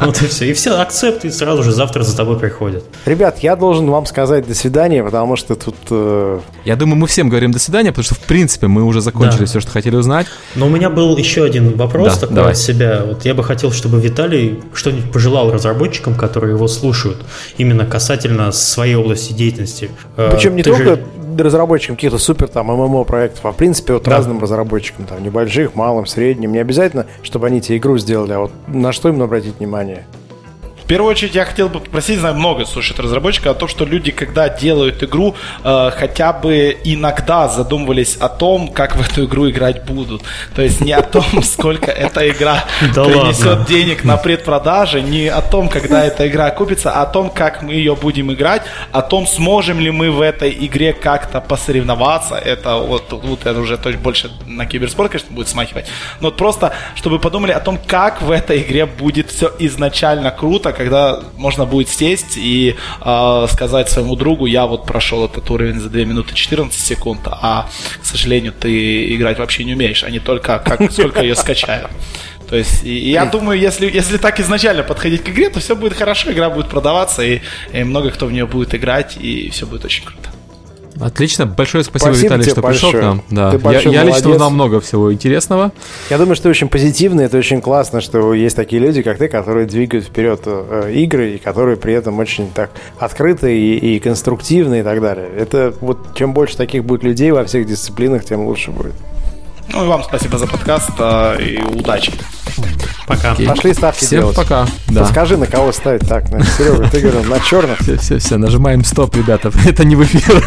Вот 0.00 0.20
и 0.20 0.26
все. 0.26 0.50
И 0.50 0.52
все 0.52 0.78
акцепты 0.78 1.30
сразу 1.30 1.62
же 1.62 1.72
завтра 1.72 2.02
за 2.02 2.16
тобой 2.16 2.38
приходят. 2.38 2.84
Ребят, 3.06 3.38
я 3.38 3.56
должен 3.56 3.88
вам 3.90 4.04
сказать 4.06 4.46
до 4.46 4.54
свидания, 4.54 5.02
потому 5.02 5.36
что 5.36 5.54
тут... 5.54 5.76
Э, 5.90 6.40
я 6.64 6.76
думаю, 6.76 6.96
мы 6.96 7.06
всем 7.06 7.28
говорим 7.28 7.52
до 7.52 7.58
свидания, 7.58 7.90
потому 7.90 8.04
что, 8.04 8.14
в 8.14 8.20
принципе, 8.20 8.66
мы 8.66 8.84
уже 8.84 9.00
закончили 9.00 9.46
все, 9.46 9.60
что 9.60 9.70
хотели 9.70 9.96
узнать. 9.96 10.26
Но 10.54 10.66
у 10.66 10.68
меня 10.68 10.90
был 10.90 11.16
еще 11.16 11.44
один 11.44 11.76
вопрос 11.76 12.18
такой 12.18 12.50
от 12.50 12.58
себя. 12.58 13.02
Вот 13.06 13.24
я 13.24 13.34
бы 13.34 13.42
хотел, 13.42 13.72
чтобы 13.72 14.00
Виталий 14.00 14.60
что-нибудь 14.74 15.10
пожелал 15.10 15.50
разработчикам, 15.50 16.14
которые 16.14 16.54
его 16.54 16.66
слушают, 16.76 17.18
именно 17.58 17.86
касательно 17.86 18.52
своей 18.52 18.94
области 18.94 19.32
деятельности. 19.32 19.90
Э, 20.16 20.30
Причем 20.32 20.56
не 20.56 20.62
Ты 20.62 20.70
только 20.70 20.96
же... 20.96 21.04
разработчикам 21.38 21.96
каких-то 21.96 22.18
супер 22.18 22.48
там 22.48 22.66
ММО 22.66 23.04
проектов, 23.04 23.44
а 23.46 23.52
в 23.52 23.56
принципе 23.56 23.94
вот 23.94 24.04
да. 24.04 24.12
разным 24.12 24.40
разработчикам, 24.40 25.06
там 25.06 25.22
небольших, 25.22 25.74
малым, 25.74 26.06
средним. 26.06 26.52
Не 26.52 26.58
обязательно, 26.58 27.06
чтобы 27.22 27.46
они 27.46 27.60
тебе 27.60 27.78
игру 27.78 27.98
сделали, 27.98 28.32
а 28.32 28.40
вот 28.40 28.52
на 28.68 28.92
что 28.92 29.08
им 29.08 29.22
обратить 29.22 29.58
внимание? 29.58 30.06
В 30.86 30.88
первую 30.88 31.10
очередь 31.10 31.34
я 31.34 31.44
хотел 31.44 31.68
бы 31.68 31.80
попросить, 31.80 32.20
знаю, 32.20 32.36
много 32.36 32.64
слушает 32.64 33.00
разработчиков, 33.00 33.50
о 33.50 33.58
том, 33.58 33.68
что 33.68 33.84
люди, 33.84 34.12
когда 34.12 34.48
делают 34.48 35.02
игру, 35.02 35.34
э, 35.64 35.90
хотя 35.92 36.32
бы 36.32 36.76
иногда 36.84 37.48
задумывались 37.48 38.14
о 38.20 38.28
том, 38.28 38.68
как 38.68 38.94
в 38.94 39.00
эту 39.00 39.24
игру 39.24 39.50
играть 39.50 39.84
будут. 39.84 40.22
То 40.54 40.62
есть 40.62 40.80
не 40.80 40.92
о 40.92 41.02
том, 41.02 41.24
сколько 41.42 41.90
эта 41.90 42.28
игра 42.28 42.64
принесет 42.80 43.66
денег 43.66 44.04
на 44.04 44.16
предпродаже, 44.16 45.02
не 45.02 45.26
о 45.26 45.42
том, 45.42 45.68
когда 45.68 46.04
эта 46.04 46.28
игра 46.28 46.50
купится, 46.50 46.92
а 46.92 47.02
о 47.02 47.06
том, 47.06 47.30
как 47.30 47.62
мы 47.62 47.72
ее 47.72 47.96
будем 47.96 48.32
играть, 48.32 48.62
о 48.92 49.02
том, 49.02 49.26
сможем 49.26 49.80
ли 49.80 49.90
мы 49.90 50.12
в 50.12 50.20
этой 50.20 50.52
игре 50.52 50.92
как-то 50.92 51.40
посоревноваться. 51.40 52.36
Это 52.36 52.76
вот, 52.76 53.10
вот 53.10 53.44
это 53.44 53.58
уже 53.58 53.76
то 53.76 53.88
есть 53.88 54.00
больше 54.00 54.30
на 54.46 54.66
киберспорт, 54.66 55.10
конечно, 55.10 55.34
будет 55.34 55.48
смахивать. 55.48 55.86
Но 56.20 56.28
вот 56.28 56.36
просто, 56.36 56.74
чтобы 56.94 57.18
подумали 57.18 57.50
о 57.50 57.58
том, 57.58 57.76
как 57.76 58.22
в 58.22 58.30
этой 58.30 58.60
игре 58.60 58.86
будет 58.86 59.32
все 59.32 59.50
изначально 59.58 60.30
круто, 60.30 60.75
когда 60.76 61.20
можно 61.36 61.64
будет 61.64 61.88
сесть 61.88 62.36
и 62.36 62.76
э, 63.00 63.46
сказать 63.50 63.88
своему 63.88 64.16
другу, 64.16 64.46
я 64.46 64.66
вот 64.66 64.86
прошел 64.86 65.24
этот 65.24 65.50
уровень 65.50 65.80
за 65.80 65.88
2 65.88 66.00
минуты 66.04 66.34
14 66.34 66.78
секунд, 66.78 67.20
а, 67.26 67.68
к 68.00 68.04
сожалению, 68.04 68.52
ты 68.52 69.14
играть 69.14 69.38
вообще 69.38 69.64
не 69.64 69.74
умеешь, 69.74 70.04
а 70.04 70.10
не 70.10 70.18
только 70.20 70.58
как, 70.58 70.92
сколько 70.92 71.22
ее 71.22 71.34
скачаю. 71.34 71.88
То 72.48 72.56
есть, 72.56 72.84
и, 72.84 73.10
я 73.10 73.24
думаю, 73.24 73.58
если, 73.58 73.90
если 73.90 74.18
так 74.18 74.38
изначально 74.38 74.84
подходить 74.84 75.24
к 75.24 75.28
игре, 75.30 75.50
то 75.50 75.58
все 75.58 75.74
будет 75.74 75.94
хорошо, 75.94 76.30
игра 76.30 76.48
будет 76.48 76.68
продаваться, 76.68 77.22
и, 77.22 77.40
и 77.72 77.82
много 77.82 78.10
кто 78.10 78.26
в 78.26 78.32
нее 78.32 78.46
будет 78.46 78.74
играть, 78.74 79.16
и 79.16 79.50
все 79.50 79.66
будет 79.66 79.84
очень 79.84 80.04
круто. 80.04 80.35
Отлично, 81.00 81.46
большое 81.46 81.84
спасибо, 81.84 82.12
спасибо 82.12 82.34
Виталий, 82.34 82.50
что 82.50 82.60
большое. 82.60 82.92
пришел 82.92 83.00
к 83.00 83.04
нам. 83.04 83.22
Да. 83.30 83.50
Ты 83.50 83.88
я 83.88 84.02
я 84.02 84.04
лично 84.04 84.30
узнал 84.30 84.50
много 84.50 84.80
всего 84.80 85.12
интересного. 85.12 85.72
Я 86.10 86.18
думаю, 86.18 86.34
что 86.36 86.44
ты 86.44 86.48
очень 86.50 86.68
позитивный, 86.68 87.24
это 87.24 87.36
очень 87.36 87.60
классно, 87.60 88.00
что 88.00 88.34
есть 88.34 88.56
такие 88.56 88.80
люди, 88.80 89.02
как 89.02 89.18
ты, 89.18 89.28
которые 89.28 89.66
двигают 89.66 90.06
вперед 90.06 90.40
э, 90.46 90.92
игры 90.94 91.34
и 91.34 91.38
которые 91.38 91.76
при 91.76 91.92
этом 91.92 92.18
очень 92.18 92.50
так 92.50 92.70
открыты 92.98 93.58
и, 93.58 93.96
и 93.96 93.98
конструктивны 93.98 94.80
и 94.80 94.82
так 94.82 95.00
далее. 95.00 95.28
Это 95.36 95.74
вот 95.80 96.14
чем 96.14 96.32
больше 96.32 96.56
таких 96.56 96.84
будет 96.84 97.02
людей 97.02 97.30
во 97.30 97.44
всех 97.44 97.66
дисциплинах, 97.66 98.24
тем 98.24 98.46
лучше 98.46 98.70
будет. 98.70 98.94
Ну 99.72 99.84
и 99.84 99.88
вам 99.88 100.02
спасибо 100.04 100.38
за 100.38 100.46
подкаст 100.46 100.90
э, 100.98 101.36
и 101.40 101.62
удачи. 101.62 102.12
Пока. 103.06 103.32
Окей. 103.32 103.46
Пошли 103.46 103.74
ставки 103.74 104.04
Всем 104.04 104.20
делать. 104.20 104.36
пока. 104.36 104.66
Да. 104.88 105.04
Скажи, 105.06 105.36
на 105.36 105.46
кого 105.46 105.72
ставить 105.72 106.08
так. 106.08 106.30
На 106.30 106.44
Серега, 106.44 106.88
ты 106.88 107.00
говорил, 107.00 107.24
на 107.24 107.38
черных. 107.40 107.78
Все, 107.80 107.96
все, 107.98 108.18
все, 108.18 108.36
нажимаем 108.36 108.84
стоп, 108.84 109.14
ребята. 109.14 109.52
Это 109.66 109.84
не 109.84 109.96
в 109.96 110.02
эфир. 110.02 110.42